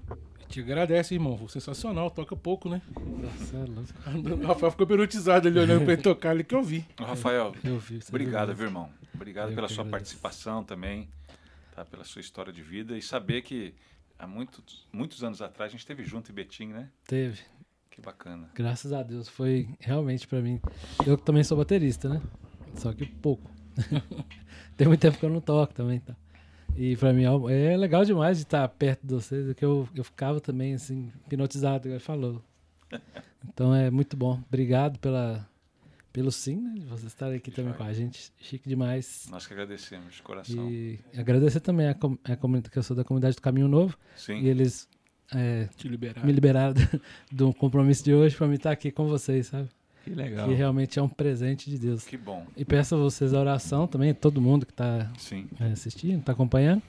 Te 0.48 0.61
agradece, 0.61 1.14
irmão. 1.14 1.38
Foi 1.38 1.50
sensacional. 1.50 2.10
Toca 2.10 2.36
pouco, 2.38 2.70
né? 2.70 2.82
Nossa, 2.95 3.58
é. 3.58 3.61
O 4.44 4.48
Rafael 4.48 4.72
ficou 4.72 4.88
perutizado 4.88 5.48
ali 5.50 5.60
olhando 5.60 5.84
pra 5.84 5.94
ele 5.94 6.02
tocar 6.02 6.30
ali 6.32 6.44
que 6.45 6.56
eu 6.56 6.64
vi. 6.64 6.86
Rafael, 6.98 7.53
Eu 7.64 7.78
vi. 7.78 8.00
obrigado, 8.08 8.56
viu? 8.56 8.68
irmão? 8.68 8.90
Obrigado 9.14 9.50
Eu 9.50 9.56
pela 9.56 9.68
sua 9.68 9.84
agradeço. 9.84 9.92
participação 9.92 10.64
também, 10.64 11.10
tá? 11.76 11.84
pela 11.84 12.03
sua 12.06 12.22
história 12.22 12.53
de 12.53 12.61
vida 12.61 12.98
e 12.98 13.02
saber 13.02 13.42
que 13.42 13.74
há 14.18 14.26
muitos, 14.26 14.88
muitos 14.94 15.22
anos 15.24 15.42
atrás 15.42 15.70
a 15.70 15.72
gente 15.74 15.82
esteve 15.82 16.03
junto 16.06 16.32
em 16.32 16.36
Betim, 16.36 16.68
né? 16.68 16.90
Teve. 17.06 17.40
Que 18.02 18.06
bacana. 18.06 18.50
Graças 18.56 18.92
a 18.92 19.04
Deus. 19.04 19.28
Foi 19.30 19.70
realmente 19.80 20.28
pra 20.28 20.42
mim. 20.42 20.60
Eu 21.06 21.18
também 21.18 21.44
sou 21.44 21.58
baterista, 21.58 22.10
né? 22.10 22.22
Só 22.76 22.92
que 22.94 23.06
pouco. 23.06 23.50
Tem 24.76 24.88
muito 24.88 25.00
tempo 25.00 25.18
que 25.18 25.26
eu 25.26 25.30
não 25.30 25.42
toco 25.42 25.74
também, 25.74 26.00
tá? 26.00 26.16
E 26.76 26.96
pra 26.98 27.14
mim 27.14 27.24
é 27.50 27.76
legal 27.78 28.04
demais 28.06 28.38
de 28.38 28.44
estar 28.44 28.68
perto 28.70 29.06
de 29.06 29.14
vocês, 29.14 29.54
que 29.54 29.64
eu, 29.64 29.88
eu 29.94 30.04
ficava 30.04 30.40
também 30.40 30.74
assim, 30.74 31.12
hipnotizado, 31.28 31.88
igual 31.88 32.00
falou. 32.00 32.42
Então 33.44 33.74
é 33.74 33.90
muito 33.90 34.16
bom. 34.16 34.40
Obrigado 34.48 35.00
pela, 35.00 35.50
pelo 36.14 36.32
sim, 36.32 36.58
né? 36.62 36.74
De 36.76 36.86
vocês 36.86 37.08
estarem 37.08 37.38
aqui 37.38 37.50
também 37.50 37.74
com 37.74 37.84
a 37.84 37.92
gente. 37.92 38.32
Chique 38.38 38.70
demais. 38.70 39.28
Nós 39.32 39.48
que 39.48 39.54
agradecemos 39.54 40.14
de 40.16 40.22
coração. 40.22 40.70
E 40.70 41.00
agradecer 41.18 41.60
também 41.60 41.88
a, 41.90 41.96
com- 41.96 42.20
a 42.24 42.36
comunidade, 42.36 42.70
que 42.72 42.78
eu 42.78 42.84
sou 42.84 42.96
da 42.96 43.04
comunidade 43.04 43.36
do 43.36 43.42
Caminho 43.42 43.68
Novo. 43.68 43.98
Sim. 44.16 44.40
E 44.42 44.48
eles 44.48 44.88
é, 45.34 45.68
Te 45.77 45.88
liberar. 45.88 46.26
me 46.26 46.32
liberaram 46.32 46.74
do 47.32 47.53
compromisso 47.53 48.03
de 48.03 48.14
hoje 48.14 48.35
pra 48.35 48.48
me 48.48 48.56
estar 48.56 48.72
aqui 48.72 48.92
com 48.92 49.08
vocês, 49.08 49.48
sabe? 49.48 49.69
Que 50.03 50.10
legal. 50.11 50.48
Que 50.48 50.53
realmente 50.56 50.98
é 50.98 51.01
um 51.01 51.08
presente 51.10 51.69
de 51.69 51.77
Deus. 51.77 52.03
Que 52.06 52.18
bom. 52.18 52.45
E 52.58 52.66
peço 52.66 52.95
a 52.95 52.98
vocês 52.98 53.34
a 53.34 53.40
oração 53.40 53.85
também, 53.88 54.14
todo 54.14 54.42
mundo 54.42 54.66
que 54.66 54.72
está 54.72 55.11
Sim. 55.18 55.48
assistindo, 55.72 56.19
está 56.19 56.32
acompanhando. 56.32 56.82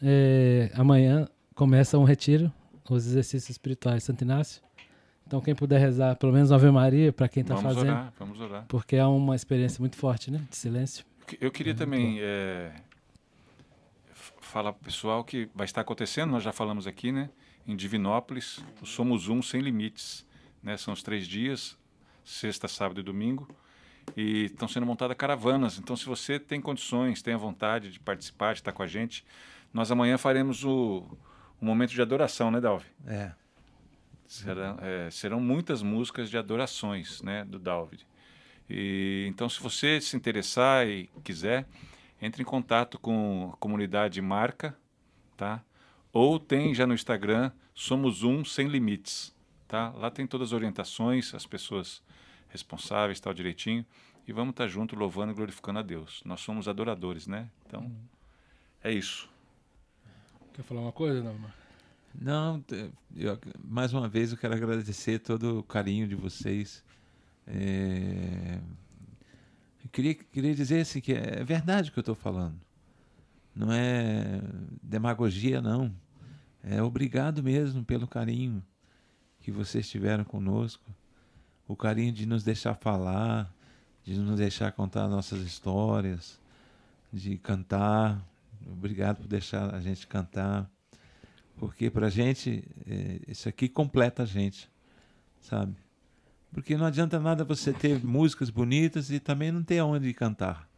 É, 0.00 0.70
amanhã 0.74 1.28
começa 1.54 1.98
um 1.98 2.04
retiro, 2.04 2.52
os 2.88 3.06
exercícios 3.06 3.50
espirituais 3.50 4.04
Santo 4.04 4.22
Inácio. 4.22 4.62
Então, 5.26 5.40
quem 5.40 5.54
puder 5.54 5.80
rezar, 5.80 6.16
pelo 6.16 6.32
menos 6.32 6.52
Ave 6.52 6.70
Maria, 6.70 7.12
para 7.12 7.28
quem 7.28 7.40
está 7.40 7.54
vamos 7.54 7.72
fazendo, 7.74 7.90
orar, 7.90 8.12
vamos 8.18 8.40
orar. 8.40 8.64
porque 8.68 8.94
é 8.96 9.04
uma 9.04 9.34
experiência 9.34 9.80
muito 9.80 9.96
forte, 9.96 10.30
né? 10.30 10.42
De 10.50 10.56
silêncio. 10.56 11.04
Eu 11.40 11.50
queria 11.50 11.74
também 11.74 12.18
é, 12.20 12.70
falar 14.40 14.72
para 14.72 14.82
o 14.82 14.84
pessoal 14.84 15.24
que 15.24 15.48
vai 15.54 15.64
estar 15.64 15.80
acontecendo, 15.80 16.30
nós 16.30 16.42
já 16.42 16.52
falamos 16.52 16.86
aqui, 16.86 17.10
né? 17.10 17.30
Em 17.66 17.74
Divinópolis, 17.74 18.62
o 18.80 18.86
Somos 18.86 19.28
Um 19.28 19.42
Sem 19.42 19.60
Limites. 19.60 20.26
Né? 20.62 20.76
São 20.76 20.94
os 20.94 21.02
três 21.02 21.26
dias, 21.26 21.76
sexta, 22.24 22.68
sábado 22.68 23.00
e 23.00 23.02
domingo. 23.02 23.48
E 24.16 24.44
estão 24.44 24.68
sendo 24.68 24.86
montadas 24.86 25.16
caravanas. 25.16 25.78
Então, 25.78 25.96
se 25.96 26.04
você 26.04 26.38
tem 26.38 26.60
condições, 26.60 27.22
tem 27.22 27.34
a 27.34 27.38
vontade 27.38 27.90
de 27.90 28.00
participar, 28.00 28.52
de 28.52 28.60
estar 28.60 28.72
com 28.72 28.82
a 28.82 28.86
gente, 28.86 29.24
nós 29.72 29.90
amanhã 29.90 30.18
faremos 30.18 30.64
o, 30.64 31.04
o 31.60 31.64
momento 31.64 31.90
de 31.90 32.02
adoração, 32.02 32.50
né, 32.50 32.60
Dalvi? 32.60 32.86
É. 33.06 33.32
Serão, 34.26 34.78
é, 34.80 35.10
serão 35.10 35.40
muitas 35.40 35.82
músicas 35.82 36.30
de 36.30 36.36
adorações 36.36 37.22
né, 37.22 37.44
do 37.44 37.58
David. 37.58 38.06
E, 38.68 39.26
então, 39.28 39.48
se 39.48 39.60
você 39.60 40.00
se 40.00 40.16
interessar 40.16 40.86
e 40.86 41.10
quiser, 41.22 41.66
entre 42.20 42.42
em 42.42 42.44
contato 42.44 42.98
com 42.98 43.50
a 43.52 43.56
comunidade 43.56 44.20
Marca, 44.20 44.76
tá? 45.36 45.62
Ou 46.14 46.38
tem 46.38 46.72
já 46.72 46.86
no 46.86 46.94
Instagram 46.94 47.50
Somos 47.74 48.22
Um 48.22 48.44
Sem 48.44 48.68
Limites, 48.68 49.34
tá? 49.66 49.90
Lá 49.90 50.12
tem 50.12 50.28
todas 50.28 50.50
as 50.50 50.52
orientações, 50.52 51.34
as 51.34 51.44
pessoas 51.44 52.00
responsáveis, 52.48 53.18
tal 53.18 53.34
direitinho. 53.34 53.84
E 54.26 54.32
vamos 54.32 54.52
estar 54.52 54.68
junto 54.68 54.94
louvando 54.94 55.32
e 55.32 55.34
glorificando 55.34 55.80
a 55.80 55.82
Deus. 55.82 56.22
Nós 56.24 56.40
somos 56.40 56.68
adoradores, 56.68 57.26
né? 57.26 57.50
Então, 57.66 57.90
é 58.82 58.92
isso. 58.92 59.28
Quer 60.54 60.62
falar 60.62 60.82
uma 60.82 60.92
coisa, 60.92 61.20
não, 61.20 61.34
mano? 61.34 61.52
Não, 62.14 62.64
eu- 63.16 63.36
mais 63.64 63.92
uma 63.92 64.08
vez 64.08 64.30
eu 64.30 64.38
quero 64.38 64.54
agradecer 64.54 65.18
todo 65.18 65.58
o 65.58 65.62
carinho 65.64 66.06
de 66.06 66.14
vocês. 66.14 66.84
É, 67.44 68.60
eu 69.82 69.90
queria, 69.90 70.14
queria 70.14 70.54
dizer 70.54 70.82
assim, 70.82 71.00
que 71.00 71.12
é 71.12 71.42
verdade 71.42 71.90
o 71.90 71.92
que 71.92 71.98
eu 71.98 72.02
estou 72.02 72.14
falando. 72.14 72.54
Não 73.54 73.72
é 73.72 74.40
demagogia, 74.80 75.60
não. 75.60 75.92
É 76.66 76.82
obrigado 76.82 77.42
mesmo 77.42 77.84
pelo 77.84 78.06
carinho 78.06 78.62
que 79.40 79.50
vocês 79.50 79.88
tiveram 79.88 80.24
conosco. 80.24 80.84
O 81.68 81.76
carinho 81.76 82.12
de 82.12 82.26
nos 82.26 82.42
deixar 82.42 82.74
falar, 82.74 83.52
de 84.02 84.18
nos 84.18 84.38
deixar 84.38 84.72
contar 84.72 85.08
nossas 85.08 85.42
histórias, 85.42 86.40
de 87.12 87.36
cantar. 87.38 88.22
Obrigado 88.66 89.18
por 89.18 89.26
deixar 89.26 89.74
a 89.74 89.80
gente 89.80 90.06
cantar 90.06 90.70
porque 91.56 91.90
para 91.90 92.08
a 92.08 92.10
gente 92.10 92.64
é, 92.86 93.20
isso 93.28 93.48
aqui 93.48 93.68
completa 93.68 94.24
a 94.24 94.26
gente, 94.26 94.68
sabe? 95.40 95.74
Porque 96.52 96.76
não 96.76 96.86
adianta 96.86 97.18
nada 97.18 97.44
você 97.44 97.72
ter 97.72 98.04
músicas 98.04 98.50
bonitas 98.50 99.10
e 99.10 99.18
também 99.18 99.50
não 99.50 99.62
ter 99.62 99.80
onde 99.80 100.12
cantar. 100.12 100.68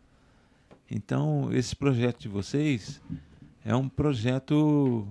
Então 0.91 1.53
esse 1.53 1.75
projeto 1.75 2.21
de 2.21 2.29
vocês 2.29 3.01
é 3.65 3.75
um 3.75 3.89
projeto 3.89 5.07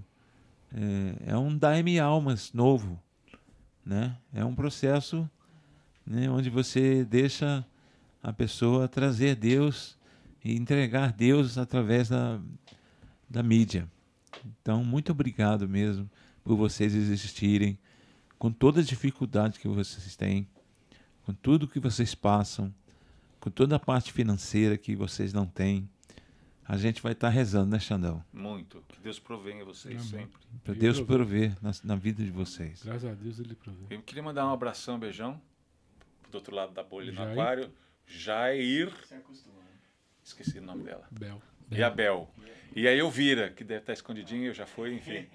é, 0.76 1.32
é 1.32 1.38
um 1.38 1.58
Daime 1.58 2.00
Almas 2.00 2.52
novo, 2.52 3.00
né? 3.86 4.18
É 4.34 4.44
um 4.44 4.54
processo 4.54 5.30
né, 6.06 6.30
onde 6.30 6.50
você 6.50 7.06
deixa 7.06 7.66
a 8.22 8.34
pessoa 8.34 8.88
trazer 8.88 9.36
Deus 9.36 9.98
e 10.44 10.56
entregar 10.56 11.14
Deus 11.14 11.58
através 11.58 12.10
da, 12.10 12.40
da 13.30 13.42
mídia. 13.42 13.90
Então, 14.46 14.84
muito 14.84 15.12
obrigado 15.12 15.68
mesmo 15.68 16.10
por 16.44 16.56
vocês 16.56 16.94
existirem, 16.94 17.80
com 18.38 18.52
toda 18.52 18.82
a 18.82 18.84
dificuldade 18.84 19.60
que 19.60 19.68
vocês 19.68 20.16
têm, 20.16 20.48
com 21.24 21.34
tudo 21.34 21.68
que 21.68 21.80
vocês 21.80 22.14
passam, 22.14 22.74
com 23.40 23.50
toda 23.50 23.78
a 23.78 23.80
parte 23.80 24.12
financeira 24.12 24.78
que 24.78 24.96
vocês 24.96 25.34
não 25.34 25.46
têm. 25.46 25.90
A 26.68 26.78
gente 26.78 27.02
vai 27.02 27.12
estar 27.12 27.30
rezando, 27.30 27.72
né, 27.72 27.80
Xandão? 27.80 28.24
Muito. 28.34 28.84
Que 28.88 29.00
Deus 29.00 29.20
provenha 29.20 29.64
vocês 29.64 29.96
Amém. 29.96 30.26
sempre. 30.26 30.40
Para 30.64 30.74
Deus 30.74 31.00
prover. 31.00 31.56
na, 31.62 31.72
na 31.84 31.96
vida 31.96 32.24
de 32.24 32.32
vocês. 32.32 32.82
Graças 32.84 33.06
a 33.06 33.14
Deus 33.14 33.40
ele 33.40 33.54
proveu. 33.54 33.86
Eu 33.90 34.02
queria 34.02 34.24
mandar 34.24 34.48
um 34.48 34.52
abração, 34.52 34.96
um 34.96 35.00
beijão. 35.00 35.40
Do 36.32 36.36
outro 36.36 36.56
lado 36.56 36.74
da 36.74 36.84
bolha 36.84 37.12
no 37.12 37.18
Jair. 37.18 37.32
aquário. 37.32 37.72
Jair. 38.08 38.94
Esqueci 40.24 40.58
o 40.58 40.62
nome 40.62 40.84
dela. 40.84 41.08
Bel. 41.12 41.42
E 41.70 41.84
a 41.84 41.90
Bel. 41.90 42.30
E 42.76 42.88
a 42.88 42.94
Elvira, 42.94 43.52
que 43.52 43.64
deve 43.64 43.82
estar 43.82 43.94
escondidinha, 43.94 44.48
eu 44.48 44.54
já 44.54 44.66
fui, 44.66 44.94
enfim. 44.94 45.28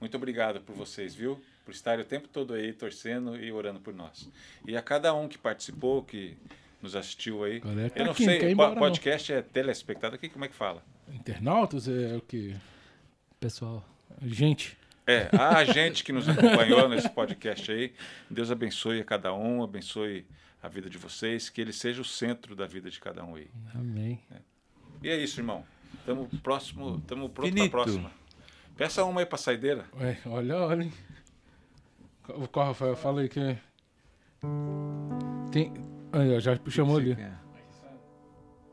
Muito 0.00 0.16
obrigado 0.16 0.60
por 0.62 0.74
vocês, 0.74 1.14
viu? 1.14 1.40
Por 1.64 1.72
estarem 1.72 2.04
o 2.04 2.08
tempo 2.08 2.26
todo 2.26 2.54
aí 2.54 2.72
torcendo 2.72 3.36
e 3.36 3.52
orando 3.52 3.80
por 3.80 3.94
nós. 3.94 4.30
E 4.66 4.76
a 4.76 4.82
cada 4.82 5.12
um 5.14 5.28
que 5.28 5.36
participou, 5.36 6.02
que 6.02 6.38
nos 6.82 6.96
assistiu 6.96 7.44
aí. 7.44 7.60
Galera 7.60 7.90
tá 7.90 8.00
Eu 8.00 8.04
não 8.06 8.12
aqui, 8.12 8.26
não 8.26 8.32
quer 8.32 8.40
sei, 8.40 8.54
não. 8.54 8.74
podcast 8.74 9.32
é 9.32 9.42
telespectador, 9.42 10.14
aqui 10.16 10.28
como 10.28 10.44
é 10.44 10.48
que 10.48 10.54
fala? 10.54 10.82
Internautas 11.12 11.88
é 11.88 12.16
o 12.16 12.20
quê? 12.20 12.54
Pessoal, 13.38 13.84
Gente. 14.22 14.76
É, 15.06 15.28
a 15.36 15.64
gente 15.64 16.04
que 16.04 16.12
nos 16.12 16.28
acompanhou 16.28 16.88
nesse 16.88 17.08
podcast 17.08 17.72
aí, 17.72 17.92
Deus 18.28 18.50
abençoe 18.50 19.00
a 19.00 19.04
cada 19.04 19.34
um, 19.34 19.62
abençoe 19.62 20.26
a 20.62 20.68
vida 20.68 20.88
de 20.88 20.98
vocês, 20.98 21.48
que 21.48 21.60
ele 21.60 21.72
seja 21.72 22.00
o 22.00 22.04
centro 22.04 22.54
da 22.54 22.66
vida 22.66 22.90
de 22.90 23.00
cada 23.00 23.24
um 23.24 23.34
aí. 23.34 23.48
amém. 23.74 24.20
E 25.02 25.08
é 25.08 25.16
isso, 25.16 25.40
irmão. 25.40 25.64
Estamos 25.94 26.28
próximo, 26.40 26.98
estamos 26.98 27.30
pronto 27.32 27.54
para 27.54 27.64
a 27.64 27.70
próxima. 27.70 28.10
Peça 28.76 29.04
uma 29.04 29.20
aí 29.20 29.26
para 29.26 29.38
saideira. 29.38 29.84
Ué, 29.98 30.18
olha, 30.26 30.56
olha. 30.58 30.90
O 32.28 32.46
qual, 32.46 32.68
Rafael? 32.68 32.96
Fala 32.96 33.22
aí 33.22 33.28
que. 33.28 33.56
Tem. 35.50 35.89
Aí, 36.12 36.36
ó, 36.36 36.40
já 36.40 36.58
chamou 36.68 36.96
ali. 36.96 37.16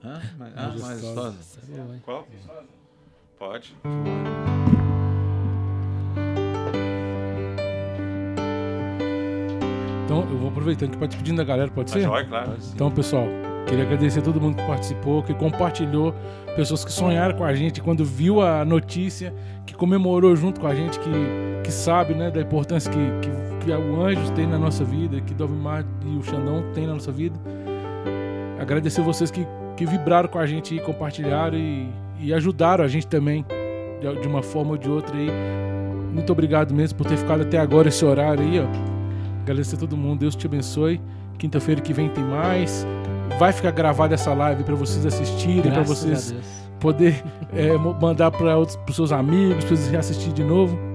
Hã? 0.04 0.22
Mais, 0.38 0.54
ah, 0.56 0.74
Majestosa. 0.80 1.62
é? 1.72 2.00
Qual? 2.04 2.28
Pode. 3.38 3.76
Então, 10.06 10.22
eu 10.32 10.38
vou 10.38 10.50
aproveitando 10.50 10.92
que 10.92 10.98
pode 10.98 11.10
despedindo 11.12 11.38
da 11.38 11.44
galera, 11.44 11.70
pode 11.70 11.92
Mas 11.92 12.02
ser? 12.02 12.08
joia, 12.08 12.26
claro. 12.26 12.56
Então, 12.74 12.90
pessoal, 12.90 13.28
queria 13.68 13.84
agradecer 13.84 14.20
a 14.20 14.22
todo 14.22 14.40
mundo 14.40 14.56
que 14.56 14.66
participou, 14.66 15.22
que 15.22 15.34
compartilhou, 15.34 16.16
pessoas 16.56 16.86
que 16.86 16.92
sonharam 16.92 17.36
com 17.38 17.44
a 17.44 17.54
gente 17.54 17.82
quando 17.82 18.06
viu 18.06 18.42
a 18.42 18.64
notícia, 18.64 19.34
que 19.66 19.76
comemorou 19.76 20.36
junto 20.36 20.62
com 20.62 20.68
a 20.68 20.74
gente, 20.74 20.98
que, 21.00 21.12
que 21.64 21.72
sabe 21.72 22.14
né, 22.14 22.32
da 22.32 22.42
importância 22.42 22.92
que, 22.92 22.98
que, 22.98 23.57
que 23.68 23.72
o 23.74 24.02
Anjos 24.02 24.30
tem 24.30 24.48
na 24.48 24.58
nossa 24.58 24.84
vida, 24.86 25.20
que 25.20 25.34
Dovimar 25.34 25.86
e 26.06 26.18
o 26.18 26.24
Xandão 26.24 26.64
tem 26.74 26.88
na 26.88 26.94
nossa 26.94 27.12
vida. 27.12 27.38
Agradecer 28.60 29.02
vocês 29.02 29.30
que, 29.30 29.46
que 29.76 29.86
vibraram 29.86 30.30
com 30.30 30.40
a 30.40 30.46
gente 30.46 30.74
e 30.74 30.80
compartilharam 30.80 31.58
e, 31.58 31.90
e 32.20 32.34
ajudaram 32.34 32.84
a 32.84 32.88
gente 32.88 33.08
também, 33.08 33.46
de, 34.00 34.22
de 34.22 34.28
uma 34.28 34.42
forma 34.42 34.72
ou 34.72 34.78
de 34.78 34.90
outra 34.90 35.16
aí. 35.16 35.30
Muito 36.14 36.32
obrigado 36.32 36.74
mesmo 36.74 36.98
por 36.98 37.06
ter 37.06 37.18
ficado 37.18 37.42
até 37.42 37.58
agora 37.58 37.90
esse 37.90 38.06
horário 38.06 38.42
aí, 38.42 38.60
ó. 38.60 38.66
Agradecer 39.42 39.76
a 39.76 39.80
todo 39.80 39.98
mundo, 39.98 40.20
Deus 40.20 40.36
te 40.36 40.48
abençoe. 40.48 41.02
Quinta-feira 41.38 41.82
que 41.82 41.94
vem 41.94 42.10
tem 42.10 42.24
mais. 42.24 42.88
Vai 43.38 43.52
ficar 43.52 43.72
gravada 43.72 44.14
essa 44.14 44.34
live 44.34 44.64
para 44.64 44.76
vocês 44.76 45.06
assistirem, 45.06 45.72
para 45.72 45.84
vocês 45.84 46.34
poder 46.80 47.22
é, 47.54 47.78
mandar 47.78 48.32
para 48.32 48.56
pros 48.86 48.96
seus 48.96 49.12
amigos, 49.12 49.66
para 49.66 49.76
vocês 49.76 49.90
reassistir 49.90 50.32
de 50.32 50.44
novo. 50.44 50.87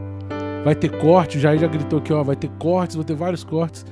Vai 0.65 0.75
ter 0.75 0.91
corte, 0.99 1.41
já 1.41 1.57
já 1.57 1.67
gritou 1.67 1.99
aqui, 1.99 2.13
ó, 2.13 2.23
vai 2.23 2.37
ter 2.37 2.51
cortes, 2.59 2.95
vou 2.97 3.05
ter 3.05 3.15
vários 3.15 3.43
cortes. 3.43 3.85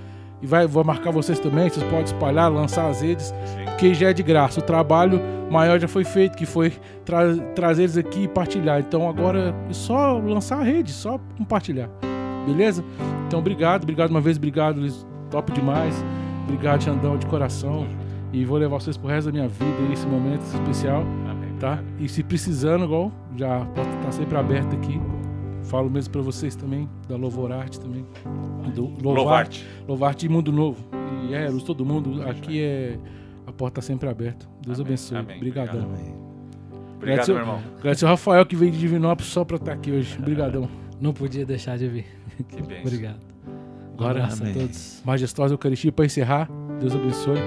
E 0.43 0.47
vai, 0.47 0.67
vou 0.67 0.83
marcar 0.83 1.11
vocês 1.11 1.39
também, 1.39 1.69
vocês 1.69 1.85
podem 1.85 2.05
espalhar, 2.05 2.51
lançar 2.51 2.89
as 2.89 3.03
redes, 3.03 3.27
Sim. 3.27 3.65
porque 3.67 3.93
já 3.93 4.09
é 4.11 4.13
de 4.13 4.23
graça. 4.23 4.61
O 4.61 4.63
trabalho 4.63 5.21
maior 5.51 5.79
já 5.79 5.87
foi 5.87 6.05
feito, 6.05 6.37
que 6.37 6.47
foi 6.47 6.73
tra 7.05 7.37
trazer 7.55 7.83
eles 7.83 7.97
aqui 7.99 8.23
e 8.23 8.29
partilhar. 8.29 8.81
Então 8.81 9.09
agora 9.09 9.55
é 9.69 9.73
só 9.73 10.19
lançar 10.19 10.61
a 10.61 10.63
rede, 10.63 10.93
só 10.93 11.21
compartilhar. 11.37 11.91
Beleza? 12.47 12.83
Então 13.27 13.39
obrigado, 13.39 13.83
obrigado 13.83 14.11
uma 14.11 14.21
vez, 14.21 14.39
obrigado, 14.39 14.79
Luiz, 14.81 15.07
top 15.31 15.53
demais. 15.53 16.03
Obrigado, 16.45 16.83
Xandão, 16.83 17.19
de 17.19 17.27
coração. 17.27 17.87
E 18.33 18.45
vou 18.45 18.57
levar 18.57 18.81
vocês 18.81 18.97
pro 18.97 19.09
resto 19.09 19.27
da 19.27 19.33
minha 19.33 19.49
vida 19.49 19.93
esse 19.93 20.07
momento 20.07 20.43
especial 20.43 21.03
Amém. 21.29 21.53
tá? 21.59 21.81
E 21.99 22.09
se 22.09 22.23
precisando, 22.23 22.85
igual, 22.85 23.13
já 23.37 23.67
estar 23.99 24.13
sempre 24.13 24.39
aberto 24.39 24.75
aqui. 24.75 25.01
Falo 25.65 25.89
mesmo 25.91 26.11
pra 26.13 26.23
vocês 26.23 26.57
também, 26.57 26.89
da 27.09 27.17
Louvorarte 27.17 27.79
também. 27.81 28.05
Do 28.75 28.91
Louvarte, 29.03 29.67
Louvarte. 29.87 30.27
E 30.27 30.29
Mundo 30.29 30.51
Novo. 30.53 30.85
E 31.29 31.35
é, 31.35 31.49
Luz, 31.49 31.63
todo 31.63 31.85
mundo, 31.85 32.23
aqui 32.29 32.61
é. 32.63 32.99
A 33.47 33.53
porta 33.53 33.77
tá 33.81 33.83
sempre 33.83 34.09
aberta. 34.09 34.47
Deus 34.65 34.79
Amém, 34.79 34.87
abençoe. 34.89 35.19
amém. 35.19 35.37
Obrigadão. 35.37 35.83
Obrigado, 35.83 37.03
Agradecer- 37.03 37.33
meu 37.33 37.41
irmão. 37.41 37.61
Agradecer 37.79 38.05
ao 38.05 38.11
Rafael 38.11 38.47
que 38.47 38.55
veio 38.57 38.71
de 38.73 38.79
Divinópolis 38.79 39.31
só 39.33 39.45
pra 39.45 39.57
estar 39.57 39.73
aqui 39.73 39.91
hoje. 39.93 40.17
Obrigadão. 40.19 40.69
Não 41.01 41.13
podia 41.13 41.45
deixar 41.47 41.77
de 41.79 41.89
vir. 41.89 42.07
Que 42.49 42.63
bênção. 42.63 42.83
Obrigado. 42.87 43.21
Agora, 43.95 44.23
Abraço 44.23 44.43
a 44.43 44.47
Amém. 44.47 44.55
todos. 44.61 45.03
majestosa 45.05 45.55
Eucaristia 45.55 45.93
pra 45.93 46.05
encerrar. 46.07 46.49
Deus 46.81 46.95
abençoe. 46.95 47.39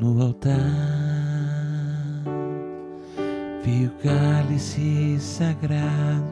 No 0.00 0.22
altar, 0.22 0.56
vi 3.62 3.84
o 3.84 3.90
cálice 4.02 5.18
sagrado 5.20 6.24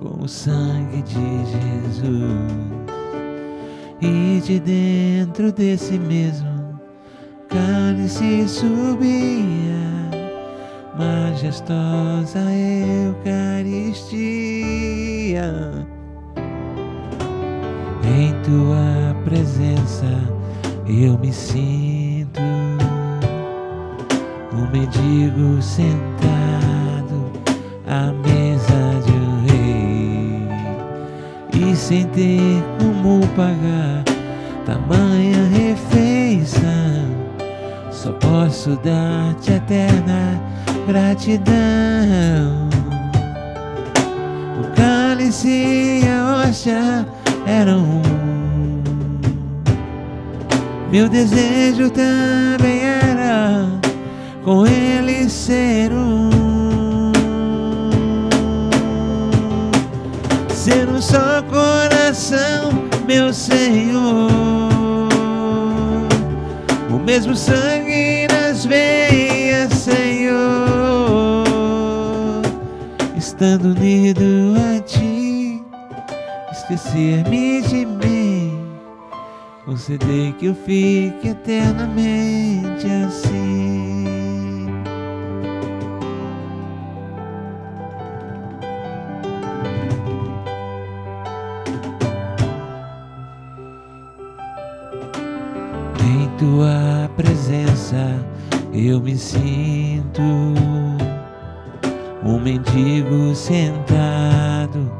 com 0.00 0.24
o 0.24 0.28
sangue 0.28 1.02
de 1.02 1.44
Jesus. 1.46 2.50
E 4.02 4.40
de 4.40 4.58
dentro 4.58 5.52
desse 5.52 5.98
mesmo 5.98 6.80
cálice 7.48 8.48
subia 8.48 10.10
majestosa 10.98 12.40
Eucaristia. 13.06 14.26
Em 18.02 18.32
tua 18.42 19.14
presença 19.24 20.06
eu 20.88 21.18
me 21.18 21.32
sinto 21.32 21.89
mendigo 24.72 25.60
sentado 25.60 27.32
à 27.86 28.12
mesa 28.12 29.00
de 29.04 29.12
um 29.12 29.46
rei 29.46 30.48
e 31.72 31.76
sem 31.76 32.06
ter 32.06 32.62
como 32.78 33.26
pagar 33.36 34.04
tamanha 34.64 35.48
refeição. 35.52 36.60
Só 37.90 38.12
posso 38.12 38.76
dar-te 38.76 39.52
eterna 39.52 40.40
gratidão. 40.86 41.50
O 44.58 44.76
cálice 44.76 46.02
e 46.02 46.08
a 46.08 46.44
hóstia 46.46 47.06
eram 47.46 47.80
um. 47.80 48.02
Meu 50.90 51.08
desejo 51.08 51.90
também 51.90 52.80
era 52.84 53.80
com 54.44 54.66
ele 54.66 55.28
ser 55.28 55.92
um. 55.92 56.30
Ser 60.48 60.88
um 60.88 61.00
só 61.00 61.42
coração, 61.42 62.88
meu 63.06 63.32
Senhor. 63.32 64.30
O 66.90 66.98
mesmo 66.98 67.34
sangue 67.34 68.26
nas 68.30 68.64
veias, 68.64 69.72
Senhor. 69.72 70.30
Estando 73.16 73.70
unido 73.70 74.54
a 74.76 74.80
ti, 74.80 75.62
esquecer-me 76.52 77.62
de 77.62 77.86
mim. 77.86 78.60
Conceder 79.64 80.32
que 80.34 80.46
eu 80.46 80.54
fique 80.54 81.28
eternamente 81.28 82.86
assim. 83.06 83.29
Tua 96.40 97.10
presença 97.18 98.18
eu 98.72 98.98
me 98.98 99.14
sinto 99.14 100.22
um 102.24 102.40
mendigo 102.40 103.34
sentado 103.34 104.90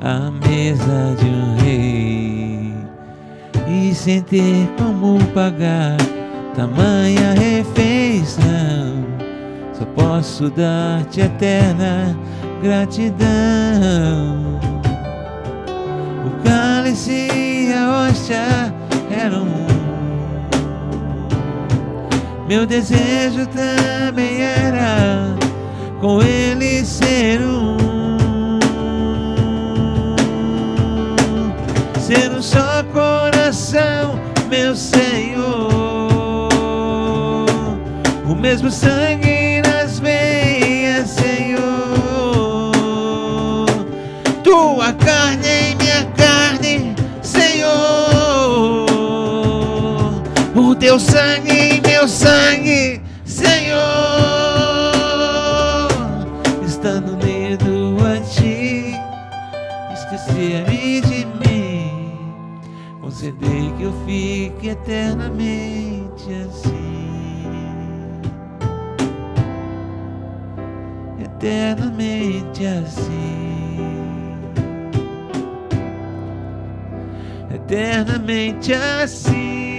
à 0.00 0.32
mesa 0.48 1.14
de 1.16 1.26
um 1.26 1.56
rei 1.62 2.74
e 3.68 3.94
sem 3.94 4.20
ter 4.20 4.68
como 4.76 5.24
pagar 5.26 5.96
tamanha 6.56 7.34
refeição. 7.34 9.04
Só 9.72 9.84
posso 9.94 10.50
dar-te 10.50 11.20
eterna 11.20 12.18
gratidão. 12.60 13.20
O 16.26 16.42
cálice 16.42 17.28
e 17.32 17.72
a 17.72 18.08
hóstia 18.08 18.74
eram. 19.08 19.59
Meu 22.50 22.66
desejo 22.66 23.46
também 23.46 24.42
era 24.42 25.36
com 26.00 26.20
ele 26.20 26.84
ser 26.84 27.40
um. 27.42 27.76
Ser 32.00 32.32
um 32.32 32.42
só 32.42 32.82
coração, 32.92 34.18
meu 34.48 34.74
Senhor. 34.74 36.48
O 38.28 38.34
mesmo 38.34 38.68
sangue 38.68 39.62
nas 39.62 40.00
veias, 40.00 41.08
Senhor. 41.10 41.62
Tua 44.42 44.92
carne 44.94 45.46
em 45.46 45.76
minha 45.76 46.04
carne, 46.16 46.96
Senhor. 47.22 47.70
O 50.56 50.74
teu 50.74 50.98
sangue 50.98 51.59
meu 52.00 52.08
sangue, 52.08 52.98
Senhor. 53.26 53.78
Estando 56.66 57.12
unido 57.12 57.98
a 58.06 58.18
ti, 58.20 58.94
esquecer-me 59.92 61.02
de 61.02 61.26
mim. 61.26 62.18
Conceder 63.02 63.70
que 63.76 63.82
eu 63.82 63.92
fique 64.06 64.68
eternamente 64.70 66.24
assim. 66.48 66.80
eternamente 71.22 72.66
assim, 72.66 74.36
eternamente 77.54 78.74
assim. 78.74 79.69